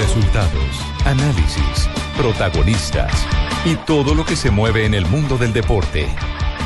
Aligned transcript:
Resultados, 0.00 0.80
análisis, 1.06 1.88
protagonistas 2.16 3.12
y 3.64 3.74
todo 3.74 4.14
lo 4.14 4.24
que 4.24 4.36
se 4.36 4.50
mueve 4.50 4.86
en 4.86 4.94
el 4.94 5.04
mundo 5.06 5.36
del 5.36 5.52
deporte. 5.52 6.08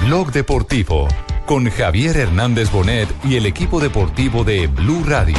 Blog 0.04 0.32
Deportivo 0.32 1.08
con 1.46 1.68
Javier 1.70 2.16
Hernández 2.18 2.70
Bonet 2.70 3.08
y 3.24 3.36
el 3.36 3.46
equipo 3.46 3.80
deportivo 3.80 4.44
de 4.44 4.66
Blue 4.66 5.02
Radio. 5.06 5.38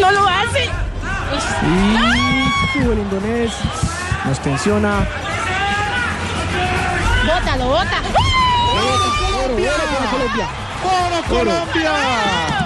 ¡No 0.00 0.10
lo 0.10 0.26
hace! 0.26 0.70
Y 2.74 2.78
el 2.78 2.98
indonés 2.98 3.52
nos 4.24 4.40
tensiona. 4.40 5.06
¡Bótalo, 7.26 7.66
bota! 7.66 8.37
Colombia. 9.48 10.46
¡Oro 10.84 11.22
Colombia! 11.28 11.92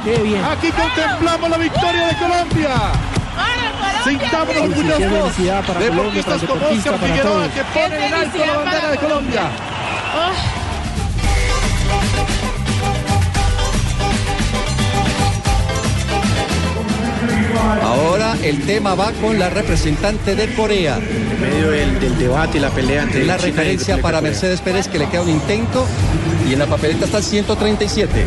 Qué 0.05 0.17
bien. 0.19 0.45
Aquí 0.45 0.71
contemplamos 0.73 1.51
la 1.51 1.57
victoria 1.59 2.07
de 2.09 2.17
Colombia. 2.17 2.71
Sintámonos 4.05 4.63
orgullosos. 4.63 5.37
Deportistas 5.79 6.43
el 6.43 6.49
como 6.49 6.67
Oscar 6.67 6.99
Figueroa 6.99 7.49
que 7.49 7.65
pone 7.65 8.07
en 8.07 8.15
alto 8.15 8.39
la 8.39 8.57
bandera 8.57 8.91
de 8.91 8.99
Colombia. 8.99 9.43
Ahora 17.83 18.37
el 18.43 18.63
tema 18.63 18.95
va 18.95 19.13
con 19.13 19.39
la 19.39 19.51
representante 19.51 20.35
de 20.35 20.53
Corea. 20.55 20.97
En 20.97 21.41
medio 21.41 21.71
del, 21.71 22.01
del 22.01 22.19
debate 22.19 22.59
y 22.59 22.61
la 22.61 22.71
pelea 22.71 23.03
entre 23.03 23.25
La 23.25 23.37
referencia 23.37 23.99
para. 23.99 24.21
Mercedes 24.21 24.61
Pérez 24.61 24.89
que 24.89 24.99
le 24.99 25.09
queda 25.09 25.23
un 25.23 25.31
intento 25.31 25.85
y 26.49 26.53
en 26.53 26.59
la 26.59 26.67
papeleta 26.67 27.05
está 27.07 27.19
el 27.19 27.25
137. 27.25 28.27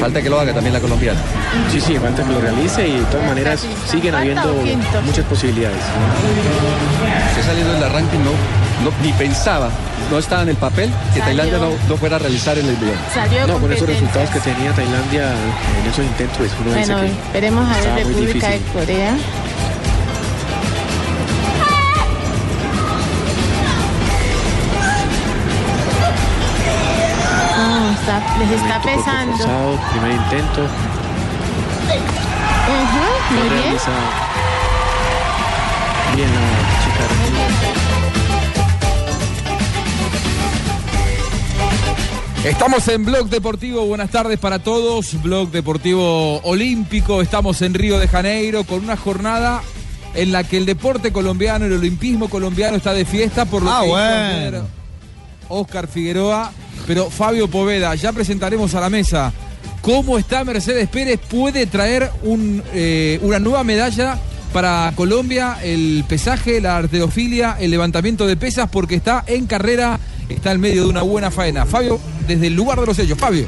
Falta 0.00 0.22
que 0.22 0.30
lo 0.30 0.38
haga 0.38 0.52
también 0.54 0.72
la 0.72 0.80
colombiana. 0.80 1.20
Sí, 1.72 1.80
sí, 1.80 1.96
falta 1.98 2.22
que 2.22 2.32
lo 2.32 2.40
realice 2.40 2.86
y 2.86 2.92
de 2.92 3.04
todas 3.06 3.26
maneras 3.26 3.66
siguen 3.90 4.14
habiendo 4.14 4.54
muchas 5.04 5.24
posibilidades. 5.26 5.78
Se 7.34 7.42
saliendo 7.42 7.72
del 7.74 7.82
arranque 7.82 8.16
no, 8.18 8.30
no 8.84 8.92
ni 9.02 9.12
pensaba, 9.12 9.70
no 10.10 10.18
estaba 10.18 10.42
en 10.42 10.48
el 10.50 10.56
papel 10.56 10.90
que 11.14 11.20
Salió. 11.20 11.42
Tailandia 11.42 11.58
no, 11.58 11.88
no 11.88 11.96
fuera 11.96 12.16
a 12.16 12.18
realizar 12.18 12.58
en 12.58 12.66
el. 12.66 12.76
Salió 13.12 13.46
de 13.46 13.52
No, 13.52 13.58
con 13.58 13.72
esos 13.72 13.88
resultados 13.88 14.30
que 14.30 14.40
tenía 14.40 14.72
Tailandia 14.72 15.30
en 15.82 15.90
esos 15.90 16.04
intentos, 16.04 16.36
pues 16.38 16.52
uno 16.60 16.74
dice 16.74 16.92
Bueno, 16.92 17.00
que 17.08 17.12
esperemos 17.22 17.68
a 17.70 17.80
ver 17.80 18.06
República 18.06 18.48
de. 18.48 18.58
Corea. 18.72 19.16
Oh, 27.60 27.90
está- 27.92 28.22
les 28.38 28.50
está 28.60 28.80
pesando. 28.80 29.36
forzado, 29.36 29.78
primer 29.92 30.12
intento, 30.12 30.60
muy 33.34 33.48
bien. 33.48 33.76
Bien 36.16 36.30
la 36.34 36.40
chica 36.82 37.04
Estamos 42.44 42.86
en 42.88 43.04
Blog 43.04 43.28
Deportivo, 43.28 43.84
buenas 43.86 44.10
tardes 44.10 44.38
para 44.38 44.58
todos. 44.60 45.20
Blog 45.22 45.50
Deportivo 45.50 46.38
Olímpico, 46.42 47.20
estamos 47.20 47.60
en 47.62 47.74
Río 47.74 47.98
de 47.98 48.08
Janeiro 48.08 48.64
con 48.64 48.82
una 48.84 48.96
jornada 48.96 49.62
en 50.14 50.32
la 50.32 50.44
que 50.44 50.56
el 50.56 50.64
deporte 50.64 51.12
colombiano, 51.12 51.66
el 51.66 51.72
olimpismo 51.74 52.30
colombiano 52.30 52.76
está 52.76 52.94
de 52.94 53.04
fiesta 53.04 53.44
por 53.44 53.62
lo 53.62 53.70
Ah, 53.70 53.80
que 53.82 53.88
bueno. 53.88 54.66
Oscar 55.48 55.88
Figueroa. 55.88 56.52
Pero 56.86 57.10
Fabio 57.10 57.48
Poveda, 57.48 57.94
ya 57.96 58.12
presentaremos 58.12 58.74
a 58.74 58.80
la 58.80 58.88
mesa 58.88 59.32
cómo 59.82 60.16
está 60.16 60.42
Mercedes 60.44 60.88
Pérez. 60.88 61.20
Puede 61.28 61.66
traer 61.66 62.10
un, 62.22 62.62
eh, 62.72 63.18
una 63.22 63.38
nueva 63.40 63.62
medalla 63.64 64.16
para 64.54 64.90
Colombia, 64.96 65.58
el 65.62 66.04
pesaje, 66.08 66.60
la 66.62 66.78
arterofilia, 66.78 67.56
el 67.60 67.70
levantamiento 67.70 68.26
de 68.26 68.36
pesas, 68.36 68.70
porque 68.70 68.94
está 68.94 69.22
en 69.26 69.46
carrera, 69.46 69.98
está 70.30 70.52
en 70.52 70.60
medio 70.60 70.84
de 70.84 70.88
una 70.88 71.02
buena 71.02 71.30
faena. 71.30 71.66
Fabio, 71.66 72.00
desde 72.28 72.46
el 72.48 72.54
lugar 72.54 72.78
de 72.80 72.86
los 72.86 72.98
hechos. 72.98 73.18
Fabio. 73.18 73.46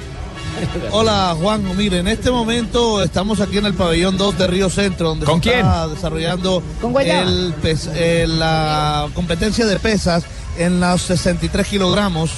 Hola 0.91 1.37
Juan, 1.41 1.77
mire, 1.77 1.99
en 1.99 2.09
este 2.09 2.31
momento 2.31 3.03
estamos 3.03 3.41
aquí 3.41 3.59
en 3.59 3.67
el 3.67 3.75
pabellón 3.75 4.17
2 4.19 4.37
de 4.39 4.47
Río 4.49 4.69
Centro, 4.69 5.11
donde 5.11 5.25
¿Con 5.27 5.43
se 5.43 5.51
está 5.55 5.87
desarrollando 5.89 6.63
Con 6.81 6.93
Guayaba. 6.93 7.23
el 7.23 7.55
pes- 7.63 7.89
eh, 7.95 8.27
la 8.29 9.09
competencia 9.15 9.65
de 9.67 9.79
pesas 9.79 10.25
en 10.59 10.81
los 10.81 11.03
63 11.03 11.67
kilogramos, 11.67 12.33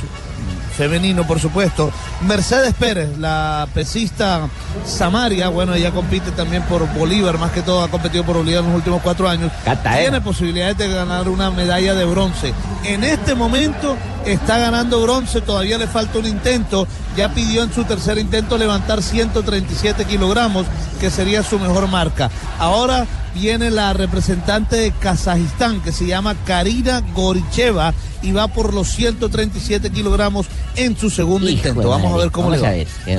femenino 0.77 1.27
por 1.27 1.41
supuesto. 1.41 1.91
Mercedes 2.22 2.75
Pérez, 2.75 3.19
la 3.19 3.69
pesista 3.75 4.49
Samaria, 4.84 5.49
bueno, 5.49 5.75
ella 5.75 5.91
compite 5.91 6.31
también 6.33 6.62
por 6.65 6.87
Bolívar, 6.94 7.38
más 7.38 7.53
que 7.53 7.62
todo 7.62 7.83
ha 7.83 7.88
competido 7.88 8.25
por 8.25 8.37
Bolívar 8.37 8.62
en 8.62 8.71
los 8.71 8.77
últimos 8.77 9.03
cuatro 9.03 9.28
años. 9.28 9.50
Tiene 9.82 10.21
posibilidades 10.21 10.78
de 10.78 10.88
ganar 10.88 11.28
una 11.28 11.50
medalla 11.50 11.94
de 11.94 12.05
bronce. 12.05 12.53
En 12.84 13.05
este 13.05 13.34
momento 13.34 13.97
está 14.25 14.59
ganando 14.59 15.03
bronce, 15.03 15.41
todavía 15.41 15.78
le 15.78 15.87
falta 15.87 16.19
un 16.19 16.27
intento. 16.27 16.87
Ya 17.16 17.28
pidió 17.28 17.62
en 17.62 17.72
su 17.72 17.84
tercer 17.84 18.19
intento 18.19 18.56
levantar 18.56 19.03
137 19.03 20.05
kilogramos, 20.06 20.66
que 20.99 21.11
sería 21.11 21.43
su 21.43 21.59
mejor 21.59 21.88
marca. 21.88 22.31
Ahora 22.59 23.06
viene 23.34 23.70
la 23.70 23.93
representante 23.93 24.76
de 24.76 24.91
Kazajistán, 24.93 25.81
que 25.81 25.93
se 25.93 26.06
llama 26.06 26.34
Karina 26.47 27.03
Goricheva, 27.15 27.94
y 28.22 28.32
va 28.32 28.48
por 28.48 28.75
los 28.75 28.88
137 28.88 29.91
kilogramos 29.91 30.47
en 30.76 30.97
su 30.97 31.10
segundo 31.10 31.48
intento. 31.48 31.88
Vamos 31.88 32.12
a 32.12 32.16
ver 32.16 32.31
cómo 32.31 32.50
le 32.50 32.59
va. 32.59 32.70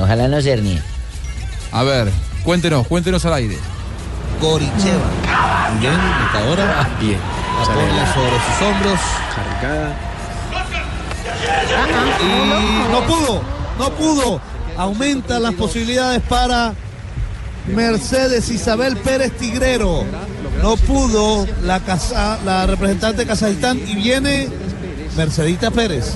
ojalá 0.04 0.28
no 0.28 0.42
cernie. 0.42 0.82
A 1.72 1.84
ver, 1.84 2.12
cuéntenos, 2.44 2.88
cuéntenos 2.88 3.26
al 3.26 3.34
aire. 3.34 3.58
Goricheva. 4.42 5.10
Bien, 5.80 5.94
ahora 6.34 6.90
Bien, 7.00 7.18
la 7.60 7.66
sale 7.66 7.82
pone 7.82 7.98
la 7.98 8.14
sobre 8.14 8.30
sus 8.30 8.68
hombros. 8.68 9.00
cargada. 9.36 9.96
Y 12.22 12.92
no 12.92 13.02
pudo, 13.02 13.42
no 13.80 13.90
pudo. 13.92 14.42
Aumenta 14.78 15.40
las 15.40 15.54
posibilidades 15.54 16.22
para 16.24 16.74
Mercedes 17.68 18.50
Isabel 18.50 18.98
Pérez 18.98 19.32
Tigrero. 19.38 20.04
No 20.62 20.78
pudo 20.78 21.46
la, 21.64 21.80
casa- 21.80 22.40
la 22.46 22.66
representante 22.66 23.22
de 23.24 23.28
Kazajistán 23.28 23.80
y 23.88 23.96
viene 23.96 24.48
Mercedita 25.18 25.72
Pérez. 25.72 26.14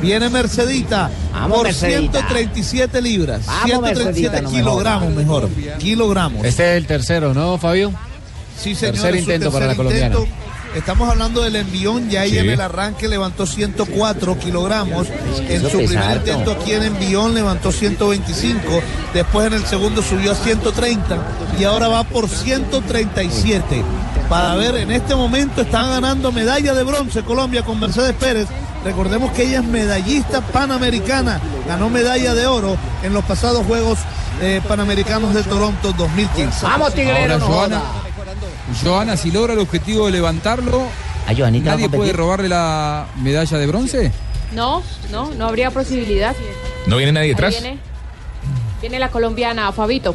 Viene 0.00 0.28
Mercedita 0.30 1.10
Vamos, 1.32 1.58
por 1.58 1.66
Mercedita. 1.66 2.20
137 2.20 3.02
libras. 3.02 3.46
Vamos, 3.46 3.64
137 3.64 4.04
Mercedita, 4.04 4.40
no 4.42 4.50
kilogramos 4.50 5.14
mejor. 5.14 5.48
Kilogramos. 5.78 6.44
Este 6.44 6.70
es 6.72 6.76
el 6.78 6.86
tercero, 6.86 7.34
¿no, 7.34 7.58
Fabio? 7.58 7.92
Sí, 8.58 8.74
señor, 8.74 8.94
Tercer 8.94 9.16
intento 9.16 9.50
para 9.52 9.66
la 9.66 9.74
colombiana. 9.74 10.16
Estamos 10.74 11.08
hablando 11.10 11.42
del 11.42 11.56
envión, 11.56 12.08
ya 12.08 12.24
ella 12.24 12.42
Sí. 12.42 12.46
en 12.46 12.54
el 12.54 12.60
arranque 12.60 13.08
levantó 13.08 13.44
104 13.44 14.38
kilogramos. 14.38 15.08
En 15.48 15.62
su 15.68 15.78
primer 15.78 15.98
harto. 15.98 16.30
intento 16.30 16.52
aquí 16.52 16.72
en 16.72 16.84
envión 16.84 17.34
levantó 17.34 17.72
125. 17.72 18.80
Después 19.12 19.48
en 19.48 19.54
el 19.54 19.66
segundo 19.66 20.00
subió 20.02 20.30
a 20.32 20.34
130 20.36 21.18
y 21.58 21.64
ahora 21.64 21.88
va 21.88 22.04
por 22.04 22.28
137. 22.28 23.82
Para 24.28 24.54
ver, 24.54 24.76
en 24.76 24.92
este 24.92 25.16
momento 25.16 25.62
están 25.62 25.90
ganando 25.90 26.30
medalla 26.30 26.72
de 26.72 26.84
bronce 26.84 27.22
Colombia 27.22 27.64
con 27.64 27.80
Mercedes 27.80 28.14
Pérez. 28.14 28.46
Recordemos 28.84 29.32
que 29.32 29.42
ella 29.42 29.58
es 29.58 29.64
medallista 29.64 30.40
panamericana, 30.40 31.40
ganó 31.66 31.90
medalla 31.90 32.34
de 32.34 32.46
oro 32.46 32.76
en 33.02 33.12
los 33.12 33.24
pasados 33.24 33.66
Juegos 33.66 33.98
eh, 34.40 34.62
Panamericanos 34.66 35.34
de 35.34 35.42
Toronto 35.42 35.92
2015. 35.92 36.64
Vamos, 36.64 36.94
Tigrero, 36.94 37.34
Ahora, 37.44 37.68
no 37.68 38.09
Joana, 38.82 39.16
si 39.16 39.30
logra 39.30 39.52
el 39.54 39.58
objetivo 39.58 40.06
de 40.06 40.12
levantarlo, 40.12 40.82
¿A 41.26 41.34
Joanita 41.34 41.70
va 41.70 41.72
a 41.72 41.76
¿nadie 41.76 41.88
puede 41.88 42.12
robarle 42.12 42.48
la 42.48 43.06
medalla 43.22 43.58
de 43.58 43.66
bronce? 43.66 44.12
No, 44.52 44.82
no, 45.10 45.30
no 45.32 45.46
habría 45.46 45.70
posibilidad. 45.70 46.34
¿No 46.86 46.96
viene 46.96 47.12
nadie 47.12 47.24
Ahí 47.28 47.30
detrás? 47.30 47.60
viene, 47.60 47.78
viene 48.80 48.98
la 48.98 49.10
colombiana, 49.10 49.70
Fabito. 49.72 50.14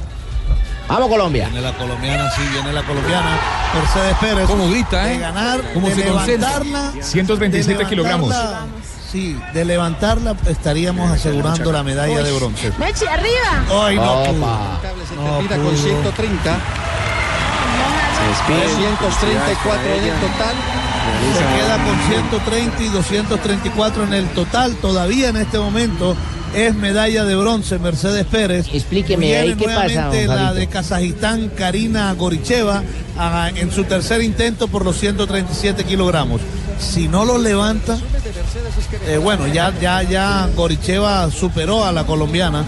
Vamos, 0.88 1.10
Colombia. 1.10 1.48
Viene 1.50 1.62
la 1.62 1.74
colombiana, 1.74 2.30
sí, 2.32 2.42
viene 2.52 2.72
la 2.72 2.84
colombiana. 2.84 3.40
Mercedes 3.74 4.18
Pérez. 4.20 4.46
¿Cómo 4.48 4.70
grita, 4.70 5.04
De 5.06 5.16
eh? 5.16 5.20
ganar, 5.20 5.62
¿Cómo 5.74 5.88
de 5.90 5.96
se 5.96 6.04
levantarla. 6.06 6.92
137 7.02 7.84
de 7.84 7.90
kilogramos. 7.90 8.30
levantarla. 8.30 8.68
sí, 9.12 9.40
de 9.54 9.66
levantarla 9.66 10.36
estaríamos 10.48 11.10
asegurando 11.12 11.72
la 11.72 11.82
medalla 11.82 12.22
de 12.22 12.32
bronce. 12.34 12.72
Mechi, 12.78 13.06
arriba. 13.06 13.64
Ay, 13.84 13.96
no 13.96 14.24
pudo. 14.26 14.80
Se 15.10 15.16
termina 15.16 15.58
con 15.64 15.78
130. 15.78 16.58
Se 18.36 18.54
despide. 18.54 18.90
234 19.02 19.96
en 19.96 20.04
el 20.04 20.20
total. 20.20 20.56
Se 21.34 21.44
queda 21.56 21.84
con 21.84 22.00
130 22.08 22.84
y 22.84 22.90
234 22.90 24.04
en 24.04 24.14
el 24.14 24.28
total. 24.30 24.76
Todavía 24.76 25.30
en 25.30 25.38
este 25.38 25.60
momento 25.60 26.16
es 26.56 26.74
medalla 26.76 27.26
de 27.26 27.36
bronce 27.36 27.80
Mercedes 27.80 28.26
Pérez. 28.26 28.68
Explíqueme, 28.74 29.26
Viene 29.26 29.42
ahí 29.42 29.56
qué 29.56 29.66
pasa, 29.66 30.10
la 30.28 30.54
de 30.54 30.68
Kazajistán, 30.68 31.50
Karina 31.50 32.14
Goricheva, 32.14 32.84
en 33.56 33.72
su 33.72 33.84
tercer 33.84 34.22
intento 34.22 34.68
por 34.68 34.86
los 34.86 34.98
137 34.98 35.84
kilogramos. 35.84 36.42
Si 36.80 37.08
no 37.08 37.26
lo 37.26 37.38
levanta, 37.38 37.98
eh, 39.08 39.18
bueno, 39.18 39.48
ya, 39.48 39.74
ya, 39.80 40.04
ya 40.04 40.50
Goricheva 40.56 41.30
superó 41.32 41.86
a 41.86 41.92
la 41.92 42.06
colombiana. 42.06 42.66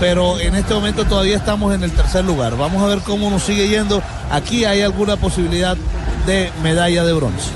Pero 0.00 0.38
en 0.40 0.54
este 0.54 0.74
momento 0.74 1.04
todavía 1.04 1.36
estamos 1.36 1.74
en 1.74 1.82
el 1.84 1.92
tercer 1.92 2.24
lugar. 2.24 2.56
Vamos 2.56 2.82
a 2.82 2.86
ver 2.86 2.98
cómo 3.00 3.30
nos 3.30 3.42
sigue 3.42 3.68
yendo. 3.68 4.02
Aquí 4.30 4.64
hay 4.64 4.82
alguna 4.82 5.16
posibilidad 5.16 5.76
de 6.26 6.50
medalla 6.62 7.04
de 7.04 7.12
bronce. 7.12 7.50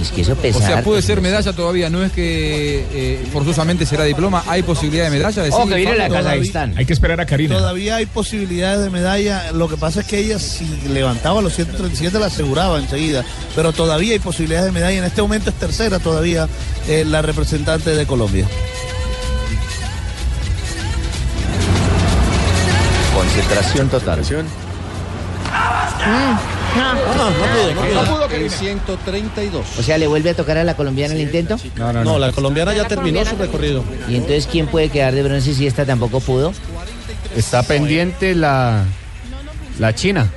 Es 0.00 0.10
que 0.10 0.22
eso 0.22 0.32
O 0.32 0.36
pesa 0.36 0.58
sea, 0.58 0.82
puede 0.82 1.02
ser 1.02 1.18
señor. 1.18 1.22
medalla 1.30 1.52
todavía, 1.52 1.88
no 1.88 2.02
es 2.02 2.10
que 2.10 2.84
eh, 2.90 3.28
forzosamente 3.32 3.86
será 3.86 4.02
diploma, 4.02 4.42
hay 4.48 4.64
posibilidad 4.64 5.04
de 5.04 5.10
medalla. 5.10 5.42
decís, 5.42 5.54
Ojo, 5.56 5.68
que 5.68 5.76
viene 5.76 5.96
la? 5.96 6.08
Kazajistán. 6.08 6.74
Hay 6.76 6.84
que 6.84 6.92
esperar 6.92 7.20
a 7.20 7.26
Karina. 7.26 7.54
Todavía 7.56 7.96
hay 7.96 8.06
posibilidades 8.06 8.80
de 8.80 8.90
medalla. 8.90 9.52
Lo 9.52 9.68
que 9.68 9.76
pasa 9.76 10.00
es 10.00 10.06
que 10.06 10.18
ella, 10.18 10.40
si 10.40 10.66
levantaba 10.88 11.40
los 11.40 11.54
137, 11.54 12.18
la 12.18 12.26
aseguraba 12.26 12.78
enseguida. 12.80 13.24
Pero 13.54 13.72
todavía 13.72 14.14
hay 14.14 14.18
posibilidades 14.18 14.66
de 14.66 14.72
medalla. 14.72 14.98
En 14.98 15.04
este 15.04 15.22
momento 15.22 15.50
es 15.50 15.56
tercera 15.56 16.00
todavía 16.00 16.48
eh, 16.88 17.04
la 17.06 17.22
representante 17.22 17.94
de 17.94 18.04
Colombia. 18.04 18.46
Concentración 23.34 23.88
total. 23.88 24.20
Ah, 26.06 26.40
no 27.96 28.04
pudo, 28.04 28.30
En 28.30 28.48
132. 28.50 29.66
O 29.78 29.82
sea, 29.82 29.98
¿le 29.98 30.06
vuelve 30.06 30.30
a 30.30 30.34
tocar 30.34 30.56
a 30.56 30.62
la 30.64 30.76
colombiana 30.76 31.14
el 31.14 31.20
intento? 31.20 31.56
No, 31.76 31.92
no, 31.92 32.04
No, 32.04 32.12
no. 32.12 32.18
la 32.20 32.30
colombiana 32.30 32.72
ya 32.74 32.86
terminó 32.86 33.24
su 33.24 33.34
recorrido. 33.36 33.82
¿Y 34.08 34.14
entonces 34.14 34.46
quién 34.50 34.66
puede 34.68 34.88
quedar 34.88 35.14
de 35.14 35.22
bronce 35.24 35.52
si 35.52 35.66
esta 35.66 35.84
tampoco 35.84 36.20
pudo? 36.20 36.52
Está 37.34 37.64
pendiente 37.64 38.36
la, 38.36 38.84
la 39.80 39.94
China. 39.94 40.28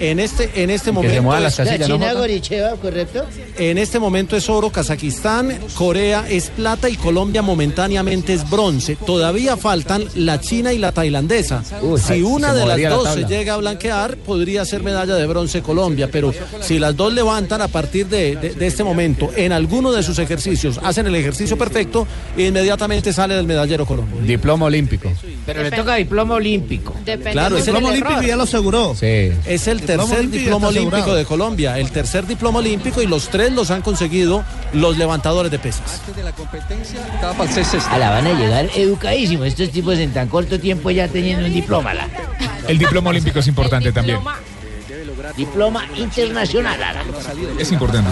En 0.00 0.18
este, 0.18 0.50
en 0.62 0.70
este 0.70 0.90
Que 0.92 1.10
se 1.10 1.20
momento. 1.20 1.46
es- 1.46 1.56
casillas, 1.56 1.88
¿no? 1.88 1.98
Goricheva, 1.98 2.70
¿correcto? 2.76 3.24
En 3.58 3.76
este 3.78 3.98
momento 3.98 4.34
es 4.36 4.48
oro 4.48 4.70
Kazajistán, 4.70 5.58
Corea 5.74 6.24
es 6.28 6.48
plata 6.48 6.88
y 6.88 6.96
Colombia 6.96 7.42
momentáneamente 7.42 8.32
es 8.32 8.48
bronce. 8.48 8.96
Todavía 8.96 9.56
faltan 9.58 10.04
la 10.14 10.40
China 10.40 10.72
y 10.72 10.78
la 10.78 10.92
tailandesa. 10.92 11.62
Uy, 11.82 12.00
si 12.00 12.22
una 12.22 12.54
de 12.54 12.64
las 12.66 12.80
la 12.80 12.88
dos 12.90 13.08
se 13.12 13.24
llega 13.24 13.54
a 13.54 13.56
blanquear, 13.58 14.16
podría 14.16 14.64
ser 14.64 14.82
medalla 14.82 15.14
de 15.16 15.26
bronce 15.26 15.60
Colombia. 15.62 16.08
Pero 16.10 16.32
si 16.60 16.78
las 16.78 16.96
dos 16.96 17.12
levantan 17.12 17.60
a 17.60 17.68
partir 17.68 18.06
de, 18.06 18.36
de- 18.36 18.50
de 18.54 18.66
este 18.66 18.82
momento 18.82 19.30
en 19.36 19.52
alguno 19.52 19.92
de 19.92 20.02
sus 20.02 20.18
ejercicios, 20.18 20.80
hacen 20.82 21.06
el 21.06 21.14
ejercicio 21.14 21.58
perfecto, 21.58 22.06
inmediatamente 22.36 23.12
sale 23.12 23.34
del 23.34 23.46
medallero 23.46 23.86
Colombia. 23.86 24.20
Diploma 24.22 24.66
olímpico. 24.66 25.12
Pero 25.46 25.62
le 25.62 25.70
toca 25.70 25.96
diploma 25.96 26.34
olímpico. 26.34 26.94
Depende 27.04 27.32
Claro, 27.32 27.56
el 27.56 27.62
Diploma 27.64 27.88
error. 27.88 27.92
olímpico 28.06 28.22
ya 28.28 28.36
lo 28.36 28.42
aseguró. 28.44 28.94
Sí. 28.98 29.30
Es 29.46 29.66
el 29.68 29.82
tercer 29.98 30.30
diploma 30.30 30.68
olímpico 30.68 30.96
asegurado. 30.96 31.14
de 31.16 31.24
Colombia, 31.24 31.78
el 31.78 31.90
tercer 31.90 32.26
diploma 32.26 32.58
olímpico 32.60 33.02
y 33.02 33.06
los 33.06 33.28
tres 33.28 33.52
los 33.52 33.70
han 33.70 33.82
conseguido 33.82 34.44
los 34.72 34.96
levantadores 34.98 35.50
de 35.50 35.58
pesas. 35.58 36.00
A 37.90 37.98
la 37.98 38.10
van 38.10 38.26
a 38.26 38.32
llegar 38.38 38.68
educadísimos. 38.76 39.46
Estos 39.46 39.70
tipos 39.70 39.98
en 39.98 40.12
tan 40.12 40.28
corto 40.28 40.58
tiempo 40.60 40.90
ya 40.90 41.08
teniendo 41.08 41.46
un 41.46 41.52
diploma. 41.52 41.94
la- 41.94 42.08
El 42.68 42.78
diploma 42.78 43.10
olímpico 43.10 43.38
es 43.40 43.46
importante 43.48 43.88
El 43.88 43.94
también. 43.94 44.18
Diploma- 45.36 45.84
internacional. 45.96 46.78
Es 47.58 47.72
importante. 47.72 48.10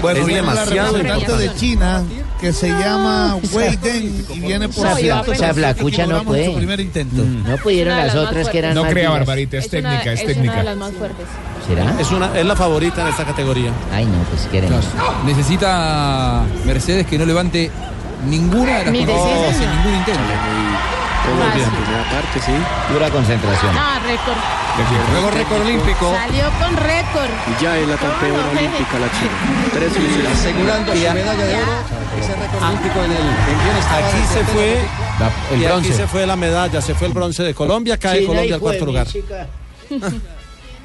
Bueno, 0.00 0.20
Es 0.20 0.26
demasiado 0.26 0.98
importante. 0.98 1.36
de 1.38 1.54
China 1.54 2.02
que 2.40 2.52
se 2.52 2.68
llama 2.68 3.36
Wei 3.52 3.76
Deng 3.76 4.24
y 4.34 4.40
viene 4.40 4.68
por 4.68 4.86
Esa 4.86 4.96
fla- 4.96 5.24
137 5.24 5.32
esa 5.44 5.54
flacucha 5.54 6.06
no 6.06 6.24
puede. 6.24 6.46
su 6.46 6.54
primer 6.56 6.80
intento. 6.80 7.22
No 7.48 7.56
pudieron 7.58 7.96
las 7.96 8.14
otras 8.14 8.48
que 8.48 8.58
eran 8.58 8.74
No 8.74 8.84
crea. 8.84 9.10
Barbarita, 9.10 9.56
es 9.58 9.66
es 9.66 9.72
una- 9.72 9.90
técnica, 9.90 10.12
es 10.12 10.20
es 10.20 10.24
una 10.24 10.28
de 10.28 10.34
técnica. 10.34 10.62
las 10.62 10.76
más 10.76 10.92
fuertes. 10.92 11.26
¿Será? 11.66 11.94
Es, 11.98 12.10
una, 12.10 12.38
es 12.38 12.44
la 12.44 12.56
favorita 12.56 13.02
en 13.02 13.08
esta 13.08 13.24
categoría. 13.24 13.70
Ay, 13.92 14.04
no, 14.04 14.18
pues 14.30 14.42
queremos. 14.52 14.84
Necesita 15.24 16.42
Mercedes 16.66 17.06
que 17.06 17.18
no 17.18 17.24
levante 17.24 17.70
ninguna 18.28 18.78
de 18.80 18.84
las 18.84 18.94
señor. 18.94 19.08
ningún 19.76 19.94
intento. 19.98 20.20
Todo 21.24 21.36
Fácil. 21.40 21.54
bien, 21.56 21.70
primera 21.70 22.04
parte, 22.10 22.40
sí. 22.40 22.52
Dura 22.92 23.10
concentración. 23.10 23.74
No, 23.74 23.98
récord. 24.00 24.36
Nuevo 25.12 25.30
récord 25.30 25.60
olímpico. 25.62 26.14
Salió 26.14 26.44
con 26.60 26.76
récord. 26.76 27.30
Y 27.48 27.62
ya 27.62 27.78
es 27.78 27.88
la 27.88 27.96
campeona 27.96 28.42
No, 28.42 28.50
olímpica 28.58 28.98
la 28.98 29.10
China. 29.12 29.36
Tres 29.72 29.94
veces. 29.94 30.32
Asegurando 30.32 30.92
su 30.92 30.98
medalla 30.98 31.44
de 31.46 31.54
oro. 31.56 31.72
Ese 32.20 32.34
récord 32.34 32.62
olímpico 32.62 32.98
en 33.04 33.10
el 33.12 33.16
en 33.18 33.64
bienestar. 33.64 34.04
Aquí 34.04 34.22
se 34.32 34.44
fue. 34.44 34.84
La- 35.18 35.30
el 35.54 35.60
y 35.62 35.64
aquí 35.64 35.72
bronce. 35.74 35.92
se 35.94 36.06
fue 36.08 36.26
la 36.26 36.36
medalla, 36.36 36.80
se 36.82 36.94
fue 36.94 37.06
el 37.08 37.12
bronce 37.14 37.42
de 37.42 37.54
Colombia, 37.54 37.96
cae 37.98 38.16
China, 38.18 38.28
Colombia 38.28 38.54
al 38.56 38.60
cuarto 38.60 38.84
lugar. 38.86 39.06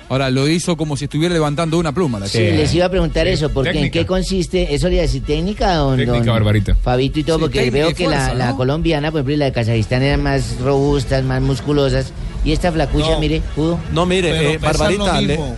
Ahora 0.10 0.30
lo 0.32 0.48
hizo 0.48 0.76
como 0.76 0.98
si 0.98 1.06
estuviera 1.06 1.34
levantando 1.34 1.78
una 1.78 1.92
pluma. 1.92 2.20
La 2.20 2.28
Sí. 2.28 2.40
chica. 2.40 2.52
Les 2.56 2.74
iba 2.74 2.86
a 2.86 2.90
preguntar 2.90 3.28
eso, 3.28 3.50
porque 3.52 3.80
¿en 3.80 3.92
qué 3.92 4.06
consiste? 4.08 4.74
¿Eso 4.74 4.88
le 4.88 4.96
iba 4.96 5.04
a 5.04 5.06
decir 5.06 5.24
técnica, 5.24 5.76
don, 5.76 5.98
Técnica, 5.98 6.18
don 6.26 6.34
Barbarita. 6.34 6.76
Fabito 6.76 7.20
y 7.20 7.24
todo? 7.24 7.38
Sí, 7.38 7.42
porque 7.44 7.70
veo 7.70 7.94
que 7.94 8.08
la, 8.08 8.18
fuerza, 8.18 8.34
la 8.34 8.50
¿no? 8.52 8.58
colombiana, 8.58 9.12
por 9.12 9.20
ejemplo, 9.20 9.34
y 9.36 9.38
la 9.38 9.46
de 9.46 9.52
Kazajistán 9.52 10.02
eran 10.02 10.24
más 10.24 10.58
robustas, 10.62 11.24
más 11.24 11.42
musculosas. 11.42 12.12
Y 12.44 12.54
esta 12.54 12.72
flacucha, 12.72 13.12
No. 13.12 13.20
mire, 13.20 13.42
pudo. 13.56 13.80
No, 13.94 14.06
mire, 14.08 14.32
Pero 14.32 14.50
eh, 14.50 14.60
pesan 14.60 14.62
Barbarita, 14.78 15.06
lo 15.16 15.22
le- 15.22 15.28
mismo. 15.38 15.58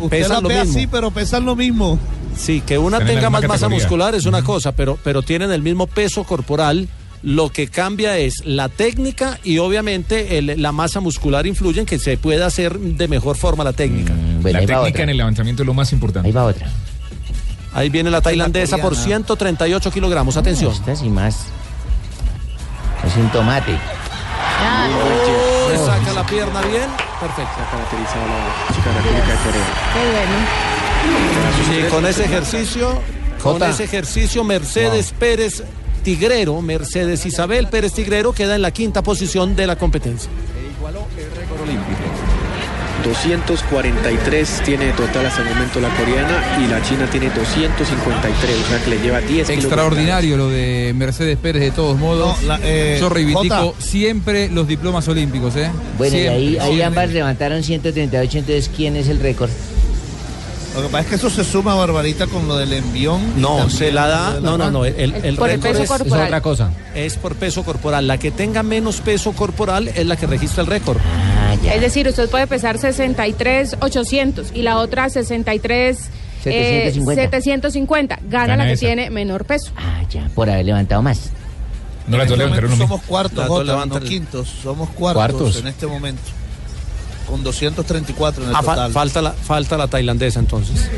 Usted 0.00 0.08
pesan 0.18 0.30
la 0.32 0.40
lo 0.40 0.48
ve 0.48 0.60
mismo. 0.60 0.70
así, 0.78 0.86
pero 0.86 1.10
pesan 1.10 1.44
lo 1.44 1.54
mismo. 1.56 1.98
sí, 2.36 2.62
que 2.66 2.78
una 2.78 2.98
tenga 3.04 3.28
más 3.30 3.46
masa 3.46 3.68
muscular 3.68 4.14
es 4.14 4.24
una 4.26 4.42
cosa, 4.42 4.72
pero, 4.72 4.98
pero 5.04 5.22
tienen 5.22 5.52
el 5.52 5.60
mismo 5.62 5.86
peso 5.86 6.24
corporal. 6.24 6.88
Lo 7.24 7.48
que 7.48 7.68
cambia 7.68 8.18
es 8.18 8.44
la 8.44 8.68
técnica 8.68 9.38
y 9.42 9.56
obviamente 9.58 10.36
el- 10.38 10.60
la 10.60 10.72
masa 10.72 11.00
muscular 11.00 11.46
influye 11.46 11.80
en 11.80 11.86
que 11.86 11.98
se 11.98 12.18
pueda 12.18 12.44
hacer 12.46 12.78
de 12.78 13.08
mejor 13.08 13.36
forma 13.38 13.64
la 13.64 13.72
técnica. 13.72 14.12
Mm, 14.12 14.42
bueno, 14.42 14.52
La 14.52 14.58
ahí 14.60 14.66
técnica 14.66 14.80
otra. 14.90 15.02
en 15.04 15.08
el 15.08 15.16
levantamiento 15.16 15.62
es 15.62 15.66
lo 15.66 15.72
más 15.74 15.88
Ahí 15.90 15.94
importante. 15.96 16.32
va 16.32 16.44
otra. 16.44 16.68
Ahí 17.72 17.88
viene 17.88 18.10
la 18.10 18.20
tailandesa 18.20 18.76
por 18.76 18.90
coreana. 18.90 19.04
138 19.06 19.90
kilogramos. 19.90 20.36
Atención. 20.36 20.70
Esta 20.72 20.94
sí 20.94 21.08
más. 21.08 21.46
Es 23.06 23.16
un 23.16 23.28
tomate. 23.30 23.72
Ah, 23.72 24.88
Oh, 25.76 25.86
saca 25.86 26.12
la 26.12 26.24
pierna 26.26 26.60
bien. 26.62 26.88
Perfecto. 27.20 27.50
Se 27.56 27.62
ha 27.62 27.70
caracterizado 27.70 28.26
la 28.26 28.74
chica 28.74 28.92
República 28.92 29.38
qué 29.94 30.00
bueno. 30.12 31.84
Sí, 31.84 31.90
con 31.90 32.06
ese 32.06 32.24
ejercicio, 32.24 33.00
con 33.42 33.62
ese 33.62 33.84
ejercicio, 33.84 34.44
Mercedes 34.44 35.12
Pérez 35.18 35.62
Tigrero, 36.04 36.60
Mercedes 36.62 37.24
Isabel 37.26 37.66
Pérez 37.68 37.92
Tigrero 37.94 38.32
queda 38.32 38.54
en 38.54 38.62
la 38.62 38.70
quinta 38.70 39.02
posición 39.02 39.56
de 39.56 39.66
la 39.66 39.76
competencia. 39.76 40.30
243 43.04 44.62
tiene 44.64 44.92
total 44.92 45.26
hasta 45.26 45.42
el 45.42 45.48
momento 45.48 45.78
la 45.80 45.88
coreana 45.94 46.58
y 46.64 46.68
la 46.70 46.80
china 46.82 47.06
tiene 47.10 47.28
253, 47.30 48.56
o 48.64 48.68
sea 48.68 48.82
que 48.82 48.90
le 48.90 48.98
lleva 48.98 49.20
10 49.20 49.28
kilos 49.28 49.46
de 49.46 49.54
Extraordinario 49.54 50.36
lo 50.38 50.48
de 50.48 50.92
Mercedes 50.96 51.36
Pérez 51.36 51.62
de 51.62 51.70
todos 51.70 51.98
modos. 51.98 52.40
No, 52.42 52.48
la- 52.48 52.60
eh, 52.62 52.96
Yo 53.00 53.08
reivindico 53.10 53.74
siempre 53.78 54.48
los 54.48 54.66
diplomas 54.66 55.06
olímpicos, 55.08 55.54
¿eh? 55.56 55.70
Bueno, 55.98 56.16
y 56.16 56.20
ahí, 56.20 56.58
ahí 56.58 56.80
ambas 56.82 57.10
levantaron 57.10 57.62
138, 57.62 58.38
entonces 58.38 58.70
¿quién 58.74 58.96
es 58.96 59.08
el 59.08 59.20
récord? 59.20 59.50
Lo 60.74 60.82
que 60.82 60.88
pasa 60.88 61.00
es 61.00 61.06
que 61.06 61.14
eso 61.14 61.30
se 61.30 61.44
suma, 61.44 61.74
Barbarita, 61.74 62.26
con 62.26 62.48
lo 62.48 62.56
del 62.56 62.72
envión. 62.72 63.40
No, 63.40 63.58
también 63.58 63.70
se 63.70 63.92
la 63.92 64.06
da. 64.08 64.40
No, 64.40 64.58
no, 64.58 64.70
no. 64.70 64.84
El, 64.84 65.14
el 65.14 65.36
Por 65.36 65.48
el 65.50 65.62
récord 65.62 65.70
peso 65.72 65.82
es, 65.84 65.88
corporal. 65.88 66.20
Es 66.20 66.26
otra 66.26 66.40
cosa. 66.40 66.70
es 66.94 67.16
por 67.16 67.36
peso 67.36 67.62
corporal. 67.62 68.06
La 68.08 68.18
que 68.18 68.30
tenga 68.32 68.62
menos 68.62 69.00
peso 69.00 69.32
corporal 69.32 69.88
es 69.88 70.04
la 70.06 70.16
que 70.16 70.26
registra 70.26 70.62
el 70.62 70.66
récord. 70.66 70.98
Ah, 71.04 71.54
ya. 71.62 71.74
Es 71.74 71.80
decir, 71.80 72.08
usted 72.08 72.28
puede 72.28 72.46
pesar 72.48 72.78
63 72.78 73.76
800 73.80 74.50
y 74.52 74.62
la 74.62 74.78
otra 74.78 75.08
63 75.08 75.96
eh, 76.46 76.90
750. 76.92 77.22
750. 77.22 78.18
Gana, 78.28 78.46
Gana 78.46 78.56
la 78.56 78.64
que 78.66 78.72
esa. 78.72 78.80
tiene 78.86 79.10
menor 79.10 79.44
peso. 79.44 79.70
Ah, 79.76 80.02
ya, 80.10 80.28
por 80.34 80.50
haber 80.50 80.66
levantado 80.66 81.02
más. 81.02 81.30
No 82.06 82.20
En 82.20 82.28
dos 82.28 82.38
este 82.38 82.46
momento 82.46 82.76
somos 82.76 83.02
cuartos, 83.02 83.46
Jota, 83.46 83.86
no 83.86 84.00
quintos. 84.00 84.48
Somos 84.62 84.90
cuartos, 84.90 85.36
Cuartos. 85.40 85.56
en 85.56 85.68
este 85.68 85.86
momento. 85.86 86.20
Con 87.26 87.42
234 87.42 88.42
en 88.44 88.50
el 88.50 88.54
Ah, 88.56 88.62
fa- 88.62 88.74
total. 88.74 88.92
falta, 88.92 89.22
la, 89.22 89.32
falta 89.32 89.76
la 89.76 89.88
tailandesa 89.88 90.40
entonces. 90.40 90.90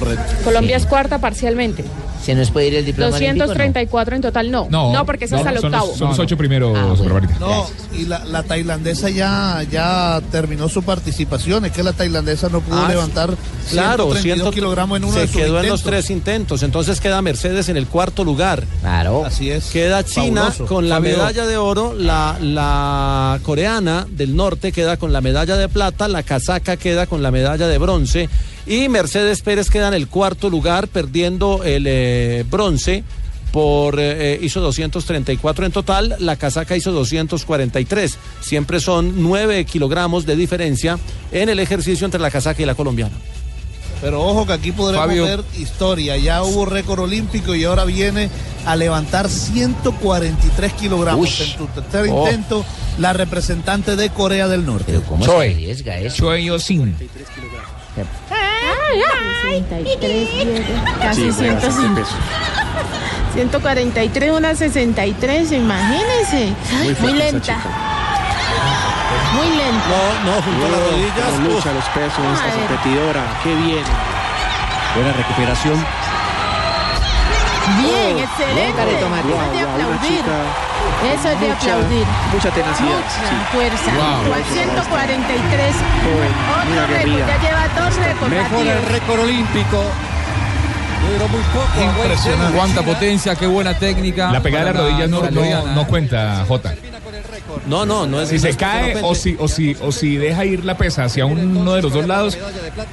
Correcto. 0.00 0.32
Colombia 0.44 0.76
es 0.76 0.86
cuarta 0.86 1.18
parcialmente. 1.20 1.84
¿Se 2.24 2.34
nos 2.34 2.50
puede 2.50 2.68
ir 2.68 2.74
el 2.76 2.86
diploma 2.86 3.14
olímpico, 3.14 3.32
no? 3.44 3.46
234 3.48 4.16
en 4.16 4.22
total, 4.22 4.50
no. 4.50 4.66
No, 4.70 5.04
porque 5.04 5.26
ese 5.26 5.36
es 5.36 5.46
al 5.46 5.56
son 5.56 5.66
octavo. 5.66 5.88
Los, 5.88 5.98
son 5.98 6.08
los 6.08 6.18
ocho 6.18 6.36
primeros, 6.38 6.98
Barbarita. 6.98 7.36
No, 7.38 7.66
y 7.92 8.06
la, 8.06 8.24
la 8.24 8.42
tailandesa 8.42 9.10
ya, 9.10 9.62
ya 9.70 10.22
terminó 10.32 10.70
su 10.70 10.82
participación. 10.82 11.66
Es 11.66 11.72
que 11.72 11.82
la 11.82 11.92
tailandesa 11.92 12.48
no 12.48 12.60
pudo 12.62 12.78
Ah, 12.82 12.88
levantar 12.88 13.36
Claro, 13.70 14.04
132 14.14 14.22
ciento- 14.22 14.50
kilogramos 14.52 14.96
en 14.96 15.04
uno 15.04 15.12
se 15.12 15.20
de 15.20 15.26
sus 15.28 15.36
quedó 15.36 15.60
en 15.60 15.68
los 15.68 15.82
tres 15.82 16.08
intentos. 16.08 16.62
Entonces 16.62 16.98
queda 17.00 17.20
Mercedes 17.20 17.68
en 17.68 17.76
el 17.76 17.86
cuarto 17.86 18.24
lugar. 18.24 18.64
Claro. 18.80 19.24
Así 19.26 19.50
es. 19.50 19.66
Queda 19.66 20.02
China 20.02 20.44
Fabuloso. 20.46 20.66
con 20.66 20.88
la 20.88 21.00
medalla 21.00 21.44
de 21.46 21.58
oro, 21.58 21.92
la, 21.94 22.38
la 22.40 23.38
coreana 23.42 24.06
del 24.10 24.34
norte 24.34 24.72
queda 24.72 24.96
con 24.96 25.12
la 25.12 25.20
medalla 25.20 25.58
de 25.58 25.68
plata, 25.68 26.08
la 26.08 26.22
casaca 26.22 26.78
queda 26.78 27.06
con 27.06 27.22
la 27.22 27.30
medalla 27.30 27.66
de 27.68 27.76
bronce 27.76 28.28
y 28.66 28.88
Mercedes 28.88 29.42
Pérez 29.42 29.68
queda 29.68 29.88
en 29.88 29.94
el 29.94 30.08
cuarto 30.08 30.48
lugar, 30.48 30.88
perdiendo 30.88 31.62
el 31.64 31.84
eh, 31.86 32.44
bronce 32.48 33.04
por 33.54 34.00
eh, 34.00 34.34
eh, 34.34 34.38
hizo 34.42 34.60
234 34.60 35.66
en 35.66 35.70
total, 35.70 36.16
la 36.18 36.34
casaca 36.34 36.76
hizo 36.76 36.90
243. 36.90 38.18
Siempre 38.40 38.80
son 38.80 39.22
9 39.22 39.64
kilogramos 39.64 40.26
de 40.26 40.34
diferencia 40.34 40.98
en 41.30 41.48
el 41.48 41.60
ejercicio 41.60 42.04
entre 42.04 42.20
la 42.20 42.32
casaca 42.32 42.60
y 42.60 42.66
la 42.66 42.74
colombiana. 42.74 43.14
Pero 44.00 44.22
ojo 44.22 44.44
que 44.44 44.54
aquí 44.54 44.72
podremos 44.72 45.08
ver 45.08 45.44
historia. 45.56 46.16
Ya 46.16 46.42
hubo 46.42 46.66
récord 46.66 47.00
olímpico 47.00 47.54
y 47.54 47.62
ahora 47.62 47.84
viene 47.84 48.28
a 48.66 48.74
levantar 48.74 49.28
143 49.28 50.72
kilogramos. 50.72 51.40
En 51.40 51.56
tu 51.56 51.66
tercer 51.68 52.10
oh. 52.10 52.26
intento, 52.26 52.64
la 52.98 53.12
representante 53.12 53.94
de 53.94 54.10
Corea 54.10 54.48
del 54.48 54.66
Norte. 54.66 55.00
Pero 55.00 55.24
se 55.24 55.32
arriesga 55.32 56.00
eso? 56.00 56.16
Choy 56.16 56.50
63, 59.42 60.28
143, 63.34 64.30
una 64.32 64.54
63, 64.54 65.52
imagínense. 65.52 66.52
Muy, 67.00 67.12
lenta. 67.12 67.56
Muy 69.34 69.48
lenta. 69.56 69.86
No, 70.24 70.30
no, 70.30 70.42
junto 70.42 70.66
a 70.66 71.54
lucha 71.54 71.72
los 71.72 71.84
pesos, 71.86 72.24
esta 72.34 72.50
competidora, 72.58 73.22
qué 73.42 73.54
bien. 73.54 73.84
Buena 74.94 75.12
recuperación 75.12 76.03
Bien, 77.80 78.16
Oh, 78.16 78.20
excelente. 78.20 78.82
Eso 78.82 78.84
es 78.84 79.52
de 79.52 79.62
aplaudir. 79.64 80.18
chica 80.20 80.38
Eso 81.14 81.28
es 81.28 81.40
de 81.40 81.48
mucha- 81.48 81.56
aplaudir. 81.74 82.06
Mucha 82.32 82.50
tenacidad. 82.50 82.98
Mucha 82.98 83.28
sí. 83.28 83.36
fuerza. 83.52 83.90
Wow. 83.94 84.32
Con 84.32 84.44
143. 84.44 85.74
Joven, 86.04 86.32
muy 86.68 86.78
Otro 86.78 86.94
récord. 86.94 87.28
Ya 87.28 87.38
lleva 87.40 87.68
dos 87.78 87.96
récords. 87.96 88.30
Mejora 88.30 88.72
el 88.72 88.82
récord 88.86 89.20
olímpico. 89.20 89.82
Duró 91.04 91.28
muy 91.28 91.42
poco. 91.52 91.82
Impresionante. 91.82 92.56
Cuánta 92.56 92.82
potencia, 92.82 93.34
qué 93.36 93.46
buena 93.46 93.74
técnica. 93.78 94.30
La 94.30 94.40
pegada 94.40 94.64
de 94.66 94.72
las 94.72 94.76
para 94.82 94.88
rodillas 94.90 95.10
no, 95.10 95.74
no, 95.74 95.86
cuenta, 95.86 96.44
Jota. 96.48 96.74
No, 97.66 97.86
no, 97.86 98.06
no 98.06 98.20
es 98.20 98.28
Si 98.28 98.34
no 98.36 98.40
se 98.42 98.48
es 98.50 98.56
cae 98.56 98.96
o 99.02 99.14
si, 99.14 99.36
o, 99.38 99.48
si, 99.48 99.74
o 99.80 99.90
si 99.90 100.16
deja 100.16 100.44
ir 100.44 100.64
la 100.64 100.76
pesa 100.76 101.04
hacia 101.04 101.24
uno 101.26 101.74
de 101.74 101.82
los 101.82 101.92
dos 101.92 102.06
lados, 102.06 102.36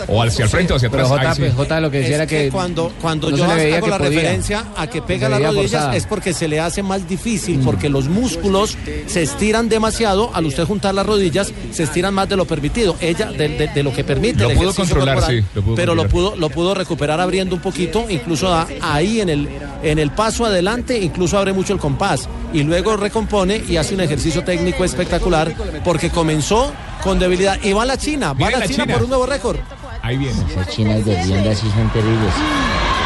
o 0.07 0.23
hacia 0.23 0.45
el 0.45 0.49
frente 0.49 0.73
o 0.73 0.75
hacia 0.77 0.87
atrás. 0.87 1.07
J, 1.09 1.35
sí. 1.35 1.41
pues, 1.41 1.53
J 1.55 1.79
lo 1.81 1.91
que 1.91 1.97
decía 1.97 2.11
Es 2.11 2.15
era 2.21 2.27
que, 2.27 2.49
cuando, 2.49 2.91
cuando 3.01 3.29
no 3.31 3.37
yo 3.37 3.43
hago 3.45 3.87
la 3.87 3.97
podía. 3.97 4.09
referencia 4.09 4.65
a 4.77 4.87
que 4.87 5.01
pega 5.01 5.27
las 5.27 5.41
rodillas 5.41 5.71
forzada. 5.71 5.95
es 5.95 6.05
porque 6.05 6.33
se 6.33 6.47
le 6.47 6.59
hace 6.59 6.83
más 6.83 7.07
difícil, 7.07 7.59
porque 7.65 7.89
los 7.89 8.07
músculos 8.07 8.77
se 9.07 9.21
estiran 9.23 9.67
demasiado, 9.67 10.31
al 10.33 10.45
usted 10.45 10.63
juntar 10.63 10.95
las 10.95 11.05
rodillas, 11.05 11.51
se 11.71 11.83
estiran 11.83 12.13
más 12.13 12.29
de 12.29 12.37
lo 12.37 12.45
permitido, 12.45 12.95
ella 13.01 13.31
de, 13.31 13.49
de- 13.49 13.67
de 13.67 13.83
lo 13.83 13.91
que 13.91 14.03
permite. 14.03 14.39
Lo 14.43 14.49
el 14.51 14.55
pudo 14.57 14.69
ejercicio 14.69 14.95
controlar, 14.95 15.15
corporal, 15.15 15.41
sí, 15.41 15.47
lo 15.55 15.61
pudo 15.63 15.75
pero 15.75 15.95
lo 15.95 16.03
controlar. 16.03 16.31
pudo, 16.31 16.39
lo 16.39 16.49
pudo 16.49 16.73
recuperar 16.75 17.19
abriendo 17.19 17.55
un 17.55 17.61
poquito, 17.61 18.05
incluso 18.09 18.53
a- 18.53 18.67
ahí 18.81 19.19
en 19.21 19.29
el, 19.29 19.49
en 19.83 19.99
el 19.99 20.11
paso 20.11 20.45
adelante, 20.45 20.97
incluso 20.99 21.37
abre 21.37 21.51
mucho 21.51 21.73
el 21.73 21.79
compás 21.79 22.29
y 22.53 22.63
luego 22.63 22.95
recompone 22.95 23.61
y 23.67 23.75
hace 23.77 23.95
un 23.95 24.01
ejercicio 24.01 24.43
técnico 24.43 24.60
espectacular 24.69 25.53
porque 25.83 26.09
comenzó 26.09 26.71
con 27.03 27.19
debilidad. 27.19 27.57
Y 27.63 27.73
va 27.73 27.85
la 27.85 27.97
China, 27.97 28.27
va 28.29 28.33
Viene 28.33 28.51
la 28.53 28.59
la 28.59 28.67
China 28.67 28.83
China. 28.83 28.93
por 28.95 29.03
un 29.03 29.09
nuevo 29.09 29.25
récord. 29.25 29.57
Ahí 30.01 30.17
viene. 30.17 30.39
Esas 30.49 30.67
chinas 30.69 31.05
de 31.05 31.23
sí 31.55 31.69
son 31.75 31.89
terribles. 31.89 32.33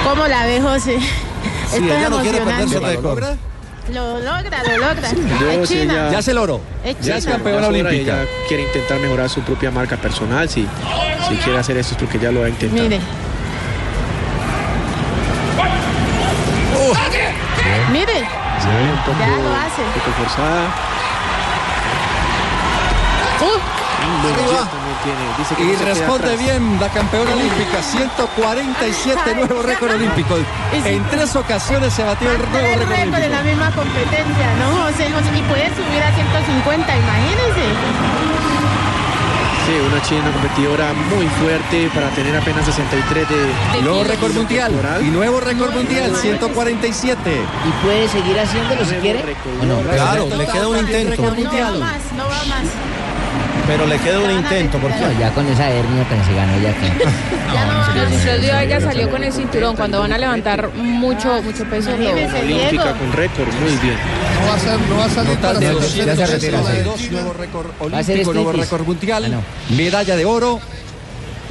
¿Cómo 0.08 0.28
la 0.28 0.46
ve, 0.46 0.62
José? 0.62 1.00
Sí, 1.00 1.08
Esto 1.78 1.78
es 1.78 1.98
ella 1.98 2.10
no 2.10 2.20
quiere 2.22 2.38
perder 2.40 2.56
su 2.70 2.78
emocionante. 2.78 2.96
récord. 2.98 3.24
Lo 3.94 4.20
logra, 4.20 4.64
lo 4.64 4.78
logra. 4.78 5.12
Yo, 5.40 5.50
Es 5.52 5.70
si 5.70 5.76
China. 5.82 5.94
ella- 5.94 6.12
Ya 6.12 6.22
se 6.22 6.34
logró. 6.34 6.60
Es 6.84 7.00
Ya 7.02 7.18
es 7.18 7.24
China. 7.24 7.36
campeona 7.36 7.60
Ya 7.62 7.64
es 7.66 7.70
olímpica. 7.70 8.22
Ella 8.22 8.26
quiere 8.48 8.64
intentar 8.64 9.00
mejorar 9.00 9.30
su 9.30 9.42
propia 9.42 9.72
marca 9.72 9.96
personal. 9.98 10.50
Si, 10.50 10.66
si 11.28 11.36
quiere 11.38 11.60
hacer 11.60 11.78
esto 11.78 11.94
es 11.96 12.00
porque 12.00 12.18
ya 12.20 12.32
lo 12.32 12.44
ha 12.44 12.50
intentado. 12.50 12.84
Mire. 12.84 13.00
Mire, 17.92 18.14
Un 18.20 18.98
poco, 19.06 19.20
Ya 19.20 19.28
lo 19.28 19.54
hace. 19.56 19.82
un 19.84 19.92
poco 19.94 20.12
forzada. 20.18 20.68
Dice 25.38 25.56
que 25.56 25.64
Y 25.64 25.68
no 25.68 25.86
responde 25.86 26.38
bien 26.38 26.80
la 26.80 26.90
campeona 26.90 27.32
olímpica, 27.34 27.82
147 27.82 29.36
nuevo 29.36 29.62
récord 29.62 29.92
olímpico. 29.92 30.36
En 30.74 31.04
tres 31.10 31.36
ocasiones 31.36 31.94
se 31.94 32.04
batió 32.04 32.32
el 32.32 32.38
nuevo 32.38 32.54
récord 32.56 32.90
récord 32.90 33.24
en 33.24 33.32
la 33.32 33.40
olímpico. 33.40 33.44
misma 33.44 33.72
competencia, 33.72 34.48
¿no, 34.60 34.84
José? 34.86 35.12
José? 35.12 35.38
Y 35.38 35.42
puede 35.44 35.68
subir 35.76 36.02
a 36.04 36.12
150, 36.16 36.96
imagínense. 36.98 37.66
Sí, 39.66 39.72
una 39.82 40.00
china 40.04 40.32
competidora 40.32 40.94
muy 41.10 41.26
fuerte 41.42 41.90
para 41.96 42.08
tener 42.10 42.36
apenas 42.38 42.66
63 42.66 43.28
de. 43.28 43.82
Nuevo 43.82 44.04
récord 44.04 44.32
mundial. 44.34 44.72
Y 45.02 45.06
nuevo 45.06 45.40
récord 45.40 45.74
mundial, 45.74 46.16
147. 46.16 47.18
¿Y 47.32 47.84
puede 47.84 48.08
seguir 48.08 48.40
haciéndolo 48.40 48.86
si 48.86 48.94
quiere? 48.96 49.36
¿O 49.62 49.66
no? 49.66 49.80
Claro, 49.92 50.28
le 50.38 50.46
queda 50.46 50.68
un 50.68 50.78
intento. 50.78 51.10
Récord 51.12 51.26
No 51.26 51.32
va 51.32 51.50
mundial. 51.50 51.80
más, 51.80 51.98
no 52.16 52.24
va 52.26 52.46
más. 52.46 52.64
Pero 53.68 53.88
le 53.88 53.98
queda 54.00 54.20
un 54.20 54.32
intento 54.32 54.78
porque 54.78 55.00
No, 55.00 55.20
ya 55.20 55.32
con 55.32 55.48
esa 55.48 55.70
hernia 55.70 56.04
tan 56.08 56.24
se 56.26 56.34
ganó 56.36 56.60
ya 56.62 56.74
que. 56.74 57.06
Ya 57.54 57.66
no 57.66 57.86
Dios, 58.42 58.62
ella 58.62 58.82
salió 58.82 59.10
con 59.10 59.24
el 59.24 59.32
cinturón. 59.34 59.76
Cuando 59.76 60.00
van 60.00 60.14
a 60.14 60.18
levantar 60.18 60.70
mucho, 60.76 61.42
mucho 61.42 61.64
peso, 61.66 61.92
lo- 61.98 62.10
Olímpica 62.12 62.94
con 62.98 63.12
récord, 63.14 63.48
muy 63.62 63.76
bien. 63.78 63.98
No 64.42 64.48
va 64.48 64.56
a, 64.56 64.60
ser, 64.60 64.80
no 64.90 64.98
va 64.98 65.06
a 65.06 65.10
salir 65.10 65.38
para 65.38 65.54
Total 65.54 65.60
de 65.60 65.66
hacer 65.66 65.74
los 65.74 65.84
200 65.84 66.18
centros 66.18 66.42
retira, 66.42 66.74
de 66.74 66.84
dos, 66.84 66.98
China. 67.00 67.12
nuevo 67.22 67.34
récord 67.34 67.68
Va 67.94 67.98
a 67.98 68.04
ser 68.04 68.16
olímpico, 68.16 68.34
nuevo 68.34 68.52
récord 68.52 68.86
mundial. 68.88 69.26
Ah, 69.26 69.30
no. 69.30 69.76
Medalla 69.76 70.16
de 70.16 70.26
oro. 70.26 70.60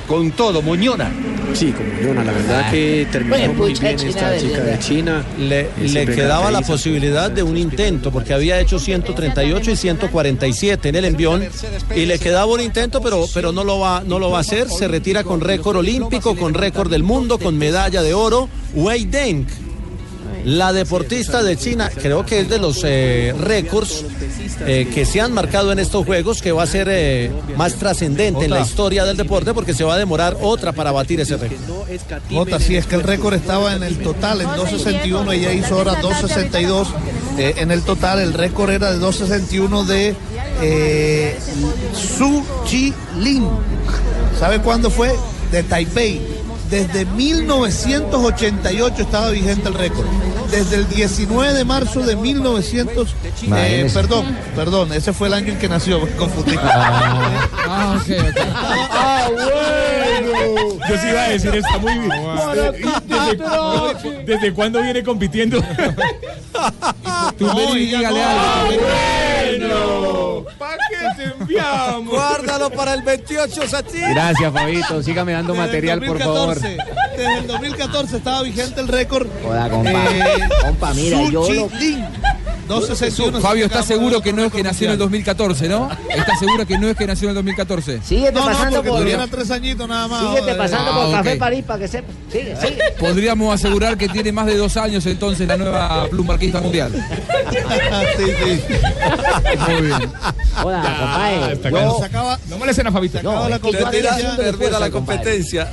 Con 0.06 0.32
todo, 0.32 0.60
Muñona. 0.60 1.10
Sí, 1.54 1.72
como 1.72 1.88
Yona, 2.02 2.24
la 2.24 2.32
verdad 2.32 2.62
Ah. 2.66 2.70
que 2.70 3.06
terminó 3.10 3.36
Bueno, 3.36 3.54
muy 3.54 3.72
bien 3.74 3.98
esta 3.98 4.30
de 4.30 4.40
chica 4.40 4.60
de. 4.62 4.78
China. 4.78 5.24
le, 5.38 5.60
Eh, 5.60 5.68
le 5.88 6.06
quedaba 6.06 6.50
la 6.50 6.60
posibilidad 6.62 7.30
de 7.30 7.42
un 7.42 7.56
intento 7.56 8.10
porque 8.10 8.34
había 8.34 8.60
hecho 8.60 8.78
138 8.78 9.70
y 9.70 9.76
147 9.76 10.88
en 10.88 10.96
el 10.96 11.04
envión 11.06 11.42
y 11.94 12.06
le 12.06 12.18
quedaba 12.18 12.46
un 12.52 12.60
intento 12.60 13.00
pero 13.00 13.26
pero 13.32 13.52
no 13.52 13.62
lo 13.64 13.78
va 13.78 14.02
no 14.06 14.18
lo 14.18 14.30
va 14.30 14.38
a 14.38 14.40
hacer 14.40 14.68
se 14.68 14.88
retira 14.88 15.22
con 15.24 15.40
récord 15.40 15.76
olímpico 15.76 16.34
con 16.36 16.54
récord 16.54 16.90
del 16.90 17.02
mundo 17.02 17.38
con 17.38 17.56
medalla 17.56 18.02
de 18.02 18.14
oro 18.14 18.48
Wei 18.74 19.04
Deng 19.04 19.46
la 20.44 20.72
deportista 20.72 21.42
de 21.42 21.56
China 21.56 21.90
creo 21.90 22.24
que 22.24 22.40
es 22.40 22.48
de 22.48 22.58
los 22.58 22.82
eh, 22.84 23.34
récords 23.38 24.04
eh, 24.66 24.88
que 24.92 25.04
se 25.04 25.20
han 25.20 25.32
marcado 25.32 25.72
en 25.72 25.78
estos 25.78 26.04
juegos 26.04 26.42
que 26.42 26.52
va 26.52 26.62
a 26.62 26.66
ser 26.66 26.88
eh, 26.90 27.30
más 27.56 27.74
trascendente 27.74 28.44
en 28.44 28.50
la 28.50 28.60
historia 28.60 29.04
del 29.04 29.16
deporte 29.16 29.54
porque 29.54 29.74
se 29.74 29.84
va 29.84 29.94
a 29.94 29.98
demorar 29.98 30.36
otra 30.40 30.72
para 30.72 30.92
batir 30.92 31.20
ese 31.20 31.36
récord 31.36 31.60
Jota, 32.30 32.58
sí, 32.58 32.76
es 32.76 32.86
que 32.86 32.96
el 32.96 33.02
récord 33.02 33.34
estaba 33.34 33.74
en 33.74 33.82
el 33.82 33.98
total 33.98 34.40
en 34.40 34.48
2.61, 34.48 35.32
ella 35.32 35.52
hizo 35.52 35.76
ahora 35.76 36.00
2.62. 36.00 36.86
eh, 37.38 37.54
en 37.58 37.70
el 37.70 37.82
total 37.82 38.20
el 38.20 38.32
récord 38.32 38.70
era 38.70 38.92
de 38.92 38.98
2.61 38.98 39.84
de 39.84 40.14
eh, 40.62 41.38
Su 41.92 42.44
Chi 42.64 42.92
Lin. 43.18 43.46
¿Sabe 44.38 44.60
cuándo 44.60 44.90
fue? 44.90 45.14
De 45.50 45.62
Taipei. 45.62 46.33
Desde 46.70 47.04
1988 47.04 49.02
estaba 49.02 49.30
vigente 49.30 49.68
el 49.68 49.74
récord. 49.74 50.06
Desde 50.50 50.76
el 50.76 50.88
19 50.88 51.52
de 51.52 51.64
marzo 51.64 52.00
de 52.00 52.16
1900. 52.16 53.14
eh, 53.54 53.90
perdón, 53.92 54.36
perdón, 54.56 54.92
ese 54.92 55.12
fue 55.12 55.28
el 55.28 55.34
año 55.34 55.52
en 55.52 55.58
que 55.58 55.68
nació, 55.68 56.00
me 56.00 56.10
confundí. 56.16 56.56
Ah. 56.60 57.98
Ah, 58.90 59.28
bueno. 59.32 60.78
Yo 60.88 60.98
sí 60.98 61.08
iba 61.08 61.22
a 61.22 61.28
decir, 61.30 61.54
está 61.54 61.78
muy 61.78 61.92
bien. 61.98 62.10
¿Desde, 63.06 64.24
desde 64.24 64.52
cuándo 64.52 64.80
viene 64.82 65.02
compitiendo? 65.02 65.60
Tú 67.38 67.46
No, 67.46 67.74
dígale 67.74 68.20
bueno. 69.60 70.44
¿Para 71.04 71.16
qué 71.16 71.22
te 71.22 71.42
enviamos? 71.42 72.08
guárdalo 72.14 72.70
para 72.70 72.94
el 72.94 73.02
28 73.02 73.68
Sachi 73.68 73.98
Gracias, 74.00 74.52
Fabito. 74.52 75.02
Sígame 75.02 75.32
dando 75.32 75.52
Desde 75.52 75.66
material, 75.66 76.00
por 76.00 76.18
favor. 76.18 76.54
2014, 76.54 77.16
Desde 77.16 77.38
el 77.38 77.46
2014 77.46 78.16
estaba 78.16 78.42
vigente 78.42 78.80
el 78.80 78.88
récord. 78.88 79.28
Joda, 79.42 79.68
compa. 79.68 79.90
Eh, 79.90 80.48
Compa, 80.62 80.94
mira, 80.94 81.22
yo 81.30 81.48
lo-. 81.52 81.68
2.61. 82.68 83.40
Fabio, 83.40 83.66
¿estás 83.66 83.86
seguro 83.86 84.20
que 84.20 84.32
no 84.32 84.44
es 84.44 84.52
que 84.52 84.62
nació 84.62 84.86
en 84.88 84.92
el 84.92 84.98
mundial. 84.98 85.24
2014, 85.36 85.68
no? 85.68 85.90
¿Estás 86.14 86.38
seguro 86.38 86.66
que 86.66 86.78
no 86.78 86.88
es 86.88 86.96
que 86.96 87.06
nació 87.06 87.26
en 87.26 87.30
el 87.30 87.34
2014? 87.36 88.00
Síguete 88.02 88.32
No, 88.32 88.40
no, 88.40 88.46
pasando 88.46 88.82
porque 88.82 89.16
por. 89.16 89.28
tres 89.28 89.50
añitos 89.50 89.88
nada 89.88 90.08
más. 90.08 90.20
Síguete 90.28 90.50
Eh, 90.52 90.54
pasando 90.54 90.90
Ah, 90.92 91.04
por. 91.06 91.12
Café 91.12 91.36
París 91.36 91.64
para 91.66 91.78
que 91.80 91.88
sepa. 91.88 92.12
Sigue, 92.30 92.56
sigue. 92.60 92.78
Podríamos 92.98 93.54
asegurar 93.54 93.96
que 93.98 94.08
tiene 94.08 94.32
más 94.32 94.46
de 94.46 94.56
dos 94.56 94.76
años 94.76 95.04
entonces 95.06 95.46
la 95.46 95.56
nueva 95.56 96.06
plumbarquista 96.08 96.60
mundial. 96.60 96.92
sí, 98.16 98.24
sí. 98.44 98.62
Muy 99.72 99.82
bien. 99.82 100.12
Hola, 100.62 100.82
compadre. 100.82 101.52
está 101.54 101.68
Yo- 101.70 101.76
claro. 101.76 101.96
Se 101.98 102.04
acaba, 102.06 102.38
No 102.48 102.58
molesten 102.58 102.86
a 102.86 102.92
Fabito. 102.92 103.22
No, 103.22 103.48
la 103.48 103.58
competencia. 103.58 104.12
la 104.36 104.90
compadre. 104.90 104.90
competencia. 104.90 105.68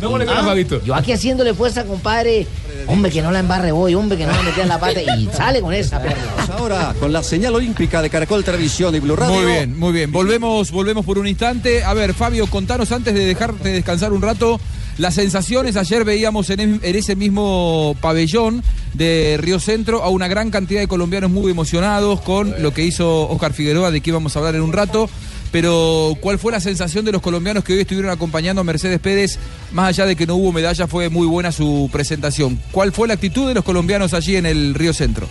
No 0.00 0.10
molesten 0.10 0.36
a 0.36 0.44
Fabito. 0.44 0.82
Yo 0.84 0.94
aquí 0.94 1.12
haciéndole 1.12 1.54
fuerza, 1.54 1.84
compadre. 1.84 2.46
Hombre, 2.86 3.10
que 3.10 3.20
no 3.20 3.30
la 3.30 3.40
embarre 3.40 3.72
voy, 3.72 3.94
hombre, 3.94 4.16
que 4.16 4.24
no 4.26 4.32
la 4.32 4.42
mete 4.42 4.62
en 4.62 4.68
la 4.68 4.78
pata. 4.78 5.00
Y 5.00 5.28
sale 5.34 5.60
con 5.60 5.74
esa 5.74 6.00
perra. 6.00 6.16
Ahora, 6.56 6.94
con 6.98 7.12
la 7.12 7.22
señal 7.22 7.54
olímpica 7.54 8.00
de 8.00 8.10
Caracol 8.10 8.44
Televisión 8.44 8.94
y 8.94 9.00
Blue 9.00 9.16
Radio. 9.16 9.34
Muy 9.34 9.44
bien, 9.44 9.78
muy 9.78 9.92
bien. 9.92 10.12
Volvemos, 10.12 10.70
volvemos 10.70 11.04
por 11.04 11.18
un 11.18 11.26
instante. 11.26 11.84
A 11.84 11.94
ver, 11.94 12.14
Fabio, 12.14 12.46
contanos 12.46 12.92
antes 12.92 13.14
de 13.14 13.26
dejarte 13.26 13.70
descansar 13.70 14.12
un 14.12 14.22
rato 14.22 14.60
las 14.98 15.14
sensaciones. 15.14 15.76
Ayer 15.76 16.04
veíamos 16.04 16.50
en, 16.50 16.60
en 16.60 16.96
ese 16.96 17.16
mismo 17.16 17.96
pabellón 18.00 18.62
de 18.94 19.36
Río 19.40 19.60
Centro 19.60 20.02
a 20.02 20.08
una 20.08 20.28
gran 20.28 20.50
cantidad 20.50 20.80
de 20.80 20.88
colombianos 20.88 21.30
muy 21.30 21.50
emocionados 21.50 22.20
con 22.20 22.62
lo 22.62 22.72
que 22.72 22.84
hizo 22.84 23.28
Oscar 23.28 23.52
Figueroa, 23.52 23.90
de 23.90 24.00
que 24.00 24.10
íbamos 24.10 24.34
a 24.34 24.40
hablar 24.40 24.54
en 24.56 24.62
un 24.62 24.72
rato. 24.72 25.08
Pero, 25.50 26.16
¿cuál 26.20 26.38
fue 26.38 26.52
la 26.52 26.60
sensación 26.60 27.04
de 27.04 27.12
los 27.12 27.22
colombianos 27.22 27.64
que 27.64 27.72
hoy 27.72 27.80
estuvieron 27.80 28.10
acompañando 28.10 28.60
a 28.60 28.64
Mercedes 28.64 29.00
Pérez? 29.00 29.38
Más 29.72 29.88
allá 29.88 30.04
de 30.06 30.14
que 30.14 30.26
no 30.26 30.36
hubo 30.36 30.52
medalla, 30.52 30.86
fue 30.86 31.08
muy 31.08 31.26
buena 31.26 31.52
su 31.52 31.88
presentación. 31.90 32.60
¿Cuál 32.70 32.92
fue 32.92 33.08
la 33.08 33.14
actitud 33.14 33.48
de 33.48 33.54
los 33.54 33.64
colombianos 33.64 34.12
allí 34.12 34.36
en 34.36 34.46
el 34.46 34.74
Río 34.74 34.92
Centro? 34.92 35.28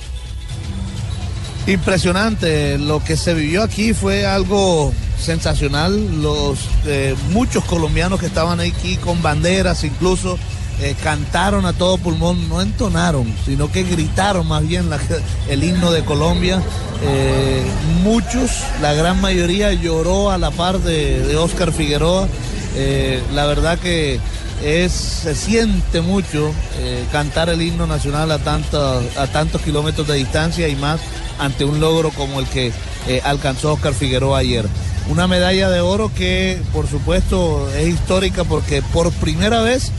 Impresionante, 1.67 2.77
lo 2.77 3.03
que 3.03 3.17
se 3.17 3.33
vivió 3.33 3.61
aquí 3.61 3.93
fue 3.93 4.25
algo 4.25 4.93
sensacional. 5.19 6.21
Los 6.21 6.59
eh, 6.85 7.13
muchos 7.31 7.63
colombianos 7.65 8.19
que 8.19 8.25
estaban 8.25 8.59
aquí 8.59 8.95
con 8.95 9.21
banderas, 9.21 9.83
incluso 9.83 10.39
eh, 10.79 10.95
cantaron 11.01 11.65
a 11.65 11.73
todo 11.73 11.97
pulmón, 11.97 12.47
no 12.49 12.61
entonaron, 12.61 13.33
sino 13.45 13.71
que 13.71 13.81
gritaron 13.81 14.47
más 14.47 14.67
bien 14.67 14.87
el 15.49 15.63
himno 15.63 15.91
de 15.91 16.03
Colombia. 16.03 16.61
Eh, 17.01 17.63
muchos, 18.03 18.51
la 18.79 18.93
gran 18.93 19.19
mayoría 19.19 19.73
lloró 19.73 20.29
a 20.29 20.37
la 20.37 20.51
par 20.51 20.79
de, 20.79 21.23
de 21.23 21.35
Oscar 21.35 21.71
Figueroa. 21.71 22.27
Eh, 22.75 23.23
la 23.33 23.47
verdad 23.47 23.79
que 23.79 24.19
se 24.61 25.35
siente 25.35 26.01
mucho 26.01 26.51
cantar 27.11 27.49
el 27.49 27.61
himno 27.61 27.85
nacional 27.85 28.31
a, 28.31 28.35
a 28.35 29.27
tantos 29.27 29.61
kilómetros 29.61 30.07
de 30.07 30.15
distancia 30.15 30.67
y 30.67 30.75
más 30.75 30.99
ante 31.37 31.63
un 31.63 31.79
logro 31.79 32.09
como 32.11 32.39
el 32.39 32.47
que 32.47 32.71
alcanzó 33.23 33.73
Oscar 33.73 33.93
Figueroa 33.93 34.39
ayer. 34.39 34.67
Una 35.09 35.27
medalla 35.27 35.69
de 35.69 35.79
oro 35.79 36.11
que 36.13 36.59
por 36.73 36.87
supuesto 36.87 37.69
es 37.77 37.87
histórica 37.87 38.43
porque 38.43 38.81
por 38.81 39.11
primera 39.11 39.61
vez 39.61 39.91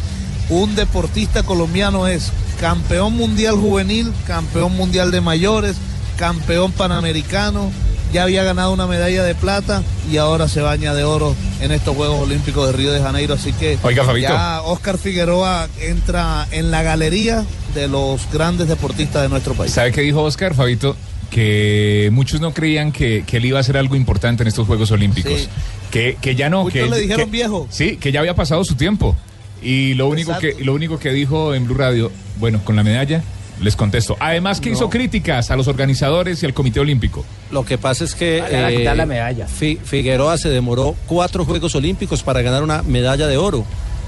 un 0.51 0.75
deportista 0.75 1.43
colombiano 1.43 2.07
es 2.07 2.33
campeón 2.61 3.15
mundial 3.15 3.55
juvenil, 3.57 4.13
campeón 4.27 4.77
mundial 4.77 5.11
de 5.11 5.21
mayores, 5.21 5.77
campeón 6.17 6.73
panamericano, 6.73 7.71
ya 8.13 8.23
había 8.23 8.43
ganado 8.43 8.73
una 8.73 8.87
medalla 8.87 9.23
de 9.23 9.35
plata 9.35 9.83
y 10.11 10.17
ahora 10.17 10.49
se 10.49 10.61
baña 10.61 10.95
de 10.95 11.05
oro 11.05 11.37
en 11.61 11.73
estos 11.73 11.95
Juegos 11.95 12.21
Olímpicos 12.21 12.67
de 12.67 12.73
Río 12.73 12.93
de 12.93 13.01
Janeiro. 13.01 13.35
Así 13.35 13.53
que 13.53 13.79
Oiga, 13.83 14.05
ya 14.19 14.63
Oscar 14.63 14.97
Figueroa 14.99 15.69
entra 15.81 16.47
en 16.51 16.71
la 16.71 16.83
galería 16.83 17.45
de 17.75 17.89
los 17.89 18.23
grandes 18.33 18.69
deportistas 18.69 19.23
de 19.23 19.29
nuestro 19.29 19.55
país. 19.55 19.73
¿Sabe 19.73 19.93
qué 19.93 20.01
dijo 20.01 20.23
Oscar, 20.23 20.55
Fabito? 20.55 20.97
Que 21.31 22.09
muchos 22.13 22.41
no 22.41 22.55
creían 22.55 22.91
que, 22.91 23.25
que 23.27 23.37
él 23.37 23.45
iba 23.45 23.59
a 23.59 23.61
hacer 23.61 23.77
algo 23.77 23.95
importante 23.95 24.43
en 24.43 24.49
estos 24.49 24.67
Juegos 24.67 24.91
Olímpicos. 24.91 25.41
Sí. 25.43 25.49
Que, 25.91 26.17
que 26.21 26.35
ya 26.35 26.49
no. 26.49 26.63
Muchos 26.63 26.83
que, 26.83 26.89
le 26.89 27.01
dijeron 27.01 27.27
que- 27.27 27.31
viejo. 27.31 27.69
Sí, 27.71 27.99
que 27.99 28.11
ya 28.11 28.21
había 28.21 28.35
pasado 28.35 28.65
su 28.65 28.75
tiempo. 28.75 29.15
Y 29.63 29.95
lo 29.95 30.09
único, 30.09 30.39
que, 30.39 30.55
lo 30.63 30.75
único 30.75 30.99
que 30.99 31.11
dijo 31.13 31.55
en 31.55 31.65
Blue 31.65 31.77
Radio, 31.77 32.11
bueno, 32.39 32.61
con 32.65 32.77
la 32.77 32.83
medalla, 32.85 33.23
les 33.61 33.75
contesto. 33.75 34.17
Además 34.21 34.61
que 34.61 34.71
hizo 34.71 34.89
críticas 34.89 35.51
a 35.51 35.57
los 35.57 35.67
organizadores 35.67 36.43
y 36.43 36.47
al 36.47 36.55
Comité 36.55 36.79
Olímpico. 36.81 37.25
Lo 37.51 37.65
que 37.65 37.77
pasa 37.77 38.05
es 38.05 38.15
que 38.15 38.41
a 38.41 38.69
quitar 38.71 38.97
la 38.97 39.07
medalla. 39.07 39.47
Fi- 39.49 39.79
Figueroa 39.83 40.39
se 40.39 40.49
demoró 40.49 40.95
cuatro 41.07 41.45
Juegos 41.45 41.75
Olímpicos 41.75 42.23
para 42.23 42.41
ganar 42.43 42.63
una 42.63 42.83
medalla 42.83 43.27
de 43.27 43.37
oro. 43.37 43.65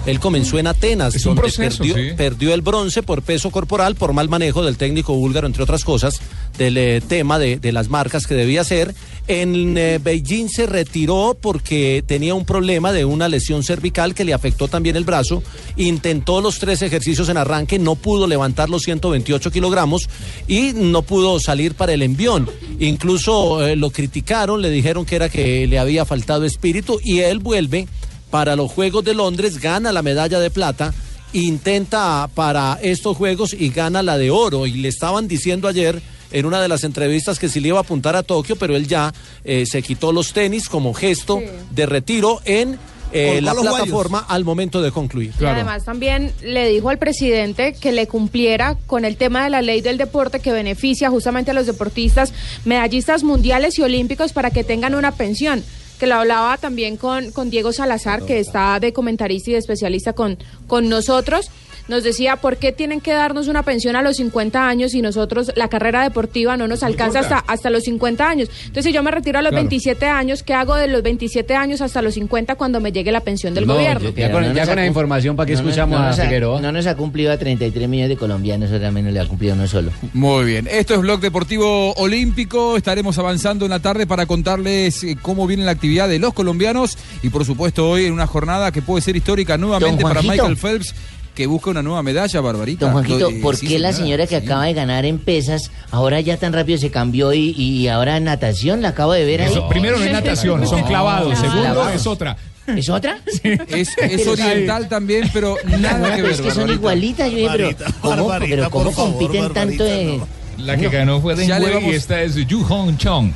Él 0.06 0.18
comenzó 0.18 0.58
en 0.58 0.66
Atenas, 0.66 1.14
Es 1.14 1.26
un 1.26 1.34
donde 1.34 1.42
proceso, 1.52 1.78
perdió, 1.82 1.94
sí. 1.94 2.12
perdió 2.16 2.54
el 2.54 2.62
bronce 2.62 3.02
por 3.02 3.20
peso 3.20 3.50
corporal, 3.50 3.96
por 3.96 4.14
mal 4.14 4.30
manejo 4.30 4.64
del 4.64 4.78
técnico 4.78 5.14
búlgaro, 5.14 5.46
entre 5.46 5.62
otras 5.62 5.84
cosas, 5.84 6.20
del 6.56 6.78
eh, 6.78 7.02
tema 7.06 7.38
de, 7.38 7.58
de 7.58 7.72
las 7.72 7.88
marcas 7.90 8.26
que 8.26 8.34
debía 8.34 8.62
hacer. 8.62 8.94
En 9.32 9.78
eh, 9.78 10.00
Beijing 10.02 10.48
se 10.48 10.66
retiró 10.66 11.38
porque 11.40 12.02
tenía 12.04 12.34
un 12.34 12.44
problema 12.44 12.90
de 12.90 13.04
una 13.04 13.28
lesión 13.28 13.62
cervical 13.62 14.12
que 14.12 14.24
le 14.24 14.34
afectó 14.34 14.66
también 14.66 14.96
el 14.96 15.04
brazo. 15.04 15.44
Intentó 15.76 16.40
los 16.40 16.58
tres 16.58 16.82
ejercicios 16.82 17.28
en 17.28 17.36
arranque, 17.36 17.78
no 17.78 17.94
pudo 17.94 18.26
levantar 18.26 18.68
los 18.68 18.82
128 18.82 19.52
kilogramos 19.52 20.08
y 20.48 20.72
no 20.72 21.02
pudo 21.02 21.38
salir 21.38 21.76
para 21.76 21.92
el 21.92 22.02
envión. 22.02 22.50
Incluso 22.80 23.64
eh, 23.64 23.76
lo 23.76 23.90
criticaron, 23.90 24.62
le 24.62 24.68
dijeron 24.68 25.06
que 25.06 25.14
era 25.14 25.28
que 25.28 25.64
le 25.68 25.78
había 25.78 26.04
faltado 26.04 26.44
espíritu 26.44 26.98
y 27.00 27.20
él 27.20 27.38
vuelve 27.38 27.86
para 28.30 28.56
los 28.56 28.72
Juegos 28.72 29.04
de 29.04 29.14
Londres, 29.14 29.60
gana 29.60 29.92
la 29.92 30.02
medalla 30.02 30.40
de 30.40 30.50
plata, 30.50 30.92
intenta 31.32 32.28
para 32.34 32.80
estos 32.82 33.16
Juegos 33.16 33.54
y 33.56 33.68
gana 33.68 34.02
la 34.02 34.18
de 34.18 34.32
oro. 34.32 34.66
Y 34.66 34.72
le 34.72 34.88
estaban 34.88 35.28
diciendo 35.28 35.68
ayer 35.68 36.02
en 36.32 36.46
una 36.46 36.60
de 36.62 36.68
las 36.68 36.84
entrevistas 36.84 37.38
que 37.38 37.48
si 37.48 37.60
le 37.60 37.68
iba 37.68 37.78
a 37.78 37.82
apuntar 37.82 38.16
a 38.16 38.22
Tokio, 38.22 38.56
pero 38.56 38.76
él 38.76 38.86
ya 38.86 39.12
eh, 39.44 39.64
se 39.66 39.82
quitó 39.82 40.12
los 40.12 40.32
tenis 40.32 40.68
como 40.68 40.94
gesto 40.94 41.38
Sí. 41.40 41.46
de 41.72 41.86
retiro 41.86 42.40
en 42.44 42.78
eh, 43.12 43.40
la 43.42 43.52
guayos. 43.54 43.74
plataforma 43.74 44.24
al 44.28 44.44
momento 44.44 44.80
de 44.82 44.92
concluir. 44.92 45.32
Y 45.40 45.44
además 45.44 45.84
también 45.84 46.32
le 46.42 46.68
dijo 46.68 46.90
al 46.90 46.98
presidente 46.98 47.72
que 47.72 47.90
le 47.90 48.06
cumpliera 48.06 48.76
con 48.86 49.04
el 49.04 49.16
tema 49.16 49.42
de 49.42 49.50
la 49.50 49.62
ley 49.62 49.80
del 49.80 49.98
deporte 49.98 50.38
que 50.38 50.52
beneficia 50.52 51.10
justamente 51.10 51.50
a 51.50 51.54
los 51.54 51.66
deportistas, 51.66 52.32
medallistas 52.64 53.24
mundiales 53.24 53.78
y 53.78 53.82
olímpicos 53.82 54.32
para 54.32 54.50
que 54.52 54.62
tengan 54.62 54.94
una 54.94 55.10
pensión. 55.12 55.64
Que 55.98 56.06
lo 56.06 56.14
hablaba 56.14 56.56
también 56.56 56.96
con, 56.96 57.30
con 57.32 57.50
Diego 57.50 57.72
Salazar, 57.72 58.24
que 58.24 58.38
está 58.38 58.78
de 58.80 58.92
comentarista 58.92 59.50
y 59.50 59.52
de 59.54 59.58
especialista 59.58 60.12
con, 60.12 60.38
con 60.68 60.88
nosotros. 60.88 61.50
Nos 61.90 62.04
decía, 62.04 62.36
¿por 62.36 62.56
qué 62.56 62.70
tienen 62.70 63.00
que 63.00 63.12
darnos 63.12 63.48
una 63.48 63.64
pensión 63.64 63.96
a 63.96 64.02
los 64.02 64.16
50 64.18 64.68
años 64.68 64.94
y 64.94 65.02
nosotros 65.02 65.50
la 65.56 65.66
carrera 65.68 66.02
deportiva 66.04 66.56
no 66.56 66.68
nos 66.68 66.84
alcanza 66.84 67.18
hasta, 67.18 67.38
hasta 67.38 67.68
los 67.68 67.82
50 67.82 68.28
años? 68.28 68.48
Entonces, 68.60 68.84
si 68.84 68.92
yo 68.92 69.02
me 69.02 69.10
retiro 69.10 69.40
a 69.40 69.42
los 69.42 69.50
Claro. 69.50 69.64
27 69.64 70.06
años, 70.06 70.42
¿qué 70.44 70.54
hago 70.54 70.76
de 70.76 70.86
los 70.86 71.02
27 71.02 71.54
años 71.56 71.80
hasta 71.80 72.00
los 72.00 72.14
50 72.14 72.54
cuando 72.54 72.80
me 72.80 72.92
llegue 72.92 73.10
la 73.10 73.20
pensión 73.20 73.54
del 73.54 73.66
No, 73.66 73.74
gobierno? 73.74 74.10
Ya 74.14 74.30
con- 74.30 74.54
ya 74.54 74.64
la 74.74 74.86
información, 74.86 75.34
¿para 75.34 75.46
qué 75.48 75.54
no 75.54 75.58
escuchamos 75.58 75.98
no 75.98 76.04
a 76.04 76.08
nos 76.10 76.18
ha- 76.20 76.22
Figueroa? 76.22 76.60
No 76.60 76.70
nos 76.70 76.86
ha 76.86 76.96
cumplido 76.96 77.32
a 77.32 77.36
33 77.38 77.88
millones 77.88 78.10
de 78.10 78.16
colombianos, 78.16 78.70
ahora 78.70 78.90
menos 78.92 79.12
le 79.12 79.18
ha 79.18 79.26
cumplido 79.26 79.54
uno 79.54 79.66
solo. 79.66 79.90
Muy 80.14 80.44
bien, 80.44 80.68
esto 80.70 80.94
es 80.94 81.00
Blog 81.00 81.20
Deportivo 81.20 81.92
Olímpico. 81.94 82.76
Estaremos 82.76 83.18
avanzando 83.18 83.64
en 83.64 83.70
la 83.70 83.80
tarde 83.80 84.06
para 84.06 84.26
contarles 84.26 85.02
eh, 85.02 85.16
cómo 85.20 85.46
viene 85.48 85.64
la 85.64 85.72
actividad 85.72 86.08
de 86.08 86.20
los 86.20 86.32
colombianos 86.34 86.96
y 87.24 87.30
por 87.30 87.44
supuesto 87.44 87.88
hoy 87.90 88.04
en 88.04 88.12
una 88.12 88.28
jornada 88.28 88.70
que 88.70 88.80
puede 88.82 89.02
ser 89.02 89.16
histórica 89.16 89.58
nuevamente 89.58 90.02
para. 90.04 90.22
Michael 90.22 90.56
Phelps 90.56 90.94
que 91.40 91.46
busca 91.46 91.70
una 91.70 91.82
nueva 91.82 92.02
medalla, 92.02 92.38
Barbarita. 92.42 92.84
Don 92.84 92.92
Juanquito, 92.92 93.30
Eh, 93.30 93.38
¿por 93.40 93.56
sí, 93.56 93.66
qué 93.66 93.78
la 93.78 93.94
señora 93.94 94.26
que 94.26 94.38
sí. 94.38 94.44
acaba 94.44 94.66
de 94.66 94.74
ganar 94.74 95.06
en 95.06 95.18
pesas, 95.18 95.70
ahora 95.90 96.20
ya 96.20 96.36
tan 96.36 96.52
rápido 96.52 96.76
se 96.78 96.90
cambió 96.90 97.32
y, 97.32 97.52
y 97.56 97.88
ahora 97.88 98.18
en 98.18 98.24
natación 98.24 98.82
la 98.82 98.88
acabo 98.90 99.14
de 99.14 99.24
ver 99.24 99.40
ahí? 99.40 99.54
Primero 99.70 99.96
no 99.98 100.04
es 100.04 100.12
natación, 100.12 100.66
son 100.66 100.82
clavados. 100.82 101.30
No, 101.30 101.36
Segundo 101.40 101.62
clavados. 101.62 101.94
es 101.94 102.06
otra. 102.06 102.36
¿Es 102.66 102.88
otra? 102.90 103.18
Es, 103.68 103.88
es 103.96 104.22
sí. 104.22 104.28
oriental 104.28 104.86
también, 104.90 105.30
pero 105.32 105.56
nada 105.78 106.10
que 106.14 106.16
Pero 106.16 106.22
ver. 106.24 106.32
es 106.32 106.40
que 106.42 106.50
son 106.50 106.58
Barbarita. 106.58 106.74
igualitas, 106.74 107.30
yo 107.30 107.36
dije, 107.38 107.48
pero 107.76 107.92
¿cómo, 108.02 108.26
Barbarita, 108.26 108.56
pero 108.56 108.70
por 108.70 108.82
cómo 108.84 108.92
favor, 108.94 109.12
compiten 109.14 109.52
tanto 109.54 109.82
de...? 109.84 110.16
no. 110.18 110.28
La 110.66 110.76
que 110.76 110.90
ganó 110.90 111.22
fue 111.22 111.34
Wei 111.36 111.48
vamos- 111.48 111.82
y 111.84 111.90
esta 111.94 112.20
es 112.20 112.34
Yu 112.46 112.62
Hong 112.64 112.98
Chong. 112.98 113.32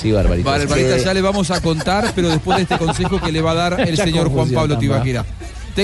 Sí, 0.00 0.12
Barbarita. 0.12 0.48
Barbarita, 0.48 0.90
es 0.94 1.02
que- 1.02 1.04
ya 1.06 1.12
le 1.12 1.22
vamos 1.22 1.50
a 1.50 1.60
contar, 1.60 2.12
pero 2.14 2.28
después 2.28 2.56
de 2.56 2.62
este 2.62 2.78
consejo 2.78 3.20
que 3.20 3.32
le 3.32 3.42
va 3.42 3.50
a 3.50 3.54
dar 3.54 3.80
el 3.88 3.96
señor 3.96 4.28
Juan 4.30 4.48
Pablo 4.52 4.78
Tibaquira. 4.78 5.24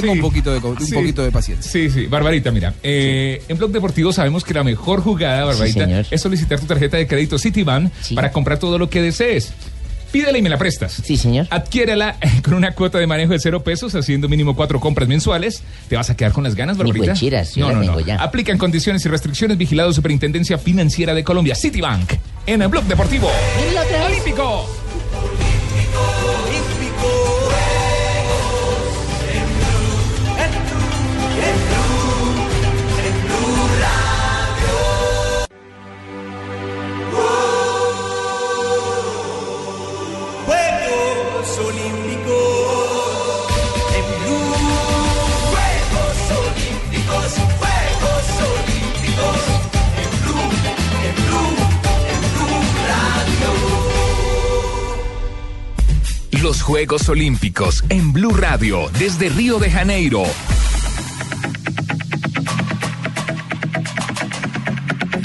Tenga 0.01 0.13
Sí. 0.13 0.19
un 0.19 0.21
poquito 0.21 0.53
de 0.53 0.61
co- 0.61 0.71
un 0.79 0.87
Sí. 0.87 0.93
poquito 0.95 1.23
de 1.23 1.31
paciencia. 1.31 1.71
Sí, 1.71 1.91
sí, 1.91 2.07
Barbarita, 2.07 2.51
mira, 2.51 2.75
eh, 2.83 3.43
en 3.49 3.57
Blog 3.59 3.71
Deportivo 3.71 4.13
sabemos 4.13 4.45
que 4.45 4.53
la 4.55 4.65
mejor 4.65 5.01
jugada, 5.03 5.45
Barbarita, 5.45 5.85
es 6.11 6.21
solicitar 6.21 6.59
tu 6.61 6.67
tarjeta 6.67 6.97
de 6.97 7.07
crédito 7.07 7.39
Citibank 7.39 7.93
Sí. 8.03 8.15
para 8.15 8.31
comprar 8.33 8.59
todo 8.59 8.79
lo 8.79 8.89
que 8.91 9.01
desees. 9.03 9.53
Pídela 10.13 10.39
y 10.39 10.43
me 10.43 10.49
la 10.49 10.59
prestas. 10.59 10.93
Sí, 11.05 11.17
señor. 11.17 11.49
Adquiérela 11.51 12.17
con 12.45 12.55
una 12.55 12.71
cuota 12.71 12.99
de 12.99 13.07
manejo 13.09 13.33
de 13.33 13.41
cero 13.41 13.65
pesos, 13.65 13.97
haciendo 13.97 14.29
mínimo 14.29 14.55
cuatro 14.55 14.79
compras 14.79 15.09
mensuales. 15.09 15.63
¿Te 15.89 15.97
vas 15.97 16.09
a 16.09 16.17
quedar 16.17 16.31
con 16.33 16.45
las 16.45 16.55
ganas, 16.55 16.77
Ni 16.77 16.85
Barbarita? 16.85 17.13
huechiras, 17.15 17.57
yo 17.57 17.67
no, 17.67 17.73
no, 17.73 17.81
no. 17.81 17.85
tengo 17.97 18.01
ya. 18.07 18.17
Aplican 18.23 18.57
condiciones 18.57 19.05
y 19.05 19.09
restricciones 19.09 19.59
vigilado 19.59 19.93
Superintendencia 19.93 20.57
Financiera 20.57 21.15
de 21.15 21.25
Colombia, 21.25 21.57
Citibank, 21.57 22.13
en 22.47 22.63
el 22.63 22.69
Blog 22.69 22.85
Deportivo. 22.85 23.29
Olímpico. 24.07 24.84
Juegos 56.87 57.09
Olímpicos 57.09 57.83
en 57.89 58.13
Blue 58.13 58.35
Radio 58.35 58.91
desde 58.99 59.31
Río 59.31 59.59
de 59.59 59.71
Janeiro. 59.71 60.23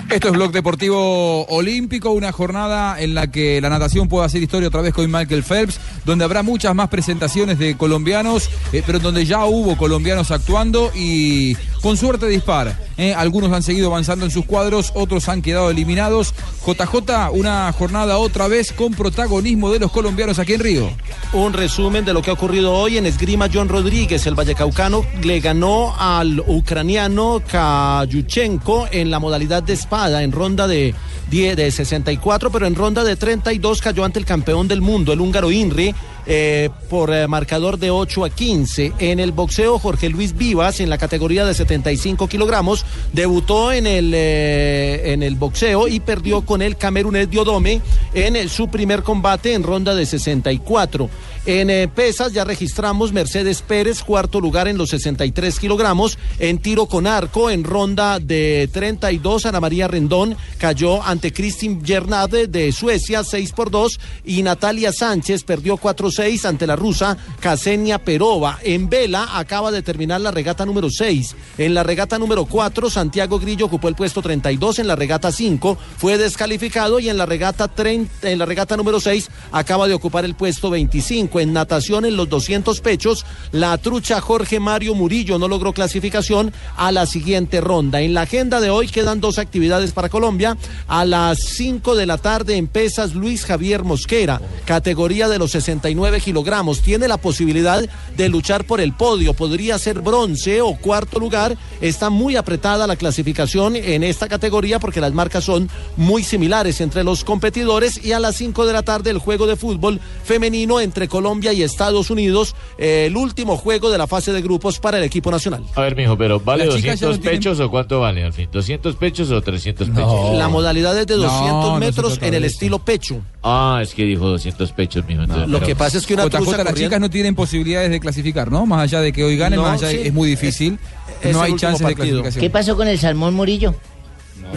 Esto 0.10 0.30
es 0.30 0.34
Blog 0.34 0.54
Deportivo 0.54 1.46
Olímpico, 1.48 2.12
una 2.12 2.32
jornada 2.32 3.02
en 3.02 3.14
la 3.14 3.30
que 3.30 3.60
la 3.60 3.68
natación 3.68 4.08
puede 4.08 4.26
hacer 4.26 4.42
historia 4.42 4.70
otra 4.70 4.82
vez 4.82 4.94
con 4.94 5.12
Michael 5.12 5.44
Phelps, 5.44 5.82
donde 6.10 6.26
habrá 6.26 6.42
muchas 6.42 6.74
más 6.74 6.90
presentaciones 6.90 7.60
de 7.60 7.78
colombianos, 7.78 8.50
eh, 8.74 8.82
pero 8.84 8.98
donde 8.98 9.28
ya 9.28 9.46
hubo 9.46 9.78
colombianos 9.78 10.32
actuando 10.32 10.92
y 10.96 11.56
con 11.84 11.98
suerte 11.98 12.26
dispara. 12.26 12.80
¿eh? 12.98 13.14
Algunos 13.14 13.52
han 13.52 13.62
seguido 13.62 13.88
avanzando 13.88 14.26
en 14.26 14.32
sus 14.32 14.44
cuadros, 14.46 14.92
otros 14.96 15.30
han 15.30 15.44
quedado 15.44 15.70
eliminados. 15.70 16.34
JJ, 16.66 17.30
una 17.32 17.72
jornada 17.74 18.18
otra 18.18 18.48
vez 18.48 18.72
con 18.72 18.96
protagonismo 18.96 19.72
de 19.72 19.78
los 19.78 19.92
colombianos 19.92 20.40
aquí 20.40 20.54
en 20.54 20.62
Río. 20.62 20.90
Un 21.32 21.54
resumen 21.54 22.04
de 22.06 22.14
lo 22.14 22.24
que 22.24 22.32
ha 22.32 22.34
ocurrido 22.34 22.74
hoy 22.74 22.98
en 22.98 23.06
esgrima. 23.06 23.48
John 23.54 23.70
Rodríguez, 23.70 24.26
el 24.26 24.34
vallecaucano, 24.34 25.06
le 25.22 25.40
ganó 25.42 25.96
al 25.96 26.40
ucraniano 26.40 27.44
Kayuchenko 27.52 28.88
en 28.92 29.12
la 29.12 29.20
modalidad 29.20 29.62
de 29.62 29.74
espada, 29.74 30.24
en 30.24 30.32
ronda 30.32 30.68
de, 30.68 30.96
10, 31.30 31.56
de 31.56 31.72
64, 31.72 32.52
pero 32.52 32.66
en 32.68 32.76
ronda 32.76 33.04
de 33.04 33.16
32 33.16 33.82
cayó 33.82 34.04
ante 34.04 34.20
el 34.20 34.26
campeón 34.26 34.68
del 34.68 34.82
mundo, 34.82 35.14
el 35.14 35.22
húngaro 35.22 35.52
Inri. 35.52 35.94
eh, 36.32 36.70
por 36.92 37.12
eh, 37.12 37.28
marcador 37.28 37.80
de 37.80 37.90
8 37.90 38.26
a 38.26 38.30
15. 38.30 38.94
En 39.00 39.20
el 39.20 39.32
boxeo, 39.32 39.80
Jorge 39.80 40.10
Luis 40.10 40.38
Vivas, 40.38 40.80
en 40.80 40.90
la 40.90 41.00
categoría 41.00 41.44
de 41.44 41.56
75 41.56 42.28
kilogramos, 42.28 42.86
debutó 43.14 43.72
en 43.72 43.88
el, 43.88 44.12
eh, 44.14 45.14
en 45.14 45.24
el 45.24 45.36
boxeo 45.36 45.88
y 45.88 46.00
perdió 46.00 46.42
con 46.42 46.62
el 46.62 46.78
camerunés 46.78 47.32
Diodome 47.32 47.82
en 48.14 48.48
su 48.48 48.68
primer 48.68 49.02
combate 49.02 49.54
en 49.54 49.64
ronda 49.64 49.96
de 49.96 50.06
64. 50.06 51.10
En 51.52 51.72
eh, 51.72 51.88
pesas 51.88 52.32
ya 52.32 52.44
registramos 52.44 53.12
Mercedes 53.12 53.64
Pérez, 53.64 54.04
cuarto 54.04 54.40
lugar 54.40 54.68
en 54.68 54.78
los 54.78 54.92
63 54.92 55.60
kilogramos. 55.60 56.20
En 56.38 56.60
tiro 56.60 56.86
con 56.86 57.08
arco, 57.08 57.50
en 57.50 57.64
ronda 57.64 58.20
de 58.20 58.70
32, 58.72 59.48
Ana 59.48 59.60
María 59.60 59.88
Rendón 59.88 60.38
cayó 60.60 61.02
ante 61.02 61.34
Kristin 61.34 61.84
Gernade 61.84 62.46
de 62.46 62.72
Suecia, 62.72 63.24
6 63.24 63.54
por 63.54 63.72
2. 63.72 64.00
Y 64.26 64.44
Natalia 64.44 64.94
Sánchez 64.94 65.44
perdió 65.44 65.78
4-6 65.78 66.46
ante 66.46 66.68
la 66.68 66.76
rusa 66.76 67.18
Ksenia 67.42 67.98
Perova. 67.98 68.60
En 68.62 68.88
vela 68.88 69.30
acaba 69.34 69.72
de 69.72 69.82
terminar 69.82 70.22
la 70.22 70.30
regata 70.30 70.68
número 70.68 70.92
6. 70.92 71.36
En 71.58 71.74
la 71.74 71.82
regata 71.82 72.20
número 72.20 72.46
4, 72.46 72.92
Santiago 72.92 73.40
Grillo 73.40 73.66
ocupó 73.66 73.88
el 73.88 73.96
puesto 73.96 74.22
32. 74.22 74.78
En 74.78 74.88
la 74.88 74.96
regata 74.96 75.32
5 75.32 75.80
fue 75.98 76.20
descalificado. 76.20 77.00
Y 77.00 77.10
en 77.10 77.18
la 77.18 77.26
regata, 77.26 77.68
30, 77.68 78.30
en 78.30 78.38
la 78.38 78.46
regata 78.46 78.78
número 78.78 79.00
6 79.00 79.32
acaba 79.52 79.88
de 79.88 79.96
ocupar 79.96 80.26
el 80.26 80.36
puesto 80.36 80.70
25. 80.70 81.39
En 81.40 81.54
natación, 81.54 82.06
en 82.06 82.16
los 82.16 82.30
200 82.30 82.82
pechos, 82.82 83.26
la 83.52 83.78
trucha 83.78 84.22
Jorge 84.22 84.60
Mario 84.60 84.96
Murillo 84.96 85.40
no 85.40 85.48
logró 85.48 85.74
clasificación 85.74 86.54
a 86.78 86.92
la 86.92 87.06
siguiente 87.06 87.62
ronda. 87.62 88.02
En 88.02 88.14
la 88.14 88.22
agenda 88.22 88.60
de 88.60 88.70
hoy 88.70 88.88
quedan 88.88 89.22
dos 89.22 89.40
actividades 89.40 89.92
para 89.92 90.10
Colombia. 90.10 90.58
A 90.88 91.06
las 91.06 91.40
5 91.40 91.96
de 91.96 92.06
la 92.06 92.18
tarde 92.18 92.58
en 92.58 92.68
pesas, 92.68 93.16
Luis 93.16 93.46
Javier 93.46 93.84
Mosquera, 93.84 94.42
categoría 94.66 95.30
de 95.30 95.40
los 95.40 95.52
69 95.52 96.22
kilogramos. 96.22 96.82
Tiene 96.82 97.08
la 97.08 97.18
posibilidad 97.18 97.88
de 98.18 98.30
luchar 98.30 98.66
por 98.66 98.82
el 98.82 98.94
podio. 98.94 99.34
Podría 99.34 99.80
ser 99.80 100.02
bronce 100.02 100.62
o 100.62 100.76
cuarto 100.76 101.20
lugar. 101.20 101.58
Está 101.82 102.10
muy 102.10 102.36
apretada 102.36 102.88
la 102.88 102.96
clasificación 102.96 103.76
en 103.76 104.04
esta 104.04 104.28
categoría 104.28 104.80
porque 104.80 105.02
las 105.02 105.14
marcas 105.14 105.44
son 105.44 105.70
muy 105.96 106.24
similares 106.24 106.82
entre 106.82 107.04
los 107.04 107.24
competidores. 107.24 108.04
Y 108.04 108.12
a 108.12 108.20
las 108.20 108.36
5 108.36 108.66
de 108.66 108.74
la 108.74 108.84
tarde 108.84 109.10
el 109.10 109.18
juego 109.18 109.48
de 109.48 109.56
fútbol 109.56 110.00
femenino 110.24 110.80
entre 110.80 111.08
Colombia 111.08 111.19
y 111.54 111.64
Estados 111.64 112.10
Unidos. 112.10 112.56
eh, 112.78 113.06
el 113.08 113.16
último 113.18 113.58
juego 113.58 113.90
de 113.90 113.98
la 113.98 114.08
fase 114.08 114.32
de 114.32 114.42
grupos 114.42 114.80
para 114.80 114.98
el 114.98 115.04
equipo 115.04 115.30
nacional. 115.32 115.64
A 115.76 115.82
ver, 115.82 115.96
mijo, 115.96 116.18
pero 116.18 116.40
¿vale 116.40 116.66
Las 116.66 116.76
chicas 116.76 117.00
ya 117.00 117.08
200 117.08 117.18
no 117.18 117.22
tienen- 117.22 117.40
pechos 117.40 117.60
o 117.60 117.70
cuánto 117.72 118.00
vale 118.00 118.24
al 118.24 118.34
fin? 118.34 118.50
¿200 118.52 118.96
pechos 118.96 119.32
o 119.32 119.42
300 119.42 119.90
pechos? 119.90 120.38
La 120.38 120.48
modalidad 120.48 120.98
es 121.00 121.08
de 121.08 121.16
No, 121.18 121.24
200 121.24 121.50
no 121.66 121.74
se 121.74 121.80
metros 121.80 122.20
en 122.22 122.32
de 122.32 122.38
el 122.38 122.44
estilo 122.46 122.80
pecho. 122.80 123.22
Ah, 123.44 123.80
es 123.82 123.94
que 123.94 124.04
dijo 124.04 124.28
200 124.28 124.72
pechos, 124.72 125.06
mijo. 125.08 125.22
entonces, 125.24 125.48
Lo 125.50 125.58
pero- 125.60 125.68
que 125.68 125.76
pasa 125.76 125.98
es 125.98 126.06
que 126.08 126.14
una 126.14 126.30
truza 126.30 126.52
las 126.58 126.66
corriendo- 126.68 126.80
chicas 126.82 127.00
no 127.02 127.10
tienen 127.10 127.36
posibilidades 127.36 127.90
de 127.92 128.00
clasificar, 128.00 128.52
¿no? 128.52 128.66
Más 128.66 128.82
allá 128.84 129.02
de 129.02 129.12
que 129.14 129.24
hoy 129.24 129.38
ganen, 129.38 129.58
No, 129.58 129.64
más 129.64 129.82
allá 129.82 129.90
de- 129.90 130.02
sí. 130.04 130.08
es 130.08 130.14
muy 130.14 130.30
difícil. 130.30 130.80
Es 131.22 131.34
no 131.34 131.42
hay 131.42 131.56
chances 131.56 131.80
de 131.80 131.94
partido. 131.96 132.22
clasificación. 132.22 132.42
¿Qué 132.42 132.50
pasó 132.50 132.76
con 132.78 132.88
el 132.88 132.98
salmón 133.00 133.34
Murillo? 133.34 133.76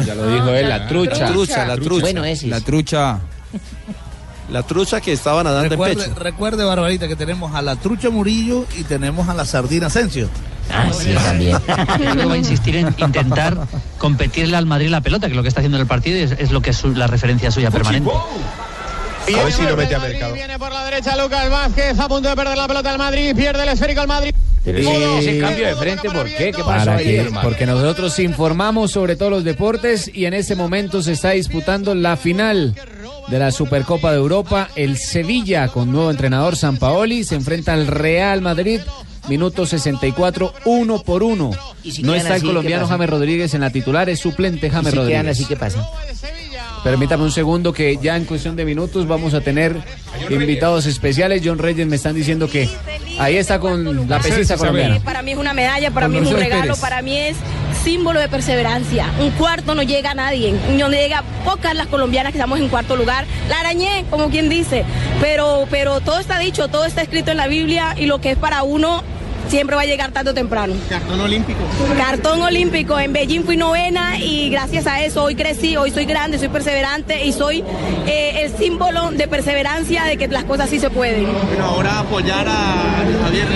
ya 0.06 0.14
lo 0.14 0.26
dijo 0.32 0.48
él, 0.50 0.68
la 0.68 0.86
trucha. 0.88 1.18
La 1.18 1.32
trucha, 1.32 1.66
la 1.66 1.76
trucha. 1.76 2.00
Bueno, 2.02 2.24
ese. 2.24 2.46
La 2.46 2.60
trucha. 2.60 3.20
La 4.50 4.62
trucha 4.62 5.00
que 5.00 5.12
estaba 5.12 5.42
nadando 5.44 5.68
Recuerde, 5.70 5.92
en 6.04 6.10
pecho. 6.10 6.20
recuerde, 6.22 6.64
Barbarita, 6.64 7.08
que 7.08 7.16
tenemos 7.16 7.54
a 7.54 7.62
la 7.62 7.76
trucha 7.76 8.10
Murillo 8.10 8.66
y 8.78 8.82
tenemos 8.84 9.28
a 9.28 9.34
la 9.34 9.44
sardina 9.44 9.86
Asensio. 9.86 10.28
Ah, 10.70 10.88
sí, 10.92 11.12
también. 11.14 11.56
Creo 11.96 12.16
que 12.16 12.24
va 12.24 12.34
a 12.34 12.36
insistir 12.36 12.76
en 12.76 12.88
intentar 12.98 13.56
competirle 13.98 14.56
al 14.56 14.66
Madrid 14.66 14.88
la 14.88 15.00
pelota, 15.00 15.28
que 15.28 15.34
lo 15.34 15.42
que 15.42 15.48
está 15.48 15.60
haciendo 15.60 15.76
en 15.78 15.82
el 15.82 15.86
partido 15.86 16.18
es, 16.18 16.32
es 16.38 16.50
lo 16.50 16.60
que 16.60 16.70
es 16.70 16.76
su- 16.76 16.94
la 16.94 17.06
referencia 17.06 17.50
suya 17.50 17.70
permanente. 17.70 18.10
A 18.10 19.42
ver 19.44 19.52
si 19.52 19.62
lo 19.62 19.76
mete 19.76 19.94
a 19.94 20.00
mercado. 20.00 20.34
Viene 20.34 20.58
por 20.58 20.72
la 20.72 20.84
derecha 20.84 21.16
Lucas 21.16 21.48
Vázquez, 21.48 21.98
a 21.98 22.08
punto 22.08 22.28
de 22.28 22.36
perder 22.36 22.56
la 22.58 22.66
pelota 22.66 22.90
el 22.92 22.98
Madrid, 22.98 23.34
pierde 23.36 23.62
el 23.62 23.68
esférico 23.70 24.02
el 24.02 24.08
Madrid. 24.08 24.34
Pero 24.64 24.78
ese, 24.78 25.18
ese 25.18 25.38
cambio 25.40 25.66
de 25.66 25.74
frente, 25.76 26.08
¿por 26.10 26.24
qué? 26.26 26.52
¿Qué 26.52 26.62
pasó 26.62 26.66
¿Para 26.86 26.96
ahí, 26.96 27.04
qué? 27.04 27.16
hermano? 27.20 27.48
Porque 27.48 27.66
nosotros 27.66 28.16
informamos 28.20 28.92
sobre 28.92 29.16
todos 29.16 29.30
los 29.32 29.44
deportes 29.44 30.08
y 30.12 30.26
en 30.26 30.34
este 30.34 30.54
momento 30.54 31.02
se 31.02 31.12
está 31.12 31.30
disputando 31.30 31.94
la 31.96 32.16
final 32.16 32.74
de 33.28 33.38
la 33.38 33.50
Supercopa 33.52 34.10
de 34.10 34.18
Europa. 34.18 34.68
El 34.76 34.96
Sevilla, 34.98 35.68
con 35.68 35.92
nuevo 35.92 36.10
entrenador 36.10 36.56
San 36.56 36.76
Paoli, 36.76 37.24
se 37.24 37.34
enfrenta 37.34 37.72
al 37.72 37.86
Real 37.86 38.40
Madrid. 38.42 38.80
Minuto 39.28 39.66
64, 39.66 40.52
uno 40.64 41.00
por 41.02 41.22
uno. 41.22 41.52
¿Y 41.84 41.92
si 41.92 42.02
no 42.02 42.12
está 42.12 42.34
el 42.34 42.42
colombiano? 42.42 42.88
James 42.88 43.08
Rodríguez 43.08 43.54
en 43.54 43.60
la 43.60 43.70
titular, 43.70 44.08
es 44.10 44.18
suplente 44.18 44.66
¿Y 44.66 44.70
James 44.70 44.90
si 44.90 44.96
Rodríguez. 44.96 45.26
así, 45.28 45.44
¿qué 45.44 45.54
pasa? 45.56 45.86
Permítame 46.82 47.22
un 47.22 47.30
segundo 47.30 47.72
que 47.72 47.96
ya 48.02 48.16
en 48.16 48.24
cuestión 48.24 48.56
de 48.56 48.64
minutos 48.64 49.06
vamos 49.06 49.34
a 49.34 49.40
tener 49.40 49.76
invitados 50.28 50.86
especiales. 50.86 51.40
John 51.44 51.58
Reyes 51.58 51.86
me 51.86 51.94
están 51.94 52.16
diciendo 52.16 52.48
que 52.50 52.68
ahí 53.20 53.36
está 53.36 53.60
con 53.60 54.08
la 54.08 54.18
pesista 54.18 54.56
colombiana. 54.56 54.98
Para 55.04 55.22
mí 55.22 55.30
es 55.30 55.38
una 55.38 55.52
medalla, 55.54 55.92
para 55.92 56.08
mí 56.08 56.18
es 56.18 56.26
un 56.26 56.34
regalo, 56.34 56.62
Pérez. 56.62 56.80
para 56.80 57.00
mí 57.02 57.16
es 57.16 57.36
símbolo 57.82 58.20
de 58.20 58.28
perseverancia. 58.28 59.10
Un 59.18 59.30
cuarto 59.32 59.74
no 59.74 59.82
llega 59.82 60.12
a 60.12 60.14
nadie, 60.14 60.54
no 60.76 60.88
llega 60.88 61.22
pocas 61.44 61.74
las 61.74 61.88
colombianas 61.88 62.32
que 62.32 62.38
estamos 62.38 62.60
en 62.60 62.68
cuarto 62.68 62.96
lugar. 62.96 63.26
La 63.48 63.60
arañé, 63.60 64.04
como 64.10 64.30
quien 64.30 64.48
dice, 64.48 64.84
pero, 65.20 65.66
pero 65.70 66.00
todo 66.00 66.18
está 66.18 66.38
dicho, 66.38 66.68
todo 66.68 66.84
está 66.84 67.02
escrito 67.02 67.30
en 67.30 67.36
la 67.36 67.48
Biblia 67.48 67.94
y 67.96 68.06
lo 68.06 68.20
que 68.20 68.32
es 68.32 68.38
para 68.38 68.62
uno 68.62 69.02
siempre 69.52 69.76
va 69.76 69.82
a 69.82 69.84
llegar 69.84 70.12
tarde 70.12 70.30
o 70.30 70.34
temprano. 70.34 70.72
Cartón 70.88 71.20
olímpico. 71.20 71.60
Cartón 71.98 72.40
olímpico, 72.40 72.98
en 72.98 73.12
Beijing 73.12 73.44
fui 73.44 73.58
novena 73.58 74.18
y 74.18 74.48
gracias 74.48 74.86
a 74.86 75.04
eso 75.04 75.24
hoy 75.24 75.34
crecí, 75.34 75.76
hoy 75.76 75.90
soy 75.90 76.06
grande, 76.06 76.38
soy 76.38 76.48
perseverante 76.48 77.26
y 77.26 77.34
soy 77.34 77.62
eh, 78.06 78.44
el 78.44 78.56
símbolo 78.56 79.10
de 79.10 79.28
perseverancia 79.28 80.04
de 80.04 80.16
que 80.16 80.26
las 80.28 80.44
cosas 80.44 80.70
sí 80.70 80.80
se 80.80 80.88
pueden. 80.88 81.26
Bueno, 81.30 81.66
ahora 81.66 81.98
apoyar 81.98 82.48
a 82.48 83.04
Javier. 83.24 83.46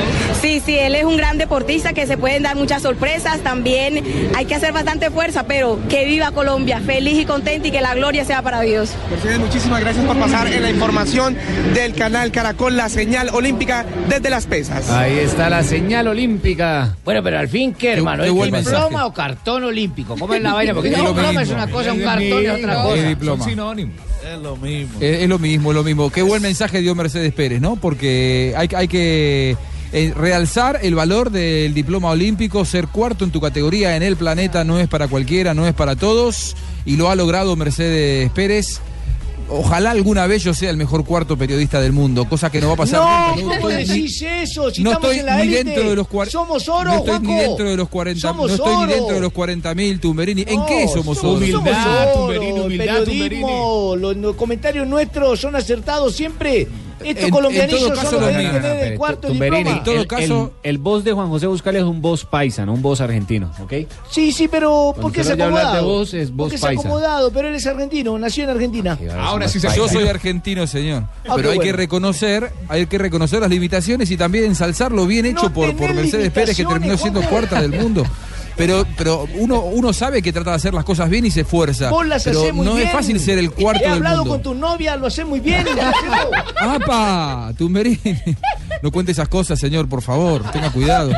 Sí, 0.42 0.60
sí, 0.62 0.78
él 0.78 0.96
es 0.96 1.04
un 1.04 1.16
gran 1.16 1.38
deportista 1.38 1.94
que 1.94 2.06
se 2.06 2.18
pueden 2.18 2.42
dar 2.42 2.56
muchas 2.56 2.82
sorpresas. 2.82 3.40
También 3.40 4.04
hay 4.36 4.44
que 4.44 4.54
hacer 4.54 4.74
bastante 4.74 5.10
fuerza, 5.10 5.44
pero 5.44 5.78
que 5.88 6.04
viva 6.04 6.30
Colombia, 6.32 6.82
feliz 6.84 7.18
y 7.18 7.24
contenta 7.24 7.68
y 7.68 7.70
que 7.70 7.80
la 7.80 7.94
gloria 7.94 8.26
sea 8.26 8.42
para 8.42 8.60
Dios. 8.60 8.90
Mercedes, 9.10 9.38
muchísimas 9.38 9.80
gracias 9.80 10.04
por 10.04 10.18
pasar 10.18 10.46
en 10.48 10.62
la 10.62 10.68
información 10.68 11.38
del 11.72 11.94
canal 11.94 12.32
Caracol, 12.32 12.76
la 12.76 12.90
señal 12.90 13.30
olímpica 13.32 13.86
desde 14.10 14.28
las 14.28 14.44
pesas. 14.44 14.90
Ahí 14.90 15.18
está 15.18 15.48
la 15.48 15.62
señal 15.62 15.85
olímpica. 15.94 16.96
Bueno, 17.04 17.22
pero 17.22 17.38
al 17.38 17.48
fin, 17.48 17.74
¿qué, 17.74 17.92
hermano? 17.94 18.22
qué 18.22 18.28
¿Es 18.28 18.34
diploma 18.34 18.56
mensaje. 18.58 19.04
o 19.04 19.12
cartón 19.12 19.64
olímpico? 19.64 20.16
¿Cómo 20.18 20.34
es 20.34 20.42
la 20.42 20.52
vaina? 20.54 20.74
Porque 20.74 20.90
Es 20.90 20.98
un 20.98 21.04
lo 21.04 21.08
diploma 21.10 21.30
es 21.42 21.48
mismo. 21.48 21.54
una 21.62 21.70
cosa, 21.72 21.92
un 21.92 21.98
Es 22.00 22.04
cartón 22.04 22.44
es 22.46 22.50
otra 22.50 22.82
cosa. 22.82 22.96
Es 22.96 23.08
diploma. 23.08 23.42
Son 23.44 23.50
sinónimos. 23.50 23.94
Es 24.32 24.38
lo 24.42 24.56
mismo. 24.56 24.98
Es, 25.00 25.22
es 25.22 25.28
lo 25.28 25.38
mismo, 25.38 25.70
es 25.70 25.74
lo 25.76 25.84
mismo. 25.84 26.10
Qué 26.10 26.22
buen 26.22 26.42
mensaje 26.42 26.80
dio 26.80 26.94
Mercedes 26.94 27.32
Pérez, 27.32 27.60
¿no? 27.60 27.76
Porque 27.76 28.54
hay, 28.56 28.68
hay 28.74 28.88
que 28.88 29.56
eh, 29.92 30.12
realzar 30.16 30.80
el 30.82 30.94
valor 30.94 31.30
del 31.30 31.72
diploma 31.74 32.10
olímpico, 32.10 32.64
ser 32.64 32.88
cuarto 32.88 33.24
en 33.24 33.30
tu 33.30 33.40
categoría 33.40 33.96
en 33.96 34.02
el 34.02 34.16
planeta 34.16 34.64
no 34.64 34.80
es 34.80 34.88
para 34.88 35.06
cualquiera, 35.08 35.54
no 35.54 35.66
es 35.66 35.74
para 35.74 35.94
todos, 35.96 36.56
y 36.84 36.96
lo 36.96 37.08
ha 37.08 37.14
logrado 37.14 37.54
Mercedes 37.56 38.30
Pérez. 38.32 38.80
Ojalá 39.48 39.92
alguna 39.92 40.26
vez 40.26 40.42
yo 40.42 40.52
sea 40.54 40.70
el 40.70 40.76
mejor 40.76 41.04
cuarto 41.04 41.36
periodista 41.36 41.80
del 41.80 41.92
mundo, 41.92 42.24
cosa 42.28 42.50
que 42.50 42.60
no 42.60 42.68
va 42.68 42.74
a 42.74 42.76
pasar 42.76 43.00
No, 43.00 43.36
nunca. 43.36 43.60
¿cómo 43.60 43.70
estoy 43.70 43.74
ni- 43.74 43.84
decís 44.00 44.22
eso? 44.22 44.70
Si 44.70 44.82
no 44.82 44.92
estoy 44.92 45.18
en 45.20 45.26
la 45.26 45.36
ni 45.36 45.42
élite. 45.42 45.64
dentro 45.64 45.90
de 45.90 45.96
los 45.96 46.06
Somos 46.30 46.68
oro, 46.68 46.84
no 46.90 46.96
estoy 46.96 47.20
ni 47.20 47.26
Juanjo. 47.26 47.42
dentro 47.42 47.70
de 47.70 47.76
los 47.76 47.88
40 47.88 48.20
Somos 48.28 48.48
no 48.48 48.54
estoy 48.56 48.76
ni 48.76 48.82
oro. 48.82 48.92
dentro 48.92 49.14
de 49.14 49.20
los 49.20 49.32
40.000 49.32 50.00
Tumberini 50.00 50.42
¿en 50.48 50.66
qué 50.66 50.88
somos 50.88 51.18
oro? 51.22 51.46
Somos 51.46 51.70
oro, 51.70 52.12
Tumberini, 52.14 52.60
humildad, 52.60 53.04
periodismo, 53.04 53.94
los, 53.96 54.16
los 54.16 54.34
comentarios 54.36 54.86
nuestros 54.86 55.40
son 55.40 55.54
acertados 55.54 56.14
siempre. 56.16 56.66
En- 57.10 57.16
Estos 57.16 57.30
todo 57.30 58.10
son 58.10 58.20
los 58.22 58.22
lo 58.22 58.28
que 58.28 58.88
el 58.88 58.98
cuarto 58.98 59.28
Tumberini, 59.28 59.58
diploma. 59.58 59.78
En 59.78 59.84
todo 59.84 60.06
caso- 60.06 60.52
el, 60.62 60.78
boss 60.78 61.04
de 61.04 61.12
Juan 61.12 61.28
José 61.28 61.46
Buscales 61.46 61.82
es 61.82 61.88
un 61.88 62.00
boss 62.02 62.24
paisa, 62.24 62.66
no 62.66 62.72
un 62.72 62.82
boss 62.82 63.00
argentino, 63.00 63.50
¿ok? 63.60 63.72
Sí, 64.10 64.32
sí, 64.32 64.48
pero 64.48 64.92
¿por 64.94 64.94
Cuando 64.94 65.12
qué 65.12 65.20
usted 65.20 65.32
se 65.32 65.38
vaya 65.38 65.44
a 65.44 65.46
hablar 65.48 65.62
de 65.64 65.78
acomodado? 65.78 65.98
vos, 65.98 66.14
es 66.14 66.30
vos 66.30 66.36
Porque 66.48 66.58
se 66.58 66.66
ha 66.66 66.70
acomodado, 66.70 67.30
pero 67.30 67.48
él 67.48 67.54
es 67.54 67.66
argentino, 67.66 68.18
nació 68.18 68.44
en 68.44 68.50
Argentina. 68.50 68.98
Ahora 69.18 69.48
sí 69.48 69.60
se 69.60 69.68
Yo 69.76 69.88
soy 69.88 70.08
argentino, 70.08 70.66
señor. 70.66 71.04
Ah, 71.28 71.34
Pero 71.36 71.50
hay 71.50 71.58
que 71.58 71.72
reconocer, 71.72 72.50
hay 72.68 72.86
que 72.86 72.98
reconocer 72.98 73.40
las 73.40 73.50
limitaciones 73.50 74.10
y 74.10 74.16
también 74.16 74.44
ensalzar 74.44 74.92
lo 74.92 75.06
bien 75.06 75.26
hecho 75.26 75.52
por, 75.52 75.72
Mercedes 75.74 76.30
Pérez, 76.32 76.56
que 76.56 76.64
terminó 76.64 76.96
siendo 76.96 77.22
cuarta 77.22 77.60
del 77.60 77.72
mundo. 77.72 78.04
Pero, 78.56 78.86
pero 78.96 79.26
uno, 79.34 79.60
uno 79.60 79.92
sabe 79.92 80.22
que 80.22 80.32
trata 80.32 80.50
de 80.50 80.56
hacer 80.56 80.72
las 80.72 80.84
cosas 80.84 81.10
bien 81.10 81.26
y 81.26 81.30
se 81.30 81.42
esfuerza. 81.42 81.90
Vos 81.90 82.06
las 82.06 82.24
pero 82.24 82.52
muy 82.54 82.64
no 82.64 82.74
bien. 82.74 82.86
es 82.88 82.92
fácil 82.92 83.20
ser 83.20 83.38
el 83.38 83.50
cuarto 83.50 83.82
He 83.84 83.88
del 83.88 83.92
hablado 83.98 84.18
mundo. 84.24 84.30
con 84.30 84.42
tu 84.42 84.54
novia, 84.54 84.96
lo 84.96 85.06
haces 85.08 85.26
muy 85.26 85.40
bien. 85.40 85.66
¡Apa! 86.60 87.52
Tumberini. 87.58 88.00
No 88.82 88.90
cuente 88.90 89.12
esas 89.12 89.28
cosas, 89.28 89.58
señor, 89.58 89.88
por 89.88 90.00
favor. 90.02 90.42
Tenga 90.52 90.70
cuidado. 90.70 91.12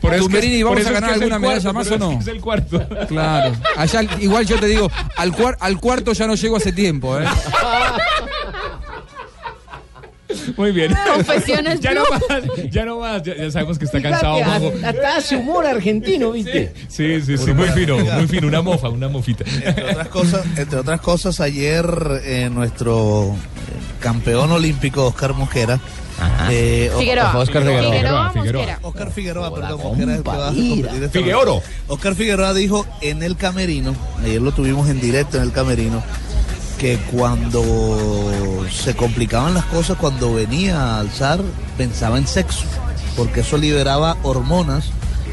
Por 0.00 0.14
eso 0.14 0.24
Tumberini, 0.24 0.56
es 0.56 0.62
por 0.62 0.70
¿vamos 0.70 0.80
eso 0.80 0.90
a 0.90 0.92
ganar 0.92 1.10
es 1.10 1.16
alguna 1.16 1.38
medalla 1.38 1.72
cuarto, 1.72 1.78
más 1.78 1.90
o 1.90 1.98
no? 1.98 2.10
es 2.12 2.16
que 2.16 2.22
es 2.22 2.28
el 2.36 2.40
cuarto. 2.40 2.88
Claro. 3.08 3.54
Allá, 3.76 4.02
igual 4.20 4.46
yo 4.46 4.58
te 4.58 4.66
digo, 4.66 4.90
al, 5.16 5.32
cuar- 5.32 5.56
al 5.60 5.78
cuarto 5.78 6.12
ya 6.12 6.26
no 6.26 6.34
llego 6.34 6.56
hace 6.56 6.72
tiempo, 6.72 7.18
¿eh? 7.18 7.24
Muy 10.56 10.72
bien. 10.72 10.94
Confesiones 11.14 11.80
ya 11.80 11.94
no 11.94 12.02
más, 12.10 12.22
ya 12.70 12.84
no 12.84 12.98
más. 13.00 13.22
Ya, 13.22 13.36
ya 13.36 13.50
sabemos 13.50 13.78
que 13.78 13.84
está 13.84 13.98
Fíjate, 13.98 14.12
cansado, 14.20 14.44
Juanjo. 14.44 14.72
hasta, 14.86 15.16
hace 15.16 15.36
humor 15.36 15.66
argentino, 15.66 16.32
¿viste? 16.32 16.72
Sí, 16.88 17.20
sí, 17.22 17.36
sí, 17.38 17.52
muy 17.52 17.68
fino, 17.68 17.98
muy 17.98 18.26
fino. 18.28 18.46
Una 18.48 18.62
mofa, 18.62 18.88
una 18.88 19.08
mofita. 19.08 19.44
Entre 19.64 19.84
otras 19.90 20.08
cosas, 20.08 20.44
entre 20.56 20.78
otras 20.78 21.00
cosas 21.00 21.40
ayer 21.40 21.86
eh, 22.24 22.50
nuestro 22.52 23.34
eh, 23.34 24.00
campeón 24.00 24.50
olímpico 24.52 25.06
Oscar 25.06 25.32
Mosquera. 25.34 25.78
eh, 26.50 26.90
o- 26.94 26.98
Figueroa. 26.98 27.36
Oscar 27.38 27.62
Figueroa, 27.62 27.90
Figueroa. 27.92 28.32
Mosquera. 28.34 28.78
Oscar 28.82 29.10
Figueroa, 29.12 29.54
perdón, 29.54 29.80
Mosquera 29.82 30.12
es 30.12 30.18
el 30.18 30.22
que 30.24 30.28
va 30.30 30.34
a 30.48 30.52
competir 30.52 30.86
esta 31.04 31.08
Figueoro. 31.18 31.54
noche. 31.56 31.66
Oscar 31.88 32.14
Figueroa 32.14 32.54
dijo 32.54 32.86
en 33.00 33.22
el 33.22 33.36
camerino, 33.36 33.94
ayer 34.22 34.40
lo 34.40 34.52
tuvimos 34.52 34.88
en 34.88 35.00
directo 35.00 35.36
en 35.38 35.42
el 35.44 35.52
camerino, 35.52 36.02
que 36.82 36.98
cuando 37.12 37.62
se 38.68 38.96
complicaban 38.96 39.54
las 39.54 39.64
cosas, 39.66 39.96
cuando 39.98 40.34
venía 40.34 40.96
a 40.96 40.98
alzar, 40.98 41.40
pensaba 41.78 42.18
en 42.18 42.26
sexo, 42.26 42.64
porque 43.16 43.42
eso 43.42 43.56
liberaba 43.56 44.16
hormonas 44.24 44.90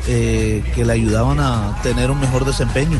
eh, 0.08 0.64
que 0.76 0.86
le 0.86 0.94
ayudaban 0.94 1.40
a 1.40 1.76
tener 1.82 2.12
un 2.12 2.20
mejor 2.20 2.46
desempeño. 2.46 3.00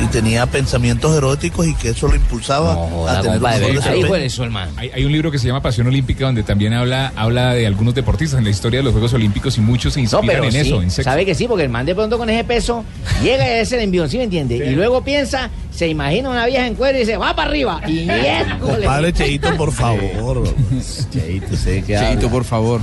Y 0.00 0.06
tenía 0.06 0.46
pensamientos 0.46 1.16
eróticos 1.16 1.66
y 1.66 1.74
que 1.74 1.88
eso 1.90 2.06
lo 2.08 2.14
impulsaba 2.14 2.72
a 2.72 3.20
tener 3.20 3.38
un 3.38 3.42
mejor 3.42 4.18
desempeño. 4.18 4.68
Hay, 4.76 4.90
hay 4.94 5.04
un 5.04 5.10
libro 5.12 5.30
que 5.30 5.38
se 5.38 5.46
llama 5.48 5.60
Pasión 5.60 5.86
Olímpica 5.88 6.24
donde 6.26 6.42
también 6.44 6.72
habla, 6.72 7.12
habla 7.16 7.52
de 7.54 7.66
algunos 7.66 7.94
deportistas 7.94 8.38
en 8.38 8.44
la 8.44 8.50
historia 8.50 8.78
de 8.78 8.84
los 8.84 8.92
Juegos 8.92 9.12
Olímpicos 9.14 9.58
y 9.58 9.60
muchos 9.60 9.94
se 9.94 10.00
No, 10.00 10.04
inspiran 10.04 10.26
pero 10.26 10.44
en 10.44 10.52
sí, 10.52 10.58
eso, 10.58 10.82
en 10.82 10.90
sexo. 10.90 11.10
sabe 11.10 11.24
que 11.26 11.34
sí, 11.34 11.48
porque 11.48 11.64
el 11.64 11.68
man 11.70 11.84
de 11.84 11.94
pronto 11.94 12.16
con 12.16 12.30
ese 12.30 12.44
peso 12.44 12.84
llega 13.22 13.44
y 13.46 13.60
es 13.60 13.72
el 13.72 13.80
envión, 13.80 14.08
¿sí 14.08 14.18
me 14.18 14.24
entiende? 14.24 14.56
Y 14.56 14.70
luego 14.76 15.02
piensa, 15.02 15.50
se 15.74 15.88
imagina 15.88 16.30
una 16.30 16.46
vieja 16.46 16.66
en 16.66 16.74
cuero 16.76 16.96
y 16.96 17.00
dice, 17.00 17.16
va 17.16 17.34
para 17.34 17.50
arriba. 17.50 17.80
Y 17.86 17.92
miércoles. 18.06 18.76
Compadre 18.76 19.12
Cheito, 19.12 19.56
por 19.56 19.72
favor. 19.72 20.44
Cheito, 21.12 21.56
sé 21.56 21.82
que 21.82 21.96
Cheito, 21.98 22.28
por 22.28 22.44
favor. 22.44 22.80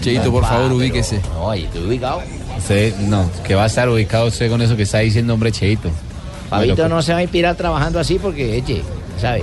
Cheito, 0.00 0.30
por 0.32 0.44
favor, 0.44 0.72
ubíquese. 0.72 1.20
No, 1.34 1.54
y 1.54 1.64
estoy 1.64 1.82
ubicado. 1.86 2.22
Usted, 2.58 2.96
no, 3.00 3.30
que 3.46 3.54
va 3.54 3.64
a 3.64 3.66
estar 3.66 3.88
ubicado 3.88 4.26
usted 4.26 4.50
con 4.50 4.60
eso 4.62 4.76
que 4.76 4.82
está 4.82 4.98
diciendo, 4.98 5.34
hombre, 5.34 5.52
Cheito. 5.52 5.90
Fabito 6.50 6.76
Bueno, 6.76 6.96
no 6.96 7.02
se 7.02 7.12
va 7.12 7.18
a 7.18 7.22
inspirar 7.22 7.54
trabajando 7.56 8.00
así 8.00 8.18
porque, 8.18 8.56
eche, 8.56 8.82
¿sabe? 9.20 9.42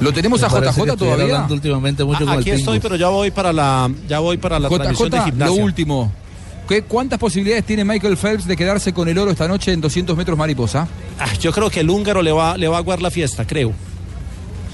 ¿Lo 0.00 0.12
tenemos 0.12 0.40
Me 0.40 0.46
a 0.46 0.50
JJ 0.50 0.96
todavía? 0.96 1.24
hablando 1.24 1.54
últimamente 1.54 2.04
mucho 2.04 2.24
Ah, 2.26 2.34
Aquí 2.34 2.50
estoy, 2.50 2.80
pero 2.80 2.96
ya 2.96 3.08
voy 3.08 3.30
para 3.30 3.52
la, 3.52 3.90
ya 4.08 4.18
voy 4.18 4.38
para 4.38 4.58
la 4.58 4.68
transmisión 4.68 5.10
de 5.10 5.16
JJ, 5.18 5.24
lo 5.26 5.32
gimnasia. 5.32 5.62
último. 5.64 6.12
¿Qué, 6.68 6.82
¿Cuántas 6.82 7.18
posibilidades 7.18 7.64
tiene 7.64 7.84
Michael 7.84 8.16
Phelps 8.16 8.46
de 8.46 8.56
quedarse 8.56 8.92
con 8.92 9.08
el 9.08 9.18
oro 9.18 9.30
esta 9.30 9.48
noche 9.48 9.72
en 9.72 9.80
200 9.80 10.16
metros 10.16 10.38
mariposa? 10.38 10.86
Ah, 11.18 11.26
yo 11.40 11.52
creo 11.52 11.68
que 11.68 11.80
el 11.80 11.90
húngaro 11.90 12.22
le 12.22 12.32
va, 12.32 12.56
le 12.56 12.68
va 12.68 12.76
a 12.76 12.78
aguar 12.78 13.02
la 13.02 13.10
fiesta, 13.10 13.44
creo. 13.46 13.72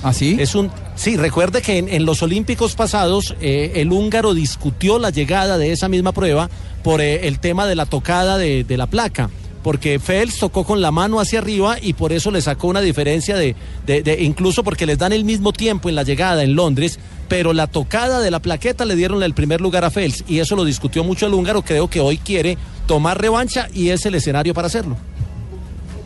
¿Ah, 0.03 0.13
sí? 0.13 0.37
Es 0.39 0.55
un, 0.55 0.71
sí, 0.95 1.17
recuerde 1.17 1.63
que 1.63 1.79
en, 1.79 1.89
en 1.89 2.05
los 2.05 2.23
Olímpicos 2.23 2.75
pasados 2.77 3.35
eh, 3.41 3.73
el 3.77 3.91
húngaro 3.93 4.35
discutió 4.35 4.99
la 4.99 5.11
llegada 5.11 5.59
de 5.59 5.73
esa 5.73 5.89
misma 5.89 6.13
prueba 6.13 6.49
por 6.85 7.01
eh, 7.01 7.27
el 7.27 7.41
tema 7.41 7.67
de 7.67 7.75
la 7.75 7.87
tocada 7.87 8.39
de, 8.39 8.63
de 8.65 8.77
la 8.77 8.87
placa. 8.87 9.31
Porque 9.63 9.99
Phelps 9.99 10.39
tocó 10.39 10.63
con 10.63 10.81
la 10.81 10.93
mano 10.93 11.19
hacia 11.19 11.41
arriba 11.41 11.77
y 11.83 11.95
por 11.95 12.13
eso 12.13 12.31
le 12.31 12.41
sacó 12.41 12.69
una 12.69 12.81
diferencia 12.81 13.35
de, 13.37 13.57
de- 13.85 14.03
de- 14.05 14.23
incluso 14.23 14.63
porque 14.63 14.87
les 14.87 14.97
dan 14.97 15.13
el 15.13 15.25
mismo 15.25 15.53
tiempo 15.53 15.89
en 15.89 15.97
la 15.97 16.05
llegada 16.05 16.45
en 16.45 16.55
Londres, 16.55 17.01
pero 17.27 17.53
la 17.53 17.67
tocada 17.67 18.21
de 18.21 18.31
la 18.31 18.39
plaqueta 18.39 18.85
le 18.85 18.95
dieron 18.95 19.25
el 19.25 19.35
primer 19.35 19.61
lugar 19.61 19.85
a 19.85 19.91
Phelps 19.91 20.23
y 20.29 20.39
eso 20.39 20.55
lo 20.55 20.65
discutió 20.65 21.03
mucho 21.03 21.27
el 21.27 21.35
húngaro. 21.35 21.63
Creo 21.63 21.91
que 21.91 21.99
hoy 21.99 22.19
quiere 22.19 22.57
tomar 22.87 23.21
revancha 23.21 23.67
y 23.75 23.89
es 23.89 24.07
el 24.07 24.15
escenario 24.15 24.55
para 24.55 24.69
hacerlo. 24.69 24.97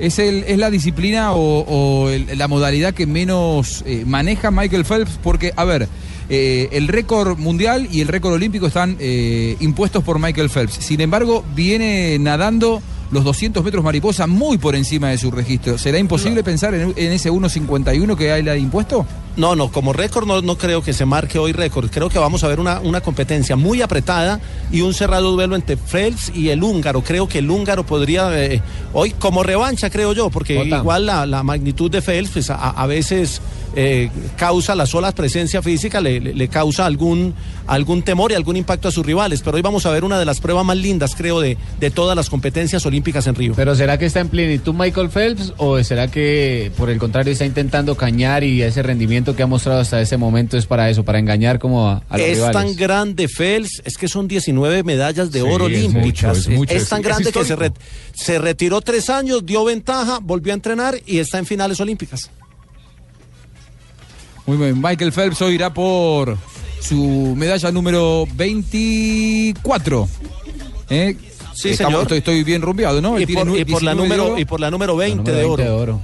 ¿Es, 0.01 0.19
el, 0.19 0.45
¿Es 0.49 0.59
la 0.59 0.71
disciplina 0.71 1.33
o, 1.35 2.09
el- 2.09 2.37
la 2.39 2.49
modalidad 2.49 2.95
que 2.95 3.07
menos 3.07 3.83
eh, 3.87 4.05
maneja 4.07 4.51
Michael 4.51 4.85
Phelps? 4.85 5.19
Porque, 5.23 5.53
a 5.57 5.65
ver, 5.65 5.89
eh, 6.31 6.69
el 6.73 6.89
récord 6.89 7.39
mundial 7.39 7.87
y 7.93 8.01
el 8.01 8.09
récord 8.09 8.33
olímpico 8.33 8.67
están 8.67 8.97
eh, 8.99 9.57
impuestos 9.61 10.03
por 10.03 10.19
Michael 10.19 10.49
Phelps. 10.49 10.75
Sin 10.75 11.01
embargo, 11.01 11.45
viene 11.55 12.19
nadando 12.19 12.81
los 13.11 13.25
200 13.25 13.64
metros 13.64 13.83
mariposa 13.83 14.27
muy 14.27 14.59
por 14.59 14.77
encima 14.77 15.09
de 15.09 15.18
su 15.18 15.31
registro. 15.31 15.79
¿Será 15.79 15.99
imposible 15.99 16.42
pensar 16.44 16.75
en, 16.75 16.92
en 16.96 17.12
ese 17.12 17.31
1.51 17.31 18.16
que 18.16 18.33
hay 18.33 18.42
la 18.42 18.57
impuesto? 18.57 19.07
No, 19.37 19.57
no, 19.57 19.70
como 19.70 19.92
récord 19.92 20.27
no, 20.27 20.42
no 20.42 20.59
creo 20.59 20.83
que 20.83 20.92
se 20.92 21.07
marque 21.07 21.38
hoy 21.38 21.53
récord. 21.53 21.90
Creo 21.90 22.09
que 22.09 22.18
vamos 22.18 22.44
a 22.44 22.49
ver 22.49 22.61
una, 22.61 22.81
una 22.81 23.01
competencia 23.01 23.57
muy 23.57 23.81
apretada 23.81 24.40
y 24.70 24.83
un 24.83 24.92
cerrado 24.92 25.33
duelo 25.33 25.57
entre 25.57 25.77
Phelps 25.77 26.33
y 26.35 26.51
el 26.51 26.62
húngaro. 26.62 27.03
Creo 27.03 27.29
que 27.29 27.38
el 27.38 27.51
húngaro 27.51 27.85
podría, 27.85 28.31
eh, 28.44 28.62
hoy 28.92 29.12
como 29.12 29.42
revancha 29.42 29.90
creo 29.90 30.12
yo, 30.12 30.31
porque 30.31 30.64
igual 30.64 31.07
la, 31.07 31.27
la 31.27 31.42
magnitud 31.42 31.90
de 31.90 32.03
Phelps 32.03 32.31
pues, 32.33 32.51
a, 32.51 32.70
a 32.70 32.87
veces 32.87 33.40
eh, 33.77 34.11
causa 34.37 34.75
la 34.75 34.87
sola 34.87 35.13
presencia 35.13 35.63
física, 35.63 36.01
le, 36.01 36.21
le- 36.21 36.35
le 36.35 36.49
causa 36.49 36.87
algún, 36.87 37.35
algún 37.67 38.03
temor 38.03 38.33
y 38.33 38.35
algún 38.35 38.57
impacto 38.57 38.89
a 38.89 38.93
sus 38.93 39.05
rivales. 39.07 39.43
Pero 39.43 39.57
hoy 39.57 39.63
vamos 39.63 39.87
a 39.87 39.91
ver 39.91 40.05
una 40.05 40.19
de 40.19 40.25
las 40.25 40.41
pruebas 40.41 40.65
más 40.65 40.77
lindas, 40.77 41.15
creo, 41.17 41.41
de, 41.41 41.57
de 41.79 41.91
todas 41.91 42.17
las 42.17 42.29
competencias 42.31 42.85
olímpicas 42.87 43.27
en 43.27 43.35
Río. 43.35 43.53
Pero 43.57 43.75
¿será 43.75 43.99
que 43.99 44.07
está 44.07 44.21
en 44.21 44.29
plenitud 44.29 44.75
Michael 44.75 45.09
Phelps 45.11 45.53
o 45.57 45.83
será 45.85 46.09
que 46.09 46.73
por 46.77 46.91
el 46.91 46.99
contrario 46.99 47.33
está 47.33 47.45
intentando 47.47 47.97
cañar 47.97 48.45
y 48.45 48.63
ese 48.63 48.83
rendimiento 48.83 49.37
que 49.37 49.43
ha 49.43 49.47
mostrado 49.47 49.81
hasta 49.81 50.01
ese 50.01 50.17
momento 50.17 50.57
es 50.57 50.67
para 50.67 50.91
eso, 50.91 51.05
para 51.05 51.19
engañar 51.19 51.59
como 51.59 51.89
a, 51.89 52.03
a 52.09 52.19
los 52.19 52.27
es 52.27 52.37
rivales? 52.39 52.57
tan 52.57 52.77
grande 52.77 53.29
Phelps, 53.29 53.83
es 53.85 53.97
que 53.97 54.09
son 54.09 54.29
19 54.29 54.83
medallas 54.83 55.31
de 55.33 55.41
Sí, 55.41 55.47
oro 55.49 55.69
es 55.69 55.77
olímpicas. 55.77 56.05
mucho, 56.07 56.33
es 56.33 56.49
mucho, 56.49 56.75
Es 56.75 56.83
es- 56.83 56.89
tan 56.89 57.01
es 57.01 57.07
grande 57.07 57.33
que 57.33 57.45
se, 57.45 57.57
re- 57.57 57.73
se 58.15 58.39
retiró 58.39 58.81
tres 58.81 59.11
años, 59.11 59.45
dio 59.47 59.65
ventaja, 59.65 60.19
volvió 60.23 60.53
a 60.53 60.55
entrenar 60.55 60.97
y 61.07 61.19
está 61.19 61.39
en 61.39 61.47
finales 61.47 61.81
olímpicas. 61.81 62.31
Muy 64.51 64.57
bien, 64.59 64.83
Michael 64.83 65.13
Phelps 65.13 65.41
hoy 65.43 65.55
irá 65.55 65.73
por 65.73 66.37
su 66.81 67.35
medalla 67.37 67.71
número 67.71 68.27
24. 68.35 70.09
¿Eh? 70.89 71.17
Sí, 71.55 71.69
Estamos- 71.69 71.77
señor. 71.93 72.03
Estoy, 72.03 72.19
estoy 72.19 72.43
bien 72.43 72.61
rumbeado, 72.61 73.01
¿no? 73.01 73.17
Y 73.21 73.27
tiene 73.27 73.43
por, 73.43 73.47
nu- 73.53 73.57
y 73.57 73.65
por 73.65 73.81
la 73.85 73.93
19 73.93 74.03
de 74.03 74.09
número, 74.09 74.33
oro. 74.33 74.41
y 74.41 74.45
por 74.45 74.59
la 74.61 74.71
número 74.73 74.97
20 74.97 75.31
de 75.31 75.45
oro. 75.45 76.01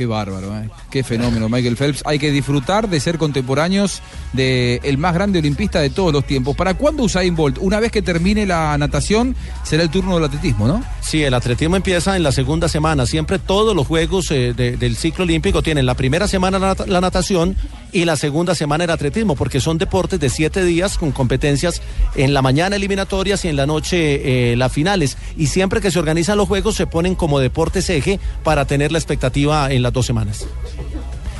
Qué 0.00 0.06
bárbaro, 0.06 0.56
¿eh? 0.58 0.70
qué 0.90 1.04
fenómeno, 1.04 1.50
Michael 1.50 1.76
Phelps. 1.76 2.02
Hay 2.06 2.18
que 2.18 2.30
disfrutar 2.30 2.88
de 2.88 2.98
ser 3.00 3.18
contemporáneos 3.18 4.00
del 4.32 4.80
el 4.82 4.96
más 4.96 5.12
grande 5.12 5.40
olimpista 5.40 5.78
de 5.80 5.90
todos 5.90 6.10
los 6.10 6.24
tiempos. 6.26 6.56
¿Para 6.56 6.72
cuándo 6.72 7.02
Usain 7.02 7.36
Bolt? 7.36 7.58
Una 7.60 7.80
vez 7.80 7.92
que 7.92 8.00
termine 8.00 8.46
la 8.46 8.78
natación, 8.78 9.36
será 9.62 9.82
el 9.82 9.90
turno 9.90 10.14
del 10.14 10.24
atletismo, 10.24 10.66
¿no? 10.66 10.82
Sí, 11.02 11.22
el 11.22 11.34
atletismo 11.34 11.76
empieza 11.76 12.16
en 12.16 12.22
la 12.22 12.32
segunda 12.32 12.66
semana. 12.70 13.04
Siempre 13.04 13.38
todos 13.38 13.76
los 13.76 13.86
juegos 13.86 14.30
eh, 14.30 14.54
de- 14.56 14.78
del 14.78 14.96
ciclo 14.96 15.24
olímpico 15.24 15.62
tienen 15.62 15.84
la 15.84 15.92
primera 15.92 16.26
semana 16.26 16.58
la, 16.58 16.74
nat- 16.74 16.86
la 16.86 17.02
natación 17.02 17.54
y 17.92 18.06
la 18.06 18.16
segunda 18.16 18.54
semana 18.54 18.84
el 18.84 18.90
atletismo, 18.90 19.36
porque 19.36 19.60
son 19.60 19.76
deportes 19.76 20.18
de 20.18 20.30
siete 20.30 20.64
días 20.64 20.96
con 20.96 21.12
competencias 21.12 21.82
en 22.14 22.32
la 22.32 22.40
mañana 22.40 22.76
eliminatorias 22.76 23.44
y 23.44 23.48
en 23.48 23.56
la 23.56 23.66
noche 23.66 24.52
eh, 24.52 24.56
las 24.56 24.72
finales. 24.72 25.18
Y 25.36 25.48
siempre 25.48 25.82
que 25.82 25.90
se 25.90 25.98
organizan 25.98 26.38
los 26.38 26.48
juegos 26.48 26.76
se 26.76 26.86
ponen 26.86 27.14
como 27.16 27.38
deportes 27.38 27.90
eje 27.90 28.18
para 28.44 28.64
tener 28.64 28.92
la 28.92 28.98
expectativa 28.98 29.70
en 29.70 29.82
las 29.90 29.94
dos 29.94 30.06
semanas. 30.06 30.46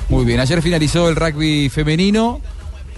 Muy 0.08 0.24
bien, 0.24 0.40
ayer 0.40 0.60
finalizó 0.60 1.08
el 1.08 1.14
rugby 1.16 1.68
femenino 1.68 2.40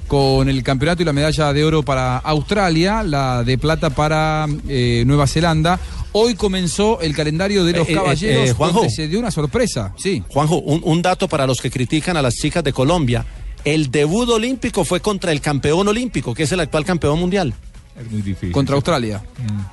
con 0.08 0.48
el 0.48 0.62
campeonato 0.62 1.02
y 1.02 1.04
la 1.04 1.12
medalla 1.12 1.52
de 1.52 1.62
oro 1.64 1.82
para 1.82 2.16
Australia, 2.18 3.02
la 3.02 3.44
de 3.44 3.58
plata 3.58 3.90
para 3.90 4.46
eh, 4.68 5.04
Nueva 5.06 5.26
Zelanda. 5.26 5.78
Hoy 6.12 6.34
comenzó 6.34 7.00
el 7.00 7.14
calendario 7.14 7.64
de 7.64 7.72
los 7.72 7.88
Eh, 7.88 7.92
eh, 7.92 7.94
caballeros, 7.94 8.50
eh, 8.50 8.52
Juanjo. 8.54 8.78
donde 8.80 8.90
se 8.94 9.08
dio 9.08 9.18
una 9.18 9.30
sorpresa. 9.30 9.92
Sí. 9.98 10.22
Juanjo, 10.28 10.56
un, 10.56 10.80
un 10.84 11.02
dato 11.02 11.28
para 11.28 11.46
los 11.46 11.60
que 11.60 11.70
critican 11.70 12.16
a 12.16 12.22
las 12.22 12.34
chicas 12.34 12.64
de 12.64 12.72
Colombia. 12.72 13.24
El 13.64 13.90
debut 13.90 14.28
olímpico 14.28 14.84
fue 14.84 15.00
contra 15.00 15.32
el 15.32 15.40
campeón 15.40 15.86
olímpico, 15.88 16.34
que 16.34 16.42
es 16.44 16.52
el 16.52 16.60
actual 16.60 16.84
campeón 16.84 17.18
mundial. 17.20 17.54
Es 17.98 18.10
muy 18.10 18.22
difícil. 18.22 18.52
Contra 18.52 18.74
Australia. 18.74 19.22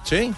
Sí. 0.03 0.29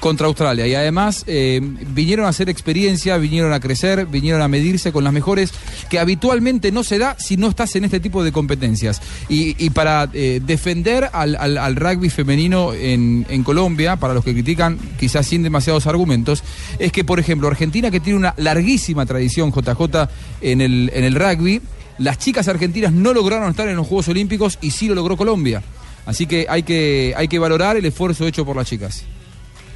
Contra 0.00 0.26
Australia. 0.26 0.66
Y 0.66 0.74
además 0.74 1.24
eh, 1.26 1.60
vinieron 1.94 2.26
a 2.26 2.28
hacer 2.28 2.48
experiencia, 2.48 3.16
vinieron 3.18 3.52
a 3.52 3.60
crecer, 3.60 4.06
vinieron 4.06 4.42
a 4.42 4.48
medirse 4.48 4.92
con 4.92 5.04
las 5.04 5.12
mejores, 5.12 5.52
que 5.90 5.98
habitualmente 5.98 6.70
no 6.72 6.84
se 6.84 6.98
da 6.98 7.16
si 7.18 7.36
no 7.36 7.48
estás 7.48 7.74
en 7.76 7.84
este 7.84 8.00
tipo 8.00 8.22
de 8.22 8.32
competencias. 8.32 9.00
Y, 9.28 9.70
para 9.70 10.08
eh, 10.12 10.40
defender 10.44 11.10
al, 11.12 11.36
al- 11.36 11.58
al 11.58 11.76
rugby 11.76 12.10
femenino 12.10 12.72
en, 12.72 13.26
en 13.28 13.42
Colombia, 13.42 13.96
para 13.96 14.14
los 14.14 14.24
que 14.24 14.32
critican 14.32 14.78
quizás 14.98 15.26
sin 15.26 15.42
demasiados 15.42 15.86
argumentos, 15.86 16.42
es 16.78 16.92
que, 16.92 17.04
por 17.04 17.18
ejemplo, 17.18 17.48
Argentina, 17.48 17.90
que 17.90 18.00
tiene 18.00 18.18
una 18.18 18.34
larguísima 18.36 19.06
tradición, 19.06 19.52
JJ, 19.52 20.08
en 20.42 20.60
el, 20.60 20.90
en 20.94 21.04
el 21.04 21.14
rugby, 21.14 21.60
las 21.98 22.18
chicas 22.18 22.46
argentinas 22.48 22.92
no 22.92 23.12
lograron 23.14 23.50
estar 23.50 23.66
en 23.68 23.76
los 23.76 23.86
Juegos 23.86 24.08
Olímpicos 24.08 24.58
y 24.60 24.70
sí 24.70 24.86
lo 24.88 24.94
logró 24.94 25.16
Colombia. 25.16 25.62
Así 26.04 26.26
que 26.26 26.46
hay 26.48 26.62
que, 26.62 27.14
hay 27.16 27.26
que 27.26 27.38
valorar 27.38 27.76
el 27.76 27.84
esfuerzo 27.86 28.26
hecho 28.26 28.44
por 28.44 28.54
las 28.56 28.68
chicas. 28.68 29.02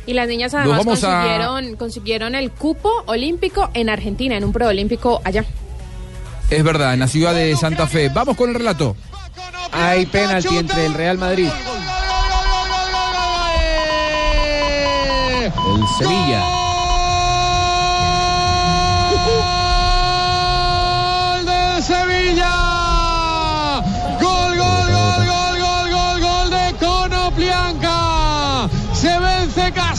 Y 0.06 0.14
las 0.14 0.26
niñas 0.28 0.54
además 0.54 0.80
a- 0.80 0.84
consiguieron, 0.84 1.76
consiguieron 1.76 2.34
el 2.34 2.50
cupo 2.50 2.90
olímpico 3.06 3.70
en 3.74 3.88
Argentina, 3.90 4.36
en 4.36 4.44
un 4.44 4.52
preolímpico 4.52 5.20
allá. 5.24 5.44
Es 6.48 6.64
verdad, 6.64 6.94
en 6.94 7.00
la 7.00 7.06
ciudad 7.08 7.34
de 7.34 7.54
Santa 7.56 7.86
Fe. 7.86 8.08
Vamos 8.08 8.36
con 8.36 8.48
el 8.48 8.54
relato. 8.56 8.96
Hay 9.72 10.06
penalti 10.06 10.56
entre 10.56 10.86
el 10.86 10.94
Real 10.94 11.16
Madrid. 11.18 11.48
El 15.42 15.84
Sevilla. 15.98 16.42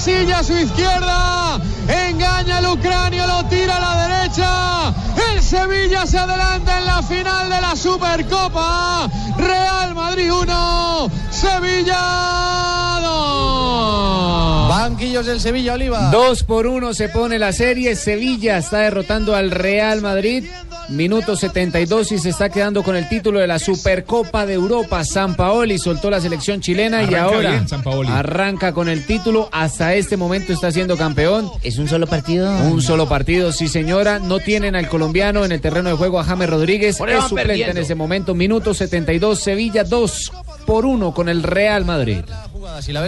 Casilla 0.04 0.40
a 0.40 0.44
su 0.44 0.58
izquierda, 0.58 1.60
engaña 1.88 2.58
al 2.58 2.66
ucranio, 2.66 3.28
lo 3.28 3.44
tira 3.46 3.76
a 3.76 3.80
la 3.80 4.08
derecha. 4.08 4.94
El 5.32 5.44
Sevilla 5.44 6.08
se 6.08 6.18
adelanta 6.18 6.80
en 6.80 6.86
la 6.88 7.04
final 7.04 7.52
de 7.52 7.62
la 7.62 7.76
Supercopa. 7.76 9.08
Real 9.38 9.94
Madrid 9.94 10.34
1, 10.34 11.12
Sevilla 11.42 13.00
2. 13.02 14.70
Banquillos 14.70 15.26
del 15.26 15.40
Sevilla, 15.40 15.74
Oliva. 15.74 16.12
Dos 16.12 16.44
por 16.44 16.68
uno 16.68 16.94
se 16.94 17.10
pone 17.10 17.40
la 17.40 17.52
serie. 17.52 17.96
Sevilla 17.96 18.60
está 18.60 18.80
derrotando 18.80 19.36
al 19.36 19.50
Real 19.50 20.02
Madrid. 20.02 20.46
Minuto 20.90 21.36
72 21.36 22.12
y 22.12 22.20
se 22.20 22.30
está 22.30 22.50
quedando 22.50 22.84
con 22.84 22.96
el 22.96 23.10
título 23.10 23.40
de 23.40 23.48
la 23.48 23.58
Supercopa 23.58 24.46
de 24.46 24.54
Europa. 24.54 25.04
San 25.04 25.36
Paoli 25.36 25.80
soltó 25.80 26.12
la 26.12 26.22
selección 26.22 26.62
chilena 26.62 27.04
y 27.04 27.16
ahora 27.16 27.64
bien, 27.64 28.10
arranca 28.10 28.74
con 28.74 28.88
el 28.88 29.06
título. 29.06 29.50
Hasta 29.52 29.96
este 29.96 30.18
momento 30.18 30.54
está 30.54 30.72
siendo 30.72 30.96
campeón. 30.96 31.50
¿Es 31.64 31.80
un 31.80 31.88
solo 31.88 32.06
partido? 32.06 32.52
Un 32.68 32.84
solo 32.84 33.08
partido, 33.10 33.52
sí 33.52 33.68
señora. 33.68 34.20
No 34.20 34.40
tienen 34.40 34.76
al 34.76 34.90
colombiano 34.90 35.44
en 35.44 35.54
el 35.54 35.62
terreno 35.62 35.90
de 35.90 35.96
juego 35.96 36.20
a 36.20 36.24
James 36.24 36.50
Rodríguez. 36.50 37.00
Es 37.00 37.24
suplente 37.24 37.48
perdiendo. 37.48 37.72
en 37.72 37.78
ese 37.78 37.96
momento. 37.96 38.36
Minuto 38.36 38.74
72. 38.76 39.40
Sevilla 39.40 39.84
2 39.84 40.32
por 40.66 40.86
1 40.86 41.14
con 41.14 41.30
el 41.30 41.44
Real 41.44 41.86
Madrid. 41.86 42.20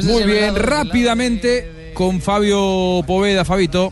Muy 0.03 0.23
bien, 0.23 0.55
rápidamente 0.55 1.91
con 1.93 2.21
Fabio 2.21 3.03
Poveda, 3.05 3.45
Fabito. 3.45 3.91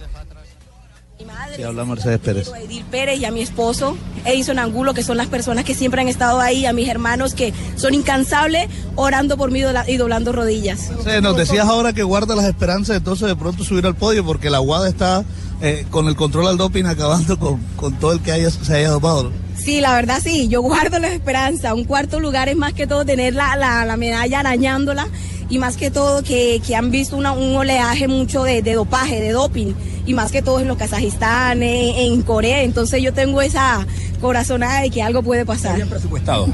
Que 1.56 1.66
habla 1.66 1.84
Mercedes 1.86 2.20
Pérez. 2.20 2.50
a 2.52 2.60
Edil 2.62 2.84
Pérez 2.86 3.20
y 3.20 3.26
a 3.26 3.32
mi 3.32 3.42
esposo 3.42 3.98
Edison 4.26 4.58
Angulo, 4.58 4.94
que 4.94 5.04
son 5.04 5.18
las 5.18 5.28
personas 5.28 5.66
que 5.66 5.76
siempre 5.76 6.02
han 6.02 6.08
estado 6.08 6.40
ahí, 6.40 6.66
a 6.66 6.72
mis 6.74 6.88
hermanos 6.88 7.34
que 7.34 7.54
son 7.76 7.94
incansables 7.94 8.70
orando 8.96 9.36
por 9.38 9.52
mí 9.52 9.60
y 9.60 9.64
dobla- 9.64 9.84
y 9.88 9.98
doblando 9.98 10.32
rodillas. 10.32 10.80
Sí, 11.04 11.10
nos 11.22 11.36
decías 11.36 11.68
ahora 11.68 11.92
que 11.94 12.04
guarda 12.04 12.36
las 12.36 12.46
esperanzas 12.46 12.96
entonces 12.98 13.28
de 13.28 13.36
pronto 13.36 13.64
subir 13.66 13.86
al 13.86 13.96
podio 13.96 14.26
porque 14.26 14.50
la 14.50 14.62
UAD 14.62 14.88
está 14.88 15.26
eh, 15.62 15.86
con 15.92 16.08
el 16.08 16.16
control 16.16 16.48
al 16.48 16.58
doping 16.58 16.86
acabando 16.86 17.38
con, 17.38 17.58
con 17.76 17.94
todo 18.00 18.14
el 18.14 18.22
que 18.22 18.32
haya, 18.32 18.50
se 18.50 18.74
haya 18.76 18.90
dopado. 18.90 19.32
Sí, 19.64 19.80
la 19.80 19.94
verdad 19.94 20.20
sí, 20.24 20.48
yo 20.48 20.62
guardo 20.62 20.98
la 21.00 21.10
esperanza. 21.10 21.74
Un 21.74 21.84
cuarto 21.86 22.20
lugar 22.20 22.50
es 22.50 22.56
más 22.56 22.74
que 22.74 22.88
todo 22.88 23.06
tener 23.06 23.36
la, 23.36 23.56
la, 23.56 23.86
la 23.86 23.96
medalla 23.98 24.40
arañándola 24.40 25.08
y 25.50 25.60
más 25.60 25.78
que 25.78 25.92
todo 25.92 26.24
que, 26.24 26.62
que 26.66 26.76
han 26.76 26.90
visto 26.92 27.16
una- 27.16 27.34
un 27.34 27.56
oleaje 27.56 28.08
mucho 28.08 28.44
de, 28.44 28.62
de 28.62 28.74
dopaje, 28.74 29.22
de 29.22 29.30
doping 29.32 29.74
y 30.08 30.14
más 30.16 30.32
que 30.32 30.42
todo 30.42 30.60
en 30.60 30.68
los 30.68 30.78
Kazajistán, 30.78 31.62
en, 31.62 31.96
en 32.14 32.22
Corea. 32.24 32.64
Entonces 32.64 33.04
yo 33.04 33.14
tengo 33.14 33.42
esa 33.42 33.86
corazonada 34.20 34.82
de 34.82 34.90
que 34.90 35.04
algo 35.04 35.22
puede 35.22 35.46
pasar. 35.46 35.86
presupuestado. 35.88 36.48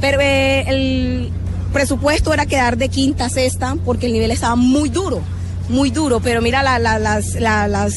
Pero 0.00 0.20
eh, 0.20 0.64
el 0.68 1.30
presupuesto 1.72 2.32
era 2.32 2.46
quedar 2.46 2.76
de 2.76 2.88
quinta, 2.88 3.28
sexta, 3.28 3.76
porque 3.84 4.06
el 4.06 4.12
nivel 4.12 4.30
estaba 4.30 4.54
muy 4.54 4.88
duro, 4.88 5.20
muy 5.68 5.90
duro. 5.90 6.20
Pero 6.20 6.40
mira 6.42 6.62
la- 6.62 6.78
la- 6.78 6.98
las, 7.00 7.34
la- 7.34 7.66
las, 7.66 7.94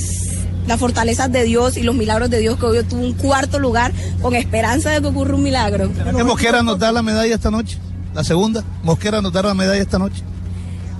las 0.67 0.79
fortalezas 0.79 1.31
de 1.31 1.43
Dios 1.43 1.77
y 1.77 1.83
los 1.83 1.95
milagros 1.95 2.29
de 2.29 2.39
Dios, 2.39 2.57
que 2.59 2.65
hoy 2.65 2.77
yo 2.77 2.85
tuve 2.85 3.05
un 3.05 3.13
cuarto 3.13 3.59
lugar 3.59 3.91
con 4.21 4.35
esperanza 4.35 4.91
de 4.91 5.01
que 5.01 5.07
ocurra 5.07 5.35
un 5.35 5.43
milagro. 5.43 5.89
¿Será 5.95 6.11
que 6.11 6.23
Mosquera 6.23 6.63
nos 6.63 6.79
da 6.79 6.91
la 6.91 7.01
medalla 7.01 7.33
esta 7.33 7.51
noche? 7.51 7.77
La 8.13 8.23
segunda. 8.23 8.63
Mosquera 8.83 9.21
nos 9.21 9.33
da 9.33 9.43
la 9.43 9.53
medalla 9.53 9.81
esta 9.81 9.99
noche. 9.99 10.23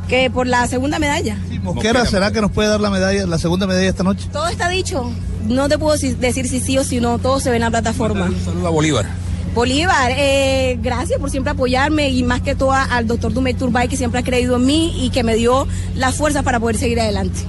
Que 0.08 0.30
por 0.30 0.46
la 0.46 0.68
segunda 0.68 1.00
medalla. 1.00 1.38
Mosquera, 1.64 2.06
¿será 2.06 2.32
que 2.32 2.42
nos 2.42 2.52
puede 2.52 2.70
dar 2.70 2.80
la 2.80 2.90
medalla, 2.92 3.26
la 3.26 3.40
segunda 3.40 3.66
medalla 3.66 3.90
esta 3.90 4.04
noche? 4.04 4.28
Todo 4.32 4.48
está 4.48 4.70
dicho. 4.70 5.12
No 5.48 5.68
te 5.68 5.78
puedo 5.78 5.98
decir 5.98 6.48
si 6.48 6.60
sí 6.60 6.78
o 6.78 6.84
si 6.84 7.00
no, 7.00 7.18
todo 7.18 7.40
se 7.40 7.50
ve 7.50 7.56
en 7.56 7.64
la 7.64 7.72
plataforma. 7.72 8.30
Saluda 8.44 8.68
a 8.68 8.72
Bolívar. 8.72 9.25
Bolívar, 9.56 10.12
eh, 10.12 10.78
gracias 10.82 11.18
por 11.18 11.32
siempre 11.32 11.52
apoyarme 11.52 12.10
y 12.10 12.24
más 12.24 12.42
que 12.42 12.56
todo 12.56 12.74
al 12.74 13.08
doctor 13.08 13.32
Dumey 13.32 13.54
Turbay 13.54 13.88
que 13.88 13.96
siempre 13.96 14.20
ha 14.20 14.24
creído 14.24 14.58
en 14.58 14.66
mí 14.66 14.94
y 15.02 15.12
que 15.12 15.24
me 15.24 15.36
dio 15.36 15.66
la 15.96 16.12
fuerza 16.12 16.44
para 16.44 16.60
poder 16.60 16.78
seguir 16.78 17.00
adelante. 17.00 17.40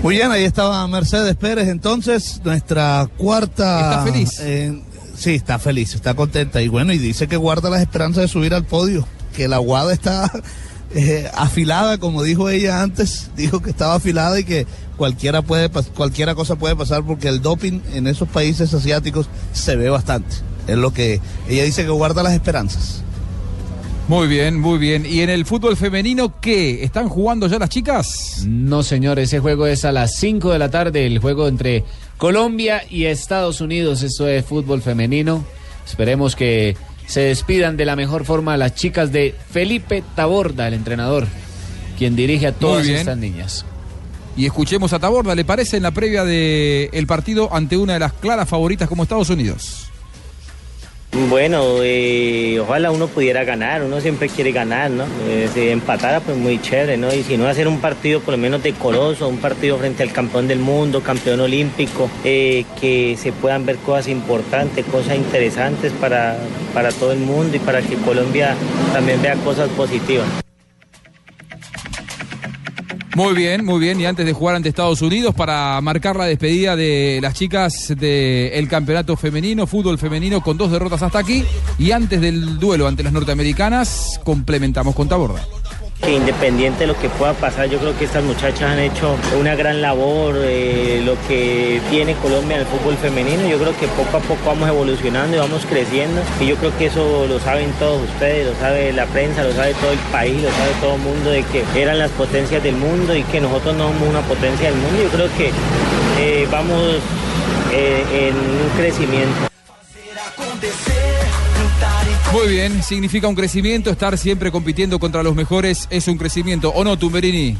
Muy 0.00 0.14
bien, 0.14 0.30
ahí 0.30 0.44
estaba 0.44 0.86
Mercedes 0.86 1.34
Pérez, 1.34 1.66
entonces, 1.66 2.40
nuestra 2.44 3.10
cuarta... 3.16 3.80
¿Está 3.80 4.04
feliz? 4.04 4.40
eh, 4.42 4.80
sí, 5.16 5.34
está 5.34 5.58
feliz, 5.58 5.96
está 5.96 6.14
contenta. 6.14 6.62
Y 6.62 6.68
bueno, 6.68 6.92
y 6.92 6.98
dice 6.98 7.26
que 7.26 7.36
guarda 7.36 7.68
las 7.68 7.80
esperanzas 7.80 8.22
de 8.22 8.28
subir 8.28 8.54
al 8.54 8.64
podio, 8.64 9.04
que 9.36 9.48
la 9.48 9.58
guada 9.58 9.92
está 9.92 10.30
eh, 10.94 11.28
afilada, 11.34 11.98
como 11.98 12.22
dijo 12.22 12.48
ella 12.48 12.80
antes, 12.80 13.32
dijo 13.36 13.60
que 13.60 13.70
estaba 13.70 13.94
afilada 13.94 14.38
y 14.38 14.44
que 14.44 14.68
cualquiera, 14.96 15.42
puede, 15.42 15.68
cualquiera 15.68 16.36
cosa 16.36 16.54
puede 16.54 16.76
pasar 16.76 17.02
porque 17.02 17.26
el 17.26 17.42
doping 17.42 17.80
en 17.92 18.06
esos 18.06 18.28
países 18.28 18.72
asiáticos 18.72 19.28
se 19.52 19.74
ve 19.74 19.90
bastante. 19.90 20.53
Es 20.66 20.76
lo 20.76 20.92
que 20.92 21.20
ella 21.48 21.64
dice 21.64 21.84
que 21.84 21.90
guarda 21.90 22.22
las 22.22 22.32
esperanzas. 22.32 23.02
Muy 24.06 24.28
bien, 24.28 24.60
muy 24.60 24.78
bien. 24.78 25.06
¿Y 25.06 25.20
en 25.20 25.30
el 25.30 25.46
fútbol 25.46 25.76
femenino 25.76 26.38
qué? 26.40 26.84
¿Están 26.84 27.08
jugando 27.08 27.46
ya 27.46 27.58
las 27.58 27.70
chicas? 27.70 28.44
No, 28.46 28.82
señor, 28.82 29.18
ese 29.18 29.40
juego 29.40 29.66
es 29.66 29.86
a 29.86 29.92
las 29.92 30.16
5 30.16 30.52
de 30.52 30.58
la 30.58 30.70
tarde, 30.70 31.06
el 31.06 31.20
juego 31.20 31.48
entre 31.48 31.84
Colombia 32.18 32.82
y 32.90 33.04
Estados 33.04 33.62
Unidos. 33.62 34.02
Esto 34.02 34.28
es 34.28 34.44
fútbol 34.44 34.82
femenino. 34.82 35.44
Esperemos 35.86 36.36
que 36.36 36.76
se 37.06 37.20
despidan 37.20 37.78
de 37.78 37.86
la 37.86 37.96
mejor 37.96 38.24
forma 38.26 38.56
las 38.58 38.74
chicas 38.74 39.10
de 39.10 39.34
Felipe 39.50 40.02
Taborda, 40.14 40.68
el 40.68 40.74
entrenador, 40.74 41.26
quien 41.98 42.14
dirige 42.14 42.48
a 42.48 42.52
todas 42.52 42.86
estas 42.86 43.16
niñas. 43.16 43.64
Y 44.36 44.46
escuchemos 44.46 44.92
a 44.92 44.98
Taborda, 44.98 45.34
¿le 45.34 45.44
parece 45.44 45.76
en 45.78 45.82
la 45.82 45.92
previa 45.92 46.24
del 46.24 47.06
partido 47.06 47.54
ante 47.54 47.76
una 47.76 47.94
de 47.94 48.00
las 48.00 48.12
claras 48.12 48.48
favoritas 48.48 48.88
como 48.88 49.04
Estados 49.04 49.30
Unidos? 49.30 49.90
Bueno, 51.14 51.76
eh, 51.80 52.58
ojalá 52.60 52.90
uno 52.90 53.06
pudiera 53.06 53.44
ganar, 53.44 53.84
uno 53.84 54.00
siempre 54.00 54.28
quiere 54.28 54.50
ganar, 54.50 54.90
¿no? 54.90 55.04
Eh, 55.28 55.48
si 55.54 55.68
empatara, 55.68 56.18
pues 56.18 56.36
muy 56.36 56.60
chévere, 56.60 56.96
¿no? 56.96 57.14
Y 57.14 57.22
si 57.22 57.36
no, 57.36 57.46
hacer 57.46 57.68
un 57.68 57.80
partido 57.80 58.18
por 58.18 58.32
lo 58.32 58.38
menos 58.38 58.64
decoroso, 58.64 59.28
un 59.28 59.38
partido 59.38 59.78
frente 59.78 60.02
al 60.02 60.10
campeón 60.10 60.48
del 60.48 60.58
mundo, 60.58 61.02
campeón 61.02 61.38
olímpico, 61.38 62.10
eh, 62.24 62.64
que 62.80 63.16
se 63.16 63.30
puedan 63.30 63.64
ver 63.64 63.76
cosas 63.76 64.08
importantes, 64.08 64.84
cosas 64.86 65.14
interesantes 65.14 65.92
para, 65.92 66.36
para 66.74 66.90
todo 66.90 67.12
el 67.12 67.20
mundo 67.20 67.56
y 67.56 67.60
para 67.60 67.80
que 67.80 67.94
Colombia 67.94 68.56
también 68.92 69.22
vea 69.22 69.36
cosas 69.36 69.68
positivas. 69.68 70.26
Muy 73.14 73.34
bien, 73.34 73.64
muy 73.64 73.78
bien. 73.78 74.00
Y 74.00 74.06
antes 74.06 74.26
de 74.26 74.32
jugar 74.32 74.56
ante 74.56 74.68
Estados 74.68 75.00
Unidos 75.00 75.34
para 75.34 75.80
marcar 75.80 76.16
la 76.16 76.24
despedida 76.24 76.74
de 76.74 77.20
las 77.22 77.34
chicas 77.34 77.94
del 77.96 78.68
campeonato 78.68 79.16
femenino, 79.16 79.66
fútbol 79.66 79.98
femenino, 79.98 80.40
con 80.40 80.56
dos 80.56 80.72
derrotas 80.72 81.02
hasta 81.02 81.20
aquí. 81.20 81.44
Y 81.78 81.92
antes 81.92 82.20
del 82.20 82.58
duelo 82.58 82.88
ante 82.88 83.04
las 83.04 83.12
norteamericanas, 83.12 84.20
complementamos 84.24 84.94
con 84.96 85.08
Taborda. 85.08 85.44
Que 86.04 86.12
independiente 86.12 86.80
de 86.80 86.86
lo 86.88 86.98
que 86.98 87.08
pueda 87.08 87.32
pasar, 87.34 87.68
yo 87.68 87.78
creo 87.78 87.96
que 87.98 88.04
estas 88.04 88.22
muchachas 88.22 88.72
han 88.72 88.78
hecho 88.78 89.16
una 89.38 89.54
gran 89.54 89.80
labor, 89.80 90.34
eh, 90.38 91.02
lo 91.04 91.16
que 91.26 91.80
tiene 91.90 92.14
Colombia 92.14 92.58
en 92.58 92.66
fútbol 92.66 92.96
femenino, 92.96 93.46
yo 93.48 93.58
creo 93.58 93.76
que 93.78 93.86
poco 93.88 94.16
a 94.16 94.20
poco 94.20 94.40
vamos 94.46 94.68
evolucionando 94.68 95.36
y 95.36 95.40
vamos 95.40 95.64
creciendo. 95.66 96.20
Y 96.40 96.46
yo 96.46 96.56
creo 96.56 96.76
que 96.76 96.86
eso 96.86 97.26
lo 97.26 97.38
saben 97.40 97.70
todos 97.78 98.02
ustedes, 98.02 98.46
lo 98.46 98.54
sabe 98.60 98.92
la 98.92 99.06
prensa, 99.06 99.44
lo 99.44 99.52
sabe 99.52 99.74
todo 99.74 99.92
el 99.92 99.98
país, 100.12 100.42
lo 100.42 100.50
sabe 100.50 100.70
todo 100.80 100.94
el 100.94 101.00
mundo 101.00 101.30
de 101.30 101.42
que 101.44 101.64
eran 101.80 101.98
las 101.98 102.10
potencias 102.12 102.62
del 102.62 102.76
mundo 102.76 103.14
y 103.16 103.22
que 103.24 103.40
nosotros 103.40 103.74
no 103.74 103.88
somos 103.88 104.08
una 104.08 104.22
potencia 104.22 104.70
del 104.70 104.78
mundo, 104.78 105.02
yo 105.02 105.08
creo 105.08 105.28
que 105.36 105.50
eh, 106.20 106.48
vamos 106.50 106.98
eh, 107.72 108.28
en 108.28 108.36
un 108.36 108.68
crecimiento. 108.76 109.54
Muy 112.34 112.48
bien, 112.48 112.82
significa 112.82 113.28
un 113.28 113.36
crecimiento, 113.36 113.90
estar 113.90 114.18
siempre 114.18 114.50
compitiendo 114.50 114.98
contra 114.98 115.22
los 115.22 115.36
mejores 115.36 115.86
es 115.88 116.08
un 116.08 116.18
crecimiento. 116.18 116.70
¿O 116.70 116.82
no, 116.82 116.98
Tumberini? 116.98 117.56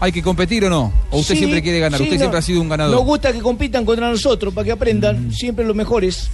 ¿Hay 0.00 0.10
que 0.10 0.22
competir 0.22 0.64
o 0.64 0.70
no? 0.70 0.92
¿O 1.12 1.18
usted 1.20 1.34
Sí, 1.34 1.38
siempre 1.38 1.62
quiere 1.62 1.78
ganar? 1.78 1.98
sí, 1.98 2.04
usted 2.04 2.16
no. 2.16 2.20
siempre 2.22 2.38
ha 2.38 2.42
sido 2.42 2.60
un 2.60 2.68
ganador. 2.68 2.96
Nos 2.96 3.04
gusta 3.04 3.32
que 3.32 3.38
compitan 3.38 3.84
contra 3.84 4.10
nosotros 4.10 4.52
para 4.52 4.64
que 4.64 4.72
aprendan. 4.72 5.32
Siempre 5.32 5.64
los 5.64 5.76
mejores. 5.76 6.30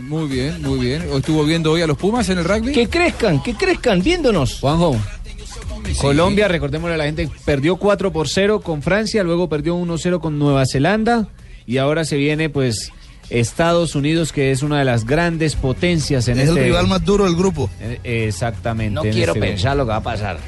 Muy 0.00 0.28
bien, 0.28 0.62
muy 0.62 0.78
bien. 0.78 1.02
¿O 1.12 1.18
estuvo 1.18 1.44
viendo 1.44 1.72
hoy 1.72 1.82
a 1.82 1.86
los 1.88 1.98
Pumas 1.98 2.28
en 2.28 2.38
el 2.38 2.44
rugby? 2.44 2.72
Que 2.72 2.88
crezcan, 2.88 3.42
que 3.42 3.54
crezcan 3.54 4.00
viéndonos. 4.00 4.60
Juanjo. 4.60 4.96
Colombia, 6.00 6.46
recordémosle 6.46 6.94
a 6.94 6.98
la 6.98 7.04
gente, 7.04 7.28
perdió 7.44 7.76
4 7.76 8.12
por 8.12 8.28
0 8.28 8.60
con 8.60 8.80
Francia, 8.80 9.24
luego 9.24 9.48
perdió 9.48 9.76
1-0 9.76 10.20
con 10.20 10.38
Nueva 10.38 10.64
Zelanda 10.70 11.28
y 11.66 11.78
ahora 11.78 12.04
se 12.04 12.16
viene 12.16 12.48
pues 12.48 12.90
Estados 13.30 13.94
Unidos, 13.94 14.32
que 14.32 14.50
es 14.50 14.62
una 14.62 14.78
de 14.78 14.84
las 14.84 15.04
grandes 15.06 15.54
potencias 15.56 16.28
en 16.28 16.38
Es 16.38 16.48
el 16.48 16.56
este... 16.56 16.64
rival 16.64 16.86
más 16.86 17.04
duro 17.04 17.24
del 17.24 17.34
grupo. 17.36 17.70
Eh, 17.80 18.26
Exactamente. 18.28 18.92
No 18.94 19.02
quiero 19.02 19.18
este 19.18 19.24
grupo. 19.32 19.40
pensar 19.40 19.76
lo 19.76 19.84
que 19.84 19.90
va 19.90 19.96
a 19.96 20.02
pasar. 20.02 20.38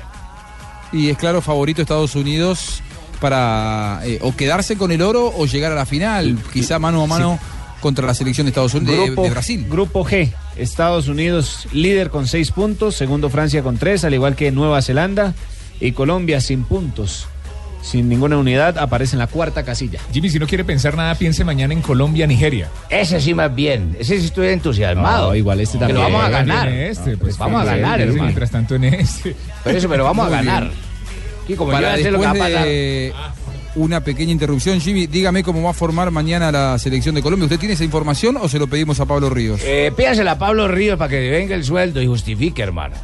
Y 0.92 1.08
es 1.10 1.16
claro 1.18 1.40
favorito 1.40 1.82
Estados 1.82 2.14
Unidos 2.14 2.82
para 3.20 4.00
eh, 4.04 4.18
o 4.22 4.34
quedarse 4.36 4.76
con 4.76 4.92
el 4.92 5.02
oro 5.02 5.32
o 5.36 5.46
llegar 5.46 5.72
a 5.72 5.74
la 5.74 5.86
final, 5.86 6.38
quizá 6.52 6.78
mano 6.78 7.02
a 7.02 7.06
mano 7.06 7.38
contra 7.80 8.06
la 8.06 8.14
selección 8.14 8.46
de 8.46 8.50
Estados 8.50 8.74
Unidos 8.74 8.96
de- 8.98 9.06
Grupo, 9.06 9.22
de, 9.24 9.30
Brasil. 9.30 9.66
Grupo 9.68 10.04
G, 10.04 10.32
Estados 10.56 11.08
Unidos 11.08 11.66
líder 11.72 12.10
con 12.10 12.26
6 12.26 12.50
puntos, 12.50 12.94
segundo 12.96 13.30
Francia 13.30 13.62
con 13.62 13.76
3, 13.78 14.04
al 14.04 14.14
igual 14.14 14.36
que 14.36 14.52
Nueva 14.52 14.82
Zelanda 14.82 15.34
y 15.80 15.92
Colombia 15.92 16.40
sin 16.40 16.64
puntos. 16.64 17.26
Sin 17.85 18.09
ninguna 18.09 18.39
unidad, 18.39 18.78
aparece 18.78 19.14
en 19.14 19.18
la 19.18 19.26
cuarta 19.26 19.62
casilla. 19.62 20.01
Jimmy, 20.11 20.30
si 20.30 20.39
no 20.39 20.47
quiere 20.47 20.64
pensar 20.64 20.97
nada, 20.97 21.14
piense 21.16 21.45
mañana 21.45 21.74
en 21.74 21.82
Colombia, 21.82 22.26
Nigeria. 22.26 22.70
Ese 22.89 23.20
sí 23.20 23.35
más 23.35 23.55
bien. 23.55 23.95
Ese 24.01 24.18
sí 24.18 24.24
estoy 24.24 24.49
entusiasmado. 24.49 25.28
No, 25.28 25.35
igual 25.35 25.61
este 25.61 25.78
Que 25.78 25.93
lo 25.93 26.01
también. 26.01 26.12
vamos 26.12 26.26
a 26.26 26.30
ganar. 26.30 26.68
Este, 26.68 27.18
pues, 27.18 27.37
vamos 27.37 27.61
a 27.61 27.64
pues, 27.64 27.76
ganar, 27.76 28.01
hermano. 28.01 28.22
Mientras 28.22 28.51
tanto 28.51 28.74
en 28.76 28.85
este. 28.85 29.37
Pero 29.62 29.78
eso, 29.78 29.89
pero 29.91 30.05
vamos 30.05 30.26
a 30.26 30.30
ganar. 30.30 30.70
Y 31.47 31.55
como 31.55 31.72
yo 31.72 31.76
Para 31.76 31.99
ya 31.99 32.03
sé 32.05 32.11
lo 32.11 32.20
que 32.20 32.24
va 32.24 32.30
a 32.30 32.35
pasar. 32.35 32.64
de 32.64 33.12
una 33.74 34.01
pequeña 34.01 34.32
interrupción, 34.32 34.80
Jimmy, 34.80 35.07
dígame 35.07 35.43
cómo 35.43 35.62
va 35.62 35.70
a 35.70 35.74
formar 35.74 36.11
mañana 36.11 36.51
la 36.51 36.78
selección 36.78 37.14
de 37.14 37.20
Colombia. 37.22 37.45
¿Usted 37.45 37.59
tiene 37.59 37.74
esa 37.74 37.85
información 37.85 38.39
o 38.41 38.49
se 38.49 38.59
lo 38.59 38.66
pedimos 38.66 38.99
a 39.01 39.05
Pablo 39.05 39.28
Ríos? 39.28 39.61
Eh, 39.62 39.93
pídasela 39.95 40.32
a 40.32 40.39
Pablo 40.39 40.68
Ríos 40.68 40.97
para 40.97 41.11
que 41.11 41.30
venga 41.30 41.55
el 41.55 41.64
sueldo 41.64 42.01
y 42.01 42.07
justifique, 42.07 42.62
hermano. 42.62 42.95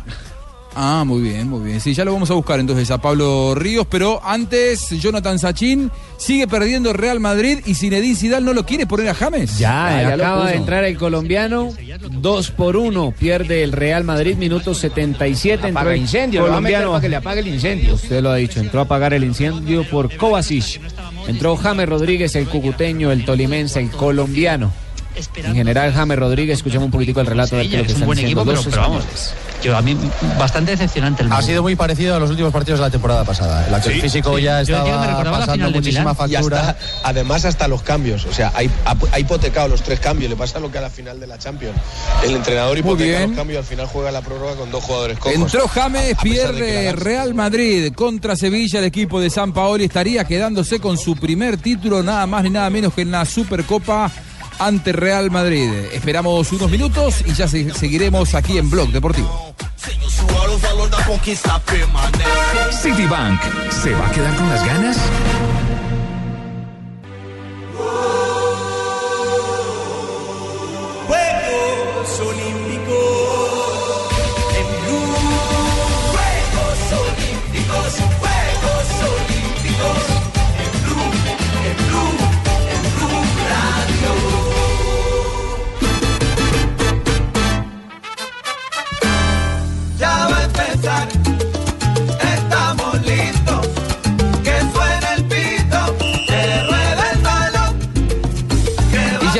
Ah, 0.75 1.03
muy 1.05 1.21
bien, 1.21 1.49
muy 1.49 1.65
bien. 1.65 1.81
Sí, 1.81 1.95
ya 1.95 2.05
lo 2.05 2.13
vamos 2.13 2.31
a 2.31 2.35
buscar 2.35 2.61
entonces 2.61 2.91
a 2.91 2.99
Pablo 2.99 3.55
Ríos, 3.57 3.87
pero 3.91 4.21
antes 4.25 4.89
Jonathan 4.91 5.39
Sachin 5.39 5.91
sigue 6.17 6.47
perdiendo 6.47 6.93
Real 6.93 7.19
Madrid 7.19 7.59
y 7.67 7.75
Zinedine 7.75 8.15
Zidane 8.15 8.47
no 8.47 8.53
lo 8.53 8.65
quiere 8.65 8.87
poner 8.87 9.09
a 9.09 9.15
James. 9.15 9.59
Ya, 9.59 10.01
ya 10.01 10.17
lo 10.17 10.25
acaba 10.25 10.51
de 10.51 10.57
entrar 10.57 10.85
el 10.85 10.97
colombiano, 10.97 11.71
2 12.11 12.51
por 12.53 12.77
1, 12.77 13.15
pierde 13.19 13.65
el 13.65 13.73
Real 13.73 14.05
Madrid, 14.05 14.37
minuto 14.37 14.75
77. 14.75 15.55
entró 15.55 15.81
Apaga 15.81 15.95
el 15.95 16.01
incendio, 16.03 16.41
lo 16.43 16.47
colombiano. 16.47 16.91
para 16.91 17.01
que 17.01 17.09
le 17.09 17.17
apague 17.17 17.41
el 17.41 17.49
incendio. 17.49 17.95
Usted 17.95 18.23
lo 18.23 18.31
ha 18.31 18.37
dicho, 18.37 18.61
entró 18.61 18.81
a 18.81 18.85
apagar 18.85 19.13
el 19.13 19.25
incendio 19.25 19.83
por 19.89 20.17
Kovacic. 20.17 20.81
Entró 21.27 21.57
James 21.57 21.89
Rodríguez, 21.89 22.35
el 22.37 22.47
cucuteño, 22.49 23.11
el 23.11 23.25
tolimense, 23.25 23.81
el 23.81 23.91
colombiano. 23.91 24.73
En 25.37 25.55
general, 25.55 25.93
James 25.93 26.19
Rodríguez, 26.19 26.59
escuchamos 26.59 26.87
un 26.87 26.93
poquitico 26.93 27.21
el 27.21 27.27
relato 27.27 27.57
de 27.57 27.65
lo 27.65 27.71
que 27.71 27.77
es 27.77 27.83
un 27.83 27.89
están 27.89 28.07
buen 28.07 28.19
diciendo 28.19 28.43
equipo, 28.43 28.45
pero, 28.45 28.57
los 28.57 28.67
pero 28.67 28.83
vamos. 28.83 29.35
Yo 29.63 29.77
a 29.77 29.83
mí 29.83 29.97
bastante 30.39 30.73
decepcionante 30.73 31.23
el 31.23 31.33
Ha 31.33 31.43
sido 31.43 31.63
muy 31.63 31.77
parecido 31.77 32.17
a 32.17 32.19
los 32.19 32.31
últimos 32.31 32.53
partidos 32.53 32.81
de 32.81 32.87
la 32.87 32.91
temporada 32.91 33.25
pasada. 33.25 33.67
El 33.67 33.75
actor 33.75 33.93
Sí, 33.93 34.01
físico 34.01 34.37
sí. 34.37 34.43
ya 34.45 34.57
que 34.65 34.73
estaba 34.73 35.25
la 35.25 35.31
pasando 35.31 35.71
muchísima 35.71 36.15
factura. 36.15 36.61
hasta, 36.71 36.77
además 37.05 37.45
hasta 37.45 37.69
los 37.69 37.83
cambios. 37.83 38.25
O 38.27 38.33
sea, 38.33 38.53
hay- 38.55 38.71
ha, 38.85 39.19
hipotecado 39.19 39.69
los 39.69 39.83
tres 39.83 40.01
cambios. 40.01 40.31
Le 40.31 40.37
pasa 40.37 40.59
lo 40.61 40.71
que 40.71 40.79
a 40.79 40.81
la 40.81 40.91
final 40.91 41.19
de 41.21 41.27
la 41.27 41.39
Champions. 41.39 41.77
El 42.25 42.35
entrenador 42.37 42.79
hipoteca 42.79 43.27
los 43.27 43.37
cambios 43.37 43.57
y 43.57 43.59
al 43.59 43.65
final 43.65 43.87
juega 43.87 44.11
la 44.11 44.23
prórroga 44.23 44.55
con 44.57 44.71
dos 44.71 44.83
jugadores 44.85 45.19
cojos. 45.19 45.35
Entró 45.39 45.69
James, 45.69 46.15
A 46.15 46.23
que 46.23 46.31
pierde 46.31 46.85
la- 46.87 46.93
Real 46.93 47.35
Madrid 47.35 47.93
contra 47.95 48.37
Sevilla. 48.37 48.79
El 48.79 48.85
equipo 48.87 49.21
de 49.21 49.31
San 49.31 49.53
Paoli 49.53 49.85
estaría 49.85 50.25
quedándose 50.25 50.81
con 50.81 50.97
su 50.99 51.17
primer 51.17 51.57
título, 51.59 52.03
nada 52.03 52.27
más 52.27 52.43
ni 52.45 52.51
nada 52.51 52.71
menos 52.71 52.95
que 52.95 53.03
en 53.03 53.11
la 53.11 53.25
Supercopa 53.25 54.11
ante 54.61 54.93
Real 54.93 55.31
Madrid. 55.31 55.71
Esperamos 55.93 56.53
unos 56.53 56.71
minutos 56.71 57.25
y 57.27 57.33
ya 57.33 57.49
se- 57.49 57.73
seguiremos 57.75 58.35
aquí 58.35 58.59
en 58.59 58.71
Blog 58.71 58.91
Deportivo. 58.91 59.55
Citibank, 62.83 63.41
¿se 63.83 63.93
va 63.95 64.07
a 64.07 64.13
quedar 64.13 64.37
con 64.37 64.49
las 64.49 64.65
ganas? 64.67 64.97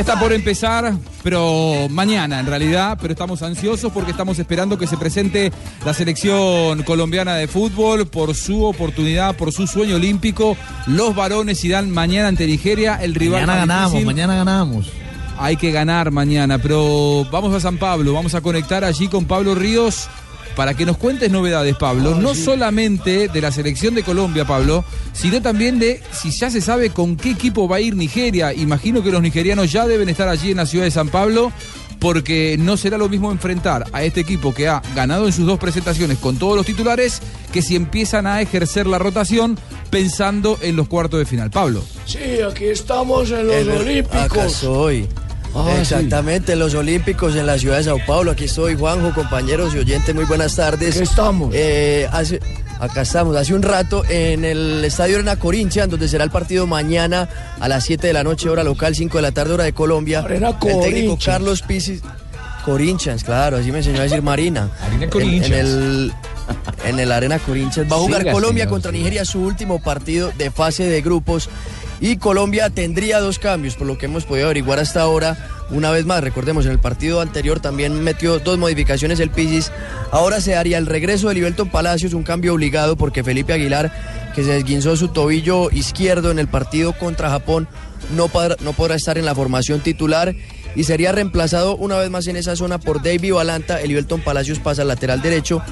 Ya 0.01 0.13
está 0.13 0.19
por 0.19 0.33
empezar, 0.33 0.95
pero 1.23 1.87
mañana 1.91 2.41
en 2.41 2.47
realidad, 2.47 2.97
pero 3.03 3.13
estamos 3.13 3.43
ansiosos 3.43 3.93
porque 3.93 4.13
estamos 4.13 4.39
esperando 4.39 4.79
que 4.79 4.87
se 4.87 4.97
presente 4.97 5.53
la 5.85 5.93
selección 5.93 6.83
colombiana 6.85 7.35
de 7.35 7.47
fútbol 7.47 8.07
por 8.07 8.35
su 8.35 8.65
oportunidad, 8.65 9.37
por 9.37 9.53
su 9.53 9.67
sueño 9.67 9.97
olímpico. 9.97 10.57
Los 10.87 11.15
varones 11.15 11.63
irán 11.67 11.91
mañana 11.91 12.29
ante 12.29 12.47
Nigeria, 12.47 12.99
el 13.03 13.15
rival 13.15 13.43
Mañana 13.43 13.59
ganamos, 13.61 13.93
difícil. 13.93 14.07
mañana 14.07 14.37
ganamos. 14.37 14.87
Hay 15.39 15.59
que 15.59 15.71
ganar 15.71 16.11
mañana, 16.11 16.57
pero 16.59 17.27
vamos 17.31 17.55
a 17.55 17.61
San 17.61 17.77
Pablo, 17.77 18.15
vamos 18.15 18.35
a 18.35 18.41
conectar 18.41 18.85
allí 18.85 19.09
con 19.09 19.27
Pablo 19.27 19.55
Ríos 19.55 20.09
para 20.61 20.75
que 20.75 20.85
nos 20.85 20.99
cuentes 20.99 21.31
novedades, 21.31 21.75
Pablo. 21.77 22.17
no 22.17 22.35
solamente 22.35 23.29
de 23.29 23.41
la 23.41 23.51
selección 23.51 23.95
de 23.95 24.03
Colombia, 24.03 24.45
Pablo, 24.45 24.85
sino 25.15 25.41
también 25.41 25.79
de 25.79 26.03
si 26.13 26.31
ya 26.33 26.51
se 26.51 26.61
sabe 26.61 26.91
con 26.91 27.17
qué 27.17 27.31
equipo 27.31 27.67
va 27.67 27.77
a 27.77 27.81
ir 27.81 27.97
Nigeria. 27.97 28.53
Imagino 28.53 29.03
que 29.03 29.11
los 29.11 29.23
nigerianos 29.23 29.73
ya 29.73 29.87
deben 29.87 30.11
estar 30.11 30.29
allí 30.29 30.51
en 30.51 30.59
la 30.59 30.67
ciudad 30.67 30.85
de 30.85 30.91
San 30.91 31.09
Pablo. 31.09 31.51
Porque 31.99 32.57
no 32.59 32.77
será 32.77 32.99
lo 32.99 33.09
mismo 33.09 33.31
enfrentar 33.33 33.87
a 33.93 34.03
este 34.05 34.21
equipo 34.21 34.53
que 34.55 34.69
ha 34.69 34.83
ganado 34.95 35.27
en 35.27 35.33
sus 35.33 35.47
dos 35.47 35.59
presentaciones 35.59 36.17
con 36.19 36.37
todos 36.39 36.57
los 36.57 36.65
titulares 36.67 37.21
que 37.53 37.61
si 37.63 37.75
empiezan 37.77 38.27
a 38.27 38.41
ejercer 38.43 38.87
la 38.87 38.99
rotación 38.99 39.59
pensando 39.91 40.59
en 40.63 40.77
los 40.77 40.89
cuartos 40.89 41.21
de 41.21 41.27
final. 41.27 41.51
Pablo. 41.51 41.83
Sí, 42.07 42.19
aquí 42.47 42.65
estamos 42.67 43.31
en 43.31 43.47
los 43.47 43.57
El- 43.57 43.71
Acá 43.71 43.81
Olímpicos. 43.81 44.53
soy. 44.53 45.09
Ah, 45.55 45.77
Exactamente, 45.81 46.53
en 46.53 46.59
los 46.61 46.75
Olímpicos 46.75 47.35
en 47.35 47.47
la 47.47 47.59
ciudad 47.59 47.79
de 47.79 47.85
Sao 47.85 47.99
Paulo. 48.07 48.31
Aquí 48.31 48.45
estoy, 48.45 48.77
Juanjo, 48.77 49.13
compañeros 49.13 49.75
y 49.75 49.79
oyentes, 49.79 50.15
muy 50.15 50.25
buenas 50.25 50.55
tardes. 50.57 50.97
estamos. 50.97 51.53
hace, 52.13 52.41
acá 52.79 53.03
estamos, 53.03 53.35
hace 53.37 53.55
un 53.55 53.63
rato 53.63 54.05
en 54.09 54.45
el 54.45 54.85
Estadio 54.85 55.17
Arena 55.17 55.37
Corinthians, 55.37 55.91
donde 55.91 56.07
será 56.09 56.23
el 56.25 56.31
partido 56.31 56.67
mañana 56.67 57.29
a 57.59 57.69
las 57.69 57.85
7 57.85 58.07
de 58.07 58.13
la 58.13 58.23
noche, 58.23 58.49
hora 58.49 58.63
local, 58.63 58.95
5 58.95 59.19
de 59.19 59.23
la 59.23 59.33
tarde, 59.33 59.55
hora 59.55 59.65
de 59.65 59.73
Colombia. 59.73 60.21
Arena 60.21 60.51
el 60.63 60.81
técnico. 60.81 61.19
Carlos 61.25 61.63
Pisis. 61.63 62.01
Corinthians, 62.65 63.25
claro, 63.25 63.57
así 63.57 63.73
me 63.73 63.79
enseñó 63.79 64.01
a 64.01 64.03
decir 64.03 64.23
Marina. 64.23 64.69
Arena 64.87 65.05
En- 65.05 65.11
Corinthians. 65.11 65.47
En, 65.49 65.55
el, 65.59 66.13
en 66.85 67.01
el 67.01 67.11
Arena 67.11 67.39
Corinthians. 67.39 67.91
Va 67.91 67.97
a 67.97 68.01
jugar 68.01 68.21
Siga, 68.21 68.33
Colombia 68.33 68.65
señor, 68.65 68.71
contra. 68.75 68.93
Nigeria, 68.93 69.25
su 69.25 69.41
último 69.41 69.83
partido 69.83 70.31
de 70.37 70.51
fase 70.51 70.85
de 70.85 71.01
grupos. 71.01 71.49
Y 72.01 72.17
Colombia 72.17 72.71
tendría 72.71 73.21
dos 73.21 73.39
cambios, 73.39 73.75
por 73.77 73.87
lo 73.87 73.99
que 73.99 74.07
hemos 74.07 74.25
podido 74.25 74.47
averiguar 74.47 74.79
hasta 74.79 75.03
ahora. 75.03 75.37
Una 75.71 75.91
vez 75.91 76.07
más, 76.07 76.25
recordemos, 76.25 76.65
en 76.65 76.73
el 76.73 76.79
partido 76.79 77.21
anterior 77.21 77.61
también 77.61 78.03
metió 78.03 78.39
dos 78.39 78.59
modificaciones 78.59 79.21
el 79.21 79.31
Pisis. 79.31 79.71
Ahora 80.11 80.41
se 80.41 80.57
haría 80.57 80.79
el 80.79 80.87
regreso 80.87 81.29
de 81.29 81.35
Liberton 81.35 81.69
Palacios, 81.69 82.15
un 82.15 82.23
cambio 82.23 82.55
obligado 82.55 82.97
porque 82.97 83.23
Felipe 83.23 83.53
Aguilar, 83.53 83.93
que 84.35 84.43
se 84.43 84.53
desguinzó 84.53 84.97
su 84.97 85.09
tobillo 85.09 85.71
izquierdo 85.71 86.31
en 86.31 86.39
el 86.39 86.49
partido 86.49 86.95
contra 86.95 87.31
Japón, 87.31 87.69
no, 88.17 88.29
podrá- 88.29 88.57
no 88.61 88.73
podrá 88.73 88.95
estar 88.95 89.19
en 89.19 89.27
la 89.27 89.35
formación 89.35 89.81
titular 89.81 90.35
y 90.77 90.85
sería 90.85 91.13
reemplazado 91.13 91.77
una 91.77 91.97
vez 91.97 92.11
más 92.11 92.27
en 92.27 92.37
esa 92.37 92.57
zona 92.57 92.79
por 92.79 93.03
David 93.03 93.33
Balanta. 93.35 93.81
Elivelton 93.81 94.21
Palacios 94.21 94.59
pasa 94.59 94.83
al 94.83 94.89
lateral 94.89 95.21
derecho 95.23 95.63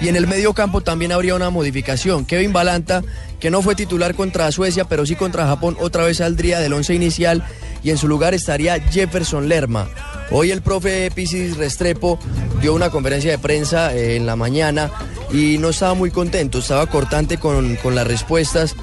y 0.00 0.08
en 0.08 0.16
el 0.16 0.26
medio 0.26 0.54
campo 0.54 0.80
también 0.80 1.12
habría 1.12 1.34
una 1.34 1.50
modificación. 1.50 2.24
Kevin 2.24 2.52
Balanta, 2.52 3.02
que 3.40 3.50
no 3.50 3.62
fue 3.62 3.74
titular 3.74 4.14
contra 4.14 4.50
Suecia, 4.52 4.84
pero 4.84 5.04
sí 5.06 5.14
contra 5.14 5.46
Japón, 5.46 5.76
otra 5.80 6.04
vez 6.04 6.18
saldría 6.18 6.58
del 6.60 6.72
once 6.72 6.94
inicial 6.94 7.44
y 7.82 7.90
en 7.90 7.98
su 7.98 8.08
lugar 8.08 8.34
estaría 8.34 8.80
Jefferson 8.80 9.48
Lerma. 9.48 9.88
Hoy 10.30 10.50
el 10.50 10.62
profe 10.62 11.10
Pisis 11.14 11.56
Restrepo 11.56 12.18
dio 12.60 12.74
una 12.74 12.90
conferencia 12.90 13.30
de 13.30 13.38
prensa 13.38 13.94
eh, 13.94 14.16
en 14.16 14.26
la 14.26 14.34
mañana 14.36 14.90
y 15.32 15.58
no 15.58 15.68
estaba 15.68 15.94
muy 15.94 16.10
contento, 16.10 16.58
estaba 16.58 16.86
cortante 16.86 17.36
con, 17.38 17.76
con 17.76 17.94
las 17.94 18.06
respuestas. 18.06 18.74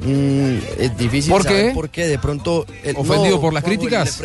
Mm, 0.00 0.58
es 0.78 0.96
difícil 0.98 1.32
¿Por 1.32 1.42
saber 1.44 1.68
qué? 1.68 1.72
por 1.74 1.88
qué. 1.88 2.06
De 2.06 2.18
pronto. 2.18 2.66
eh, 2.84 2.92
¿Ofendido 2.96 3.40
por 3.40 3.54
las 3.54 3.64
críticas? 3.64 4.20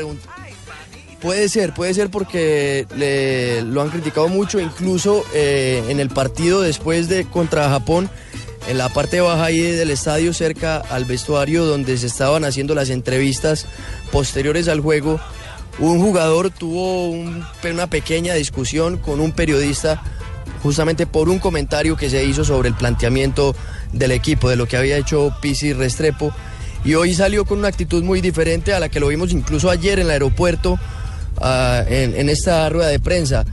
Puede 1.21 1.49
ser, 1.49 1.73
puede 1.73 1.93
ser 1.93 2.09
porque 2.09 2.87
le, 2.95 3.61
lo 3.63 3.81
han 3.81 3.89
criticado 3.89 4.29
mucho, 4.29 4.59
incluso 4.59 5.23
eh, 5.33 5.83
en 5.89 5.99
el 5.99 6.09
partido 6.09 6.61
después 6.61 7.09
de 7.09 7.25
contra 7.25 7.69
Japón. 7.69 8.09
en 8.67 8.77
la 8.77 8.89
parte 8.89 9.19
baja 9.19 9.45
ahí 9.45 9.59
del 9.61 9.89
estadio, 9.89 10.31
cerca 10.33 10.77
al 10.77 11.05
vestuario 11.05 11.65
donde 11.65 11.97
se 11.97 12.05
estaban 12.07 12.43
haciendo 12.45 12.75
las 12.75 12.89
entrevistas 12.89 13.65
posteriores 14.11 14.67
al 14.67 14.79
juego, 14.81 15.19
un 15.79 15.99
jugador 16.01 16.51
tuvo 16.51 17.09
un- 17.09 17.43
una 17.63 17.87
pequeña 17.89 18.33
discusión 18.35 18.97
con 18.97 19.21
un 19.21 19.31
periodista 19.31 20.03
justamente 20.61 21.07
por 21.07 21.29
un 21.29 21.39
comentario 21.39 21.95
que 21.97 22.09
se 22.09 22.23
hizo 22.25 22.43
sobre 22.43 22.69
el 22.69 22.75
planteamiento 22.75 23.55
del 23.93 24.11
equipo, 24.11 24.49
de 24.49 24.55
lo 24.57 24.67
que 24.67 24.77
había 24.77 24.97
hecho 24.97 25.33
Pisi 25.41 25.73
Restrepo. 25.73 26.31
Y 26.85 26.93
hoy 26.93 27.13
salió 27.15 27.45
con 27.45 27.59
una 27.59 27.69
actitud 27.69 28.03
muy 28.03 28.21
diferente 28.21 28.73
a 28.73 28.79
la 28.79 28.89
que 28.89 28.99
lo 28.99 29.07
vimos 29.07 29.31
incluso 29.31 29.69
ayer 29.69 29.99
en 29.99 30.05
el 30.07 30.11
aeropuerto, 30.11 30.77
ah, 31.41 31.83
en, 31.87 32.29
esta 32.29 32.69
rueda 32.69 32.89
de 32.89 32.99
prensa. 32.99 33.45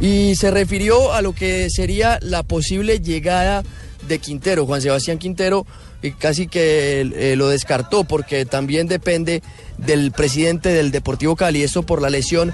Y 0.00 0.34
se 0.36 0.50
refirió 0.50 1.12
a 1.12 1.22
lo 1.22 1.34
que 1.34 1.70
sería 1.70 2.18
la 2.20 2.42
posible 2.42 3.00
llegada 3.00 3.62
de 4.06 4.18
Quintero, 4.18 4.66
Juan 4.66 4.82
Sebastián 4.82 5.18
Quintero, 5.18 5.66
y 6.02 6.12
casi 6.12 6.46
que 6.46 7.00
eh, 7.00 7.36
lo 7.36 7.48
descartó 7.48 8.04
porque 8.04 8.44
también 8.44 8.86
depende 8.86 9.42
del 9.78 10.12
presidente 10.12 10.70
del 10.70 10.90
Deportivo 10.90 11.36
Cali, 11.36 11.62
esto 11.62 11.82
por 11.82 12.00
la 12.02 12.10
lesión 12.10 12.52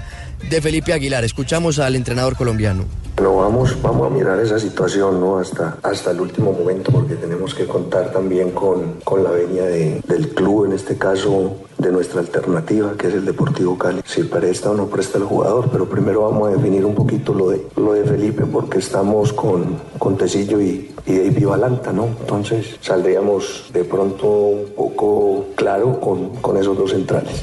de 0.49 0.61
Felipe 0.61 0.93
Aguilar. 0.93 1.23
Escuchamos 1.23 1.79
al 1.79 1.95
entrenador 1.95 2.35
colombiano. 2.35 2.85
Bueno, 3.15 3.35
vamos, 3.37 3.79
vamos 3.81 4.07
a 4.07 4.09
mirar 4.09 4.39
esa 4.39 4.57
situación 4.59 5.19
¿no? 5.19 5.37
hasta, 5.37 5.77
hasta 5.83 6.09
el 6.11 6.19
último 6.19 6.51
momento 6.51 6.91
porque 6.91 7.13
tenemos 7.13 7.53
que 7.53 7.65
contar 7.67 8.11
también 8.11 8.49
con, 8.51 8.95
con 9.03 9.23
la 9.23 9.29
venia 9.29 9.65
de- 9.65 10.01
del 10.07 10.29
club, 10.29 10.65
en 10.65 10.73
este 10.73 10.97
caso 10.97 11.57
de 11.77 11.91
nuestra 11.91 12.21
alternativa, 12.21 12.93
que 12.97 13.07
es 13.09 13.13
el 13.13 13.25
Deportivo 13.25 13.77
Cali. 13.77 14.01
Si 14.05 14.23
presta 14.23 14.71
o 14.71 14.73
no 14.73 14.87
presta 14.87 15.19
el 15.19 15.25
jugador, 15.25 15.69
pero 15.71 15.87
primero 15.87 16.21
vamos 16.23 16.49
a 16.49 16.55
definir 16.55 16.85
un 16.85 16.95
poquito 16.95 17.33
lo 17.35 17.49
de, 17.51 17.61
lo 17.75 17.93
de 17.93 18.03
Felipe 18.03 18.45
porque 18.51 18.79
estamos 18.79 19.31
con, 19.31 19.77
con 19.99 20.17
Tecillo 20.17 20.59
y, 20.59 20.91
y 21.05 21.17
David 21.17 21.45
Balanta, 21.47 21.93
¿no? 21.93 22.07
Entonces 22.19 22.77
saldríamos 22.81 23.65
de 23.73 23.83
pronto 23.83 24.27
un 24.27 24.65
poco 24.75 25.45
claro 25.55 25.99
con, 25.99 26.29
con 26.37 26.57
esos 26.57 26.75
dos 26.77 26.93
centrales. 27.21 27.41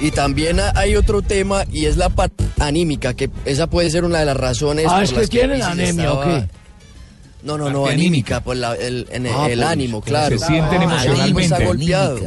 Y 0.00 0.10
también 0.10 0.60
ha- 0.60 0.72
hay 0.74 0.96
otro 0.96 1.22
tema 1.22 1.64
y 1.72 1.86
es 1.86 1.96
la 1.96 2.08
parte 2.10 2.44
anímica, 2.60 3.14
que 3.14 3.30
esa 3.44 3.68
puede 3.68 3.90
ser 3.90 4.04
una 4.04 4.18
de 4.18 4.26
las 4.26 4.36
razones. 4.36 4.86
Ah, 4.88 4.94
por 4.96 5.02
es 5.04 5.10
que 5.12 5.16
las 5.20 5.30
tienen 5.30 5.56
Pisis 5.60 5.66
anemia, 5.72 6.12
¿o 6.12 6.22
estaba- 6.22 6.40
qué? 6.40 6.48
No, 7.44 7.58
no, 7.58 7.70
no, 7.70 7.86
anímica, 7.86 8.40
por 8.40 8.56
la- 8.56 8.74
el, 8.74 9.06
en- 9.10 9.26
Ah, 9.26 9.46
el 9.48 9.58
por 9.60 9.68
ánimo, 9.68 10.00
claro. 10.00 10.38
se 10.38 10.46
sienten 10.46 10.82
Ah, 10.82 11.00
ánimo 11.00 11.38
está 11.40 11.58
emocionalmente. 11.58 11.64
golpeado. 11.66 12.18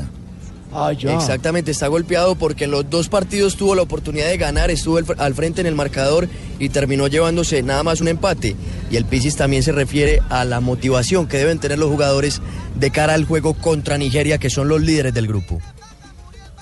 Ah. 0.80 0.92
Exactamente, 0.92 1.72
está 1.72 1.88
golpeado 1.88 2.36
porque 2.36 2.66
en 2.66 2.72
los 2.72 2.88
dos 2.88 3.10
partidos 3.10 3.56
tuvo 3.56 3.74
la 3.74 3.82
oportunidad 3.82 4.28
de 4.28 4.38
ganar, 4.38 4.70
estuvo 4.70 5.00
al 5.18 5.34
frente 5.34 5.60
en 5.62 5.68
el 5.68 5.74
marcador 5.74 6.30
y 6.60 6.70
terminó 6.70 7.08
llevándose 7.08 7.64
nada 7.64 7.82
más 7.82 8.00
un 8.00 8.10
empate. 8.10 8.56
Y 8.92 8.96
el 8.96 9.06
Pisis 9.06 9.36
también 9.36 9.64
se 9.64 9.72
refiere 9.72 10.22
a 10.30 10.46
la 10.46 10.60
motivación 10.60 11.28
que 11.28 11.38
deben 11.38 11.58
tener 11.58 11.80
los 11.80 11.90
jugadores 11.90 12.42
de 12.76 12.92
cara 12.92 13.16
al 13.16 13.26
juego 13.26 13.56
contra 13.56 13.98
Nigeria, 13.98 14.38
que 14.38 14.52
son 14.52 14.68
los 14.68 14.80
líderes 14.80 15.16
del 15.16 15.28
grupo. 15.28 15.60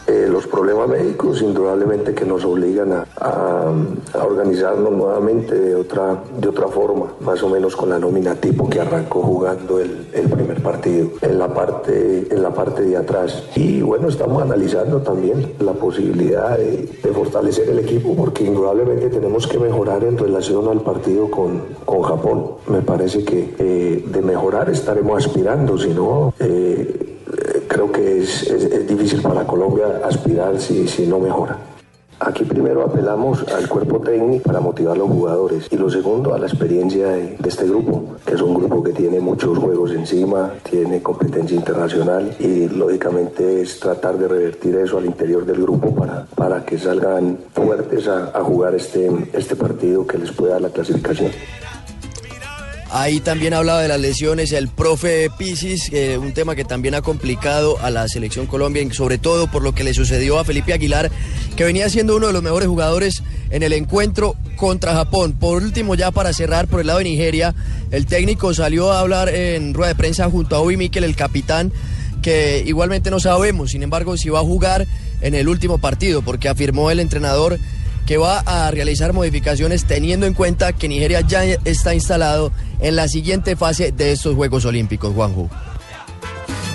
Eh, 0.08 0.28
los 0.30 0.45
problemas 0.45 0.88
médicos 0.88 1.41
indudablemente 1.41 2.14
que 2.14 2.26
nos 2.26 2.45
obligan 2.45 2.91
a, 2.93 3.06
a- 3.18 3.74
a 4.14 4.24
organizarnos 4.24 4.91
nuevamente 4.91 5.56
de 5.58 5.74
otra, 5.76 6.22
de 6.39 6.47
otra 6.47 6.68
forma, 6.68 7.08
más 7.22 7.41
o 7.41 7.49
menos 7.49 7.76
con 7.76 7.89
la 7.89 7.97
nómina 7.97 8.36
tipo 8.36 8.70
que 8.70 8.80
arrancó 8.82 9.22
jugando 9.24 9.80
el, 9.80 10.06
primer 10.14 10.62
partido 10.62 11.10
en 11.22 11.39
la, 11.39 11.53
parte, 11.53 12.28
en 12.30 12.43
la 12.43 12.53
parte 12.53 12.84
de 12.84 12.97
atrás. 12.97 13.43
Y 13.56 13.82
bueno, 13.82 14.08
estamos 14.10 14.41
analizando 14.43 14.99
también 15.01 15.53
la 15.60 15.74
posibilidad 15.74 16.58
de, 16.58 16.88
fortalecer 17.16 17.70
el 17.70 17.80
equipo 17.80 18.14
porque 18.16 18.43
indudablemente 18.43 19.10
tenemos 19.10 19.47
que 19.47 19.58
mejorar 19.58 20.03
en 20.03 20.18
relación 20.18 20.68
al 20.68 20.82
partido 20.82 21.32
con, 21.32 21.62
con 21.86 22.01
Japón. 22.03 22.45
Me 22.68 22.82
parece 22.82 23.24
que 23.24 23.56
eh, 23.58 24.03
de 24.06 24.22
mejorar 24.22 24.70
estaremos 24.70 25.26
aspirando, 25.26 25.78
si 25.78 25.89
no... 25.89 26.34
eh, 26.39 27.12
creo 27.76 27.91
que 27.91 28.19
es, 28.19 28.43
es- 28.43 28.88
difícil 28.88 29.21
para 29.21 29.45
Colombia 29.45 29.99
aspirar 30.05 30.59
si, 30.61 30.88
si 30.88 31.05
no 31.05 31.19
mejora. 31.19 31.57
Aquí 32.21 32.45
primero 32.45 32.84
apelamos 32.84 33.43
al 33.51 33.67
cuerpo 33.67 33.99
técnico 33.99 34.43
para 34.43 34.61
motivar 34.61 34.95
a 34.95 34.99
los 34.99 35.09
jugadores 35.09 35.67
y 35.69 35.76
lo 35.76 35.89
segundo 35.89 36.34
a 36.34 36.39
la 36.39 36.47
experiencia 36.47 37.07
de, 37.09 37.36
de 37.38 37.49
este 37.49 37.65
grupo, 37.67 38.15
que 38.26 38.36
es 38.36 38.41
un 38.41 38.53
grupo 38.53 38.82
que 38.82 38.93
tiene 38.93 39.19
muchos 39.19 39.57
juegos 39.57 39.91
encima, 39.91 40.53
tiene 40.69 41.01
competencia 41.03 41.57
internacional 41.57 42.34
y 42.39 42.69
lógicamente 42.69 43.61
es 43.61 43.78
tratar 43.82 44.17
de 44.17 44.30
revertir 44.30 44.76
eso 44.78 44.97
al 44.97 45.05
interior 45.05 45.45
del 45.45 45.61
grupo 45.61 45.93
para, 45.93 46.26
para 46.36 46.63
que 46.65 46.78
salgan 46.78 47.38
fuertes 47.53 48.07
a, 48.07 48.32
a 48.34 48.41
jugar 48.45 48.73
este, 48.76 49.09
este 49.34 49.57
partido 49.57 50.07
que 50.07 50.17
les 50.17 50.32
pueda 50.32 50.53
dar 50.53 50.61
la 50.61 50.69
clasificación. 50.69 51.32
Ahí 52.98 53.20
también 53.20 53.54
hablaba 53.54 53.82
de 53.82 53.89
las 53.89 54.00
lesiones 54.00 54.54
el 54.54 54.70
profe 54.70 55.30
Pisis, 55.38 55.91
eh, 55.91 56.18
un 56.18 56.32
tema 56.32 56.56
que 56.56 56.64
también 56.64 56.96
ha 56.96 57.02
complicado 57.02 57.78
a 57.82 57.89
la 57.89 58.08
selección 58.08 58.48
Colombia, 58.48 58.88
sobre 58.93 59.18
todo 59.18 59.52
por 59.52 59.64
lo 59.64 59.76
que 59.76 59.84
le 59.84 59.93
sucedió 59.93 60.39
a 60.39 60.46
Felipe 60.46 60.72
Aguilar, 60.72 61.12
que 61.58 61.66
venía 61.66 61.89
siendo 61.89 62.16
uno 62.16 62.28
de 62.28 62.32
los 62.32 62.41
mejores 62.41 62.70
jugadores 62.70 63.22
en 63.50 63.64
el 63.64 63.74
encuentro 63.74 64.38
contra 64.56 64.93
Japón. 64.93 65.34
Por 65.34 65.62
último, 65.62 65.96
ya 65.96 66.12
para 66.12 66.32
cerrar 66.32 66.70
por 66.70 66.80
el 66.80 66.88
lado 66.88 67.00
de 67.00 67.04
Nigeria, 67.04 67.54
el 67.91 68.06
técnico 68.06 68.54
salió 68.54 68.93
a 68.93 69.02
hablar 69.02 69.28
en 69.28 69.74
rueda 69.74 69.89
de 69.89 69.96
prensa 69.96 70.30
junto 70.30 70.56
a 70.56 70.62
Obi 70.62 70.78
Mikel, 70.78 71.04
el 71.04 71.18
capitán, 71.18 71.74
que 72.22 72.64
igualmente 72.66 73.12
no 73.12 73.20
sabemos, 73.20 73.72
sin 73.72 73.84
embargo, 73.84 74.16
si 74.16 74.30
va 74.30 74.39
a 74.39 74.43
jugar 74.43 74.88
en 75.20 75.36
el 75.36 75.50
último 75.50 75.80
partido, 75.80 76.22
porque 76.22 76.48
afirmó 76.48 76.89
el 76.89 77.02
entrenador 77.02 77.60
que 78.06 78.18
va 78.18 78.39
a 78.39 78.70
realizar 78.72 79.14
modificaciones 79.14 79.86
teniendo 79.86 80.28
en 80.28 80.34
cuenta 80.34 80.74
que 80.74 80.88
Nigeria 80.88 81.22
ya 81.22 81.43
está 81.43 81.93
instalado 81.93 82.52
en 82.80 82.95
la 82.95 83.07
siguiente 83.07 83.55
fase 83.55 83.91
de 83.91 84.11
estos 84.11 84.36
Juegos 84.36 84.65
Olímpicos, 84.65 85.13
Juanjo. 85.13 85.49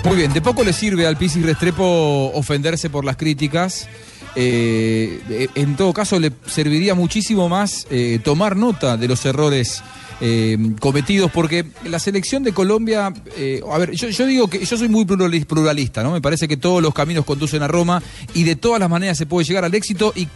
Muy 0.03 0.17
bien, 0.17 0.33
de 0.33 0.41
poco 0.41 0.63
le 0.63 0.73
sirve 0.73 1.05
al 1.05 1.15
Pisis 1.17 1.45
Restrepo 1.45 2.31
ofenderse 2.33 2.89
por 2.89 3.05
las 3.05 3.17
críticas. 3.17 3.87
Eh, 4.35 5.47
en 5.55 5.75
todo 5.75 5.93
caso, 5.93 6.19
le 6.19 6.31
serviría 6.47 6.95
muchísimo 6.95 7.49
más 7.49 7.85
eh, 7.91 8.19
tomar 8.23 8.55
nota 8.55 8.97
de 8.97 9.07
los 9.07 9.25
errores 9.25 9.83
eh, 10.21 10.57
cometidos, 10.79 11.29
porque 11.31 11.65
la 11.85 11.99
selección 11.99 12.41
de 12.43 12.53
Colombia, 12.53 13.07
a 13.07 13.77
ver, 13.77 13.91
yo, 13.91 14.07
yo 14.09 14.25
digo 14.25 14.47
que 14.47 14.65
yo 14.65 14.77
soy 14.77 14.87
muy 14.87 15.03
pluralis- 15.03 15.45
pluralista, 15.45 16.01
¿no? 16.01 16.11
Me 16.11 16.21
parece 16.21 16.47
que 16.47 16.57
todos 16.57 16.81
los 16.81 16.93
caminos 16.93 17.25
conducen 17.25 17.61
a 17.61 17.67
Roma 17.67 18.01
y 18.33 18.43
de 18.43 18.55
todas 18.55 18.79
las 18.79 18.89
maneras 18.89 19.17
se 19.17 19.25
puede 19.25 19.45
llegar 19.45 19.65
al 19.65 19.75
éxito 19.75 20.13
y 20.15 20.27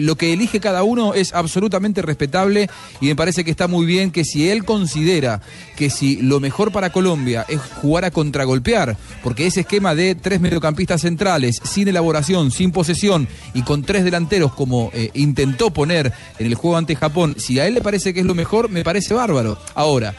lo 0.00 0.16
que 0.16 0.32
elige 0.32 0.60
cada 0.60 0.82
uno 0.82 1.14
es 1.14 1.32
absolutamente 1.32 2.02
respetable 2.02 2.68
y 3.00 3.06
me 3.06 3.16
parece 3.16 3.44
que 3.44 3.50
está 3.50 3.68
muy 3.68 3.86
bien 3.86 4.10
que 4.10 4.24
si 4.24 4.48
él 4.48 4.64
considera 4.64 5.40
que 5.76 5.90
si 5.90 6.16
lo 6.16 6.40
mejor 6.40 6.72
para 6.72 6.90
Colombia 6.90 7.44
es 7.48 7.60
jugar 7.60 8.04
a 8.04 8.10
contragolpear, 8.10 8.96
porque 9.22 9.46
ese 9.46 9.60
esquema 9.60 9.94
de 9.94 10.14
tres 10.14 10.40
mediocampistas 10.40 11.02
centrales, 11.02 11.60
sin 11.62 11.88
elaboración, 11.88 12.50
sin 12.50 12.72
posesión 12.72 13.28
y 13.54 13.62
con 13.62 13.82
tres 13.82 14.04
delanteros 14.04 14.54
como 14.54 14.90
eh, 14.94 15.10
intentó 15.14 15.70
poner 15.70 16.12
en 16.38 16.46
el 16.46 16.54
juego 16.54 16.76
ante 16.76 16.96
Japón, 16.96 17.36
si 17.38 17.58
a 17.58 17.66
él 17.66 17.74
le 17.74 17.80
parece 17.80 18.14
que 18.14 18.20
es 18.20 18.26
lo 18.26 18.34
mejor, 18.34 18.68
me 18.68 18.84
parece 18.84 19.14
bárbaro. 19.14 19.58
Ahora, 19.74 20.14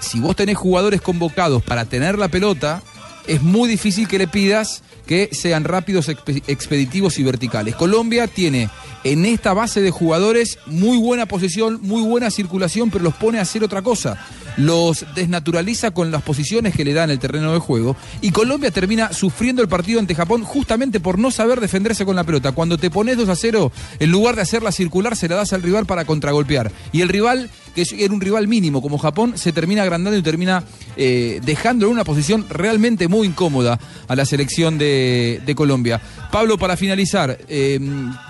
si 0.00 0.20
vos 0.20 0.36
tenés 0.36 0.56
jugadores 0.56 1.00
convocados 1.00 1.62
para 1.62 1.84
tener 1.84 2.18
la 2.18 2.28
pelota, 2.28 2.82
es 3.26 3.42
muy 3.42 3.68
difícil 3.68 4.08
que 4.08 4.18
le 4.18 4.26
pidas 4.26 4.82
que 5.10 5.28
sean 5.32 5.64
rápidos, 5.64 6.08
expe- 6.08 6.40
expeditivos 6.46 7.18
y 7.18 7.24
verticales. 7.24 7.74
Colombia 7.74 8.28
tiene 8.28 8.70
en 9.02 9.24
esta 9.24 9.52
base 9.54 9.80
de 9.80 9.90
jugadores 9.90 10.60
muy 10.66 10.98
buena 10.98 11.26
posición, 11.26 11.80
muy 11.82 12.02
buena 12.02 12.30
circulación, 12.30 12.90
pero 12.92 13.02
los 13.02 13.14
pone 13.14 13.40
a 13.40 13.42
hacer 13.42 13.64
otra 13.64 13.82
cosa. 13.82 14.24
Los 14.56 15.04
desnaturaliza 15.16 15.90
con 15.90 16.12
las 16.12 16.22
posiciones 16.22 16.76
que 16.76 16.84
le 16.84 16.92
dan 16.94 17.10
el 17.10 17.18
terreno 17.18 17.52
de 17.52 17.58
juego. 17.58 17.96
Y 18.20 18.30
Colombia 18.30 18.70
termina 18.70 19.12
sufriendo 19.12 19.62
el 19.62 19.68
partido 19.68 19.98
ante 19.98 20.14
Japón 20.14 20.44
justamente 20.44 21.00
por 21.00 21.18
no 21.18 21.32
saber 21.32 21.60
defenderse 21.60 22.04
con 22.04 22.14
la 22.14 22.22
pelota. 22.22 22.52
Cuando 22.52 22.78
te 22.78 22.88
pones 22.90 23.16
2 23.16 23.28
a 23.30 23.34
0, 23.34 23.72
en 23.98 24.10
lugar 24.12 24.36
de 24.36 24.42
hacerla 24.42 24.70
circular, 24.70 25.16
se 25.16 25.28
la 25.28 25.34
das 25.36 25.52
al 25.52 25.62
rival 25.62 25.86
para 25.86 26.04
contragolpear. 26.04 26.70
Y 26.92 27.00
el 27.00 27.08
rival, 27.08 27.50
que 27.74 27.84
era 27.98 28.12
un 28.12 28.20
rival 28.20 28.48
mínimo 28.48 28.82
como 28.82 28.98
Japón, 28.98 29.36
se 29.36 29.52
termina 29.52 29.82
agrandando 29.82 30.18
y 30.18 30.22
termina 30.22 30.64
eh, 30.96 31.40
en 31.44 31.84
una 31.84 32.04
posición 32.04 32.46
realmente 32.48 33.08
muy 33.08 33.26
incómoda 33.26 33.78
a 34.08 34.16
la 34.16 34.24
selección 34.24 34.78
de, 34.78 35.40
de 35.44 35.54
Colombia. 35.54 36.00
Pablo, 36.30 36.58
para 36.58 36.76
finalizar, 36.76 37.38
eh, 37.48 37.80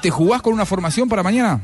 ¿te 0.02 0.10
jugás 0.10 0.42
con 0.42 0.52
una 0.52 0.66
formación 0.66 1.08
para 1.08 1.22
mañana? 1.22 1.60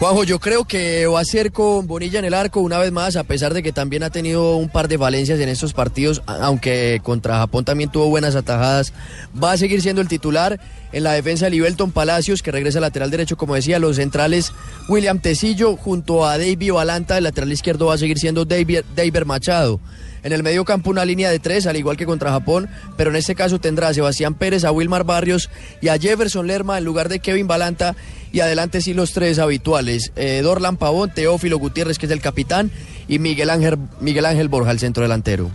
Juanjo, 0.00 0.24
yo 0.24 0.38
creo 0.40 0.64
que 0.64 1.06
va 1.06 1.20
a 1.20 1.24
ser 1.26 1.52
con 1.52 1.86
Bonilla 1.86 2.20
en 2.20 2.24
el 2.24 2.32
arco 2.32 2.60
una 2.60 2.78
vez 2.78 2.90
más, 2.90 3.16
a 3.16 3.24
pesar 3.24 3.52
de 3.52 3.62
que 3.62 3.70
también 3.70 4.02
ha 4.02 4.08
tenido 4.08 4.56
un 4.56 4.70
par 4.70 4.88
de 4.88 4.96
valencias 4.96 5.38
en 5.40 5.50
estos 5.50 5.74
partidos, 5.74 6.22
aunque 6.24 7.02
contra 7.02 7.36
Japón 7.36 7.66
también 7.66 7.90
tuvo 7.90 8.08
buenas 8.08 8.34
atajadas. 8.34 8.94
Va 9.36 9.52
a 9.52 9.58
seguir 9.58 9.82
siendo 9.82 10.00
el 10.00 10.08
titular 10.08 10.58
en 10.92 11.02
la 11.02 11.12
defensa 11.12 11.44
de 11.44 11.50
Libelton 11.50 11.92
Palacios, 11.92 12.40
que 12.40 12.50
regresa 12.50 12.78
al 12.78 12.82
lateral 12.84 13.10
derecho, 13.10 13.36
como 13.36 13.54
decía, 13.54 13.78
los 13.78 13.96
centrales 13.96 14.54
William 14.88 15.18
Tecillo 15.18 15.76
junto 15.76 16.24
a 16.24 16.38
David 16.38 16.72
Valanta, 16.72 17.18
el 17.18 17.24
lateral 17.24 17.52
izquierdo 17.52 17.84
va 17.84 17.94
a 17.96 17.98
seguir 17.98 18.18
siendo 18.18 18.46
David 18.46 18.84
Machado. 19.26 19.80
En 20.22 20.32
el 20.32 20.42
medio 20.42 20.64
campo 20.64 20.90
una 20.90 21.04
línea 21.04 21.30
de 21.30 21.38
tres, 21.38 21.66
al 21.66 21.76
igual 21.76 21.96
que 21.96 22.06
contra 22.06 22.30
Japón, 22.30 22.68
pero 22.96 23.10
en 23.10 23.16
este 23.16 23.34
caso 23.34 23.58
tendrá 23.58 23.88
a 23.88 23.94
Sebastián 23.94 24.34
Pérez, 24.34 24.64
a 24.64 24.72
Wilmar 24.72 25.04
Barrios 25.04 25.50
y 25.80 25.88
a 25.88 25.98
Jefferson 25.98 26.46
Lerma 26.46 26.78
en 26.78 26.84
lugar 26.84 27.08
de 27.08 27.20
Kevin 27.20 27.46
Balanta. 27.46 27.96
Y 28.32 28.40
adelante 28.40 28.80
sí 28.80 28.94
los 28.94 29.12
tres 29.12 29.38
habituales, 29.38 30.12
eh, 30.16 30.40
Dorlan 30.42 30.76
Pavón, 30.76 31.10
Teófilo 31.12 31.58
Gutiérrez, 31.58 31.98
que 31.98 32.06
es 32.06 32.12
el 32.12 32.20
capitán, 32.20 32.70
y 33.08 33.18
Miguel 33.18 33.50
Ángel, 33.50 33.76
Miguel 34.00 34.26
Ángel 34.26 34.48
Borja, 34.48 34.70
el 34.70 34.78
centro 34.78 35.02
delantero. 35.02 35.50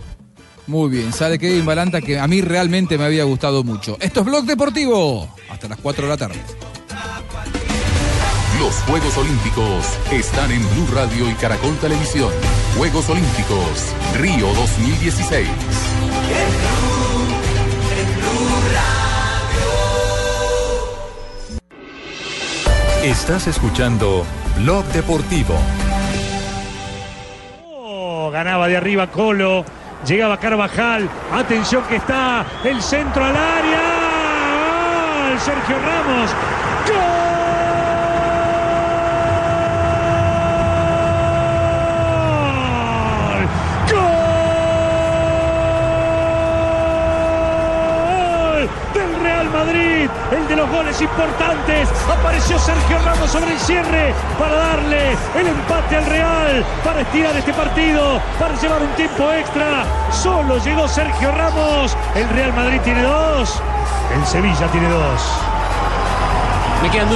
Muy 0.66 0.90
bien, 0.90 1.12
sale 1.12 1.38
Kevin 1.38 1.64
Balanta 1.64 2.00
que 2.00 2.18
a 2.18 2.26
mí 2.26 2.40
realmente 2.40 2.98
me 2.98 3.04
había 3.04 3.24
gustado 3.24 3.62
mucho. 3.62 3.96
Esto 4.00 4.20
es 4.20 4.26
Blog 4.26 4.44
Deportivo, 4.44 5.32
hasta 5.48 5.68
las 5.68 5.78
4 5.78 6.04
de 6.04 6.08
la 6.08 6.16
tarde. 6.16 6.40
Los 8.60 8.74
Juegos 8.82 9.18
Olímpicos 9.18 9.98
están 10.10 10.50
en 10.50 10.62
Blue 10.70 10.88
Radio 10.94 11.28
y 11.28 11.34
Caracol 11.34 11.76
Televisión. 11.76 12.32
Juegos 12.76 13.10
Olímpicos, 13.10 13.94
Río 14.18 14.46
2016. 14.54 15.48
Estás 23.02 23.46
escuchando 23.46 24.24
Blog 24.56 24.84
Deportivo. 24.86 25.54
Oh, 27.68 28.30
ganaba 28.32 28.68
de 28.68 28.78
arriba 28.78 29.10
Colo, 29.10 29.66
llegaba 30.06 30.38
Carvajal, 30.38 31.10
atención 31.32 31.84
que 31.84 31.96
está 31.96 32.46
el 32.64 32.80
centro 32.80 33.22
al 33.22 33.36
área, 33.36 35.28
¡Gol! 35.28 35.40
Sergio 35.40 35.76
Ramos, 35.78 36.30
gol 36.86 37.25
Madrid, 49.50 50.08
el 50.32 50.48
de 50.48 50.56
los 50.56 50.70
goles 50.70 51.00
importantes. 51.00 51.88
Apareció 52.10 52.58
Sergio 52.58 52.98
Ramos 53.04 53.30
sobre 53.30 53.52
el 53.52 53.58
cierre 53.58 54.14
para 54.38 54.54
darle 54.54 55.12
el 55.38 55.46
empate 55.46 55.96
al 55.96 56.06
Real, 56.06 56.64
para 56.84 57.00
estirar 57.00 57.36
este 57.36 57.52
partido, 57.52 58.20
para 58.38 58.54
llevar 58.60 58.82
un 58.82 58.94
tiempo 58.94 59.32
extra. 59.32 59.84
Solo 60.10 60.58
llegó 60.58 60.88
Sergio 60.88 61.32
Ramos. 61.32 61.96
El 62.14 62.28
Real 62.30 62.52
Madrid 62.52 62.80
tiene 62.82 63.02
dos, 63.02 63.62
el 64.14 64.26
Sevilla 64.26 64.66
tiene 64.68 64.88
dos. 64.88 65.22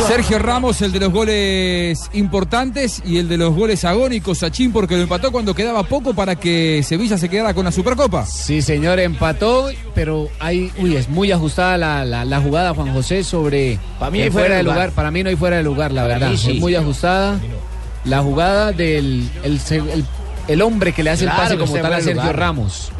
Sergio 0.06 0.38
Ramos, 0.38 0.80
el 0.82 0.90
de 0.92 1.00
los 1.00 1.12
goles 1.12 2.10
importantes 2.12 3.02
y 3.04 3.18
el 3.18 3.28
de 3.28 3.36
los 3.36 3.54
goles 3.54 3.84
agónicos, 3.84 4.38
Sachín, 4.38 4.72
porque 4.72 4.96
lo 4.96 5.02
empató 5.02 5.30
cuando 5.30 5.54
quedaba 5.54 5.82
poco 5.84 6.12
para 6.14 6.34
que 6.36 6.82
Sevilla 6.82 7.16
se 7.18 7.28
quedara 7.28 7.54
con 7.54 7.64
la 7.64 7.72
Supercopa. 7.72 8.26
Sí, 8.26 8.62
señor, 8.62 8.98
empató, 8.98 9.68
pero 9.94 10.28
hay, 10.40 10.72
uy, 10.78 10.96
es 10.96 11.08
muy 11.08 11.30
ajustada 11.30 11.76
la, 11.78 12.04
la- 12.04 12.24
la 12.24 12.40
jugada, 12.40 12.74
Juan 12.74 12.92
José, 12.92 13.22
sobre 13.22 13.78
Para 13.98 14.10
mí 14.10 14.20
eh, 14.20 14.24
hay 14.24 14.30
fuera 14.30 14.56
de 14.56 14.62
lugar. 14.62 14.90
Para 14.92 15.10
mí 15.10 15.22
no 15.22 15.28
hay 15.28 15.36
fuera 15.36 15.56
de 15.58 15.62
lugar, 15.62 15.92
la 15.92 16.02
Para 16.02 16.14
verdad. 16.14 16.30
mí 16.30 16.36
sí. 16.36 16.50
Es 16.52 16.60
muy 16.60 16.74
ajustada. 16.74 17.38
La 18.04 18.22
jugada 18.22 18.72
del 18.72 19.28
el- 19.44 20.04
el 20.52 20.62
hombre 20.62 20.92
que 20.92 21.02
le 21.02 21.10
hace 21.10 21.24
Claro 21.24 21.38
el 21.38 21.44
pase 21.48 21.58
como 21.58 21.76
está 21.76 21.88
tal 21.88 21.92
a 21.98 22.00
Sergio 22.02 22.20
lugar. 22.22 22.36
Ramos. 22.38 22.92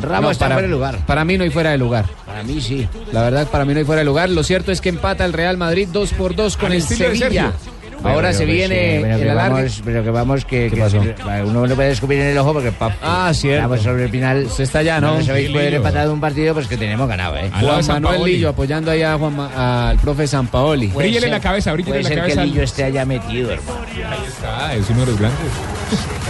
Ramos 0.00 0.32
está 0.32 0.44
para, 0.46 0.54
fuera 0.56 0.68
de 0.68 0.72
lugar. 0.74 0.98
Para 1.06 1.24
mí 1.24 1.38
no 1.38 1.44
hay 1.44 1.50
fuera 1.50 1.70
de 1.70 1.78
lugar. 1.78 2.06
Para 2.26 2.42
mí 2.42 2.60
sí. 2.60 2.88
La 3.12 3.22
verdad, 3.22 3.46
para 3.48 3.64
mí 3.64 3.72
no 3.72 3.78
hay 3.78 3.84
fuera 3.84 4.00
de 4.00 4.04
lugar. 4.04 4.28
Lo 4.30 4.42
cierto 4.42 4.72
es 4.72 4.80
que 4.80 4.88
empata 4.88 5.24
el 5.24 5.32
Real 5.32 5.56
Madrid 5.56 5.88
2 5.92 6.12
por 6.14 6.34
2 6.34 6.56
con 6.56 6.72
el 6.72 6.82
Sevilla. 6.82 7.52
Ahora 8.02 8.28
Pero 8.28 8.38
se 8.38 8.44
viene 8.44 8.96
sí, 8.98 9.02
pero 9.02 9.16
que 9.16 9.22
el 9.22 9.30
alargue. 9.30 9.54
vamos- 9.62 9.82
pero 9.82 10.04
que 10.04 10.10
vamos 10.10 10.44
que, 10.44 10.68
¿Qué 10.68 10.74
que- 10.74 10.80
pasó? 10.82 10.98
uno 11.46 11.66
no 11.66 11.74
puede 11.74 11.90
escupir 11.92 12.18
en 12.20 12.26
el 12.26 12.38
ojo 12.38 12.52
porque 12.52 12.70
pa, 12.70 12.94
Ah, 13.00 13.30
cierto. 13.32 13.62
estamos 13.62 13.80
sobre 13.82 14.04
el 14.04 14.10
final. 14.10 14.44
Usted 14.44 14.64
está 14.64 14.80
allá, 14.80 15.00
¿no? 15.00 15.16
No 15.18 15.24
sabéis 15.24 15.48
poder 15.50 15.72
empatar 15.74 16.10
un 16.10 16.20
partido, 16.20 16.52
pues 16.52 16.66
que 16.66 16.76
tenemos 16.76 17.08
ganado, 17.08 17.38
¿eh? 17.38 17.50
Juan 17.58 17.86
Manuel 17.86 18.24
Lillo 18.24 18.50
apoyando 18.50 18.90
allá 18.90 19.14
a 19.14 19.18
Juan 19.18 19.40
al 19.56 19.96
profe 20.00 20.26
Sampaoli. 20.26 20.88
Puede 20.88 21.18
ser- 21.18 21.40
Puede 21.40 22.02
ser 22.04 22.24
que 22.26 22.36
Lillo 22.44 22.62
esté 22.62 22.84
allá 22.84 23.06
metido, 23.06 23.50
hermano. 23.52 23.78
Ah, 24.46 24.74
es 24.74 24.90
uno 24.90 25.00
de 25.00 25.06
los 25.06 25.18
grandes. 25.18 25.38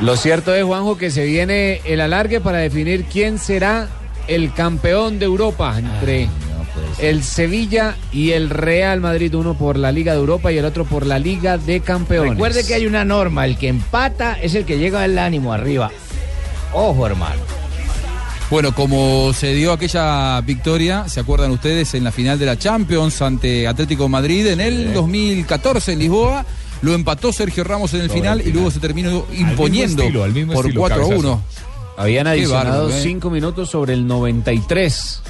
Lo 0.00 0.16
cierto 0.16 0.54
es, 0.54 0.64
Juanjo, 0.64 0.96
que 0.96 1.10
se 1.10 1.24
viene 1.24 1.80
el 1.84 2.00
alargue 2.00 2.40
para 2.40 2.58
definir 2.58 3.04
quién 3.04 3.38
será 3.38 3.88
el 4.26 4.52
campeón 4.52 5.18
de 5.18 5.24
Europa 5.24 5.78
entre 5.78 6.28
el 6.98 7.22
Sevilla 7.22 7.96
y 8.12 8.32
el 8.32 8.50
Real 8.50 9.00
Madrid, 9.00 9.34
uno 9.34 9.54
por 9.54 9.76
la 9.76 9.92
Liga 9.92 10.12
de 10.12 10.18
Europa 10.18 10.52
y 10.52 10.58
el 10.58 10.64
otro 10.64 10.84
por 10.84 11.06
la 11.06 11.18
Liga 11.18 11.58
de 11.58 11.80
Campeones. 11.80 12.32
Recuerde 12.32 12.66
que 12.66 12.74
hay 12.74 12.86
una 12.86 13.04
norma, 13.04 13.44
el 13.44 13.56
que 13.56 13.68
empata 13.68 14.38
es 14.40 14.54
el 14.54 14.64
que 14.64 14.78
llega 14.78 15.04
el 15.04 15.18
ánimo 15.18 15.52
arriba. 15.52 15.90
Ojo, 16.72 17.06
hermano. 17.06 17.40
Bueno, 18.50 18.74
como 18.74 19.32
se 19.34 19.52
dio 19.52 19.72
aquella 19.72 20.40
victoria, 20.40 21.06
¿se 21.06 21.20
acuerdan 21.20 21.50
ustedes 21.50 21.92
en 21.94 22.04
la 22.04 22.12
final 22.12 22.38
de 22.38 22.46
la 22.46 22.56
Champions 22.56 23.20
ante 23.20 23.68
Atlético 23.68 24.04
de 24.04 24.08
Madrid 24.08 24.46
en 24.46 24.60
el 24.60 24.94
2014 24.94 25.92
en 25.92 25.98
Lisboa? 25.98 26.46
Lo 26.82 26.94
empató 26.94 27.32
Sergio 27.32 27.64
Ramos 27.64 27.92
en 27.94 28.02
el 28.02 28.10
final 28.10 28.40
el 28.40 28.48
y 28.48 28.52
luego 28.52 28.70
se 28.70 28.80
terminó 28.80 29.26
imponiendo 29.32 30.02
estilo, 30.02 30.24
al 30.24 30.32
mismo 30.32 30.52
por 30.52 30.66
estilo, 30.66 30.80
4 30.80 30.96
a 30.96 30.98
cabezazo. 30.98 31.28
1. 31.28 31.42
Habían 31.96 32.26
adicionado 32.28 32.82
bárbaro, 32.84 32.96
¿eh? 32.96 33.02
cinco 33.02 33.30
minutos 33.30 33.70
sobre 33.70 33.94
el 33.94 34.06
93. 34.06 35.22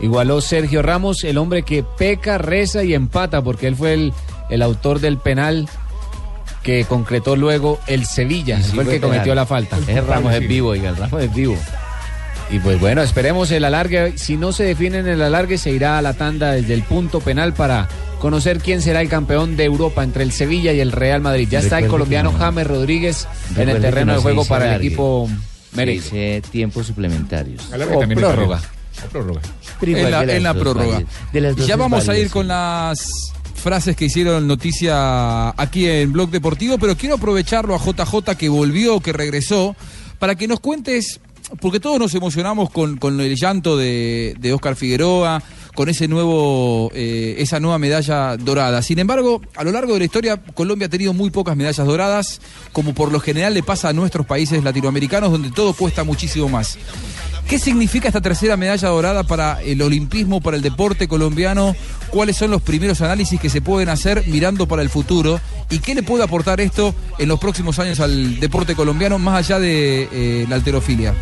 Igualó 0.00 0.40
Sergio 0.40 0.82
Ramos, 0.82 1.24
el 1.24 1.36
hombre 1.38 1.62
que 1.62 1.82
peca, 1.82 2.38
reza 2.38 2.84
y 2.84 2.94
empata, 2.94 3.42
porque 3.42 3.66
él 3.66 3.76
fue 3.76 3.94
el, 3.94 4.12
el 4.48 4.62
autor 4.62 5.00
del 5.00 5.18
penal 5.18 5.68
que 6.62 6.84
concretó 6.84 7.36
luego 7.36 7.78
el 7.86 8.06
Sevilla. 8.06 8.60
Sí, 8.62 8.72
fue 8.72 8.84
el 8.84 8.90
que 8.90 9.00
cometió 9.00 9.34
la 9.34 9.46
falta. 9.46 9.78
Ese 9.78 10.00
Ramos 10.00 10.34
es 10.34 10.48
vivo, 10.48 10.70
oiga, 10.70 10.90
el 10.90 10.96
Ramos 10.96 11.22
es 11.22 11.32
vivo. 11.32 11.56
Y 12.50 12.60
pues 12.60 12.78
bueno, 12.80 13.02
esperemos 13.02 13.50
el 13.50 13.64
alargue. 13.64 14.16
Si 14.16 14.36
no 14.36 14.52
se 14.52 14.62
define 14.64 14.98
en 14.98 15.08
el 15.08 15.20
alargue, 15.22 15.58
se 15.58 15.72
irá 15.72 15.98
a 15.98 16.02
la 16.02 16.14
tanda 16.14 16.52
desde 16.52 16.74
el 16.74 16.82
punto 16.84 17.20
penal 17.20 17.54
para 17.54 17.88
conocer 18.20 18.60
quién 18.60 18.80
será 18.82 19.00
el 19.00 19.08
campeón 19.08 19.56
de 19.56 19.64
Europa 19.64 20.04
entre 20.04 20.22
el 20.22 20.30
Sevilla 20.32 20.72
y 20.72 20.80
el 20.80 20.92
Real 20.92 21.20
Madrid. 21.20 21.48
Ya 21.50 21.58
está 21.58 21.78
el 21.80 21.88
colombiano 21.88 22.30
no- 22.32 22.38
James 22.38 22.66
Rodríguez 22.66 23.26
en 23.56 23.68
el 23.68 23.80
terreno 23.80 24.06
no 24.06 24.12
de 24.12 24.18
se 24.18 24.22
juego 24.22 24.44
para 24.44 24.76
el 24.76 24.80
equipo 24.80 25.28
Se 25.70 25.76
merengue. 25.76 26.02
dice 26.02 26.42
tiempos 26.50 26.86
suplementarios. 26.86 27.68
O 27.94 28.00
prórroga. 28.14 28.60
O 29.04 29.08
prórroga. 29.08 29.40
Pero 29.80 29.92
igual 29.92 30.04
En 30.06 30.26
la, 30.28 30.34
en 30.36 30.42
la 30.44 30.54
prórroga. 30.54 31.02
ya 31.66 31.76
vamos 31.76 32.08
a 32.08 32.16
ir 32.16 32.26
sí. 32.26 32.30
con 32.32 32.46
las 32.48 33.08
frases 33.56 33.96
que 33.96 34.04
hicieron 34.04 34.46
noticia 34.46 35.48
aquí 35.60 35.86
en 35.88 36.12
Blog 36.12 36.30
Deportivo, 36.30 36.78
pero 36.78 36.96
quiero 36.96 37.16
aprovecharlo 37.16 37.74
a 37.74 37.78
JJ 37.78 38.36
que 38.38 38.48
volvió, 38.48 39.00
que 39.00 39.12
regresó, 39.12 39.74
para 40.20 40.36
que 40.36 40.46
nos 40.46 40.60
cuentes, 40.60 41.20
porque 41.60 41.80
todos 41.80 41.98
nos 41.98 42.14
emocionamos 42.14 42.70
con, 42.70 42.96
con 42.96 43.20
el 43.20 43.36
llanto 43.36 43.76
de, 43.76 44.34
de 44.38 44.52
Oscar 44.52 44.76
Figueroa, 44.76 45.42
con 45.74 45.88
ese 45.88 46.08
nuevo, 46.08 46.90
eh, 46.94 47.36
esa 47.38 47.60
nueva 47.60 47.78
medalla 47.78 48.36
dorada. 48.36 48.82
Sin 48.82 48.98
embargo, 48.98 49.42
a 49.54 49.62
lo 49.62 49.70
largo 49.72 49.92
de 49.92 50.00
la 50.00 50.04
historia, 50.06 50.36
Colombia 50.54 50.86
ha 50.86 50.90
tenido 50.90 51.12
muy 51.12 51.30
pocas 51.30 51.56
medallas 51.56 51.86
doradas, 51.86 52.40
como 52.72 52.94
por 52.94 53.12
lo 53.12 53.20
general 53.20 53.54
le 53.54 53.62
pasa 53.62 53.90
a 53.90 53.92
nuestros 53.92 54.26
países 54.26 54.64
latinoamericanos, 54.64 55.30
donde 55.30 55.50
todo 55.50 55.74
cuesta 55.74 56.02
muchísimo 56.02 56.48
más. 56.48 56.78
¿Qué 57.48 57.60
significa 57.60 58.08
esta 58.08 58.20
tercera 58.20 58.56
medalla 58.56 58.88
dorada 58.88 59.22
para 59.22 59.62
el 59.62 59.80
olimpismo, 59.80 60.40
para 60.40 60.56
el 60.56 60.62
deporte 60.64 61.06
colombiano? 61.06 61.76
¿Cuáles 62.10 62.36
son 62.36 62.50
los 62.50 62.60
primeros 62.60 63.00
análisis 63.02 63.38
que 63.40 63.48
se 63.50 63.60
pueden 63.62 63.88
hacer 63.88 64.24
mirando 64.26 64.66
para 64.66 64.82
el 64.82 64.90
futuro? 64.90 65.40
¿Y 65.70 65.78
qué 65.78 65.94
le 65.94 66.02
puede 66.02 66.24
aportar 66.24 66.60
esto 66.60 66.92
en 67.18 67.28
los 67.28 67.38
próximos 67.38 67.78
años 67.78 68.00
al 68.00 68.40
deporte 68.40 68.74
colombiano 68.74 69.18
más 69.20 69.36
allá 69.38 69.60
de 69.60 70.08
eh, 70.12 70.46
la 70.48 70.56
alterofilia? 70.56 71.14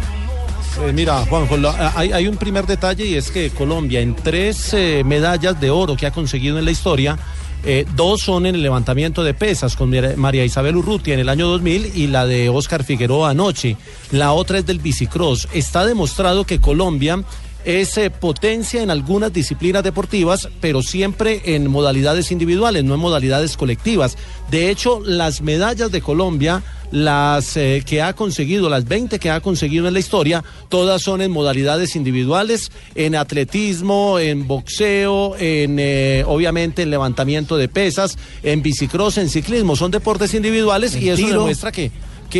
Eh, 0.86 0.92
mira, 0.94 1.24
Juanjo, 1.26 1.58
lo- 1.58 1.74
hay, 1.94 2.26
un 2.26 2.36
primer 2.38 2.66
detalle 2.66 3.04
y 3.04 3.14
es 3.16 3.30
que 3.30 3.50
Colombia 3.50 4.00
en 4.00 4.16
tres 4.16 4.72
eh, 4.72 5.02
medallas 5.04 5.60
de 5.60 5.70
oro 5.70 5.94
que 5.94 6.06
ha 6.06 6.10
conseguido 6.10 6.58
en 6.58 6.64
la 6.64 6.70
historia, 6.70 7.18
eh, 7.66 7.86
dos 7.96 8.20
son 8.20 8.46
en 8.46 8.54
el 8.54 8.62
levantamiento 8.62 9.24
de 9.24 9.32
pesas 9.32 9.76
con 9.76 9.90
María 10.16 10.44
Isabel 10.44 10.76
Urrutia 10.76 11.14
en 11.14 11.20
el 11.20 11.28
año 11.28 11.48
2000 11.48 11.92
y 11.94 12.06
la 12.08 12.26
de 12.26 12.48
Oscar 12.48 12.84
Figueroa 12.84 13.30
anoche. 13.30 13.76
La 14.10 14.32
otra 14.32 14.58
es 14.58 14.66
del 14.66 14.80
bicicross. 14.80 15.48
Está 15.52 15.86
demostrado 15.86 16.44
que 16.44 16.60
Colombia 16.60 17.24
es 17.64 17.96
eh, 17.96 18.10
potencia 18.10 18.82
en 18.82 18.90
algunas 18.90 19.32
disciplinas 19.32 19.82
deportivas, 19.82 20.48
pero 20.60 20.82
siempre 20.82 21.40
en 21.54 21.70
modalidades 21.70 22.30
individuales, 22.30 22.84
no 22.84 22.94
en 22.94 23.00
modalidades 23.00 23.56
colectivas. 23.56 24.16
De 24.50 24.70
hecho, 24.70 25.00
las 25.04 25.40
medallas 25.40 25.90
de 25.90 26.02
Colombia, 26.02 26.62
las 26.94 27.56
eh, 27.56 27.82
que 27.84 28.02
ha 28.02 28.14
conseguido, 28.14 28.68
las 28.68 28.86
20 28.86 29.18
que 29.18 29.28
ha 29.28 29.40
conseguido 29.40 29.88
en 29.88 29.94
la 29.94 29.98
historia, 29.98 30.44
todas 30.68 31.02
son 31.02 31.22
en 31.22 31.32
modalidades 31.32 31.96
individuales, 31.96 32.70
en 32.94 33.16
atletismo, 33.16 34.20
en 34.20 34.46
boxeo, 34.46 35.34
en 35.36 35.78
eh, 35.80 36.22
obviamente 36.24 36.82
en 36.82 36.90
levantamiento 36.90 37.56
de 37.56 37.68
pesas, 37.68 38.16
en 38.44 38.62
bicicross, 38.62 39.18
en 39.18 39.28
ciclismo, 39.28 39.74
son 39.74 39.90
deportes 39.90 40.34
individuales 40.34 40.94
y 40.94 41.08
eso 41.08 41.26
demuestra 41.26 41.72
que 41.72 41.90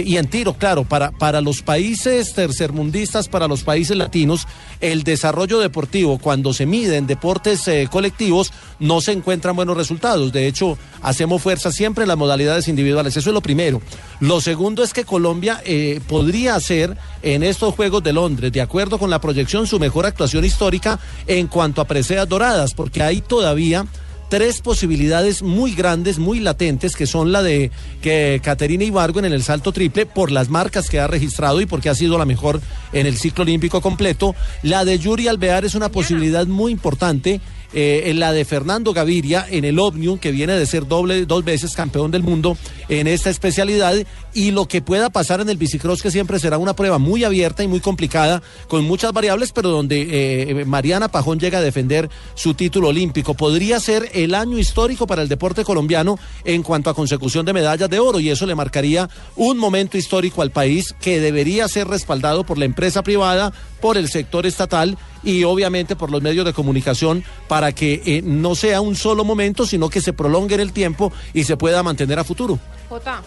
y 0.01 0.16
en 0.16 0.26
tiro, 0.26 0.55
claro, 0.55 0.84
para, 0.84 1.11
para 1.11 1.40
los 1.40 1.62
países 1.62 2.32
tercermundistas, 2.34 3.28
para 3.28 3.49
los 3.49 3.62
países 3.62 3.97
latinos, 3.97 4.47
el 4.80 5.03
desarrollo 5.03 5.59
deportivo, 5.59 6.18
cuando 6.18 6.53
se 6.53 6.66
mide 6.66 6.97
en 6.97 7.07
deportes 7.07 7.66
eh, 7.68 7.88
colectivos, 7.90 8.53
no 8.78 9.01
se 9.01 9.12
encuentran 9.12 9.57
buenos 9.57 9.76
resultados. 9.76 10.32
De 10.32 10.47
hecho, 10.47 10.78
hacemos 11.03 11.42
fuerza 11.42 11.70
siempre 11.70 12.05
en 12.05 12.09
las 12.09 12.18
modalidades 12.18 12.68
individuales. 12.68 13.16
Eso 13.16 13.30
es 13.30 13.34
lo 13.34 13.40
primero. 13.40 13.80
Lo 14.20 14.40
segundo 14.40 14.82
es 14.82 14.92
que 14.92 15.05
Colombia 15.05 15.62
eh, 15.64 16.01
podría 16.07 16.55
hacer 16.55 16.97
en 17.22 17.42
estos 17.42 17.74
Juegos 17.74 18.03
de 18.03 18.12
Londres, 18.12 18.53
de 18.53 18.61
acuerdo 18.61 18.99
con 18.99 19.11
la 19.11 19.20
proyección, 19.20 19.66
su 19.66 19.78
mejor 19.78 20.07
actuación 20.07 20.45
histórica 20.45 20.99
en 21.26 21.47
cuanto 21.47 21.80
a 21.80 21.86
preseas 21.86 22.28
doradas, 22.28 22.74
porque 22.74 23.03
hay 23.03 23.20
todavía 23.20 23.86
tres 24.35 24.62
posibilidades 24.62 25.43
muy 25.43 25.76
grandes, 25.76 26.18
muy 26.18 26.41
latentes, 26.41 26.97
que 26.97 27.07
son 27.07 27.30
la 27.30 27.41
de 27.41 27.70
que 28.03 28.41
Caterina 28.43 28.82
Ibargüen 28.82 29.26
en 29.26 29.32
el 29.32 29.45
salto 29.45 29.70
triple, 29.70 30.07
por 30.07 30.32
las 30.32 30.49
marcas 30.49 30.91
que 30.91 30.99
ha 30.99 31.07
registrado 31.07 31.61
y 31.61 31.66
porque 31.66 31.89
ha 31.89 31.95
sido 31.95 32.18
la 32.18 32.24
mejor 32.24 32.61
en 32.93 33.07
el 33.07 33.16
ciclo 33.16 33.43
olímpico 33.43 33.80
completo. 33.80 34.35
La 34.64 34.85
de 34.85 34.99
Yuri 34.99 35.28
Alvear 35.28 35.64
es 35.64 35.76
una 35.76 35.89
posibilidad 35.89 36.49
muy 36.49 36.72
importante. 36.72 37.41
Eh, 37.75 38.05
en 38.07 38.20
la 38.20 38.33
de 38.33 38.45
Fernando 38.45 38.93
Gaviria 38.93 39.47
en 39.51 39.64
el 39.64 39.79
Omnium, 39.79 40.18
que 40.18 40.31
viene 40.31 40.55
de 40.55 40.66
ser 40.66 40.87
doble, 40.87 41.27
dos 41.27 41.45
veces 41.45 41.75
campeón 41.75 42.11
del 42.11 42.22
mundo 42.22 42.57
en 42.89 43.07
esta 43.07 43.31
especialidad, 43.31 43.97
y 44.33 44.51
lo 44.51 44.66
que 44.66 44.83
pueda 44.83 45.11
pasar 45.11 45.41
en 45.41 45.49
el 45.49 45.57
bicicross, 45.57 46.03
que 46.03 46.11
siempre 46.11 46.39
será 46.39 46.59
una 46.59 46.75
prueba 46.75 46.99
muy 46.99 47.25
abierta 47.25 47.62
y 47.62 47.68
muy 47.68 47.81
complicada, 47.81 48.43
con 48.68 48.85
muchas 48.85 49.12
variables, 49.12 49.53
pero 49.53 49.70
donde 49.70 50.09
eh, 50.11 50.64
Mariana 50.64 51.09
Pajón 51.09 51.39
llega 51.39 51.59
a 51.59 51.62
defender 51.62 52.09
su 52.35 52.55
título 52.55 52.89
olímpico. 52.89 53.35
Podría 53.35 53.81
ser 53.81 54.11
el 54.14 54.35
año 54.35 54.59
histórico 54.59 55.07
para 55.07 55.22
el 55.22 55.29
deporte 55.29 55.64
colombiano 55.64 56.18
en 56.45 56.62
cuanto 56.62 56.91
a 56.91 56.95
consecución 56.95 57.45
de 57.45 57.53
medallas 57.53 57.91
de 57.91 57.99
oro, 57.99 58.20
y 58.20 58.31
eso 58.31 58.47
le 58.47 58.55
marcaría 58.55 59.09
un 59.37 59.59
momento 59.59 59.99
histórico 59.99 60.43
al 60.43 60.51
país 60.51 60.95
que 61.01 61.20
debería 61.20 61.68
ser 61.68 61.89
respaldado 61.89 62.45
por 62.45 62.59
la 62.59 62.64
empresa 62.64 63.03
privada, 63.03 63.53
por 63.81 63.97
el 63.97 64.09
sector 64.09 64.47
estatal 64.47 64.97
y 65.25 65.45
obviamente 65.45 65.97
por 65.97 66.11
los 66.11 66.22
medios 66.22 66.45
de 66.45 66.53
comunicación 66.53 67.25
para 67.49 67.72
que 67.72 68.03
eh, 68.05 68.22
no 68.25 68.55
sea 68.55 68.81
un 68.81 68.95
solo 68.97 69.25
momento, 69.25 69.66
sino 69.66 69.89
que 69.91 70.01
se 70.01 70.12
prolongue 70.12 70.55
en 70.55 70.61
el 70.61 70.72
tiempo 70.72 71.12
y 71.33 71.45
se 71.45 71.57
pueda 71.57 71.83
mantener 71.83 72.18
a 72.18 72.25
futuro. 72.25 72.59
Jota, 72.89 73.22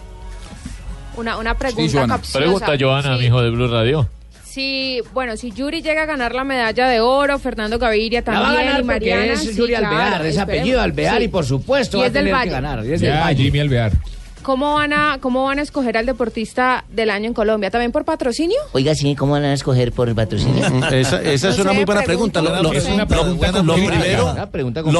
una, 1.15 1.37
una 1.37 1.57
pregunta 1.57 2.05
capciosa. 2.07 2.39
Pregunta 2.39 2.73
Joana, 2.79 3.15
Sí. 3.15 3.21
mi 3.21 3.25
hijo 3.27 3.41
de 3.41 3.49
Blue 3.49 3.67
Radio. 3.67 4.07
Si, 4.45 5.01
bueno, 5.13 5.37
si 5.37 5.51
Yuri 5.51 5.81
llega 5.83 6.03
a 6.03 6.05
ganar 6.07 6.33
la 6.33 6.43
medalla 6.43 6.87
de 6.87 6.99
oro, 6.99 7.37
Fernando 7.37 7.77
Gaviria 7.77 8.23
La 8.25 8.31
va 8.31 8.39
a 8.39 8.41
también 8.43 8.65
ganar 8.65 8.81
y 8.81 8.83
Mariana. 8.85 9.33
es 9.33 9.39
sí, 9.41 9.55
Yuri 9.55 9.73
claro, 9.73 9.87
Alvear, 9.87 10.21
es 10.25 10.27
esperemos. 10.35 10.41
apellido 10.43 10.81
Alvear 10.81 11.17
Sí. 11.19 11.23
y 11.23 11.27
por 11.27 11.45
supuesto 11.45 11.97
Y 11.97 11.99
va 11.99 12.03
a 12.05 12.07
es 12.07 12.13
del 12.13 12.25
tener 12.25 12.43
que 12.43 12.49
ganar. 12.49 12.85
y 12.85 12.93
es 12.93 13.01
del 13.01 13.11
Ya, 13.13 13.19
Valle. 13.21 13.43
Jimmy 13.43 13.59
Alvear. 13.59 13.91
¿Cómo 14.47 14.75
van, 14.75 14.93
a, 14.93 15.17
¿Cómo 15.19 15.43
van 15.43 15.59
a 15.59 15.61
escoger 15.61 15.97
al 15.97 16.05
deportista 16.05 16.85
del 16.89 17.09
año 17.09 17.25
en 17.27 17.33
Colombia? 17.33 17.69
¿También 17.69 17.91
por 17.91 18.05
patrocinio? 18.05 18.55
Oiga, 18.71 18.95
sí, 18.95 19.13
¿cómo 19.13 19.33
van 19.33 19.43
a 19.43 19.53
escoger 19.53 19.91
por 19.91 20.07
el 20.07 20.15
patrocinio? 20.15 20.65
Esa, 20.89 21.21
esa 21.21 21.49
es 21.49 21.59
una 21.59 21.71
sé, 21.71 21.75
muy 21.75 21.83
buena 21.83 22.03
pregunta. 22.03 22.41
Lo, 22.41 22.55
no 22.55 22.63
lo- 22.63 22.69
sé. 22.71 22.77
Es 22.77 22.85
una 22.85 23.03
lo- 23.03 23.07
pregunta 23.09 23.47
lo 23.51 23.73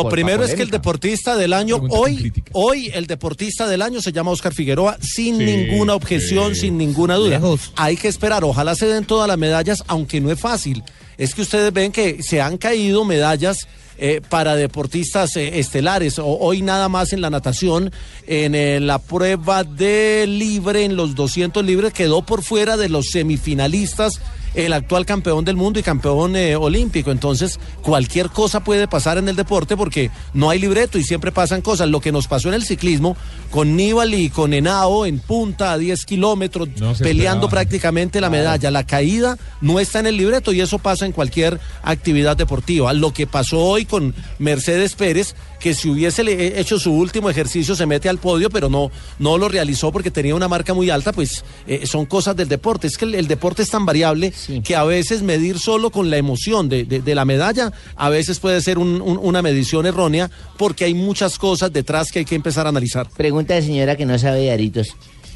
con 0.03 0.11
primero, 0.11 0.39
lo 0.39 0.43
es 0.43 0.53
que 0.53 0.63
el 0.63 0.69
deportista 0.69 1.37
del 1.37 1.53
año, 1.53 1.81
hoy, 1.91 2.33
hoy 2.51 2.91
el 2.93 3.07
deportista 3.07 3.67
del 3.69 3.83
año 3.83 4.01
se 4.01 4.11
llama 4.11 4.31
Oscar 4.31 4.53
Figueroa, 4.53 4.97
sin 4.99 5.37
Sí, 5.37 5.45
ninguna 5.45 5.93
objeción, 5.95 6.53
sí. 6.53 6.61
sin 6.63 6.77
ninguna 6.77 7.15
duda. 7.15 7.29
Lejos. 7.29 7.71
Hay 7.77 7.95
que 7.95 8.09
esperar, 8.09 8.43
ojalá 8.43 8.75
se 8.75 8.87
den 8.87 9.05
todas 9.05 9.29
las 9.29 9.37
medallas, 9.37 9.81
aunque 9.87 10.19
no 10.19 10.29
es 10.29 10.37
fácil. 10.41 10.83
Es 11.17 11.33
que 11.33 11.41
ustedes 11.41 11.73
ven 11.73 11.91
que 11.91 12.21
se 12.21 12.41
han 12.41 12.57
caído 12.57 13.05
medallas 13.05 13.67
eh, 13.99 14.21
para 14.29 14.55
deportistas 14.55 15.35
eh, 15.37 15.57
estelares. 15.57 16.19
Hoy 16.19 16.61
nada 16.61 16.87
más 16.87 17.13
en 17.13 17.21
la 17.21 17.31
natación, 17.31 17.91
en 18.27 18.53
eh, 18.53 18.79
la 18.79 18.99
prueba 18.99 19.63
de 19.63 20.25
libre, 20.27 20.83
en 20.83 20.95
los 20.95 21.15
200 21.15 21.65
libres, 21.65 21.93
quedó 21.93 22.21
por 22.21 22.43
fuera 22.43 22.77
de 22.77 22.89
los 22.89 23.07
semifinalistas 23.07 24.21
el 24.65 24.73
actual 24.73 25.05
campeón 25.05 25.45
del 25.45 25.55
mundo 25.55 25.79
y 25.79 25.83
campeón 25.83 26.35
eh, 26.35 26.55
olímpico. 26.55 27.11
Entonces, 27.11 27.59
cualquier 27.81 28.29
cosa 28.29 28.63
puede 28.63 28.87
pasar 28.87 29.17
en 29.17 29.29
el 29.29 29.35
deporte 29.35 29.77
porque 29.77 30.09
no 30.33 30.49
hay 30.49 30.59
libreto 30.59 30.97
y 30.97 31.03
siempre 31.03 31.31
pasan 31.31 31.61
cosas. 31.61 31.89
Lo 31.89 32.01
que 32.01 32.11
nos 32.11 32.27
pasó 32.27 32.47
en 32.49 32.55
el 32.55 32.63
ciclismo 32.65 33.15
con 33.51 33.75
Nibali 33.75 34.25
y 34.25 34.29
con 34.29 34.53
Henao 34.53 35.05
en 35.05 35.19
punta 35.19 35.71
a 35.73 35.77
10 35.77 36.05
kilómetros, 36.05 36.69
No 36.79 36.93
peleando 36.95 37.47
prácticamente 37.49 38.19
la 38.19 38.29
medalla. 38.29 38.71
La 38.71 38.85
caída 38.85 39.37
no 39.61 39.79
está 39.79 39.99
en 39.99 40.07
el 40.07 40.17
libreto 40.17 40.51
y 40.51 40.61
eso 40.61 40.79
pasa 40.79 41.05
en 41.05 41.11
cualquier 41.11 41.59
actividad 41.83 42.35
deportiva. 42.35 42.93
Lo 42.93 43.13
que 43.13 43.27
pasó 43.27 43.59
hoy 43.63 43.85
con 43.85 44.13
Mercedes 44.39 44.95
Pérez, 44.95 45.35
que 45.59 45.73
si 45.73 45.89
hubiese 45.89 46.23
le- 46.23 46.59
hecho 46.59 46.79
su 46.79 46.91
último 46.93 47.29
ejercicio 47.29 47.75
se 47.75 47.85
mete 47.85 48.09
al 48.09 48.17
podio, 48.17 48.49
pero 48.49 48.69
no, 48.69 48.91
no 49.19 49.37
lo 49.37 49.49
realizó 49.49 49.91
porque 49.91 50.11
tenía 50.11 50.35
una 50.35 50.47
marca 50.47 50.73
muy 50.73 50.89
alta, 50.89 51.11
pues 51.13 51.43
eh, 51.67 51.85
son 51.85 52.05
cosas 52.05 52.35
del 52.35 52.47
deporte. 52.47 52.87
Es 52.87 52.97
que 52.97 53.05
el, 53.05 53.15
el 53.15 53.27
deporte 53.27 53.61
es 53.63 53.69
tan 53.69 53.85
variable 53.85 54.33
que 54.63 54.75
a 54.75 54.83
veces 54.83 55.21
medir 55.23 55.59
solo 55.59 55.89
con 55.89 56.09
la 56.09 56.17
emoción 56.17 56.69
de, 56.69 56.83
de- 56.85 57.01
de 57.01 57.15
la 57.15 57.25
medalla, 57.25 57.71
a 57.95 58.09
veces 58.09 58.39
puede 58.39 58.61
ser 58.61 58.77
un- 58.77 59.01
un- 59.01 59.19
una 59.21 59.41
medición 59.41 59.85
errónea 59.85 60.29
porque 60.57 60.85
hay 60.85 60.93
muchas 60.93 61.37
cosas 61.37 61.71
detrás 61.73 62.11
que 62.11 62.19
hay 62.19 62.25
que 62.25 62.35
empezar 62.35 62.65
a 62.65 62.69
analizar. 62.69 63.07
Pregunta 63.15 63.53
de 63.53 63.61
señora 63.61 63.95
que 63.95 64.05
no 64.05 64.17
sabe 64.17 64.39
de 64.41 64.51
aritos. 64.51 64.87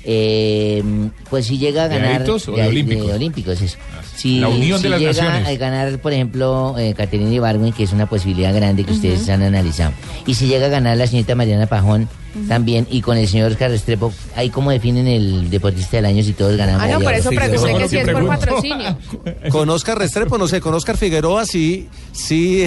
Eh, 0.03 0.83
pues 1.29 1.45
si 1.45 1.57
llega 1.57 1.83
a 1.83 1.87
¿De 1.89 1.95
ganar... 1.99 2.15
aritos 2.21 2.47
o 2.47 2.53
de 2.53 2.67
olímpicos? 2.67 3.11
olímpicos, 3.11 3.61
eso. 3.61 3.77
Si, 4.15 4.39
La 4.39 4.47
unión 4.49 4.77
si 4.79 4.83
de 4.83 4.89
las 4.89 4.99
llega 4.99 5.13
naciones. 5.23 5.47
a 5.47 5.53
ganar, 5.55 5.99
por 5.99 6.11
ejemplo, 6.13 6.75
eh, 6.77 6.93
Caterina 6.95 7.29
Ibargüen, 7.31 7.71
que 7.73 7.83
es 7.83 7.93
una 7.93 8.07
posibilidad 8.09 8.53
grande 8.53 8.83
que 8.83 8.93
ustedes 8.93 9.27
han 9.29 9.41
analizado. 9.43 9.93
Y 10.25 10.33
si 10.33 10.47
llega 10.47 10.65
a 10.67 10.69
ganar 10.69 10.97
la 10.97 11.07
señorita 11.07 11.35
Mariana 11.35 11.67
Pajón, 11.67 12.09
también, 12.47 12.87
y 12.89 13.01
con 13.01 13.17
el 13.17 13.27
señor 13.27 13.51
Oscar 13.51 13.69
Restrepo, 13.71 14.13
¿ahí 14.35 14.49
cómo 14.49 14.71
definen 14.71 15.07
el 15.07 15.49
deportista 15.49 15.97
del 15.97 16.05
año 16.05 16.23
si 16.23 16.33
todos 16.33 16.55
ganan 16.57 16.79
Ah, 16.79 16.87
no, 16.87 16.99
por 17.01 17.13
eso 17.13 17.29
pregunté 17.29 17.73
que 17.77 17.87
si 17.89 17.97
es 17.97 18.09
por 18.09 18.27
patrocinio. 18.27 18.97
Con 19.49 19.69
Oscar 19.69 19.97
Restrepo, 19.97 20.37
no 20.37 20.47
sé, 20.47 20.61
con 20.61 20.73
Oscar 20.73 20.97
Figueroa 20.97 21.45
sí, 21.45 21.89
sí. 22.13 22.65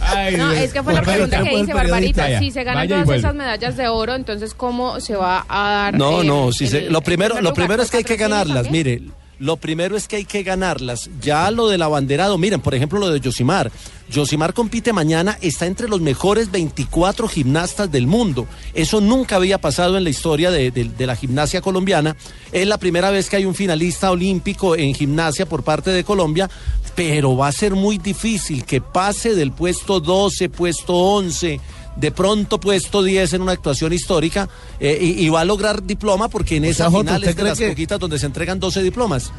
Ay, 0.00 0.36
No, 0.36 0.50
es 0.52 0.72
que 0.72 0.82
fue 0.82 0.92
la 0.94 1.02
pregunta 1.02 1.42
que 1.42 1.58
hice. 1.58 1.72
Barbarita. 1.74 2.38
Si 2.38 2.50
se 2.50 2.64
ganan 2.64 2.82
vaya 2.82 2.88
todas 2.96 3.06
vuelve. 3.06 3.18
esas 3.20 3.34
medallas 3.34 3.76
de 3.76 3.88
oro, 3.88 4.14
entonces, 4.14 4.54
¿cómo 4.54 5.00
se 5.00 5.14
va 5.16 5.44
a 5.48 5.70
dar? 5.70 5.94
No, 5.98 6.22
eh, 6.22 6.26
no, 6.26 6.52
si 6.52 6.66
se- 6.66 6.86
el- 6.86 6.92
lo 6.92 6.98
el 6.98 7.04
primero, 7.04 7.34
primer 7.34 7.44
lo 7.44 7.54
primero 7.54 7.82
es 7.82 7.90
que 7.90 7.98
hay 7.98 8.04
que 8.04 8.14
¿Patrocinio 8.14 8.36
ganarlas, 8.38 8.64
también? 8.64 8.86
mire. 9.00 9.23
Lo 9.44 9.58
primero 9.58 9.94
es 9.94 10.08
que 10.08 10.16
hay 10.16 10.24
que 10.24 10.42
ganarlas. 10.42 11.10
Ya 11.20 11.50
lo 11.50 11.68
del 11.68 11.82
abanderado, 11.82 12.38
miren, 12.38 12.62
por 12.62 12.74
ejemplo, 12.74 12.98
lo 12.98 13.10
de 13.10 13.20
Yosimar. 13.20 13.70
Yosimar 14.10 14.54
compite 14.54 14.94
mañana, 14.94 15.36
está 15.42 15.66
entre 15.66 15.86
los 15.86 16.00
mejores 16.00 16.50
24 16.50 17.28
gimnastas 17.28 17.92
del 17.92 18.06
mundo. 18.06 18.46
Eso 18.72 19.02
nunca 19.02 19.36
había 19.36 19.58
pasado 19.58 19.98
en 19.98 20.04
la 20.04 20.08
historia 20.08 20.50
de, 20.50 20.70
de- 20.70 21.06
la 21.06 21.14
gimnasia 21.14 21.60
colombiana. 21.60 22.16
Es 22.52 22.66
la 22.66 22.78
primera 22.78 23.10
vez 23.10 23.28
que 23.28 23.36
hay 23.36 23.44
un 23.44 23.54
finalista 23.54 24.10
olímpico 24.10 24.76
en 24.76 24.94
gimnasia 24.94 25.44
por 25.44 25.62
parte 25.62 25.90
de 25.90 26.04
Colombia, 26.04 26.48
pero 26.94 27.36
va 27.36 27.48
a 27.48 27.52
ser 27.52 27.74
muy 27.74 27.98
difícil 27.98 28.64
que 28.64 28.80
pase 28.80 29.34
del 29.34 29.52
puesto 29.52 30.00
12, 30.00 30.48
puesto 30.48 30.94
11 30.94 31.60
de 31.96 32.10
pronto 32.10 32.58
puesto 32.58 33.02
10 33.02 33.34
en 33.34 33.42
una 33.42 33.52
actuación 33.52 33.92
histórica 33.92 34.48
eh, 34.80 34.98
y, 35.00 35.24
y 35.24 35.28
va 35.28 35.40
a 35.42 35.44
lograr 35.44 35.82
diploma 35.82 36.28
porque 36.28 36.56
en 36.56 36.64
O 36.64 36.66
esa 36.66 36.90
sea, 36.90 36.98
final 37.00 37.16
¿usted 37.16 37.30
es 37.30 37.36
de 37.36 37.42
las 37.44 37.58
que- 37.58 37.68
poquitas 37.68 37.98
donde 38.00 38.18
se 38.18 38.26
entregan 38.26 38.58
12 38.60 38.82
diplomas. 38.82 39.30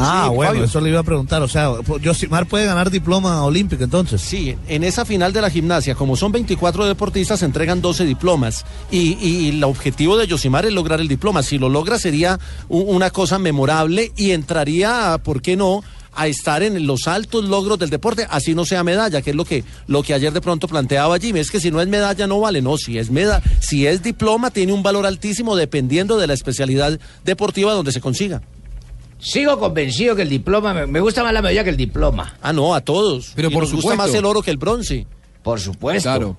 Ah, 0.00 0.26
Sí, 0.30 0.34
bueno, 0.36 0.52
Fabio. 0.52 0.64
eso 0.64 0.80
le 0.80 0.90
iba 0.90 1.00
a 1.00 1.02
preguntar. 1.02 1.42
O 1.42 1.48
sea, 1.48 1.72
Josimar 2.04 2.46
puede 2.46 2.66
ganar 2.66 2.88
diploma 2.88 3.42
olímpico 3.42 3.82
entonces. 3.82 4.20
Sí, 4.20 4.54
en 4.68 4.84
esa 4.84 5.04
final 5.04 5.32
de 5.32 5.40
la 5.40 5.50
gimnasia, 5.50 5.96
como 5.96 6.14
son 6.14 6.30
24 6.30 6.86
deportistas, 6.86 7.40
se 7.40 7.46
entregan 7.46 7.80
12 7.82 8.04
diplomas. 8.04 8.64
Y, 8.92 9.14
y 9.20 9.48
el 9.48 9.64
objetivo 9.64 10.16
de 10.16 10.28
Yosimar 10.28 10.66
es 10.66 10.72
lograr 10.72 11.00
el 11.00 11.08
diploma. 11.08 11.42
Si 11.42 11.58
lo 11.58 11.68
logra, 11.68 11.98
sería 11.98 12.38
una 12.68 13.10
cosa 13.10 13.40
memorable 13.40 14.12
y 14.16 14.30
entraría, 14.30 15.18
¿por 15.24 15.42
qué 15.42 15.56
no? 15.56 15.82
A 16.18 16.26
estar 16.26 16.62
en 16.62 16.86
los 16.86 17.06
altos 17.06 17.44
logros 17.44 17.78
del 17.78 17.90
deporte, 17.90 18.26
así 18.28 18.54
no 18.54 18.64
sea 18.64 18.82
medalla, 18.84 19.22
que 19.22 19.30
es 19.30 19.36
lo 19.36 19.44
que, 19.44 19.64
lo 19.86 20.02
que 20.02 20.14
ayer 20.14 20.32
de 20.32 20.40
pronto 20.40 20.66
planteaba 20.68 21.18
Jimmy, 21.18 21.40
es 21.40 21.50
que 21.50 21.60
si 21.60 21.70
no 21.70 21.80
es 21.80 21.88
medalla 21.88 22.26
no 22.26 22.40
vale, 22.40 22.60
no, 22.60 22.76
si 22.76 22.98
es 22.98 23.10
meda, 23.10 23.42
si 23.60 23.86
es 23.86 24.02
diploma 24.02 24.50
tiene 24.50 24.72
un 24.72 24.82
valor 24.82 25.06
altísimo 25.06 25.56
dependiendo 25.56 26.18
de 26.18 26.26
la 26.26 26.34
especialidad 26.34 26.98
deportiva 27.24 27.72
donde 27.72 27.92
se 27.92 28.00
consiga. 28.00 28.42
Sigo 29.20 29.58
convencido 29.58 30.14
que 30.14 30.22
el 30.22 30.28
diploma, 30.28 30.72
me, 30.74 30.86
me 30.86 31.00
gusta 31.00 31.22
más 31.24 31.32
la 31.32 31.42
medalla 31.42 31.64
que 31.64 31.70
el 31.70 31.76
diploma. 31.76 32.36
Ah, 32.40 32.52
no, 32.52 32.74
a 32.74 32.80
todos. 32.80 33.32
Pero 33.34 33.48
Y 33.48 33.52
por 33.52 33.62
nos 33.64 33.72
gusta 33.72 33.90
supuesto. 33.92 34.06
más 34.12 34.14
el 34.14 34.24
oro 34.24 34.42
que 34.42 34.50
el 34.52 34.58
bronce. 34.58 35.06
Por 35.42 35.58
supuesto. 35.60 36.08
Claro. 36.08 36.36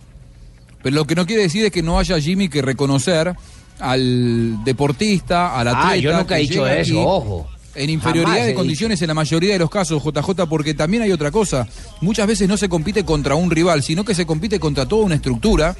Pero 0.81 0.95
lo 0.95 1.05
que 1.05 1.13
no 1.15 1.25
quiere 1.25 1.41
decir 1.43 1.65
es 1.65 1.71
que 1.71 1.83
no 1.83 1.99
haya 1.99 2.19
Jimmy 2.21 2.47
que 2.47 2.61
reconocer 2.61 3.35
al 3.79 4.63
deportista, 4.63 5.57
al 5.59 5.67
atleta. 5.67 5.89
Ah, 5.89 5.95
yo 5.97 6.17
nunca 6.17 6.37
he 6.37 6.43
que 6.43 6.47
dicho 6.49 6.67
eso, 6.67 6.91
aquí 6.93 7.03
ojo. 7.05 7.49
En 7.79 7.89
inferioridad 7.89 8.33
Jamás 8.33 8.47
de 8.47 8.53
condiciones 8.53 9.01
en 9.01 9.07
la 9.07 9.13
mayoría 9.13 9.53
de 9.53 9.59
los 9.59 9.69
casos, 9.69 10.03
JJ, 10.03 10.47
porque 10.49 10.73
también 10.73 11.03
hay 11.03 11.11
otra 11.11 11.31
cosa. 11.31 11.67
Muchas 12.01 12.27
veces 12.27 12.47
no 12.49 12.57
se 12.57 12.67
compite 12.67 13.05
contra 13.05 13.35
un 13.35 13.49
rival, 13.49 13.81
sino 13.83 14.03
que 14.03 14.13
se 14.13 14.25
compite 14.25 14.59
contra 14.59 14.85
toda 14.85 15.05
una 15.05 15.15
estructura 15.15 15.75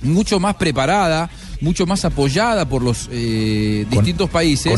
mucho 0.00 0.40
más 0.40 0.56
preparada, 0.56 1.30
mucho 1.60 1.86
más 1.86 2.04
apoyada 2.04 2.68
por 2.68 2.82
los 2.82 3.08
eh, 3.10 3.86
distintos 3.90 4.30
países. 4.30 4.72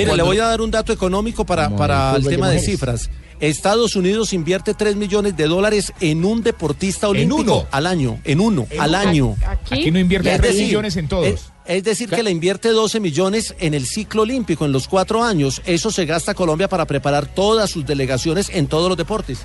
Mire, 0.00 0.16
le 0.16 0.22
voy 0.22 0.38
a 0.38 0.46
dar 0.46 0.60
un 0.60 0.70
dato 0.70 0.92
económico 0.92 1.44
para, 1.44 1.64
Como 1.64 1.76
para 1.76 2.16
el 2.16 2.22
de 2.22 2.30
tema 2.30 2.48
de 2.48 2.56
mujeres. 2.56 2.78
cifras. 2.78 3.10
Estados 3.40 3.96
Unidos 3.96 4.32
invierte 4.32 4.72
3 4.74 4.96
millones 4.96 5.36
de 5.36 5.46
dólares 5.46 5.92
en 6.00 6.24
un 6.24 6.42
deportista 6.42 7.08
olímpico 7.08 7.40
uno? 7.42 7.66
al 7.70 7.86
año, 7.86 8.18
en 8.24 8.40
uno, 8.40 8.66
En 8.70 8.80
al 8.80 8.94
año. 8.94 9.36
Aquí- 9.46 9.74
Aquí 9.80 9.90
no 9.90 9.98
invierte 9.98 10.30
Es 10.32 10.38
3 10.40 10.52
decir, 10.52 10.66
millones 10.68 10.96
en 10.96 11.08
todos. 11.08 11.26
Es, 11.26 11.52
es 11.66 11.84
decir, 11.84 12.08
que 12.08 12.22
le 12.22 12.30
invierte 12.30 12.68
12 12.70 12.98
millones 13.00 13.54
en 13.58 13.74
el 13.74 13.86
ciclo 13.86 14.22
olímpico, 14.22 14.64
en 14.64 14.72
los 14.72 14.88
cuatro 14.88 15.22
años. 15.22 15.60
Eso 15.66 15.90
se 15.90 16.06
gasta 16.06 16.34
Colombia 16.34 16.68
para 16.68 16.86
preparar 16.86 17.26
todas 17.26 17.70
sus 17.70 17.84
delegaciones 17.84 18.48
en 18.52 18.66
todos 18.68 18.88
los 18.88 18.96
deportes. 18.96 19.40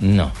No. 0.00 0.32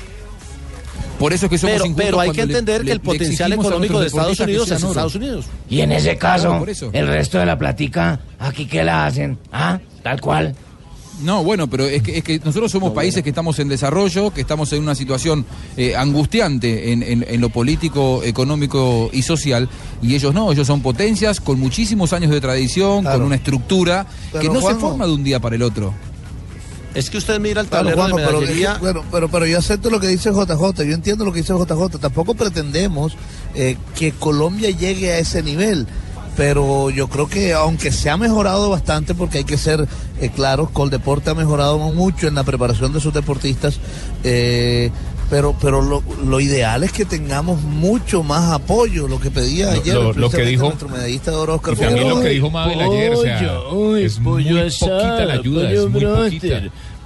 Por 1.18 1.32
eso 1.32 1.46
es 1.46 1.50
que 1.50 1.58
somos 1.58 1.80
pero, 1.82 1.94
pero 1.96 2.20
hay 2.20 2.30
que 2.32 2.40
entender 2.42 2.80
le- 2.80 2.86
que 2.86 2.92
el 2.92 2.98
le 2.98 3.04
potencial 3.04 3.52
económico 3.52 4.00
de 4.00 4.08
Estados 4.08 4.36
que 4.36 4.42
Unidos 4.44 4.70
es 4.70 4.82
oro. 4.82 4.90
Estados 4.92 5.14
Unidos. 5.14 5.44
Y 5.70 5.80
en 5.80 5.92
ese 5.92 6.16
caso, 6.18 6.60
Claro, 6.64 6.90
el 6.92 7.06
resto 7.06 7.38
de 7.38 7.46
la 7.46 7.56
platica, 7.58 8.20
¿aquí 8.38 8.66
qué 8.66 8.82
la 8.82 9.06
hacen? 9.06 9.38
¿Ah? 9.52 9.78
Tal 10.02 10.20
cual. 10.20 10.56
No, 11.22 11.44
bueno, 11.44 11.68
pero 11.68 11.84
es 11.86 12.02
que, 12.02 12.18
es 12.18 12.24
que 12.24 12.38
nosotros 12.40 12.72
somos 12.72 12.92
países 12.92 13.22
que 13.22 13.28
estamos 13.28 13.58
en 13.60 13.68
desarrollo, 13.68 14.32
que 14.32 14.40
estamos 14.40 14.72
en 14.72 14.82
una 14.82 14.94
situación 14.96 15.46
eh, 15.76 15.94
angustiante 15.96 16.92
en, 16.92 17.02
en- 17.04 17.24
en 17.28 17.40
lo 17.40 17.50
político, 17.50 18.22
económico 18.24 19.10
y 19.12 19.22
social, 19.22 19.68
y 20.02 20.14
ellos 20.16 20.34
no, 20.34 20.50
ellos 20.50 20.66
son 20.66 20.82
potencias 20.82 21.40
con 21.40 21.60
muchísimos 21.60 22.12
años 22.12 22.30
de 22.32 22.40
tradición, 22.40 23.02
Claro. 23.02 23.18
con 23.18 23.26
una 23.28 23.36
estructura 23.36 24.06
que 24.40 24.48
no 24.48 24.60
se 24.60 24.74
forma 24.74 25.06
de 25.06 25.12
un 25.12 25.22
día 25.24 25.38
para 25.40 25.54
el 25.56 25.62
otro. 25.62 25.94
Es 26.94 27.10
que 27.10 27.18
usted 27.18 27.40
mira 27.40 27.60
el 27.60 27.68
Claro, 27.68 27.88
tablero 27.90 28.02
Juanjo, 28.02 28.40
de 28.40 28.46
pero, 28.46 28.78
bueno, 28.80 29.04
pero, 29.10 29.28
pero 29.28 29.46
yo 29.46 29.58
acepto 29.58 29.90
lo 29.90 30.00
que 30.00 30.08
dice 30.08 30.30
JJ, 30.30 30.84
yo 30.84 30.94
entiendo 30.94 31.24
lo 31.24 31.32
que 31.32 31.40
dice 31.40 31.52
JJ, 31.52 31.98
tampoco 32.00 32.34
pretendemos 32.34 33.16
eh, 33.54 33.76
que 33.96 34.12
Colombia 34.12 34.70
llegue 34.70 35.12
a 35.12 35.18
ese 35.18 35.42
nivel, 35.42 35.86
pero 36.36 36.90
yo 36.90 37.08
creo 37.08 37.28
que 37.28 37.52
aunque 37.52 37.90
se 37.92 38.10
ha 38.10 38.16
mejorado 38.16 38.70
bastante, 38.70 39.14
porque 39.14 39.38
hay 39.38 39.44
que 39.44 39.58
ser 39.58 39.88
eh, 40.20 40.30
claros, 40.34 40.70
Coldeporte 40.70 41.30
ha 41.30 41.34
mejorado 41.34 41.78
mucho 41.78 42.26
en 42.28 42.34
la 42.34 42.44
preparación 42.44 42.92
de 42.92 43.00
sus 43.00 43.12
deportistas, 43.14 43.78
eh, 44.22 44.90
pero, 45.30 45.56
pero 45.60 45.80
lo, 45.80 46.02
lo 46.24 46.38
ideal 46.38 46.84
es 46.84 46.92
que 46.92 47.04
tengamos 47.06 47.60
mucho 47.62 48.22
más 48.22 48.52
apoyo, 48.52 49.08
lo 49.08 49.18
que 49.18 49.30
pedía 49.30 49.72
ayer 49.72 49.94
lo- 49.94 50.12
lo 50.12 50.30
que 50.30 50.44
dijo- 50.44 50.64
nuestro 50.66 50.88
medallista 50.88 51.30
de 51.30 51.36
oro, 51.38 51.54
Oscar 51.54 51.74
Y 51.74 51.76
también 51.78 52.08
lo 52.08 52.20
que 52.20 52.28
dijo 52.28 52.50
Mabel 52.50 52.80
ayer, 52.80 53.12
o 53.14 53.22
sea, 53.22 53.38
Pollo, 53.38 53.72
uy, 53.72 54.02
es 54.04 54.18
muy 54.20 54.44
poquita 54.44 55.24
la 55.24 55.32
ayuda, 55.34 55.70
es 55.72 55.90
muy 55.90 56.00
poquita. 56.24 56.46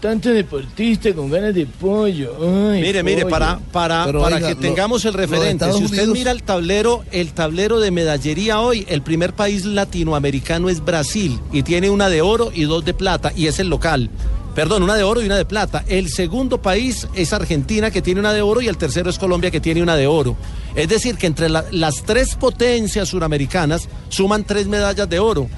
Tanto 0.00 0.28
deportista 0.30 1.12
con 1.12 1.28
ganas 1.30 1.52
de 1.54 1.66
pollo. 1.66 2.36
ay, 2.70 2.80
Mire, 2.82 3.02
mire, 3.02 3.26
para, 3.26 3.58
para, 3.72 4.04
Pero, 4.04 4.20
para 4.22 4.36
oiga, 4.36 4.48
que 4.48 4.54
lo- 4.54 4.60
tengamos 4.60 5.04
el 5.04 5.12
lo 5.12 5.18
referente, 5.18 5.64
si 5.72 5.84
usted 5.84 5.98
Unidos- 6.04 6.16
mira 6.18 6.30
el 6.30 6.42
tablero, 6.44 7.04
el 7.10 7.32
tablero 7.32 7.80
de 7.80 7.90
medallería 7.90 8.60
hoy, 8.60 8.86
el 8.88 9.02
primer 9.02 9.32
país 9.32 9.64
latinoamericano 9.64 10.68
es 10.68 10.84
Brasil 10.84 11.40
y 11.52 11.62
tiene 11.64 11.90
una 11.90 12.08
de 12.08 12.22
oro 12.22 12.50
y 12.54 12.62
dos 12.64 12.84
de 12.84 12.94
plata 12.94 13.32
y 13.34 13.48
es 13.48 13.58
el 13.58 13.68
local. 13.68 14.08
Perdón, 14.54 14.82
una 14.82 14.94
de 14.96 15.02
oro 15.04 15.22
y 15.22 15.26
una 15.26 15.36
de 15.36 15.44
plata. 15.44 15.84
El 15.86 16.08
segundo 16.08 16.60
país 16.62 17.06
es 17.14 17.32
Argentina 17.32 17.90
que 17.92 18.02
tiene 18.02 18.18
una 18.20 18.32
de 18.32 18.42
oro 18.42 18.60
y 18.60 18.66
el 18.68 18.76
tercero 18.76 19.08
es 19.10 19.18
Colombia 19.18 19.50
que 19.52 19.60
tiene 19.60 19.82
una 19.82 19.94
de 19.96 20.06
oro. 20.08 20.36
Es 20.74 20.88
decir, 20.88 21.16
que 21.16 21.26
entre 21.28 21.48
la- 21.48 21.64
las 21.70 22.02
tres 22.02 22.34
potencias 22.34 23.08
suramericanas 23.08 23.88
suman 24.08 24.44
tres 24.44 24.66
medallas 24.66 25.08
de 25.08 25.18
oro 25.20 25.48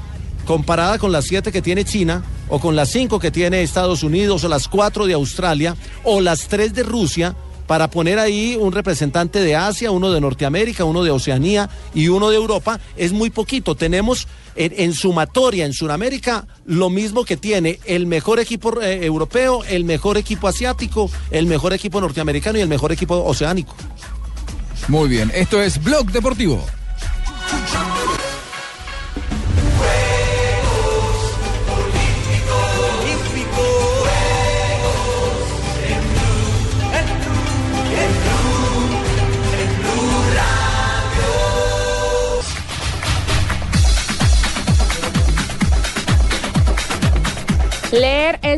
comparada 0.51 0.99
con 0.99 1.13
las 1.13 1.27
siete 1.27 1.53
que 1.53 1.63
tiene 1.63 1.85
China, 1.85 2.25
o 2.49 2.59
con 2.59 2.75
las 2.75 2.89
cinco 2.89 3.21
que 3.21 3.31
tiene 3.31 3.63
Estados 3.63 4.03
Unidos, 4.03 4.43
o 4.43 4.49
las 4.49 4.67
cuatro 4.67 5.07
de 5.07 5.13
Australia, 5.13 5.77
o 6.03 6.21
las 6.21 6.49
tres 6.49 6.75
de 6.75 6.83
Rusia, 6.83 7.37
para 7.69 7.89
poner 7.89 8.19
ahí 8.19 8.59
un 8.61 8.73
representante 8.73 9.39
de 9.39 9.55
Asia, 9.55 9.93
uno 9.93 10.11
de 10.11 10.21
Norteamérica, 10.21 10.83
uno 10.83 11.05
de 11.05 11.13
Oceanía 11.13 11.71
y 11.95 12.09
uno 12.09 12.31
de 12.31 12.37
Europa, 12.37 12.81
es 12.97 13.13
muy 13.13 13.31
poquito. 13.31 13.77
Tenemos 13.77 14.27
en, 14.57 14.75
en 14.77 14.93
sumatoria 14.93 15.67
en 15.67 15.73
Sudamérica 15.73 16.49
lo 16.67 16.91
mismo 16.91 17.25
que 17.25 17.37
tiene 17.37 17.79
el 17.85 18.07
mejor 18.07 18.41
equipo 18.41 18.83
eh, 18.83 19.07
europeo, 19.07 19.63
el 19.69 19.85
mejor 19.85 20.19
equipo 20.19 20.49
asiático, 20.49 21.09
el 21.31 21.47
mejor 21.47 21.75
equipo 21.75 22.01
norteamericano 22.01 22.59
y 22.59 22.63
el 22.63 22.69
mejor 22.69 22.91
equipo 22.91 23.23
oceánico. 23.25 23.77
Muy 24.89 25.09
bien, 25.09 25.31
esto 25.33 25.63
es 25.63 25.81
Blog 25.81 26.11
Deportivo. 26.11 26.67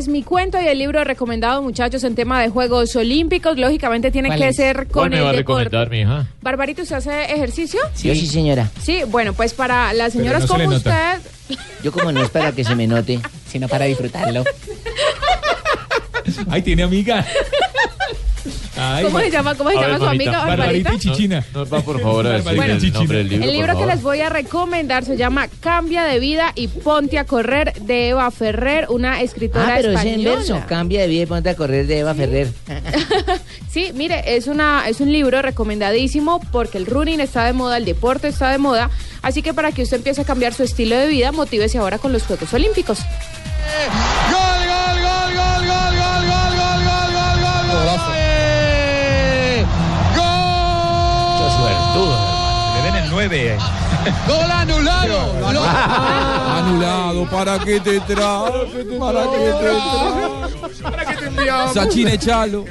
Es 0.03 0.09
mi 0.09 0.21
cuento 0.21 0.61
y 0.61 0.67
el 0.67 0.79
libro 0.79 1.01
recomendado, 1.05 1.61
muchachos, 1.61 2.03
en 2.03 2.13
tema 2.13 2.41
de 2.41 2.49
Juegos 2.49 2.93
Olímpicos. 2.97 3.57
Lógicamente 3.57 4.11
tiene 4.11 4.27
¿Cuál 4.27 4.39
que 4.39 4.47
es? 4.49 4.55
ser 4.57 4.75
con 4.87 5.03
¿Cuál 5.03 5.09
me 5.11 5.17
el 5.19 5.23
va 5.23 5.29
a 5.29 5.33
deporte. 5.33 5.63
recomendar, 5.63 5.89
mija? 5.89 6.27
Barbarito, 6.41 6.81
¿usted 6.81 6.95
hace 6.95 7.23
ejercicio? 7.33 7.79
Yo 8.01 8.13
sí, 8.13 8.27
señora. 8.27 8.69
Sí, 8.81 9.03
bueno, 9.07 9.31
pues 9.31 9.53
para 9.53 9.93
las 9.93 10.11
señoras 10.11 10.41
no 10.41 10.47
como 10.49 10.67
usted, 10.67 11.19
Yo 11.83 11.93
como 11.93 12.11
no 12.11 12.21
es 12.21 12.29
para 12.29 12.51
que 12.51 12.65
se 12.65 12.75
me 12.75 12.85
note, 12.85 13.21
sino 13.49 13.69
para 13.69 13.85
disfrutarlo. 13.85 14.43
Ay, 16.49 16.61
tiene 16.61 16.83
amiga. 16.83 17.25
Ay, 18.75 19.03
¿cómo 19.05 19.19
se 19.19 19.29
llama, 19.29 19.55
cómo 19.55 19.69
se 19.69 19.75
llama 19.75 19.97
su 19.99 20.05
amiga 20.07 20.45
Barbarita? 20.45 20.97
Chichina. 20.97 21.45
Nos 21.53 21.71
va 21.71 21.81
por 21.81 22.01
favor 22.01 22.25
a 22.27 22.31
decir 22.33 22.55
Bueno, 22.55 22.73
el 22.73 22.93
nombre 22.93 23.17
del 23.19 23.29
libro. 23.29 23.47
El 23.47 23.53
libro 23.55 23.77
que 23.77 23.85
les 23.85 24.01
voy 24.01 24.21
a 24.21 24.29
recomendar 24.29 25.05
se 25.05 25.15
llama 25.15 25.47
Cambia 25.59 26.03
de 26.03 26.19
vida 26.19 26.51
y 26.55 26.67
ponte 26.67 27.19
a 27.19 27.25
correr 27.25 27.73
de 27.81 28.09
Eva 28.09 28.29
Ferrer, 28.31 28.87
una 28.89 29.21
escritora 29.21 29.65
Ah, 29.67 29.73
pero 29.77 29.91
es 29.91 30.01
en 30.01 30.07
española. 30.07 30.35
verso. 30.37 30.61
Cambia 30.67 31.01
de 31.01 31.07
vida 31.07 31.23
y 31.23 31.25
ponte 31.27 31.49
a 31.49 31.55
correr 31.55 31.85
de 31.87 31.99
Eva 31.99 32.13
Ferrer. 32.15 32.51
Sí, 33.69 33.91
mire, 33.93 34.35
es 34.35 34.47
una 34.47 34.87
es 34.87 35.01
un 35.01 35.11
libro 35.11 35.41
recomendadísimo 35.41 36.39
porque 36.51 36.77
el 36.77 36.85
running 36.85 37.19
está 37.19 37.45
de 37.45 37.53
moda, 37.53 37.77
el 37.77 37.85
deporte 37.85 38.27
está 38.27 38.49
de 38.49 38.57
moda, 38.57 38.89
así 39.21 39.41
que 39.41 39.53
para 39.53 39.71
que 39.71 39.81
usted 39.83 39.97
empiece 39.97 40.21
a 40.21 40.25
cambiar 40.25 40.53
su 40.53 40.63
estilo 40.63 40.95
de 40.97 41.07
vida, 41.07 41.31
motívese 41.31 41.77
ahora 41.77 41.97
con 41.97 42.11
los 42.13 42.23
Juegos 42.23 42.53
Olímpicos. 42.53 42.99
Gol, 42.99 44.37
gol, 44.67 45.01
gol, 45.01 45.33
gol, 45.33 45.65
gol, 45.65 45.67
gol, 45.67 45.93
gol, 45.97 46.25
gol, 46.27 46.83
gol, 46.83 47.97
gol, 47.97 48.12
9. 53.29 53.57
Gol 54.27 54.51
anulado. 54.51 55.33
Lo- 55.53 55.63
Anulado, 55.63 57.25
¿para 57.29 57.59
qué 57.59 57.79
te 57.79 57.99
trae? 58.01 58.51
¿Para 58.99 59.23
qué 59.31 59.37
te 59.37 59.53
trae? 59.53 60.81
¿Para 60.83 61.05
qué 61.05 61.15
te 61.15 61.25
enviamos? 61.27 61.73
Sachin, 61.73 62.07
echalo. 62.09 62.65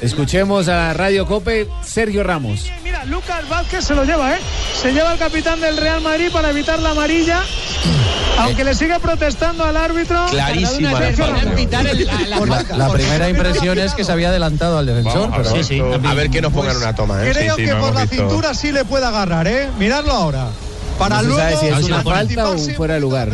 Escuchemos 0.00 0.68
a 0.68 0.94
Radio 0.94 1.26
Cope, 1.26 1.68
Sergio 1.84 2.24
Ramos. 2.24 2.66
Mira, 2.82 3.04
Lucas 3.04 3.46
Vázquez 3.48 3.84
se 3.84 3.94
lo 3.94 4.04
lleva, 4.04 4.34
¿eh? 4.34 4.38
Se 4.80 4.92
lleva 4.92 5.12
el 5.12 5.18
capitán 5.18 5.60
del 5.60 5.76
Real 5.76 6.00
Madrid 6.00 6.28
para 6.32 6.50
evitar 6.50 6.78
la 6.78 6.90
amarilla. 6.90 7.40
Aunque 8.38 8.62
le 8.64 8.74
sigue 8.74 8.98
protestando 9.00 9.64
al 9.64 9.76
árbitro. 9.76 10.24
Clarísima 10.30 10.92
la 12.76 12.88
primera 12.92 13.28
impresión 13.28 13.78
es 13.78 13.94
que 13.94 14.04
se 14.04 14.12
había 14.12 14.28
adelantado 14.28 14.78
al 14.78 14.86
defensor. 14.86 15.30
Vamos 15.30 15.48
a 15.48 15.52
ver. 15.52 15.66
pero- 15.68 16.08
A 16.08 16.14
ver 16.14 16.30
que 16.30 16.40
nos 16.40 16.52
pongan 16.52 16.76
una 16.76 16.94
toma, 16.94 17.24
¿eh? 17.24 17.30
Creo 17.32 17.56
Sí, 17.56 17.62
sí, 17.62 17.68
que 17.68 17.74
no 17.74 17.80
por 17.80 17.94
la 17.94 18.02
visto. 18.02 18.16
cintura 18.16 18.54
sí 18.54 18.72
le 18.72 18.84
puede 18.84 19.04
agarrar, 19.06 19.46
¿eh? 19.48 19.68
Miradlo 19.78 20.12
ahora. 20.12 20.46
Para 20.98 21.16
no 21.16 21.22
se 21.22 21.26
luego. 21.28 21.40
sabe 21.40 21.56
si 21.60 21.66
es 21.66 21.84
una 21.84 22.02
falta 22.02 22.48
o 22.50 22.52
un 22.54 22.74
fuera 22.74 22.94
de 22.94 23.00
lugar. 23.00 23.28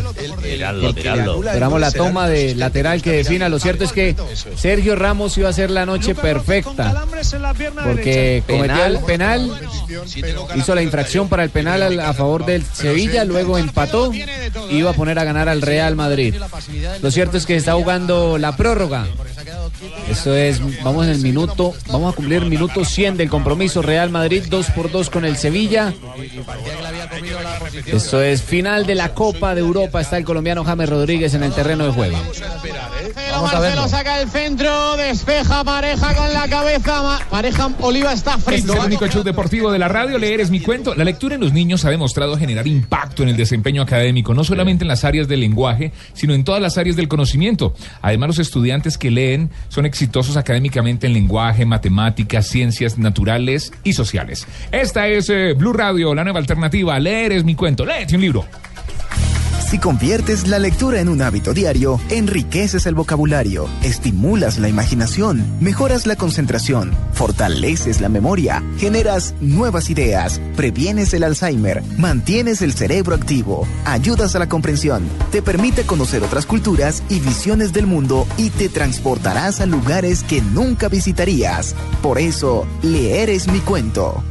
Esperamos 1.46 1.80
la 1.80 1.90
toma 1.90 2.28
de 2.28 2.54
lateral 2.54 3.02
que 3.02 3.12
defina. 3.12 3.48
Lo 3.48 3.58
cierto 3.58 3.84
es 3.84 3.92
que 3.92 4.14
Sergio 4.56 4.96
Ramos 4.96 5.36
iba 5.38 5.48
a 5.48 5.50
hacer 5.50 5.70
la 5.70 5.86
noche 5.86 6.14
perfecta. 6.14 7.04
Porque 7.84 8.42
cometió 8.46 8.84
el 8.84 8.98
penal, 9.00 9.50
hizo 10.56 10.74
la 10.74 10.82
infracción 10.82 11.28
para 11.28 11.42
el 11.44 11.50
penal 11.50 11.82
al- 11.82 12.00
a 12.00 12.12
favor 12.12 12.44
del 12.46 12.64
Sevilla, 12.64 13.24
luego 13.24 13.58
empató 13.58 14.12
y 14.12 14.24
iba 14.76 14.90
a 14.90 14.94
poner 14.94 15.18
a 15.18 15.24
ganar 15.24 15.48
al 15.48 15.62
Real 15.62 15.96
Madrid. 15.96 16.34
Lo 17.02 17.10
cierto 17.10 17.36
es 17.36 17.46
que 17.46 17.56
está 17.56 17.74
jugando 17.74 18.38
la 18.38 18.56
prórroga. 18.56 19.06
Eso 20.08 20.34
es, 20.34 20.60
vamos 20.82 21.06
en 21.06 21.12
el 21.12 21.18
minuto, 21.20 21.72
vamos 21.90 22.12
a 22.12 22.16
cumplir 22.16 22.42
minuto 22.42 22.84
100 22.84 23.16
del 23.16 23.28
compromiso 23.28 23.82
Real 23.82 24.10
Madrid 24.10 24.44
2 24.48 24.70
por 24.70 24.90
2 24.90 25.10
con 25.10 25.24
el 25.24 25.36
Sevilla. 25.36 25.92
Esto 27.86 28.22
es 28.22 28.42
final 28.42 28.86
de 28.86 28.94
la 28.94 29.14
Copa 29.14 29.54
de 29.54 29.60
Europa. 29.60 30.00
Está 30.00 30.18
el 30.18 30.24
colombiano 30.24 30.64
James 30.64 30.88
Rodríguez 30.88 31.34
en 31.34 31.42
el 31.42 31.52
terreno 31.52 31.86
de 31.86 31.92
juego. 31.92 32.16
Marcelo 33.42 33.88
saca 33.88 34.20
el 34.20 34.28
centro, 34.30 34.96
despeja 34.96 35.64
pareja 35.64 36.14
con 36.14 36.32
la 36.32 36.48
cabeza. 36.48 37.18
Pareja 37.30 37.70
Oliva 37.80 38.12
está 38.12 38.34
Este 38.34 38.50
frito. 38.52 38.72
es 38.74 38.78
el 38.80 38.86
único 38.86 39.06
show 39.08 39.22
deportivo 39.22 39.70
de 39.72 39.78
la 39.78 39.88
radio. 39.88 40.18
Leer 40.18 40.40
es 40.40 40.50
mi 40.50 40.60
cuento. 40.60 40.94
La 40.94 41.04
lectura 41.04 41.34
en 41.34 41.40
los 41.40 41.52
niños 41.52 41.84
ha 41.84 41.90
demostrado 41.90 42.36
generar 42.36 42.66
impacto 42.66 43.22
en 43.22 43.28
el 43.30 43.36
desempeño 43.36 43.82
académico, 43.82 44.34
no 44.34 44.44
solamente 44.44 44.84
en 44.84 44.88
las 44.88 45.04
áreas 45.04 45.28
del 45.28 45.40
lenguaje, 45.40 45.92
sino 46.12 46.34
en 46.34 46.44
todas 46.44 46.60
las 46.60 46.78
áreas 46.78 46.96
del 46.96 47.08
conocimiento. 47.08 47.74
Además, 48.02 48.28
los 48.28 48.38
estudiantes 48.38 48.98
que 48.98 49.10
leen 49.10 49.50
son 49.68 49.86
exitosos 49.86 50.36
académicamente 50.36 51.06
en 51.06 51.12
lenguaje, 51.14 51.64
matemáticas, 51.66 52.46
ciencias 52.46 52.98
naturales 52.98 53.72
y 53.84 53.92
sociales. 53.92 54.46
Esta 54.72 55.08
es 55.08 55.28
eh, 55.30 55.54
Blue 55.54 55.72
Radio, 55.72 56.14
la 56.14 56.24
nueva 56.24 56.38
alternativa. 56.38 56.98
Leer 56.98 57.32
es 57.32 57.44
mi 57.44 57.54
cuento. 57.54 57.84
Léete 57.84 58.14
un 58.16 58.20
libro. 58.22 58.44
Si 59.74 59.80
conviertes 59.80 60.46
la 60.46 60.60
lectura 60.60 61.00
en 61.00 61.08
un 61.08 61.20
hábito 61.20 61.52
diario, 61.52 61.98
enriqueces 62.08 62.86
el 62.86 62.94
vocabulario, 62.94 63.68
estimulas 63.82 64.56
la 64.60 64.68
imaginación, 64.68 65.44
mejoras 65.60 66.06
la 66.06 66.14
concentración, 66.14 66.96
fortaleces 67.12 68.00
la 68.00 68.08
memoria, 68.08 68.62
generas 68.78 69.34
nuevas 69.40 69.90
ideas, 69.90 70.40
previenes 70.54 71.12
el 71.12 71.24
Alzheimer, 71.24 71.82
mantienes 71.98 72.62
el 72.62 72.72
cerebro 72.72 73.16
activo, 73.16 73.66
ayudas 73.84 74.36
a 74.36 74.38
la 74.38 74.48
comprensión, 74.48 75.08
te 75.32 75.42
permite 75.42 75.82
conocer 75.82 76.22
otras 76.22 76.46
culturas 76.46 77.02
y 77.08 77.18
visiones 77.18 77.72
del 77.72 77.88
mundo 77.88 78.28
y 78.36 78.50
te 78.50 78.68
transportarás 78.68 79.60
a 79.60 79.66
lugares 79.66 80.22
que 80.22 80.40
nunca 80.40 80.88
visitarías. 80.88 81.74
Por 82.00 82.20
eso, 82.20 82.64
leer 82.82 83.28
es 83.28 83.48
mi 83.48 83.58
cuento. 83.58 84.22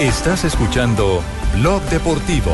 Estás 0.00 0.44
escuchando 0.44 1.20
Blog 1.56 1.82
Deportivo. 1.90 2.52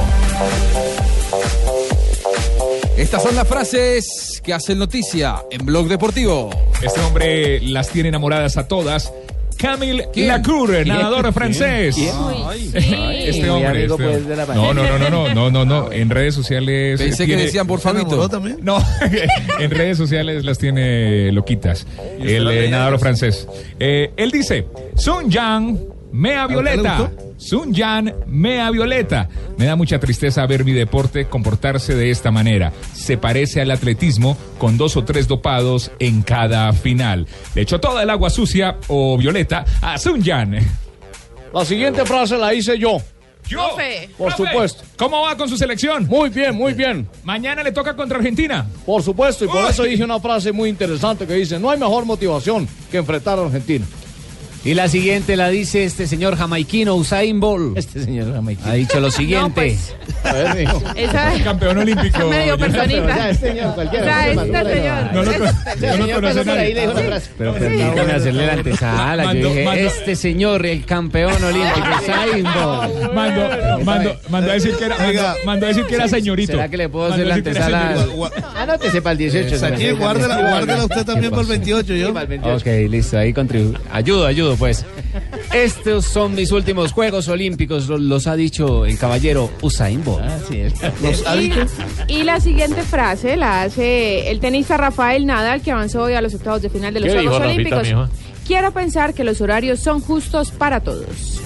Estas 2.96 3.22
son 3.22 3.34
las 3.34 3.48
frases 3.48 4.40
que 4.44 4.52
hacen 4.52 4.78
noticia 4.78 5.36
en 5.50 5.64
Blog 5.64 5.88
Deportivo. 5.88 6.50
Este 6.82 7.00
hombre 7.00 7.60
las 7.60 7.88
tiene 7.88 8.10
enamoradas 8.10 8.56
a 8.56 8.68
todas. 8.68 9.12
Camille 9.56 10.08
¿Quién? 10.12 10.28
Lacour, 10.28 10.70
¿Quién? 10.70 10.88
nadador 10.88 11.22
¿Quién? 11.22 11.34
francés. 11.34 11.94
¿Quién? 11.94 12.12
Este 13.22 13.40
Muy 13.42 13.50
hombre. 13.50 13.68
amigo, 13.68 13.94
este 13.94 14.04
pues, 14.04 14.16
hombre. 14.16 14.20
de 14.22 14.36
la 14.36 14.46
No, 14.54 14.74
no, 14.74 14.82
no, 14.84 14.98
no, 14.98 15.10
no, 15.10 15.34
no, 15.34 15.50
no, 15.50 15.64
no. 15.64 15.92
En 15.92 16.10
redes 16.10 16.34
sociales. 16.34 17.00
Pensé 17.00 17.26
que 17.26 17.36
decían 17.36 17.66
por 17.66 17.80
Fabito. 17.80 18.28
No, 18.60 18.78
en 19.58 19.70
redes 19.70 19.96
sociales 19.98 20.44
las 20.44 20.58
tiene 20.58 21.30
loquitas. 21.32 21.86
El 22.20 22.50
eh, 22.50 22.68
nadador 22.68 22.98
francés. 22.98 23.46
Eh, 23.78 24.10
él 24.16 24.30
dice: 24.30 24.66
Sun 24.96 25.30
Yang, 25.30 25.78
mea 26.12 26.46
violeta. 26.46 27.10
Sun 27.36 27.72
Yang, 27.74 28.14
mea 28.26 28.70
violeta. 28.70 29.28
Me 29.58 29.66
da 29.66 29.74
mucha 29.76 29.98
tristeza 29.98 30.46
ver 30.46 30.64
mi 30.64 30.72
deporte 30.72 31.26
comportarse 31.26 31.94
de 31.94 32.10
esta 32.10 32.30
manera. 32.30 32.72
Se 32.92 33.16
parece 33.18 33.60
al 33.60 33.70
atletismo 33.70 34.36
con 34.58 34.76
dos 34.78 34.96
o 34.96 35.04
tres 35.04 35.26
dopados 35.26 35.90
en 35.98 36.22
cada 36.22 36.72
final. 36.72 37.26
Le 37.54 37.62
echó 37.62 37.80
toda 37.80 38.02
el 38.02 38.10
agua 38.10 38.30
sucia 38.30 38.76
o 38.88 39.18
violeta 39.18 39.64
a 39.80 39.98
Sun 39.98 40.22
Yang. 40.22 40.58
La 41.52 41.64
siguiente 41.64 42.04
frase 42.06 42.38
la 42.38 42.54
hice 42.54 42.78
yo. 42.78 42.98
Yo, 43.48 43.70
Por 44.16 44.28
profe, 44.28 44.50
supuesto. 44.50 44.84
¿Cómo 44.96 45.22
va 45.22 45.36
con 45.36 45.48
su 45.48 45.56
selección? 45.56 46.06
Muy 46.06 46.30
bien, 46.30 46.54
muy 46.54 46.74
bien. 46.74 47.08
Mañana 47.24 47.62
le 47.62 47.72
toca 47.72 47.94
contra 47.96 48.18
Argentina. 48.18 48.66
Por 48.86 49.02
supuesto, 49.02 49.44
y 49.44 49.48
por 49.48 49.64
Uy. 49.64 49.70
eso 49.70 49.82
dije 49.82 50.04
una 50.04 50.20
frase 50.20 50.52
muy 50.52 50.68
interesante 50.68 51.26
que 51.26 51.34
dice, 51.34 51.58
no 51.58 51.68
hay 51.68 51.78
mejor 51.78 52.04
motivación 52.04 52.68
que 52.90 52.98
enfrentar 52.98 53.38
a 53.38 53.42
Argentina. 53.42 53.84
Y 54.64 54.74
la 54.74 54.88
siguiente 54.88 55.36
la 55.36 55.48
dice 55.48 55.84
este 55.84 56.06
señor 56.06 56.36
jamaiquino 56.36 56.94
Usain 56.94 57.40
Bolt. 57.40 57.76
Este 57.76 58.04
señor 58.04 58.32
jamaiquino. 58.32 58.70
Ha 58.70 58.74
dicho 58.74 59.00
lo 59.00 59.10
siguiente. 59.10 59.76
A 60.22 60.32
ver, 60.32 60.54
mijo. 60.60 60.80
Esa 60.94 61.32
Campeón 61.42 61.78
olímpico. 61.78 62.28
medio 62.28 62.56
personita. 62.56 63.30
Este 63.30 63.48
señor, 63.48 63.74
cualquiera. 63.74 64.04
O 64.04 64.08
sea, 64.08 64.34
no 64.34 64.42
se 64.44 64.46
este 64.58 64.74
señor. 64.74 65.12
No 65.12 65.22
lo, 65.24 65.32
Este 65.32 65.86
no 65.98 66.06
lo 66.06 66.14
conoce 66.14 66.50
ahí 66.52 66.74
frase. 67.06 67.30
Pero 67.36 67.54
permítame 67.54 68.12
hacerle 68.12 68.46
la 68.46 68.52
antesala. 68.52 69.24
Mando- 69.24 69.40
Yo 69.42 69.48
dije, 69.48 69.64
mando- 69.64 69.80
este 69.80 70.16
señor, 70.16 70.64
el 70.66 70.84
campeón 70.84 71.42
olímpico, 71.42 71.86
Usain 72.00 72.44
Bolt. 72.44 73.12
Mando, 73.12 73.48
mando, 73.84 74.16
mando 74.28 74.50
a 74.50 74.54
decir 74.54 74.76
que 74.76 74.84
era, 74.84 74.96
mando, 74.96 75.22
mando 75.44 75.66
a 75.66 75.68
decir 75.70 75.84
que 75.86 75.94
era 75.96 76.06
señorito. 76.06 76.52
¿Será 76.52 76.68
que 76.68 76.76
le 76.76 76.88
puedo 76.88 77.08
Mandó 77.10 77.14
hacer 77.16 77.26
la 77.26 77.34
a 77.34 77.36
decir 77.38 77.52
que 77.52 77.58
era 77.58 77.66
antesala? 77.66 78.06
señorito. 78.06 78.48
Anótese 78.56 79.02
para 79.02 79.12
el 79.12 79.18
18. 79.18 79.58
Saqué, 79.58 79.76
señor. 79.78 79.96
guárdela, 79.96 80.36
guárdela 80.40 80.84
usted 80.84 81.04
también 81.04 81.30
para 81.30 81.42
el 81.42 81.48
28, 81.48 81.94
yo. 81.94 82.10
Ok, 82.54 82.66
listo, 82.88 83.18
ahí 83.18 83.32
contribuyo. 83.32 83.76
Ayudo, 83.90 84.24
ayudo, 84.26 84.51
pues. 84.56 84.84
Estos 85.52 86.04
son 86.06 86.34
mis 86.34 86.50
últimos 86.52 86.92
Juegos 86.92 87.28
Olímpicos, 87.28 87.88
lo- 87.88 87.98
los 87.98 88.26
ha 88.26 88.36
dicho 88.36 88.86
el 88.86 88.98
caballero 88.98 89.50
Usain 89.62 90.02
Bolt. 90.04 90.24
Los 91.02 91.26
ha 91.26 91.34
dicho. 91.36 91.66
Y 92.08 92.22
la 92.22 92.40
siguiente 92.40 92.82
frase 92.82 93.36
la 93.36 93.62
hace 93.62 94.30
el 94.30 94.40
tenista 94.40 94.76
Rafael 94.76 95.26
Nadal, 95.26 95.60
que 95.62 95.72
avanzó 95.72 96.02
hoy 96.02 96.14
a 96.14 96.20
los 96.22 96.34
octavos 96.34 96.62
de 96.62 96.70
final 96.70 96.94
de 96.94 97.00
los 97.00 97.08
¿Qué 97.10 97.14
Juegos 97.14 97.38
Rafita, 97.40 97.76
Olímpicos. 97.78 98.10
Quiero 98.46 98.72
pensar 98.72 99.14
que 99.14 99.22
los 99.24 99.40
horarios 99.40 99.80
son 99.80 100.00
justos 100.00 100.50
para 100.50 100.80
todos. 100.80 101.40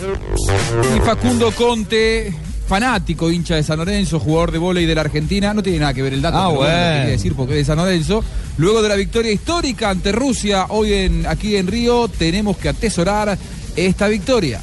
Y 0.96 1.00
Facundo 1.00 1.50
Conte, 1.52 2.32
fanático, 2.66 3.30
hincha 3.30 3.54
de 3.56 3.62
San 3.62 3.78
Lorenzo, 3.78 4.18
jugador 4.20 4.52
de 4.52 4.58
vóley 4.58 4.86
de 4.86 4.94
la 4.94 5.02
Argentina. 5.02 5.54
No 5.54 5.62
tiene 5.62 5.78
nada 5.78 5.94
que 5.94 6.02
ver 6.02 6.14
el 6.14 6.22
dato, 6.22 6.36
Ah, 6.36 6.46
pero 6.48 6.56
bueno, 6.60 6.72
bueno. 6.74 6.86
te 6.92 6.98
quería 7.00 7.12
decir 7.12 7.34
porque 7.34 7.52
es 7.52 7.58
de 7.58 7.64
San 7.64 7.78
Lorenzo. 7.78 8.24
Luego 8.58 8.82
de 8.82 8.88
la 8.88 8.96
victoria 8.96 9.32
histórica 9.32 9.90
ante 9.90 10.12
Rusia 10.12 10.66
hoy 10.70 10.92
en, 10.92 11.26
aquí 11.26 11.56
en 11.56 11.66
Río, 11.66 12.08
tenemos 12.08 12.56
que 12.56 12.68
atesorar 12.68 13.36
esta 13.76 14.08
victoria. 14.08 14.60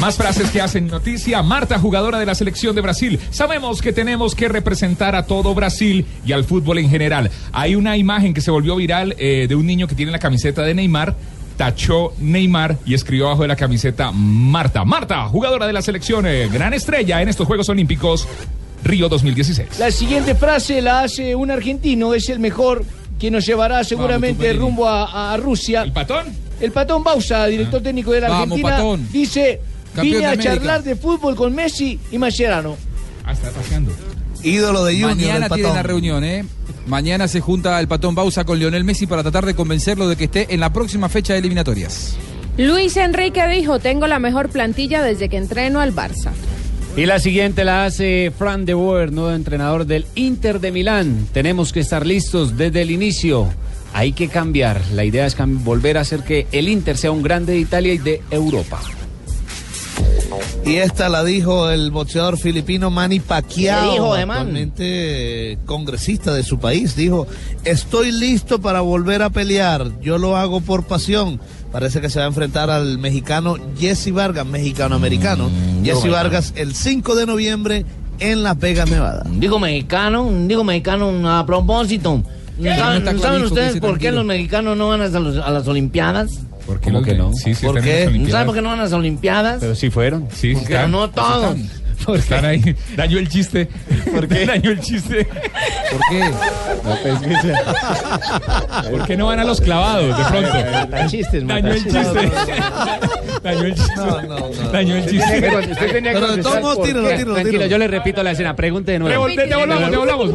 Más 0.00 0.16
frases 0.16 0.50
que 0.50 0.62
hacen 0.62 0.86
noticia. 0.86 1.42
Marta, 1.42 1.78
jugadora 1.78 2.18
de 2.18 2.24
la 2.24 2.34
selección 2.34 2.74
de 2.74 2.80
Brasil. 2.80 3.20
Sabemos 3.30 3.82
que 3.82 3.92
tenemos 3.92 4.34
que 4.34 4.48
representar 4.48 5.14
a 5.14 5.26
todo 5.26 5.54
Brasil 5.54 6.06
y 6.24 6.32
al 6.32 6.44
fútbol 6.44 6.78
en 6.78 6.88
general. 6.88 7.30
Hay 7.52 7.74
una 7.74 7.98
imagen 7.98 8.32
que 8.32 8.40
se 8.40 8.50
volvió 8.50 8.76
viral 8.76 9.14
eh, 9.18 9.44
de 9.46 9.54
un 9.54 9.66
niño 9.66 9.86
que 9.86 9.94
tiene 9.94 10.10
la 10.10 10.18
camiseta 10.18 10.62
de 10.62 10.72
Neymar. 10.74 11.14
Tachó 11.60 12.14
Neymar 12.18 12.78
y 12.86 12.94
escribió 12.94 13.26
abajo 13.26 13.42
de 13.42 13.48
la 13.48 13.54
camiseta 13.56 14.12
Marta. 14.12 14.82
Marta, 14.86 15.28
jugadora 15.28 15.66
de 15.66 15.74
la 15.74 15.82
selección, 15.82 16.24
eh, 16.26 16.48
gran 16.50 16.72
estrella 16.72 17.20
en 17.20 17.28
estos 17.28 17.46
Juegos 17.46 17.68
Olímpicos 17.68 18.26
Río 18.82 19.10
2016. 19.10 19.78
La 19.78 19.90
siguiente 19.90 20.34
frase 20.34 20.80
la 20.80 21.02
hace 21.02 21.34
un 21.34 21.50
argentino, 21.50 22.14
es 22.14 22.30
el 22.30 22.38
mejor, 22.38 22.82
que 23.18 23.30
nos 23.30 23.44
llevará 23.44 23.84
seguramente 23.84 24.50
rumbo 24.54 24.88
a, 24.88 25.34
a 25.34 25.36
Rusia. 25.36 25.82
¿El 25.82 25.92
patón? 25.92 26.28
El 26.62 26.72
Patón 26.72 27.04
Bausa, 27.04 27.44
director 27.44 27.82
técnico 27.82 28.12
de 28.12 28.22
la 28.22 28.28
Vamos, 28.30 28.42
Argentina, 28.52 28.70
Patón. 28.76 29.08
dice, 29.12 29.60
Campeón 29.94 30.14
vine 30.14 30.24
a 30.24 30.28
América". 30.30 30.54
charlar 30.54 30.82
de 30.82 30.96
fútbol 30.96 31.36
con 31.36 31.54
Messi 31.54 32.00
y 32.10 32.16
Mascherano. 32.16 32.78
Ah, 33.26 33.32
está 33.32 33.50
paseando. 33.50 33.92
Ídolo 34.42 34.82
de 34.86 34.94
Junior, 34.94 35.10
Mañana 35.14 35.44
el 35.44 35.50
patón. 35.50 35.74
la 35.74 35.82
reunión, 35.82 36.24
¿eh? 36.24 36.42
Mañana 36.90 37.28
se 37.28 37.40
junta 37.40 37.78
el 37.78 37.86
patón 37.86 38.16
Bausa 38.16 38.42
con 38.42 38.58
Lionel 38.58 38.82
Messi 38.82 39.06
para 39.06 39.22
tratar 39.22 39.46
de 39.46 39.54
convencerlo 39.54 40.08
de 40.08 40.16
que 40.16 40.24
esté 40.24 40.52
en 40.52 40.58
la 40.58 40.72
próxima 40.72 41.08
fecha 41.08 41.34
de 41.34 41.38
eliminatorias. 41.38 42.16
Luis 42.58 42.96
Enrique 42.96 43.46
dijo, 43.46 43.78
tengo 43.78 44.08
la 44.08 44.18
mejor 44.18 44.48
plantilla 44.48 45.00
desde 45.00 45.28
que 45.28 45.36
entreno 45.36 45.78
al 45.78 45.94
Barça. 45.94 46.32
Y 46.96 47.06
la 47.06 47.20
siguiente 47.20 47.62
la 47.62 47.84
hace 47.84 48.32
Fran 48.36 48.64
de 48.64 48.74
Boer, 48.74 49.12
nuevo 49.12 49.30
entrenador 49.30 49.86
del 49.86 50.04
Inter 50.16 50.58
de 50.58 50.72
Milán. 50.72 51.28
Tenemos 51.32 51.72
que 51.72 51.78
estar 51.78 52.04
listos 52.04 52.56
desde 52.56 52.82
el 52.82 52.90
inicio. 52.90 53.46
Hay 53.94 54.12
que 54.12 54.26
cambiar. 54.26 54.80
La 54.92 55.04
idea 55.04 55.26
es 55.26 55.36
volver 55.38 55.96
a 55.96 56.00
hacer 56.00 56.24
que 56.24 56.48
el 56.50 56.68
Inter 56.68 56.96
sea 56.96 57.12
un 57.12 57.22
grande 57.22 57.52
de 57.52 57.60
Italia 57.60 57.94
y 57.94 57.98
de 57.98 58.20
Europa. 58.32 58.80
Y 60.64 60.76
esta 60.76 61.08
la 61.08 61.24
dijo 61.24 61.70
el 61.70 61.90
boxeador 61.90 62.38
filipino 62.38 62.90
Manny 62.90 63.20
Pacquiao, 63.20 64.14
actualmente 64.14 65.58
congresista 65.66 66.32
de 66.34 66.42
su 66.42 66.58
país. 66.58 66.94
Dijo, 66.96 67.26
estoy 67.64 68.12
listo 68.12 68.60
para 68.60 68.80
volver 68.80 69.22
a 69.22 69.30
pelear, 69.30 69.90
yo 70.00 70.18
lo 70.18 70.36
hago 70.36 70.60
por 70.60 70.84
pasión. 70.84 71.40
Parece 71.72 72.00
que 72.00 72.10
se 72.10 72.18
va 72.18 72.24
a 72.24 72.28
enfrentar 72.28 72.68
al 72.70 72.98
mexicano 72.98 73.56
Jesse 73.78 74.12
Vargas, 74.12 74.44
mexicano-americano. 74.46 75.48
Mm, 75.48 75.84
Jesse 75.84 75.94
bueno. 76.00 76.12
Vargas 76.14 76.52
el 76.56 76.74
5 76.74 77.14
de 77.14 77.26
noviembre 77.26 77.84
en 78.18 78.42
Las 78.42 78.58
Vegas, 78.58 78.90
Nevada. 78.90 79.24
Digo 79.30 79.58
mexicano, 79.58 80.28
digo 80.46 80.64
mexicano 80.64 81.30
a 81.38 81.46
propósito. 81.46 82.22
¿Saben, 82.62 83.42
ustedes 83.44 83.80
por 83.80 83.98
qué 83.98 84.10
los 84.12 84.24
mexicanos 84.24 84.76
no 84.76 84.88
van 84.88 85.00
a 85.00 85.08
los- 85.08 85.38
a 85.38 85.50
las 85.50 85.66
Olimpiadas? 85.66 86.40
¿Por 86.70 86.78
qué 86.78 86.84
¿Cómo 86.86 86.98
los 87.00 87.08
que 87.08 87.14
no? 87.16 87.32
Sí, 87.32 87.52
sí, 87.56 87.66
¿Por 87.66 87.80
qué? 87.82 87.98
las 88.00 88.06
Olimpiadas. 88.08 88.30
¿Saben 88.32 88.46
por 88.46 88.54
qué 88.54 88.62
no 88.62 88.68
van 88.68 88.78
a 88.78 88.82
las 88.84 88.92
Olimpiadas? 88.92 89.56
Pero 89.58 89.74
sí 89.74 89.90
fueron. 89.90 90.28
Sí, 90.30 90.54
sí 90.54 90.62
Pero 90.68 90.76
están. 90.76 90.90
no 90.92 91.10
todos. 91.10 91.56
están. 91.56 91.80
Están 92.16 92.44
ahí. 92.46 92.76
Dañó 92.96 93.18
el 93.18 93.28
chiste. 93.28 93.68
¿Por 94.10 94.26
qué? 94.26 94.46
Dañó 94.46 94.70
el 94.70 94.80
chiste. 94.80 95.26
¿Por 95.26 96.00
qué? 96.08 96.32
¿Por 98.90 99.06
qué 99.06 99.16
no 99.16 99.26
van 99.26 99.40
a 99.40 99.44
los 99.44 99.60
clavados 99.60 100.16
de 100.16 100.24
pronto? 100.24 101.08
chistes, 101.08 101.46
Dañó 101.46 101.72
el 101.72 101.82
chiste. 101.82 102.30
Dañó 103.42 103.64
el 103.64 103.74
chiste. 103.74 103.94
No, 103.96 104.22
no, 104.22 104.38
no. 104.38 104.70
Dañó 104.72 104.96
el 104.96 105.06
chiste. 105.10 105.56
usted 105.70 105.92
tenía 105.92 106.12
que 106.12 106.20
Pero 106.20 106.36
de 106.36 106.42
todos 106.42 106.60
modos, 106.62 106.82
tíralo, 106.82 107.08
tíralo, 107.08 107.34
Tranquilo, 107.34 107.66
yo 107.66 107.78
le 107.78 107.88
repito 107.88 108.22
la 108.22 108.30
escena. 108.30 108.56
Pregunte 108.56 108.92
de 108.92 108.98
nuevo. 108.98 109.26
Te 109.26 109.46
devolvamos, 109.46 109.90
devolvamos. 109.90 110.30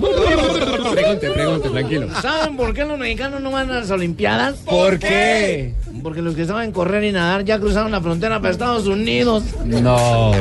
Pregunte, 0.93 1.31
pregunte, 1.31 1.69
tranquilo. 1.69 2.07
¿Saben 2.21 2.57
por 2.57 2.73
qué 2.73 2.85
los 2.85 2.99
mexicanos 2.99 3.41
no 3.41 3.51
van 3.51 3.71
a 3.71 3.79
las 3.79 3.89
Olimpiadas? 3.89 4.55
¿Por 4.65 4.99
qué? 4.99 5.73
Porque 6.05 6.21
los 6.21 6.35
que 6.35 6.45
saben 6.45 6.71
correr 6.71 7.03
y 7.03 7.11
nadar 7.11 7.43
ya 7.43 7.57
cruzaron 7.57 7.91
la 7.91 7.99
frontera 7.99 8.39
para 8.39 8.51
Estados 8.51 8.85
Unidos. 8.85 9.41
No, 9.65 10.33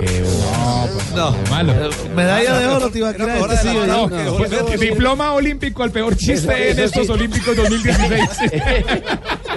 qué 0.00 0.24
No, 1.14 1.36
Malo. 1.48 1.72
medalla 2.16 2.58
de 2.58 2.66
oro, 2.66 2.90
Tibaquira, 2.90 3.38
este 3.38 3.56
sí. 3.58 3.68
No, 3.86 4.08
¿no? 4.08 4.36
pues, 4.36 4.80
diploma 4.80 5.32
olímpico 5.34 5.84
al 5.84 5.92
peor 5.92 6.16
chiste 6.16 6.72
en 6.72 6.78
estos 6.80 7.08
Olímpicos 7.08 7.54
2016. 7.54 8.20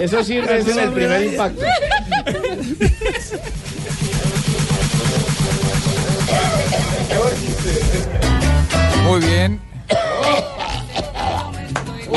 Eso 0.02 0.22
sirve 0.22 0.58
es 0.58 0.68
en 0.68 0.78
el 0.78 0.92
primer 0.92 1.24
impacto. 1.24 1.62
Muy 9.02 9.20
bien. 9.20 9.60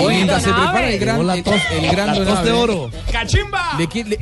Y 0.04 0.08
mientras 0.16 0.44
se 0.44 0.50
prepara 0.50 0.90
el 0.90 1.00
gran, 1.00 1.20
el, 1.22 1.30
el 1.30 1.92
gran 1.92 2.08
La 2.08 2.14
tos 2.16 2.26
Donave, 2.26 2.46
de 2.48 2.52
oro. 2.54 2.92
¡Cachimba! 3.12 3.76
Le, 3.78 3.88
qui- 3.90 4.06
le- 4.06 4.20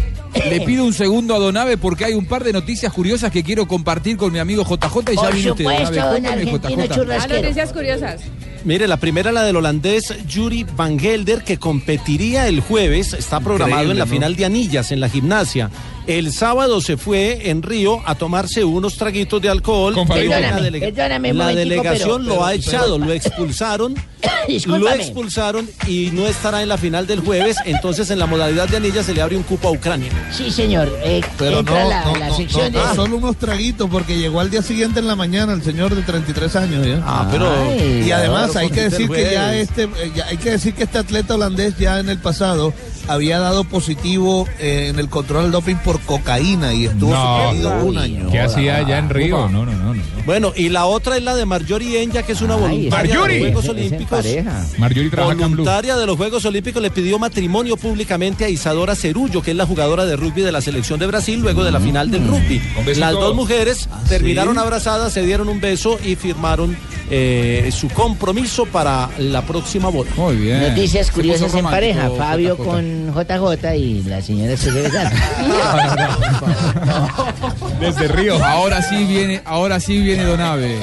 le 0.50 0.62
pido 0.62 0.84
un 0.86 0.94
segundo 0.94 1.36
a 1.36 1.40
Donave 1.40 1.78
porque 1.78 2.06
hay 2.06 2.14
un 2.14 2.26
par 2.26 2.44
de 2.44 2.54
noticias 2.54 2.92
curiosas 2.94 3.32
que 3.32 3.44
quiero 3.44 3.68
compartir 3.68 4.18
con 4.18 4.32
mi 4.32 4.40
amigo 4.40 4.64
JJ 4.64 5.12
y 5.12 5.16
ya 5.16 5.30
viene 5.30 5.52
usted. 5.52 5.64
Donave. 5.66 6.46
JJ. 6.46 6.66
Ah, 6.92 6.96
churrasquero. 6.96 7.42
noticias 7.42 7.74
curiosas. 7.74 8.22
Mire, 8.64 8.88
la 8.88 8.98
primera 8.98 9.32
la 9.32 9.44
del 9.44 9.56
holandés 9.56 10.14
Yuri 10.28 10.66
Van 10.76 11.00
Gelder, 11.00 11.44
que 11.44 11.58
competiría 11.58 12.48
el 12.48 12.60
jueves, 12.60 13.14
está 13.14 13.40
programado 13.40 13.84
Increíble, 13.84 13.92
en 13.94 14.00
la 14.00 14.06
¿no? 14.06 14.12
final 14.12 14.36
de 14.36 14.46
anillas 14.46 14.92
en 14.92 15.00
la 15.00 15.10
gimnasia. 15.10 15.70
El 16.08 16.32
sábado 16.32 16.80
se 16.82 16.96
fue 16.98 17.50
en 17.50 17.62
Río 17.62 18.02
a 18.06 18.16
tomarse 18.16 18.64
unos 18.64 18.96
traguitos 18.98 19.42
de 19.42 19.50
alcohol. 19.50 19.94
La, 19.96 20.60
delega- 20.62 20.88
Perdóname 20.94 21.34
delegación 21.54 22.24
pero- 22.24 22.36
lo 22.38 22.46
ha 22.46 22.50
pero- 22.52 22.62
echado, 22.62 22.98
lo 22.98 23.12
expulsaron. 23.12 23.94
lo 24.68 24.90
expulsaron 24.90 25.70
y 25.86 26.10
no 26.14 26.26
estará 26.26 26.62
en 26.64 26.70
la 26.70 26.78
final 26.78 27.06
del 27.08 27.20
jueves. 27.20 27.58
Entonces, 27.66 28.10
en 28.10 28.20
la 28.20 28.26
modalidad 28.26 28.70
de 28.70 28.78
anilla 28.78 29.04
se 29.04 29.14
le 29.14 29.22
abre 29.22 29.36
un 29.36 29.44
cupo 29.44 29.68
a 29.68 29.72
Ucrania. 29.72 30.10
Sí, 30.32 30.50
señor. 30.50 30.90
Eh, 31.04 31.22
Pero 31.38 31.60
entra 31.60 31.84
no, 31.84 31.90
la, 31.90 32.06
no, 32.06 32.16
la 32.16 32.28
no, 32.30 32.38
sección 32.38 32.72
no, 32.72 32.80
de... 32.80 32.86
no, 32.88 32.96
solo 32.96 33.18
unos 33.18 33.36
traguitos 33.38 33.90
porque 33.90 34.18
llegó 34.18 34.40
al 34.40 34.50
día 34.50 34.62
siguiente 34.62 35.00
en 35.02 35.08
la 35.08 35.16
mañana 35.18 35.52
el 35.54 35.62
señor 35.64 35.94
de 35.94 36.02
33 36.04 36.56
años 36.56 36.88
ya. 36.88 37.02
Ah, 37.06 37.28
pero- 37.30 37.52
Ay, 37.52 38.06
y 38.08 38.12
además 38.12 38.52
claro, 38.52 38.60
hay 38.68 38.72
que 38.74 38.90
decir 38.90 39.10
que 39.10 39.30
ya 39.32 39.56
este 39.56 39.84
eh, 39.84 40.12
ya 40.16 40.26
hay 40.28 40.38
que 40.38 40.52
decir 40.52 40.74
que 40.74 40.84
este 40.84 40.98
atleta 41.00 41.36
holandés 41.36 41.78
ya 41.78 42.00
en 42.00 42.08
el 42.10 42.18
pasado 42.20 42.74
había 43.08 43.40
dado 43.40 43.64
positivo 43.64 44.48
eh, 44.60 44.88
en 44.90 45.00
el 45.00 45.10
control 45.10 45.44
del 45.44 45.52
doping 45.52 45.76
por 45.78 46.00
cocaína 46.02 46.74
y 46.74 46.86
estuvo 46.86 47.12
No. 47.14 47.38
suspendido 47.38 47.86
un 47.86 47.98
año. 47.98 48.30
¿Qué 48.32 48.40
hacía 48.40 48.78
allá 48.78 48.98
en 48.98 49.10
Río? 49.10 49.50
No, 49.50 49.66
no, 49.66 49.72
no, 49.74 49.94
no. 49.94 50.02
Bueno, 50.26 50.52
y 50.56 50.70
la 50.70 50.86
otra 50.86 51.16
es 51.18 51.24
la 51.24 51.36
de 51.36 51.46
Marjorie 51.46 52.02
Enya, 52.04 52.24
que 52.24 52.34
es 52.34 52.42
una 52.42 52.56
voluntaria 52.56 53.14
de 53.14 53.18
Marjorie. 53.18 53.40
los 53.40 53.48
Juegos 53.64 53.70
Olímpicos. 53.70 54.10
pareja. 54.10 54.66
Marjorie. 54.78 55.10
Voluntaria 55.10 55.96
de 55.96 56.06
los 56.06 56.18
Juegos 56.18 56.44
Olímpicos 56.46 56.82
le 56.82 56.92
pidió 56.92 57.18
matrimonio 57.18 57.78
públicamente 57.78 58.44
a 58.44 58.50
Isadora 58.50 58.94
Cerullo, 58.96 59.42
que 59.42 59.52
es 59.52 59.58
la 59.58 59.66
jugadora 59.66 60.06
de 60.06 60.16
rugby 60.18 60.42
de 60.42 60.52
la 60.52 60.60
selección 60.62 61.00
de 61.00 61.08
Brasil, 61.08 61.40
luego 61.40 61.64
de 61.64 61.72
la 61.72 61.80
final 61.80 62.12
del 62.12 62.28
rugby. 62.28 62.60
Con 62.76 62.88
y 62.90 62.96
Las 62.96 63.14
dos 63.14 63.36
mujeres 63.36 63.88
terminaron 64.10 64.58
abrazadas, 64.58 65.14
se 65.14 65.22
dieron 65.26 65.48
un 65.48 65.62
beso 65.62 65.98
y 66.04 66.16
firmaron 66.16 66.76
eh, 67.10 67.70
su 67.72 67.88
compromiso 67.88 68.66
para 68.66 69.10
la 69.20 69.42
próxima 69.44 69.88
boda. 69.88 70.10
Muy 70.18 70.36
bien. 70.36 70.62
Noticias 70.62 71.08
puso 71.08 71.16
curiosas 71.16 71.54
en 71.54 71.64
pareja. 71.64 72.10
Fabio 72.18 72.58
JJ. 72.58 72.66
Con 73.06 73.26
JJ 73.26 73.76
y 73.76 74.04
la 74.04 74.22
señora 74.22 74.58
se 74.58 74.72
regresaron. 74.72 75.12
Desde 77.80 78.08
Río. 78.08 78.44
Ahora 78.44 78.82
sí 78.82 79.04
viene, 79.06 79.42
ahora 79.46 79.80
sí 79.80 80.02
viene 80.02 80.24
Donave. 80.24 80.80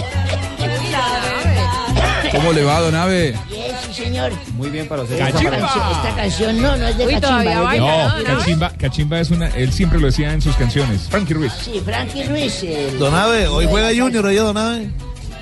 ¿Cómo 2.33 2.53
le 2.53 2.65
va, 2.65 2.81
Donave? 2.81 3.35
Bien, 3.49 3.73
sí, 3.87 3.95
señor. 4.05 4.33
Muy 4.57 4.69
bien 4.71 4.89
para 4.89 5.03
usted. 5.03 5.21
Esta 5.21 5.33
Cachimba. 5.33 5.59
canción, 5.59 5.85
esta 5.93 6.17
canción 6.17 6.63
no, 6.63 6.77
no 6.77 6.89
es 6.89 6.99
de 6.99 7.07
Uy, 7.07 7.13
Cachimba. 7.15 7.29
todavía 7.29 7.53
es 7.53 7.59
de- 7.59 7.65
baila. 7.65 8.19
No, 8.19 8.25
Cachimba, 8.25 8.71
Cachimba 8.79 9.21
es 9.21 9.31
una. 9.31 9.47
Él 9.49 9.73
siempre 9.73 10.01
lo 10.01 10.07
decía 10.07 10.33
en 10.33 10.43
sus 10.43 10.57
canciones. 10.57 11.03
Frankie 11.09 11.35
Ruiz. 11.35 11.53
Sí, 11.65 11.81
Frankie 11.85 12.25
Ruiz. 12.25 12.63
el- 12.65 12.99
Donave, 12.99 13.47
hoy 13.47 13.67
juega 13.71 13.89
Junior, 13.97 14.27
oye 14.27 14.39
Donave. 14.39 14.91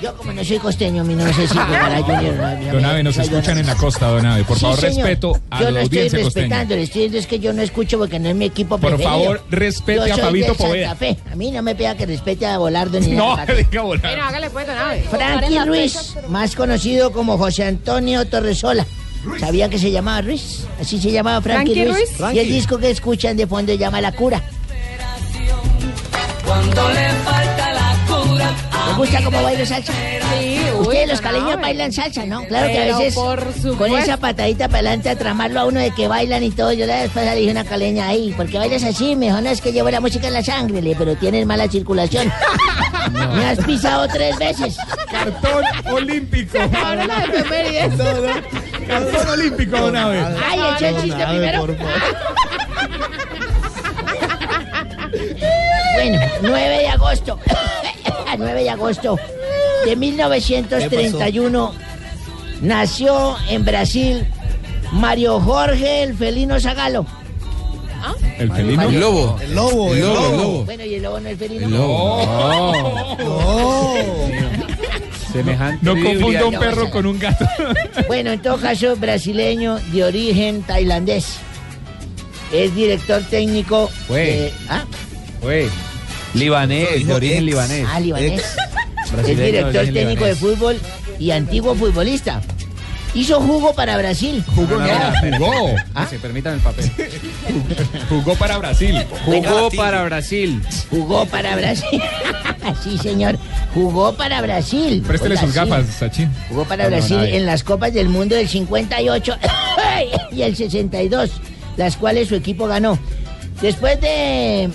Yo 0.02 0.16
como 0.16 0.32
no 0.32 0.44
soy 0.44 0.58
costeño, 0.58 1.02
a 1.02 1.04
mí 1.04 1.14
no 1.14 1.24
sé 1.32 1.46
si 1.46 1.56
jugará 1.58 2.02
Junior. 2.02 2.34
no, 2.34 2.60
no, 2.66 2.72
Don 2.72 2.84
Ave, 2.84 3.02
nos 3.04 3.16
no, 3.16 3.22
escuchan 3.22 3.54
no. 3.54 3.60
en 3.60 3.66
la 3.68 3.74
costa, 3.76 4.08
Don 4.08 4.26
Ave. 4.26 4.42
Por 4.44 4.56
Sí, 4.56 4.62
favor, 4.62 4.80
señor. 4.80 4.96
respeto 4.96 5.40
a 5.50 5.58
Yo 5.60 5.64
la 5.66 5.70
no 5.70 5.78
estoy 5.78 5.98
audiencia 5.98 6.22
costeña. 6.22 6.42
respetando, 6.46 6.74
le 6.76 6.82
estoy 6.82 7.02
diciendo 7.02 7.18
es 7.18 7.26
que 7.28 7.38
yo 7.38 7.52
no 7.52 7.62
escucho 7.62 7.98
porque 7.98 8.18
no 8.18 8.28
es 8.30 8.34
mi 8.34 8.44
equipo 8.46 8.78
Por 8.78 8.90
preferido. 8.96 9.10
favor, 9.10 9.42
respete 9.50 10.08
Yo 10.08 10.14
a 10.14 10.18
Fabito 10.18 10.54
Poveda. 10.54 10.94
Fe. 10.96 11.16
A 11.30 11.36
mí 11.36 11.50
no 11.52 11.62
me 11.62 11.74
pega 11.74 11.94
que 11.96 12.06
respete 12.06 12.46
a 12.46 12.58
Volardo 12.58 12.98
ni 13.00 13.08
No, 13.12 13.36
nada. 13.36 13.52
le 13.54 13.62
diga 13.64 13.82
volar. 13.82 14.02
Bueno, 14.02 14.24
hágale 14.24 14.50
pues, 14.50 14.66
don 14.66 14.76
Abe. 14.78 15.02
Frankie 15.08 15.58
Ruiz, 15.64 16.14
más 16.28 16.54
conocido 16.56 17.12
como 17.12 17.38
José 17.38 17.64
Antonio 17.64 18.26
Torresola. 18.26 18.84
¿Sabía 19.38 19.68
que 19.68 19.78
se 19.78 19.92
llamaba 19.92 20.20
Ruiz? 20.22 20.66
Así 20.80 20.98
se 21.00 21.12
llamaba 21.12 21.40
Frankie, 21.40 21.74
¿Frankie 21.74 21.92
Ruiz. 21.92 22.18
Ruiz? 22.18 22.34
Y 22.34 22.38
el 22.40 22.48
disco 22.48 22.76
que 22.78 22.90
escuchan 22.90 23.36
de 23.36 23.46
fondo 23.46 23.70
se 23.70 23.78
llama 23.78 24.00
La 24.00 24.10
Cura. 24.10 24.42
Cuando 26.44 26.88
le 26.90 27.08
falta 27.24 27.30
la 27.30 27.30
cura. 27.30 27.31
¿Les 28.86 28.96
gusta 28.96 29.22
cómo 29.24 29.42
bailo 29.42 29.66
salsa? 29.66 29.92
Sí, 29.92 30.60
uy, 30.78 30.86
Ustedes 30.86 31.08
los 31.08 31.20
caleños 31.20 31.52
Abe. 31.52 31.62
bailan 31.62 31.92
salsa, 31.92 32.26
¿no? 32.26 32.44
Claro 32.46 32.66
que 32.68 32.78
a 32.78 32.96
veces 32.98 33.14
por 33.14 33.76
con 33.76 33.92
esa 33.96 34.16
patadita 34.16 34.68
para 34.68 34.78
adelante 34.80 35.08
a 35.10 35.16
tramarlo 35.16 35.60
a 35.60 35.64
uno 35.66 35.80
de 35.80 35.90
que 35.92 36.08
bailan 36.08 36.42
y 36.42 36.50
todo. 36.50 36.72
Yo 36.72 36.86
la 36.86 37.02
vez 37.02 37.08
pasada 37.10 37.34
le 37.34 37.40
dije 37.40 37.50
a 37.50 37.52
una 37.52 37.64
caleña 37.64 38.08
ahí, 38.08 38.34
porque 38.36 38.58
bailas 38.58 38.82
así, 38.84 39.16
mejor 39.16 39.42
no 39.42 39.50
es 39.50 39.60
que 39.60 39.72
llevo 39.72 39.90
la 39.90 40.00
música 40.00 40.26
en 40.28 40.34
la 40.34 40.42
sangre, 40.42 40.82
le, 40.82 40.94
pero 40.96 41.14
tienes 41.16 41.46
mala 41.46 41.68
circulación. 41.68 42.32
Me 43.34 43.44
has 43.46 43.58
pisado 43.64 44.06
tres 44.08 44.36
veces. 44.38 44.76
Cartón 45.10 45.64
olímpico. 45.92 46.58
Ahora 46.84 47.06
la 47.06 47.24
efemérides. 47.24 47.94
Cartón 48.86 49.28
olímpico, 49.28 49.76
Don 49.78 49.96
Ave. 49.96 50.24
Ay, 50.48 50.60
eché 50.74 50.88
el 50.88 51.02
chiste 51.02 51.24
primero. 51.26 51.66
Bueno, 55.94 56.20
9 56.42 56.78
de 56.78 56.88
agosto. 56.88 57.38
9 58.38 58.62
de 58.62 58.70
agosto 58.70 59.18
de 59.84 59.96
1931 59.96 61.72
nació 62.60 63.36
en 63.48 63.64
Brasil 63.64 64.26
Mario 64.92 65.40
Jorge 65.40 66.02
el 66.02 66.14
felino 66.16 66.60
Zagalo. 66.60 67.06
El 68.38 68.50
felino. 68.52 68.82
El 68.88 69.00
lobo. 69.00 69.38
El 69.40 69.54
lobo, 69.54 69.92
El 69.92 69.98
el 69.98 70.04
lobo, 70.04 70.14
el 70.14 70.30
lobo. 70.30 70.36
lobo. 70.42 70.64
Bueno, 70.64 70.84
y 70.84 70.94
el 70.94 71.02
lobo 71.02 71.20
no 71.20 71.28
es 71.28 71.38
felino. 71.38 71.66
El 71.66 71.72
lobo. 71.72 73.16
No. 73.18 73.94
Semejante. 75.32 75.78
No 75.84 75.92
confunda 76.02 76.44
un 76.46 76.58
perro 76.58 76.90
con 76.90 77.06
un 77.06 77.18
gato. 77.18 77.44
Bueno, 78.08 78.32
en 78.32 78.42
todo 78.42 78.58
caso, 78.58 78.96
brasileño 78.96 79.78
de 79.92 80.04
origen 80.04 80.62
tailandés. 80.62 81.36
Es 82.52 82.74
director 82.74 83.22
técnico 83.30 83.88
Fue. 84.06 84.18
de... 84.20 84.52
¿Ah? 84.68 84.84
Güey. 85.40 85.68
Libanés, 86.34 87.06
de 87.06 87.12
origen 87.14 87.36
ex. 87.38 87.44
libanés. 87.44 87.86
Ah, 87.90 88.00
libanés. 88.00 88.42
Es 89.26 89.26
director 89.38 89.84
técnico 89.92 90.24
de 90.24 90.34
fútbol 90.34 90.78
y 91.18 91.30
antiguo 91.30 91.74
futbolista. 91.74 92.40
Hizo 93.14 93.42
jugo 93.42 93.74
para 93.74 93.98
Brasil. 93.98 94.42
Jugó, 94.54 94.78
No, 94.78 94.86
no, 94.86 95.38
no. 95.38 95.46
jugó. 95.46 95.66
Que 96.00 96.06
Se 96.08 96.18
permitan 96.18 96.54
el 96.54 96.60
papel. 96.60 96.90
Jugó 98.08 98.34
para 98.36 98.56
Brasil. 98.56 99.04
Jugó 99.26 99.70
para 99.76 100.02
Brasil. 100.04 100.62
Jugó 100.88 101.26
para 101.26 101.54
Brasil. 101.56 102.02
sí, 102.82 102.96
señor. 102.96 103.38
Jugó 103.74 104.14
para 104.14 104.40
Brasil. 104.40 105.02
Préstele 105.06 105.36
sus 105.36 105.50
sí. 105.50 105.56
gafas, 105.56 105.86
Sachin. 105.88 106.30
Jugó 106.48 106.64
para 106.64 106.84
No, 106.84 106.90
Brasil 106.90 107.18
en 107.22 107.44
las 107.44 107.62
Copas 107.62 107.92
del 107.92 108.08
Mundo 108.08 108.34
del 108.34 108.48
58 108.48 109.36
y 110.32 110.40
el 110.40 110.56
62, 110.56 111.30
las 111.76 111.98
cuales 111.98 112.28
su 112.28 112.34
equipo 112.34 112.66
ganó. 112.66 112.98
Después 113.60 114.00
de... 114.00 114.70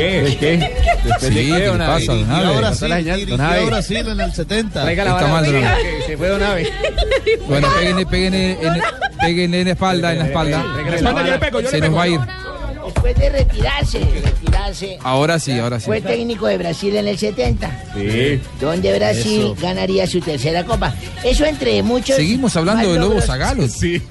¿De 0.00 0.36
qué? 0.36 0.56
¿De 0.56 0.58
qué? 0.58 0.70
Después 1.04 1.22
Sí, 1.22 1.34
de 1.34 1.40
¿qué 1.42 1.46
qué, 1.52 1.58
le 1.58 1.66
don 1.66 1.80
Abe? 1.82 1.92
pasa, 2.00 2.12
don 2.12 2.18
Dirigió 2.18 2.36
Abe? 2.36 2.44
a 2.44 2.48
Pasó 2.50 2.60
Brasil, 2.60 2.88
la 2.88 2.96
señal, 2.96 3.16
dirigió 3.20 3.36
don 3.36 3.46
a 3.46 3.50
Abe. 3.52 3.66
Brasil 3.66 3.96
en 4.08 4.20
el 4.20 4.32
70. 4.34 4.82
Traiga 4.82 5.04
la 5.04 5.10
Está 5.10 5.22
bala, 5.22 5.32
mal, 5.34 5.44
don 5.46 5.54
oiga, 5.56 5.72
Abe. 5.74 5.82
que 5.82 6.02
se 6.06 6.16
fue 6.16 6.28
Don 6.28 6.42
Ave. 6.42 6.72
Bueno, 7.48 7.68
péguenle, 7.78 8.06
péguenle, 8.06 8.52
en, 8.62 8.82
péguenle 9.20 9.60
en 9.60 9.66
la 9.66 9.72
espalda, 9.72 10.12
en 10.12 10.18
la 10.20 10.26
espalda. 10.26 10.64
Traiga 10.72 10.90
la 10.90 10.96
Espalda, 10.96 11.20
yo 11.20 11.24
le 11.24 11.30
bala. 11.30 11.40
pego, 11.40 11.60
yo 11.60 11.68
Se 11.70 11.80
nos 11.80 11.96
va 11.96 12.02
a 12.02 12.08
ir. 12.08 12.20
Después 13.02 13.16
de 13.16 13.30
retirarse, 13.30 13.98
retirarse, 13.98 14.98
Ahora 15.02 15.38
sí, 15.38 15.58
ahora 15.58 15.80
sí. 15.80 15.86
fue 15.86 16.00
técnico 16.00 16.46
de 16.46 16.58
Brasil 16.58 16.94
en 16.96 17.08
el 17.08 17.16
70, 17.18 17.84
Sí. 17.94 18.40
donde 18.60 18.98
Brasil 18.98 19.40
Eso. 19.40 19.56
ganaría 19.60 20.06
su 20.06 20.20
tercera 20.20 20.64
copa. 20.64 20.94
Eso 21.24 21.44
entre 21.46 21.82
muchos... 21.82 22.16
Seguimos 22.16 22.54
hablando 22.56 22.92
de 22.92 22.98
Lobo 22.98 23.08
logros. 23.14 23.24
Zagalo. 23.26 23.66
Sí. 23.68 24.02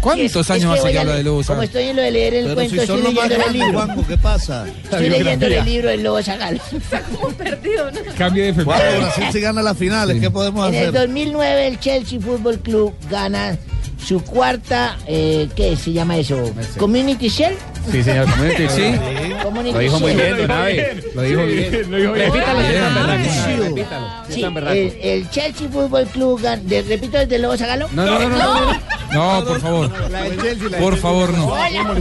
¿Cuántos 0.00 0.26
Es- 0.30 0.36
es 0.36 0.50
años 0.50 0.74
que 0.74 0.80
hace 0.80 0.92
que 0.92 0.98
habla 0.98 1.14
de 1.16 1.22
Lobo 1.24 1.36
Como 1.36 1.44
Zagalo? 1.44 1.62
estoy 1.64 1.82
en 1.84 1.96
lo 1.96 2.02
de 2.02 2.10
leer 2.10 2.34
el 2.34 2.42
Pero 2.44 2.54
cuento, 2.54 2.74
si 2.74 2.80
estoy 2.80 2.96
son 2.96 3.04
los 3.04 3.14
más 3.14 3.28
leyendo 3.28 3.46
el 3.46 3.52
libro. 3.52 3.72
Juanjo, 3.84 4.06
¿qué 4.06 4.18
pasa? 4.18 4.66
Estoy 4.84 5.08
leyendo 5.10 5.46
el 5.46 5.64
libro 5.64 5.88
del 5.90 6.02
Lobo 6.02 6.22
Zagalo. 6.22 6.60
perdido, 7.36 7.90
¿no? 7.90 7.98
Cambie 8.16 8.44
de 8.44 8.54
febrero. 8.54 9.00
Brasil 9.00 9.24
si 9.32 9.40
gana 9.40 9.62
las 9.62 9.76
finales, 9.76 10.20
¿qué 10.20 10.30
podemos 10.30 10.68
En 10.68 10.74
el 10.74 10.88
hacer? 10.88 11.00
2009 11.00 11.66
el 11.66 11.80
Chelsea 11.80 12.20
Football 12.20 12.60
Club 12.60 12.94
gana 13.10 13.58
su 14.04 14.22
cuarta, 14.24 14.96
eh, 15.06 15.48
¿qué 15.54 15.76
se 15.76 15.92
llama 15.92 16.16
eso? 16.16 16.50
Community 16.78 17.28
Shell. 17.28 17.54
Sí, 17.90 18.02
señor. 18.02 18.30
Community, 18.30 18.68
sí. 18.68 18.94
Community 19.42 19.72
Lo 19.72 19.78
dijo 19.80 20.00
muy 20.00 20.14
bien, 20.14 20.36
Don 20.36 20.50
Abe. 20.50 21.02
Lo 21.14 21.22
dijo 21.22 21.44
bien. 21.44 21.90
Lo 21.90 21.96
dijo 21.96 22.12
bien. 22.12 22.32
Repítalo. 22.32 22.60
Repítalo. 23.64 24.08
Sí, 24.28 24.42
el, 24.42 24.98
el 25.02 25.30
Chelsea 25.30 25.68
Football 25.68 26.06
Club 26.08 26.40
de- 26.40 26.82
repito 26.82 27.18
desde 27.18 27.38
Lobo 27.38 27.56
Zagalo. 27.56 27.88
No, 27.92 28.04
no, 28.04 28.28
no, 28.28 28.70
no, 29.12 29.40
no, 29.42 29.42
no. 29.42 29.42
No, 29.42 29.44
por 29.44 29.60
favor. 29.60 29.90
Por 30.80 30.96
favor, 30.98 31.32
no. 31.34 31.46
Hola. 31.46 31.94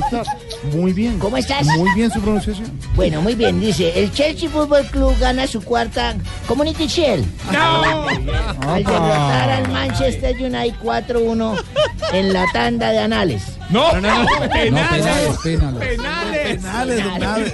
Muy 0.74 0.94
bien. 0.94 1.20
¿Cómo 1.20 1.38
estás? 1.38 1.66
Muy 1.66 1.90
bien 1.96 2.12
su 2.12 2.22
pronunciación. 2.22 2.72
Bueno, 2.96 3.22
muy 3.22 3.36
bien, 3.36 3.60
dice, 3.60 3.92
el 4.00 4.12
Chelsea 4.12 4.50
Football 4.50 4.86
Club 4.88 5.16
gana 5.20 5.48
su 5.48 5.62
cuarta 5.62 6.16
Community 6.48 6.88
Shield. 6.88 7.26
Al 7.56 8.84
derrotar 8.84 9.50
al 9.50 9.70
Manchester 9.72 10.36
United 10.36 10.76
4-1 10.84 11.64
en 12.14 12.34
la 12.34 12.46
tanda 12.52 12.92
de 12.92 13.00
anales. 13.00 13.44
No, 13.70 13.92
No, 13.94 14.02
no, 14.02 14.24
no. 14.24 14.24
No, 14.24 14.50
penales, 14.50 15.38
penales. 15.44 15.98
Penales, 15.98 17.54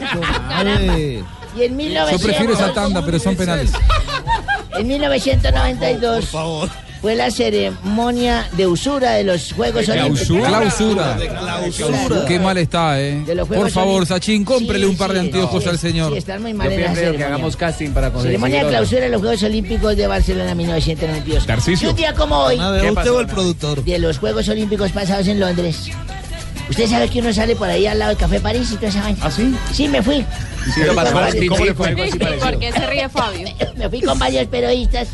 Abe. 0.49 1.23
Y 1.55 1.63
en 1.63 1.71
Yo 1.71 1.75
1900, 1.75 2.21
prefiero 2.23 2.53
esa 2.53 2.73
tanda, 2.73 3.03
pero 3.05 3.19
son 3.19 3.35
penales. 3.35 3.71
en 4.77 4.88
1992 4.88 6.15
Por 6.15 6.23
favor. 6.25 6.69
Fue 7.03 7.15
la 7.15 7.30
ceremonia 7.31 8.47
de 8.53 8.65
usura 8.65 9.11
de 9.11 9.25
los 9.25 9.51
Juegos 9.51 9.89
Olímpicos. 9.89 10.25
Clausura. 10.47 11.17
Clausura. 11.17 12.25
Qué 12.25 12.39
mal 12.39 12.57
está, 12.57 12.97
¿eh? 13.01 13.21
De 13.27 13.35
Por 13.45 13.69
favor. 13.71 14.05
Sachin, 14.05 14.45
cómprele 14.45 14.85
Sí, 14.85 14.91
un 14.91 14.95
par 14.95 15.11
de 15.11 15.19
sí, 15.19 15.25
anteojos 15.25 15.63
sí, 15.63 15.69
al 15.69 15.77
señor. 15.80 16.13
Sí, 16.13 16.19
están 16.19 16.41
muy 16.41 16.53
Yo 16.53 16.57
mal 16.59 16.71
en 16.71 16.80
la 16.80 16.85
creo 16.85 16.93
que 16.93 16.99
ceremonia. 17.01 17.27
hagamos 17.27 17.57
casting 17.57 17.89
para 17.89 18.09
conseguir. 18.09 18.39
Ceremonia 18.39 18.63
de 18.63 18.69
clausura 18.69 19.01
de 19.01 19.09
los 19.09 19.19
Juegos 19.21 19.43
Olímpicos 19.43 19.97
de 19.97 20.07
Barcelona 20.07 20.55
1992. 20.55 21.45
Tarcisio. 21.45 21.88
Y 21.89 21.91
un 21.91 21.97
día 21.97 22.13
como 22.13 22.38
hoy, 22.38 22.55
¿Qué 22.55 22.61
¿usted 22.63 22.93
pasó, 22.93 23.15
o 23.17 23.19
el 23.19 23.27
productor? 23.27 23.84
de 23.84 23.99
los 23.99 24.17
Juegos 24.19 24.47
Olímpicos 24.47 24.91
pasados 24.93 25.27
en 25.27 25.41
Londres, 25.41 25.89
Usted 26.69 26.88
sabe 26.88 27.09
que 27.09 27.19
uno 27.19 27.34
sale 27.34 27.57
por 27.57 27.67
ahí 27.69 27.85
al 27.85 27.99
lado 27.99 28.09
del 28.11 28.17
Café 28.17 28.39
París 28.39 28.69
y 28.71 28.75
toda 28.75 28.88
esa 28.88 29.01
vaina. 29.01 29.19
¿Ah, 29.21 29.30
sí? 29.30 29.53
Sí, 29.73 29.89
me 29.89 30.01
fui. 30.01 30.25
¿Qué 30.73 30.85
pasó? 30.95 31.11
¿Cómo 31.49 31.65
le 31.65 31.73
fue? 31.73 31.89
¿Por 31.93 32.57
qué 32.59 32.71
se 32.71 32.88
ríe 32.88 33.09
Fabio? 33.09 33.49
Me 33.75 33.89
fui 33.89 34.01
con 34.01 34.17
varios 34.17 34.47
periodistas. 34.47 35.09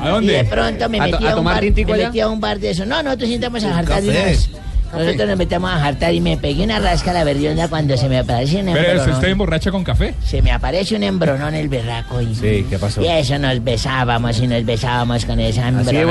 ¿A 0.00 0.06
Y 0.06 0.08
dónde? 0.10 0.32
de 0.32 0.44
pronto 0.44 0.88
me 0.88 1.00
¿A 1.00 1.04
to- 1.04 1.10
metí 1.12 1.26
a 1.26 1.32
a, 1.32 1.36
un 1.36 1.44
bar, 1.44 1.60
tintico 1.60 1.88
me 1.90 1.94
allá? 1.96 2.06
metí 2.08 2.20
a 2.20 2.28
un 2.28 2.40
bar 2.40 2.58
de 2.58 2.70
eso. 2.70 2.86
No, 2.86 3.02
nosotros 3.02 3.28
intentamos 3.28 3.64
a 3.64 3.74
jartar 3.74 4.02
de 4.02 4.08
una 4.08 4.18
café. 4.18 4.30
vez. 4.30 4.50
Nosotros 4.90 5.28
nos 5.28 5.36
metemos 5.36 5.70
a 5.70 5.78
jartar 5.80 6.14
y 6.14 6.20
me 6.22 6.38
pegué 6.38 6.64
una 6.64 6.78
rasca 6.78 7.10
a 7.10 7.14
la 7.14 7.22
verdionda 7.24 7.68
cuando 7.68 7.94
se 7.98 8.08
me 8.08 8.20
aparece 8.20 8.56
un 8.60 8.66
Pero 8.72 8.78
¿usted 8.78 8.90
embronón. 8.92 9.14
está 9.16 9.28
emborracha 9.28 9.70
con 9.70 9.84
café? 9.84 10.14
Se 10.24 10.40
me 10.40 10.50
aparece 10.50 10.96
un 10.96 11.02
embronón 11.02 11.54
el 11.54 11.68
berraco 11.68 12.22
y, 12.22 12.34
Sí, 12.34 12.64
¿qué 12.70 12.78
pasó? 12.80 13.02
y 13.02 13.06
eso 13.06 13.38
nos 13.38 13.62
besábamos 13.62 14.40
y 14.40 14.46
nos 14.46 14.64
besábamos 14.64 15.26
con 15.26 15.38
esa 15.40 15.68
embronón. 15.68 16.06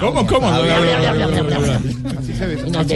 ¿Cómo, 0.00 0.26
cómo? 0.26 0.48
Así 0.48 2.32
se 2.34 2.46
ve. 2.46 2.62
y 2.66 2.70
nos. 2.70 2.86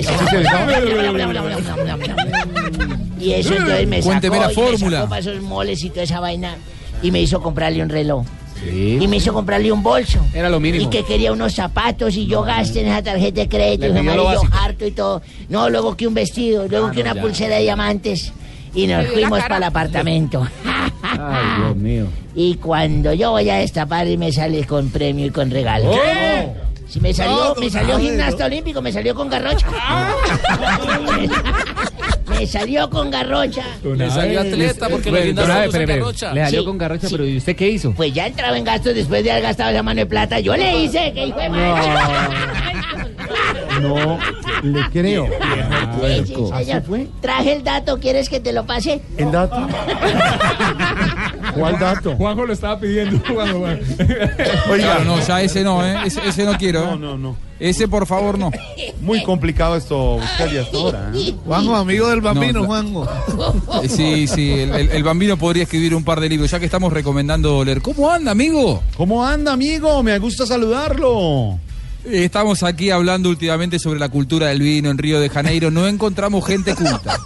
Y 3.18 3.32
eso 3.34 3.54
entonces 3.54 3.86
me 3.88 3.96
sacó, 4.02 4.08
Cuénteme 4.08 4.38
la 4.38 4.44
y 4.44 4.48
me 4.48 4.54
fórmula. 4.54 4.96
sacó 4.98 5.08
para 5.10 5.20
esos 5.20 5.40
moles 5.42 5.84
y 5.84 5.90
toda 5.90 6.02
esa 6.02 6.20
vaina 6.20 6.56
y 7.02 7.10
me 7.10 7.20
hizo 7.20 7.42
comprarle 7.42 7.82
un 7.82 7.88
reloj. 7.88 8.24
Y 8.64 9.08
me 9.08 9.16
hizo 9.16 9.32
comprarle 9.32 9.72
un 9.72 9.82
bolso. 9.82 10.24
Era 10.32 10.48
lo 10.48 10.60
mínimo. 10.60 10.84
Y 10.84 10.86
que 10.88 11.04
quería 11.04 11.32
unos 11.32 11.52
zapatos 11.52 12.16
y 12.16 12.26
yo 12.26 12.42
gasté 12.42 12.82
en 12.82 12.88
esa 12.88 13.02
tarjeta 13.02 13.40
de 13.40 13.48
crédito, 13.48 13.86
y 13.86 14.06
básico. 14.06 14.48
harto 14.52 14.86
y 14.86 14.92
todo. 14.92 15.20
No, 15.48 15.68
luego 15.68 15.96
que 15.96 16.06
un 16.06 16.14
vestido, 16.14 16.68
luego 16.68 16.92
que 16.92 17.00
una 17.00 17.14
pulsera 17.14 17.56
de 17.56 17.62
diamantes. 17.62 18.32
Y 18.74 18.86
nos 18.86 19.06
fuimos 19.08 19.40
para 19.40 19.56
el 19.56 19.64
apartamento. 19.64 20.46
Ay, 21.02 21.62
Dios 21.62 21.76
mío. 21.76 22.06
Y 22.34 22.54
cuando 22.54 23.12
yo 23.12 23.32
voy 23.32 23.50
a 23.50 23.56
destapar 23.56 24.08
y 24.08 24.16
me 24.16 24.32
sale 24.32 24.64
con 24.64 24.88
premio 24.88 25.26
y 25.26 25.30
con 25.30 25.50
regalo. 25.50 25.90
¿Qué? 25.90 26.48
Si 26.88 26.98
me 26.98 27.12
salió, 27.12 27.52
No, 27.54 27.60
me 27.60 27.68
salió 27.68 27.98
gimnasta 27.98 28.46
olímpico, 28.46 28.80
me 28.80 28.90
salió 28.90 29.14
con 29.14 29.28
garrocha. 29.28 29.66
salió 32.46 32.88
con 32.90 33.10
garrocha. 33.10 33.64
Le 33.82 34.10
salió 34.10 34.40
atleta 34.40 34.88
porque 34.88 35.10
le 35.10 35.32
ver, 35.32 35.34
con 35.34 35.86
garrocha. 35.86 36.32
Le 36.32 36.44
salió 36.44 36.60
Sí, 36.60 36.66
con 36.66 36.78
garrocha, 36.78 37.08
sí. 37.08 37.14
pero 37.14 37.26
¿y 37.26 37.36
usted 37.36 37.56
qué 37.56 37.68
hizo? 37.68 37.92
Pues 37.92 38.12
ya 38.12 38.26
entraba 38.26 38.56
en 38.58 38.64
gastos 38.64 38.94
después 38.94 39.22
de 39.24 39.30
haber 39.30 39.42
gastado 39.44 39.70
esa 39.70 39.82
mano 39.82 40.00
de 40.00 40.06
plata. 40.06 40.40
Yo 40.40 40.56
le 40.56 40.78
hice 40.82 41.12
que 41.12 41.26
hijo 41.26 41.38
de 41.38 41.48
madre. 41.48 41.82
No, 43.80 44.18
le 44.62 44.80
creo. 44.92 45.26
Sí, 45.26 46.24
sí, 46.26 46.34
señor. 46.64 46.82
Traje 47.20 47.52
el 47.54 47.64
dato, 47.64 47.98
¿quieres 47.98 48.28
que 48.28 48.38
te 48.40 48.52
lo 48.52 48.64
pase? 48.66 49.00
¿El 49.16 49.32
dato? 49.32 49.56
¿Cuál 51.54 51.78
dato? 51.78 52.16
Juanjo 52.16 52.46
lo 52.46 52.52
estaba 52.52 52.78
pidiendo. 52.80 53.18
Juanjo. 53.32 53.58
Oiga, 54.70 54.96
Claro, 54.96 55.04
no, 55.04 55.20
ya 55.26 55.42
ese 55.42 55.62
no, 55.62 55.84
¿eh? 55.86 55.96
Ese, 56.06 56.20
ese 56.26 56.44
no 56.44 56.56
quiero. 56.58 56.84
No, 56.84 56.94
¿eh? 56.94 56.98
no, 56.98 57.18
no. 57.18 57.36
Ese, 57.60 57.86
por 57.86 58.06
favor, 58.06 58.38
no. 58.38 58.50
Muy 59.00 59.22
complicado 59.22 59.76
esto, 59.76 60.18
Buscali, 60.18 60.58
hasta 60.58 60.76
ahora. 60.76 61.12
¿eh? 61.14 61.34
Juanjo, 61.44 61.76
amigo 61.76 62.08
del 62.08 62.20
bambino, 62.20 62.60
No, 62.62 62.66
Juanjo. 62.66 63.08
Eh, 63.84 63.88
Sí, 63.88 64.26
sí, 64.26 64.50
el, 64.52 64.74
el- 64.74 64.90
el 64.90 65.02
bambino 65.04 65.36
podría 65.36 65.62
escribir 65.62 65.94
un 65.94 66.02
par 66.02 66.18
de 66.20 66.28
libros, 66.28 66.50
ya 66.50 66.58
que 66.58 66.64
estamos 66.64 66.92
recomendando 66.92 67.64
leer. 67.64 67.80
¿Cómo 67.80 68.10
anda, 68.10 68.32
amigo? 68.32 68.82
¿Cómo 68.96 69.24
anda, 69.24 69.52
amigo? 69.52 70.02
Me 70.02 70.18
gusta 70.18 70.44
saludarlo. 70.46 71.58
Eh, 72.04 72.24
Estamos 72.24 72.64
aquí 72.64 72.90
hablando 72.90 73.28
últimamente 73.28 73.78
sobre 73.78 74.00
la 74.00 74.08
cultura 74.08 74.48
del 74.48 74.60
vino 74.60 74.90
en 74.90 74.98
Río 74.98 75.20
de 75.20 75.28
Janeiro. 75.28 75.70
No 75.70 75.86
encontramos 75.86 76.44
gente 76.44 76.74
culta. 76.74 77.16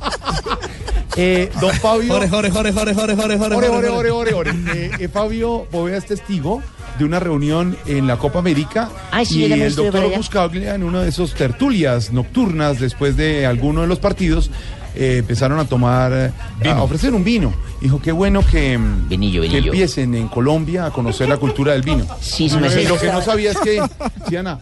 Eh, 1.16 1.50
don 1.60 1.72
Fabio. 1.74 2.14
Ore, 2.14 2.28
ore, 2.30 2.50
jore. 2.50 2.70
ore, 2.72 4.10
ore, 4.10 4.32
ore. 4.34 4.50
Eh, 4.74 4.90
eh, 5.00 5.08
Fabio 5.08 5.66
Bovea 5.72 5.96
es 5.96 6.04
testigo 6.06 6.62
de 6.98 7.04
una 7.04 7.20
reunión 7.20 7.76
en 7.86 8.06
la 8.06 8.16
Copa 8.18 8.38
América 8.38 8.90
Ay, 9.10 9.26
sí, 9.26 9.44
y 9.46 9.52
el 9.52 9.74
doctor. 9.74 10.14
Buscaglia 10.16 10.74
en 10.74 10.82
una 10.82 11.02
de 11.02 11.08
esas 11.08 11.32
tertulias 11.34 12.12
nocturnas 12.12 12.80
después 12.80 13.16
de 13.16 13.46
alguno 13.46 13.82
de 13.82 13.86
los 13.86 13.98
partidos 13.98 14.50
eh, 14.94 15.18
empezaron 15.18 15.58
a 15.58 15.66
tomar, 15.66 16.32
eh, 16.62 16.68
a 16.70 16.82
ofrecer 16.82 17.12
un 17.14 17.22
vino. 17.22 17.52
Dijo, 17.80 18.00
qué 18.00 18.12
bueno 18.12 18.42
que, 18.44 18.78
mm, 18.78 19.08
Vinillo, 19.10 19.42
que 19.42 19.48
vinillo. 19.48 19.72
empiecen 19.72 20.14
en 20.14 20.28
Colombia 20.28 20.86
a 20.86 20.90
conocer 20.90 21.28
la 21.28 21.36
cultura 21.36 21.72
del 21.72 21.82
vino. 21.82 22.06
Sí, 22.20 22.48
sí, 22.48 22.56
Y 22.56 22.60
me 22.60 22.70
sé. 22.70 22.84
lo 22.88 22.98
que 22.98 23.12
no 23.12 23.20
sabía 23.20 23.50
es 23.50 23.58
que, 23.58 23.82
Diana, 24.28 24.58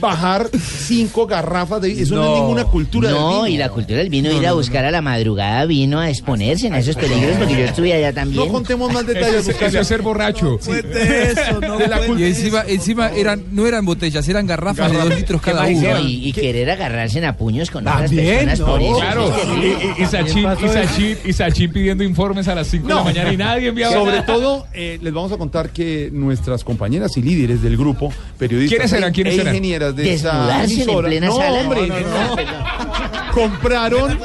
bajar 0.00 0.48
cinco 0.58 1.26
garrafas 1.26 1.80
de 1.82 1.92
eso 2.02 2.14
no, 2.14 2.24
es 2.34 2.40
ninguna 2.40 2.64
cultura 2.64 3.08
del 3.08 3.18
No, 3.18 3.28
vino. 3.42 3.46
y 3.48 3.56
la 3.56 3.68
cultura 3.68 3.98
del 3.98 4.08
vino, 4.10 4.30
ir 4.32 4.46
a 4.46 4.52
buscar 4.52 4.84
a 4.84 4.90
la 4.90 5.02
madrugada 5.02 5.64
vino 5.66 5.98
a 6.00 6.08
exponerse 6.10 6.66
en 6.68 6.74
esos 6.74 6.96
peligros, 6.96 7.36
porque 7.36 7.54
yo 7.54 7.64
estuve 7.64 7.92
allá 7.92 8.12
también. 8.12 8.44
No 8.44 8.52
contemos 8.52 8.92
más 8.92 9.02
Eso 9.04 9.12
detalles, 9.14 9.48
eso 9.48 9.80
es 9.80 9.86
ser 9.86 10.02
borracho. 10.02 10.58
Cuente 10.64 11.32
eso, 11.32 11.60
no 11.60 11.78
De 11.78 11.86
la 11.88 12.06
Y 12.06 12.24
encima, 12.24 12.62
encima 12.66 13.08
eran, 13.10 13.44
no 13.52 13.66
eran 13.66 13.84
botellas, 13.84 14.28
eran 14.28 14.46
garrafas 14.46 14.90
de 14.92 14.98
dos 14.98 15.14
litros 15.16 15.40
cada 15.42 15.62
No, 15.68 15.78
una. 15.78 16.00
y, 16.00 16.28
y 16.28 16.32
querer 16.32 16.70
agarrarse 16.70 17.18
en 17.18 17.24
a 17.24 17.36
puños 17.36 17.70
con 17.70 17.86
otras 17.86 18.10
personas 18.10 18.60
por 18.60 18.80
no, 18.80 18.86
eso. 18.86 18.98
Claro, 19.00 19.32
y, 19.62 19.66
y, 20.00 20.02
y 20.02 20.06
Sachin, 20.06 20.46
y, 20.64 20.68
Sachin, 20.68 21.18
y 21.24 21.32
Sachin 21.32 21.72
pidiendo 21.72 22.04
informes 22.04 22.48
a 22.48 22.54
las 22.54 22.66
5 22.68 22.88
de 22.88 22.94
la 22.94 23.02
mañana 23.02 23.32
y 23.32 23.36
nadie 23.36 23.68
enviaba 23.68 23.94
Sobre 23.94 24.12
nada. 24.12 24.26
todo, 24.26 24.66
eh, 24.72 24.98
les 25.02 25.12
vamos 25.12 25.32
a 25.32 25.36
contar 25.36 25.70
que 25.70 26.10
nuestras 26.12 26.64
compañeras 26.64 27.16
y 27.16 27.22
líderes 27.22 27.62
del 27.62 27.76
grupo, 27.76 28.12
periodistas 28.38 28.76
¿Quiénes 28.76 28.92
eran? 28.92 29.12
¿Quiénes 29.12 29.34
e 29.38 29.42
de 29.78 30.14
esa 30.14 30.32
Desnudarse 30.32 30.64
en 30.74 30.80
emisora, 30.80 31.08
plena 31.08 31.26
no, 31.28 31.36
sala. 31.36 31.60
hombre, 31.60 31.86
No, 31.88 32.00
no, 32.00 32.36
no. 32.36 32.98
compraron, 33.38 34.18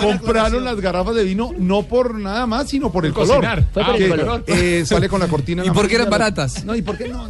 compraron 0.00 0.64
las 0.64 0.80
garrafas 0.80 1.14
de 1.16 1.24
vino 1.24 1.50
no 1.58 1.82
por 1.82 2.14
nada 2.14 2.46
más, 2.46 2.68
sino 2.68 2.92
por 2.92 3.04
el 3.04 3.12
color. 3.12 3.44
Fue 3.72 3.84
por 3.84 3.96
Que, 3.96 4.04
el 4.04 4.10
color. 4.20 4.44
eh, 4.46 4.84
sale 4.86 5.08
con 5.08 5.20
la 5.20 5.26
cortina. 5.26 5.64
¿Y 5.66 5.70
por 5.70 5.88
qué 5.88 5.96
eran 5.96 6.08
baratas? 6.10 6.64
No, 6.64 6.74
y 6.76 6.82
por 6.82 6.96
qué 6.96 7.08
no. 7.08 7.28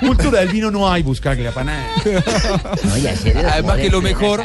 Cultura 0.00 0.40
del 0.40 0.48
vino 0.48 0.70
no 0.70 0.90
hay, 0.90 1.02
buscarle 1.02 1.50
para 1.52 1.64
nada. 1.66 1.86
Además 3.52 3.76
que 3.78 3.90
lo 3.90 4.00
mejor, 4.00 4.42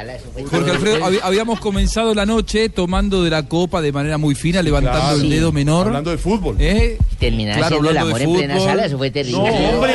Jorge 0.49 0.71
Alfredo, 0.71 1.05
habíamos 1.23 1.59
comenzado 1.59 2.13
la 2.13 2.25
noche 2.25 2.69
tomando 2.69 3.23
de 3.23 3.29
la 3.29 3.47
copa 3.47 3.81
de 3.81 3.91
manera 3.91 4.17
muy 4.17 4.35
fina, 4.35 4.61
levantando 4.61 4.99
claro. 4.99 5.17
el 5.21 5.29
dedo 5.29 5.51
menor. 5.51 5.87
Hablando 5.87 6.11
de 6.11 6.17
fútbol. 6.17 6.55
¿eh? 6.59 6.97
Terminar 7.21 7.55
Claro, 7.57 7.75
haciendo 7.77 7.91
el 7.91 7.97
amor 7.99 8.21
en 8.21 8.33
plena 8.33 8.59
sala, 8.59 8.85
eso 8.85 8.97
fue 8.97 9.11
terrible. 9.11 9.37
No, 9.37 9.69
hombre. 9.69 9.93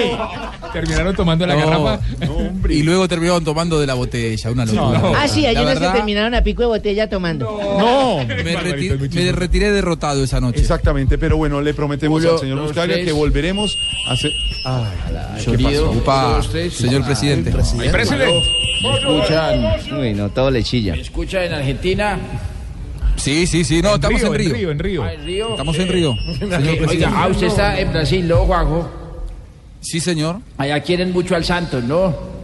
Terminaron 0.72 1.14
tomando 1.16 1.44
la 1.46 1.54
No. 1.56 1.66
garrafa. 1.84 2.00
Y 2.68 2.82
luego 2.84 3.08
terminaron 3.08 3.42
tomando 3.44 3.80
de 3.80 3.86
la 3.86 3.94
botella, 3.94 4.50
una 4.50 4.64
locura. 4.64 4.98
No. 5.00 5.12
Ah, 5.16 5.26
sí, 5.26 5.44
ayer 5.44 5.62
no 5.64 5.74
se 5.74 5.92
terminaron 5.92 6.34
a 6.34 6.42
pico 6.42 6.62
de 6.62 6.68
botella 6.68 7.08
tomando. 7.10 7.44
No. 7.78 8.24
me, 8.26 8.56
reti- 8.56 9.12
me 9.12 9.32
retiré 9.32 9.72
derrotado 9.72 10.22
esa 10.22 10.40
noche. 10.40 10.60
Exactamente, 10.60 11.18
pero 11.18 11.36
bueno, 11.36 11.60
le 11.60 11.74
prometemos 11.74 12.22
Uno, 12.22 12.32
al 12.34 12.38
señor 12.38 12.70
tres. 12.72 13.04
que 13.04 13.12
volveremos 13.12 13.76
a 14.08 14.12
hacer. 14.12 14.30
Ay, 14.64 15.44
¿qué 15.44 15.58
pasó? 15.58 15.90
Upa, 15.90 16.40
señor 16.70 17.04
presidente. 17.04 17.50
¡Ay, 17.80 17.88
presidente! 17.90 18.40
¿Me 18.82 18.98
escuchan? 18.98 19.98
Uy, 20.00 20.14
no, 20.14 20.28
todo 20.28 20.50
le 20.50 20.62
chilla. 20.62 20.92
¿Me 20.94 21.00
escuchan 21.00 21.42
en 21.42 21.54
Argentina? 21.54 22.18
Sí, 23.26 23.44
sí, 23.48 23.64
sí, 23.64 23.82
no, 23.82 23.96
estamos 23.96 24.22
en 24.22 24.34
Río. 24.34 24.50
En 24.50 24.54
Río, 24.54 24.70
en 24.70 24.78
Río. 24.78 25.02
Ah, 25.02 25.12
en 25.12 25.24
Río. 25.24 25.50
Estamos 25.50 25.76
en 25.80 25.88
Río. 25.88 26.14
Señor 26.38 26.60
presidente. 26.60 26.86
Oiga, 26.86 27.12
ah, 27.12 27.26
usted 27.26 27.48
está 27.48 27.80
en 27.80 27.90
Brasil, 27.90 28.28
¿no, 28.28 28.36
Juanjo? 28.44 28.88
Sí, 29.80 29.98
señor. 29.98 30.36
Allá 30.56 30.78
quieren 30.78 31.12
mucho 31.12 31.34
al 31.34 31.44
Santos, 31.44 31.82
¿no? 31.82 32.14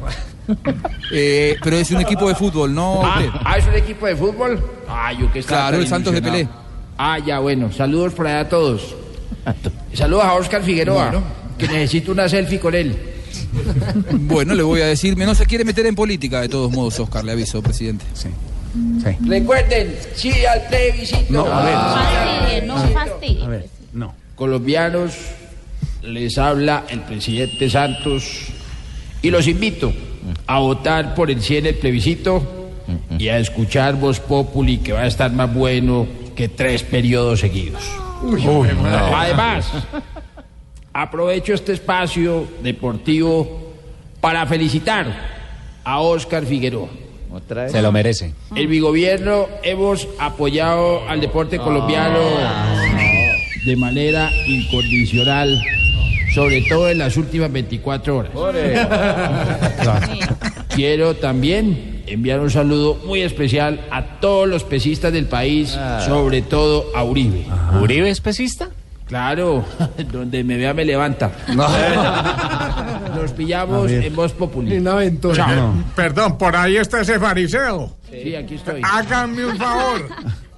Eh, 1.14 1.56
pero 1.62 1.76
es 1.76 1.90
un 1.92 2.00
equipo 2.00 2.26
de 2.26 2.34
fútbol, 2.34 2.74
no. 2.74 3.00
Ah, 3.04 3.42
ah, 3.44 3.58
¿es 3.58 3.66
un 3.66 3.74
equipo 3.74 4.06
de 4.06 4.16
fútbol? 4.16 4.60
Ah, 4.88 5.12
yo 5.12 5.30
que 5.30 5.38
estaba 5.38 5.68
Claro, 5.68 5.82
el 5.82 5.86
Santos 5.86 6.12
de 6.12 6.18
ilusionado. 6.18 6.62
Ah, 6.98 7.18
ya, 7.20 7.38
bueno. 7.38 7.70
Saludos 7.70 8.12
por 8.14 8.26
allá 8.26 8.40
a 8.40 8.48
todos. 8.48 8.96
Saludos 9.94 10.24
a 10.24 10.34
Oscar 10.34 10.64
Figueroa, 10.64 11.22
que 11.56 11.68
necesito 11.68 12.10
una 12.10 12.28
selfie 12.28 12.58
con 12.58 12.74
él. 12.74 12.96
Bueno, 14.12 14.54
le 14.54 14.64
voy 14.64 14.80
a 14.80 14.86
decir, 14.86 15.16
no 15.16 15.34
se 15.36 15.46
quiere 15.46 15.64
meter 15.64 15.86
en 15.86 15.94
política 15.94 16.40
de 16.40 16.48
todos 16.48 16.72
modos, 16.72 16.98
Oscar, 16.98 17.24
le 17.24 17.32
aviso, 17.32 17.62
presidente. 17.62 18.04
Sí. 18.14 18.28
Recuerden, 19.20 19.96
sí 20.14 20.32
al 20.46 20.62
plebiscito. 20.68 21.32
No, 21.32 21.46
a 21.46 21.64
ver. 22.50 22.64
No 22.64 22.76
fastidie. 22.88 23.44
A 23.44 23.48
ver, 23.48 23.68
no. 23.92 24.14
Colombianos, 24.34 25.14
les 26.02 26.38
habla 26.38 26.84
el 26.88 27.00
presidente 27.00 27.68
Santos 27.70 28.46
y 29.20 29.30
los 29.30 29.46
invito 29.46 29.92
a 30.46 30.58
votar 30.58 31.14
por 31.14 31.30
el 31.30 31.42
sí 31.42 31.56
en 31.56 31.66
el 31.66 31.74
plebiscito 31.74 32.70
y 33.18 33.28
a 33.28 33.38
escuchar 33.38 33.94
Voz 33.96 34.20
Populi, 34.20 34.78
que 34.78 34.92
va 34.92 35.02
a 35.02 35.06
estar 35.06 35.30
más 35.32 35.52
bueno 35.52 36.06
que 36.34 36.48
tres 36.48 36.82
periodos 36.82 37.40
seguidos. 37.40 37.82
Además, 39.14 39.70
aprovecho 40.92 41.54
este 41.54 41.72
espacio 41.72 42.48
deportivo 42.62 43.74
para 44.20 44.46
felicitar 44.46 45.06
a 45.84 46.00
Oscar 46.00 46.44
Figueroa. 46.44 46.88
Se 47.70 47.82
lo 47.82 47.92
merece. 47.92 48.34
En 48.54 48.68
mi 48.70 48.78
gobierno 48.78 49.46
hemos 49.62 50.08
apoyado 50.18 51.08
al 51.08 51.20
deporte 51.20 51.58
colombiano 51.58 52.18
de 53.64 53.76
manera 53.76 54.30
incondicional, 54.46 55.60
sobre 56.34 56.62
todo 56.62 56.88
en 56.90 56.98
las 56.98 57.16
últimas 57.16 57.52
24 57.52 58.16
horas. 58.16 58.32
Quiero 60.74 61.14
también 61.16 62.02
enviar 62.06 62.40
un 62.40 62.50
saludo 62.50 62.96
muy 63.06 63.20
especial 63.22 63.86
a 63.90 64.20
todos 64.20 64.48
los 64.48 64.64
pesistas 64.64 65.12
del 65.12 65.26
país, 65.26 65.78
sobre 66.06 66.42
todo 66.42 66.86
a 66.94 67.04
Uribe. 67.04 67.44
¿Uribe 67.80 68.10
es 68.10 68.20
pesista? 68.20 68.70
Claro, 69.06 69.64
donde 70.12 70.44
me 70.44 70.56
vea 70.56 70.74
me 70.74 70.84
levanta. 70.84 71.30
nos 73.14 73.32
pillamos 73.32 73.90
en 73.90 74.14
Voz 74.14 74.32
Populi. 74.32 74.84
O 74.86 75.34
sea, 75.34 75.72
Perdón, 75.94 76.38
por 76.38 76.56
ahí 76.56 76.76
está 76.76 77.00
ese 77.00 77.18
fariseo. 77.18 77.96
Sí, 78.10 78.34
aquí 78.34 78.54
estoy. 78.54 78.80
Háganme 78.84 79.44
un 79.46 79.56
favor. 79.56 80.08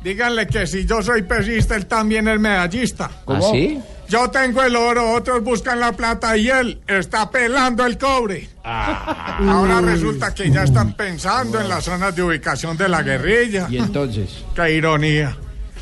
Díganle 0.03 0.47
que 0.47 0.66
si 0.66 0.85
yo 0.85 1.03
soy 1.03 1.23
pesista, 1.23 1.77
él 1.77 1.87
también 1.87 2.29
es 2.29 2.39
medallista. 2.39 3.11
¿Cómo? 3.25 3.47
¿Ah, 3.47 3.51
sí? 3.53 3.81
Yo 4.09 4.31
tengo 4.31 4.62
el 4.62 4.77
oro, 4.77 5.12
otros 5.12 5.43
buscan 5.43 5.81
la 5.81 5.93
plata 5.93 6.37
y 6.37 6.49
él 6.49 6.81
está 6.87 7.31
pelando 7.31 7.87
el 7.87 7.97
cobre. 7.97 8.49
Ah. 8.62 9.39
Ahora 9.41 9.81
resulta 9.81 10.35
que 10.35 10.51
ya 10.51 10.65
están 10.65 10.93
pensando 10.93 11.59
en 11.59 11.69
las 11.69 11.85
zonas 11.85 12.15
de 12.15 12.23
ubicación 12.23 12.77
de 12.77 12.89
la 12.89 13.03
guerrilla. 13.03 13.66
Y 13.71 13.79
entonces. 13.79 14.45
Qué 14.55 14.73
ironía. 14.75 15.37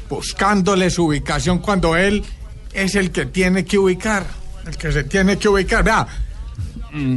Buscándole 0.09 0.89
su 0.91 1.07
ubicación 1.07 1.59
cuando 1.59 1.97
él 1.97 2.25
es 2.73 2.95
el 2.95 3.11
que 3.11 3.27
tiene 3.27 3.65
que 3.65 3.79
ubicar. 3.79 4.25
El 4.67 4.77
que 4.77 4.93
se 4.93 5.05
tiene 5.05 5.39
que 5.39 5.49
ubicar. 5.49 5.83
Vea, 5.85 6.07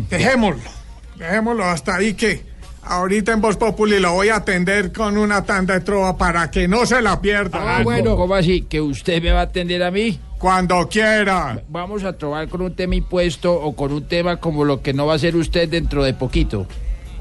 dejémoslo. 0.09 0.61
Dejémoslo 1.17 1.63
hasta 1.65 1.95
ahí 1.95 2.13
que 2.13 2.43
ahorita 2.83 3.31
en 3.33 3.41
Voz 3.41 3.57
Populi 3.57 3.99
lo 3.99 4.13
voy 4.13 4.29
a 4.29 4.37
atender 4.37 4.91
con 4.91 5.17
una 5.17 5.43
tanda 5.43 5.73
de 5.75 5.81
trova 5.81 6.17
para 6.17 6.51
que 6.51 6.67
no 6.67 6.85
se 6.85 7.01
la 7.01 7.21
pierda. 7.21 7.77
Ah, 7.77 7.83
bueno. 7.83 8.15
¿Cómo 8.15 8.35
así? 8.35 8.61
¿Que 8.63 8.81
usted 8.81 9.21
me 9.21 9.31
va 9.31 9.41
a 9.41 9.43
atender 9.43 9.81
a 9.83 9.91
mí? 9.91 10.19
Cuando 10.37 10.87
quiera. 10.89 11.61
Vamos 11.69 12.03
a 12.03 12.13
trobar 12.17 12.47
con 12.49 12.61
un 12.61 12.75
tema 12.75 12.95
impuesto 12.95 13.53
o 13.53 13.75
con 13.75 13.91
un 13.93 14.07
tema 14.07 14.37
como 14.37 14.65
lo 14.65 14.81
que 14.81 14.93
no 14.93 15.05
va 15.05 15.15
a 15.15 15.19
ser 15.19 15.35
usted 15.35 15.69
dentro 15.69 16.03
de 16.03 16.13
poquito. 16.13 16.67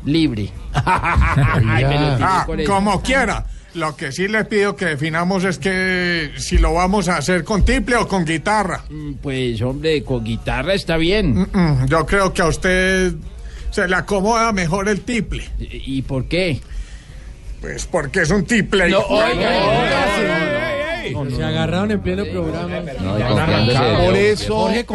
Libre. 0.05 0.51
Ay, 0.74 1.85
me 1.85 1.98
lo 1.98 2.15
tiré 2.16 2.27
Ah, 2.28 2.43
con 2.47 2.61
eso. 2.61 2.70
como 2.73 3.01
quiera. 3.02 3.47
Lo 3.75 3.97
que 3.97 4.13
sí 4.13 4.29
le 4.29 4.45
pido 4.45 4.77
que 4.77 4.85
definamos 4.87 5.43
es 5.45 5.59
que 5.59 6.31
si 6.37 6.59
lo 6.59 6.75
vamos 6.75 7.09
a 7.09 7.17
hacer 7.17 7.43
con 7.43 7.65
tiple 7.65 7.97
o 7.97 8.07
con 8.07 8.25
guitarra. 8.25 8.85
Pues 9.21 9.61
hombre, 9.63 10.05
con 10.05 10.23
guitarra 10.23 10.75
está 10.75 10.97
bien. 10.97 11.35
Mm, 11.53 11.87
Yo 11.89 12.07
creo 12.07 12.33
que 12.33 12.43
a 12.43 12.47
usted 12.47 13.15
se 13.71 13.89
le 13.89 13.97
acomoda 13.97 14.53
mejor 14.53 14.89
el 14.89 15.01
tiple. 15.01 15.45
¿Y 15.59 16.03
por 16.03 16.27
qué? 16.27 16.61
Pues 17.61 17.87
porque 17.87 18.21
es 18.23 18.31
un 18.31 18.45
tiple. 18.45 18.91
No, 18.91 19.01
oiga, 19.01 19.51
oiga, 19.67 21.37
Se 21.37 21.43
agarraron 21.43 21.91
en 21.91 22.01
pleno 22.01 22.25
programa. 22.27 22.81
Por 24.07 24.17
eso, 24.17 24.55
Jorge, 24.57 24.87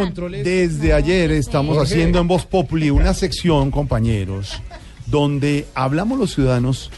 desde 0.42 0.92
ayer 0.94 1.32
estamos 1.32 1.76
Jorge. 1.76 1.92
haciendo 1.94 2.18
en 2.20 2.28
Voz 2.28 2.46
Populi 2.46 2.88
una 2.90 3.12
sección, 3.12 3.70
compañeros, 3.70 4.62
donde 5.06 5.66
hablamos 5.74 6.18
los 6.18 6.34
ciudadanos, 6.34 6.90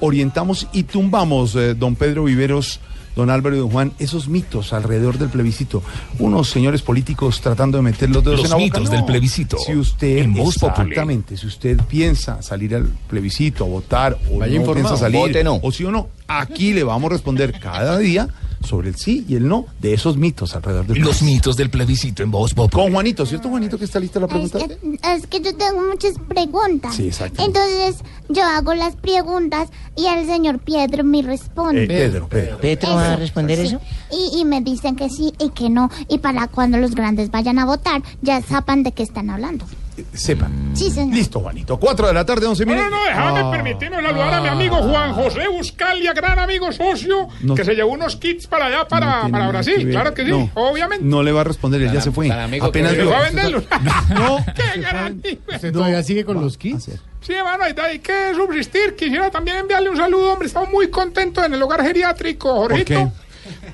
orientamos 0.00 0.66
y 0.72 0.84
tumbamos, 0.84 1.54
eh, 1.56 1.74
don 1.74 1.94
Pedro 1.96 2.24
Viveros, 2.24 2.80
don 3.14 3.30
Álvaro 3.30 3.56
y 3.56 3.58
don 3.60 3.70
Juan, 3.70 3.92
esos 3.98 4.28
mitos 4.28 4.72
alrededor 4.74 5.16
del 5.18 5.30
plebiscito. 5.30 5.82
Unos 6.18 6.50
señores 6.50 6.82
políticos 6.82 7.40
tratando 7.40 7.78
de 7.78 7.82
meter 7.82 8.10
los 8.10 8.22
dedos 8.22 8.40
Los 8.40 8.44
en 8.44 8.50
la 8.50 8.56
boca. 8.56 8.78
mitos 8.78 8.90
del 8.90 9.04
plebiscito. 9.06 9.56
Si 9.58 9.74
usted, 9.74 10.18
En 10.18 10.34
Voz 10.34 10.56
exactamente, 10.56 11.36
si 11.38 11.46
usted 11.46 11.80
piensa 11.88 12.42
salir 12.42 12.74
al 12.74 12.84
plebiscito, 13.08 13.64
a 13.64 13.68
votar, 13.68 14.18
o 14.30 14.38
Vaya 14.40 14.52
no 14.54 14.60
informado. 14.60 14.88
piensa 14.88 14.96
salir, 14.98 15.18
Vote 15.20 15.44
no. 15.44 15.60
o 15.62 15.72
sí 15.72 15.84
o 15.84 15.90
no, 15.90 16.08
aquí 16.28 16.74
le 16.74 16.84
vamos 16.84 17.10
a 17.10 17.14
responder 17.14 17.58
cada 17.58 17.96
día 17.98 18.28
sobre 18.62 18.88
el 18.88 18.96
sí 18.96 19.24
y 19.28 19.36
el 19.36 19.48
no 19.48 19.66
de 19.80 19.94
esos 19.94 20.16
mitos 20.16 20.54
alrededor 20.54 20.86
del 20.86 21.00
Los 21.00 21.22
mitos 21.22 21.56
del 21.56 21.70
plebiscito 21.70 22.22
en 22.22 22.30
Voz 22.30 22.54
Populi. 22.54 22.84
Con 22.84 22.92
Juanito, 22.92 23.26
¿cierto 23.26 23.48
Juanito 23.48 23.78
que 23.78 23.84
está 23.84 24.00
lista 24.00 24.20
la 24.20 24.28
pregunta? 24.28 24.58
Es 24.58 25.26
que 25.26 25.40
yo 25.40 25.54
tengo 25.54 25.82
muchas 25.82 26.14
preguntas. 26.28 26.94
Sí, 26.94 27.06
exacto. 27.06 27.42
Entonces 27.42 27.96
yo 28.28 28.42
hago 28.44 28.74
las 28.74 28.96
preguntas 28.96 29.68
y 29.96 30.06
el 30.06 30.26
señor 30.26 30.58
Pedro 30.60 31.04
me 31.04 31.22
responde. 31.22 31.84
Eh, 31.84 31.86
Pedro, 31.86 32.28
Pedro. 32.28 32.58
¿Petro 32.58 32.94
va 32.94 33.12
a 33.12 33.16
responder 33.16 33.58
sí. 33.58 33.66
eso? 33.66 33.80
Y, 34.10 34.40
y 34.40 34.44
me 34.44 34.60
dicen 34.60 34.96
que 34.96 35.08
sí 35.08 35.32
y 35.38 35.50
que 35.50 35.70
no. 35.70 35.90
Y 36.08 36.18
para 36.18 36.48
cuando 36.48 36.78
los 36.78 36.94
grandes 36.94 37.30
vayan 37.30 37.58
a 37.58 37.64
votar, 37.64 38.02
ya 38.22 38.40
sepan 38.42 38.82
de 38.82 38.92
qué 38.92 39.02
están 39.02 39.30
hablando. 39.30 39.66
Sepan. 40.12 40.72
Sí, 40.74 40.90
señor. 40.90 41.14
Listo, 41.14 41.40
Juanito. 41.40 41.78
4 41.78 42.06
de 42.08 42.12
la 42.14 42.24
tarde, 42.26 42.46
11 42.46 42.64
No, 42.66 42.72
minutos. 42.72 42.90
no, 42.90 42.98
no, 42.98 43.04
déjame 43.06 43.40
Ah. 43.40 43.50
permitirme 43.50 44.02
saludar 44.02 44.34
a 44.34 44.40
mi 44.42 44.48
amigo 44.48 44.76
Juan 44.76 45.12
José 45.14 45.48
Buscalia, 45.48 46.12
gran 46.12 46.38
amigo 46.38 46.70
socio, 46.72 47.28
No. 47.42 47.54
que 47.54 47.64
se 47.64 47.74
llevó 47.74 47.92
unos 47.92 48.16
kits 48.16 48.46
para 48.46 48.66
allá, 48.66 48.78
No 48.80 48.88
para, 48.88 49.28
para 49.28 49.48
Brasil. 49.48 49.76
que. 49.78 49.90
Claro 49.90 50.12
que 50.14 50.24
sí, 50.24 50.30
No. 50.30 50.50
obviamente. 50.54 51.04
No 51.04 51.22
le 51.22 51.32
va 51.32 51.40
a 51.42 51.44
responder, 51.44 51.80
él 51.82 51.92
ya 51.92 52.00
se 52.00 52.10
fue. 52.10 52.30
Apenas 52.30 52.92
que 52.94 53.02
vio- 53.02 53.10
va 53.10 53.18
a 53.18 53.22
venderlos. 53.22 53.64
No. 54.10 54.44
¡Qué 54.54 54.80
gran 54.80 55.22
¿Usted 55.54 55.72
todavía 55.72 56.02
sigue 56.02 56.24
con 56.24 56.40
los 56.40 56.56
kits? 56.58 56.90
Sí, 57.20 57.32
hermano, 57.32 57.64
hay, 57.64 57.74
hay 57.82 57.98
que 57.98 58.34
subsistir. 58.34 58.94
Quisiera 58.94 59.30
también 59.30 59.56
enviarle 59.56 59.90
un 59.90 59.96
saludo, 59.96 60.32
hombre. 60.32 60.46
Estamos 60.46 60.70
muy 60.70 60.88
contentos 60.90 61.44
en 61.44 61.54
el 61.54 61.62
hogar 61.62 61.82
geriátrico, 61.82 62.54
Jorgito. 62.54 62.84
qué? 62.86 63.08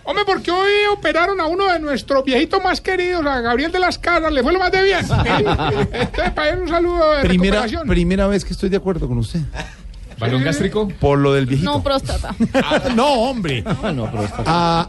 Hombre, 0.05 0.25
porque 0.27 0.51
hoy 0.51 0.71
operaron 0.93 1.41
a 1.41 1.47
uno 1.47 1.73
de 1.73 1.79
nuestros 1.79 2.25
viejitos 2.25 2.63
más 2.63 2.81
queridos, 2.81 3.25
a 3.27 3.41
Gabriel 3.41 3.73
de 3.73 3.79
las 3.79 3.99
Casas. 3.99 4.33
Le 4.33 4.43
fue 4.43 4.53
lo 4.53 4.59
más 4.59 4.73
de 4.73 4.83
bien. 4.83 4.99
Entonces, 5.93 6.31
para 6.35 6.51
él 6.51 6.61
un 6.63 6.69
saludo 6.69 7.13
de 7.13 7.23
Primera, 7.23 7.57
recuperación. 7.63 7.89
primera 7.89 8.27
vez 8.27 8.45
que 8.45 8.53
estoy 8.53 8.69
de 8.69 8.77
acuerdo 8.77 9.09
con 9.09 9.19
usted. 9.19 9.41
¿Balón 10.23 10.45
gástrico? 10.45 10.89
Por 10.89 11.19
lo 11.19 11.33
del 11.35 11.47
viejito. 11.47 11.71
No, 11.71 11.83
próstata. 11.83 12.35
no, 12.97 13.13
hombre. 13.15 13.63
no, 13.63 14.09
pero 14.11 14.25
esto- 14.25 14.43
A, 14.47 14.89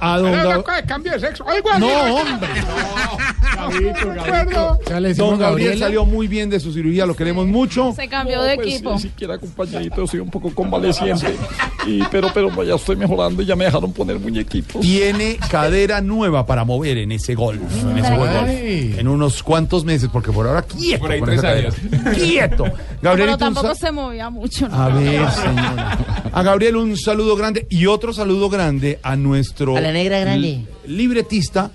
a, 0.00 0.14
a 0.14 0.18
don 0.18 0.28
Era 0.32 0.46
una 0.46 0.56
Gab- 0.58 0.62
cosa 0.62 0.76
de 0.76 0.84
cambio 0.84 1.12
de 1.12 1.20
sexo. 1.20 1.48
Algo 1.48 1.70
así. 1.70 1.80
No, 1.80 2.16
hombre. 2.16 2.48
No 3.56 3.70
me 3.70 4.20
acuerdo. 4.20 4.78
Don 5.16 5.38
Gabriel 5.38 5.78
salió 5.78 6.04
muy 6.04 6.28
bien 6.28 6.50
de 6.50 6.60
su 6.60 6.72
cirugía, 6.72 7.06
lo 7.06 7.14
queremos 7.16 7.46
mucho. 7.46 7.92
Se 7.96 8.08
cambió 8.08 8.42
de 8.42 8.56
pues, 8.56 8.66
equipo. 8.68 8.92
Ni 8.94 9.00
siquiera 9.00 9.34
acompañadito, 9.34 10.06
soy 10.06 10.20
un 10.20 10.28
poco 10.30 10.54
convaleciente. 10.54 11.34
Y, 11.86 12.02
pero, 12.10 12.28
pero 12.34 12.62
ya 12.62 12.74
estoy 12.74 12.96
mejorando 12.96 13.42
y 13.42 13.46
ya 13.46 13.56
me 13.56 13.64
dejaron 13.64 13.92
poner 13.92 14.18
muñequitos. 14.18 14.80
Tiene 14.82 15.38
cadera 15.50 16.00
nueva 16.00 16.44
para 16.46 16.64
mover 16.64 16.98
en 16.98 17.12
ese 17.12 17.34
golf. 17.34 17.60
En 17.82 17.98
ese 17.98 18.14
golf. 18.16 18.32
En 18.98 19.08
unos 19.08 19.42
cuantos 19.42 19.84
meses, 19.84 20.08
porque 20.12 20.30
por 20.32 20.46
ahora 20.46 20.62
quieto. 20.62 21.00
Por 21.00 21.12
ahí 21.12 21.22
tres 21.22 21.40
cadera. 21.40 21.68
años. 21.70 22.16
Quieto. 22.16 22.64
Pero 22.64 22.76
Gabrielito, 23.02 23.34
un 23.46 23.54
tampoco 23.54 23.74
se 23.74 23.92
movía 23.92 24.30
mucho. 24.30 24.68
¿no? 24.68 24.73
A 24.76 24.88
ver, 24.94 25.30
señora. 25.30 25.98
A 26.32 26.42
Gabriel 26.42 26.76
un 26.76 26.96
saludo 26.96 27.36
grande 27.36 27.66
y 27.70 27.86
otro 27.86 28.12
saludo 28.12 28.48
grande 28.50 28.98
a 29.02 29.14
nuestro... 29.16 29.76
A 29.76 29.80
la 29.80 29.92
negra 29.92 30.18
grande. 30.20 30.40
li- 30.48 30.66
Libretista, 30.86 31.70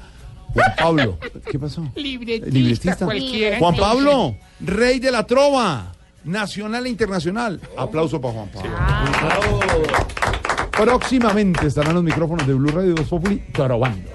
Juan 0.54 0.74
Pablo. 0.78 1.18
¿Qué 1.50 1.58
pasó? 1.58 1.90
Libretista, 1.96 3.06
cualquiera. 3.06 3.58
Juan 3.60 3.76
Pablo, 3.76 4.36
rey 4.60 5.00
de 5.00 5.12
la 5.12 5.26
trova, 5.26 5.94
nacional 6.26 6.86
e 6.86 6.90
internacional. 6.90 7.62
Aplauso 7.78 8.20
para 8.20 8.34
Juan 8.34 8.50
Pablo. 8.50 8.70
Próximamente 10.72 11.68
estarán 11.68 11.94
los 11.96 12.04
micrófonos 12.04 12.46
de 12.48 12.54
Blue 12.54 12.72
Radio 12.72 12.92
y 12.92 12.94
Voz 12.94 13.08
Populi 13.08 13.42
trovando. 13.54 14.10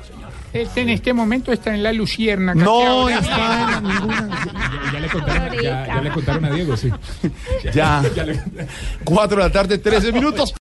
Este 0.55 0.83
en 0.83 0.89
este 0.91 1.13
momento 1.13 1.51
está 1.51 1.75
en 1.75 1.83
la 1.83 1.93
Lucierna. 1.93 2.55
No 2.55 3.09
está 3.09 3.79
en 3.79 3.89
ninguna... 3.89 4.29
Ya, 4.85 4.93
ya 4.93 5.01
le 5.01 5.09
contaron, 5.09 5.55
ya, 5.61 5.87
ya 5.87 6.01
le 6.01 6.11
contaron 6.11 6.45
a 6.45 6.51
Diego, 6.51 6.77
sí. 6.77 6.91
Ya. 7.73 8.03
Cuatro 9.05 9.39
de 9.39 9.43
la 9.43 9.51
tarde, 9.51 9.79
13 9.79 10.13
minutos. 10.13 10.53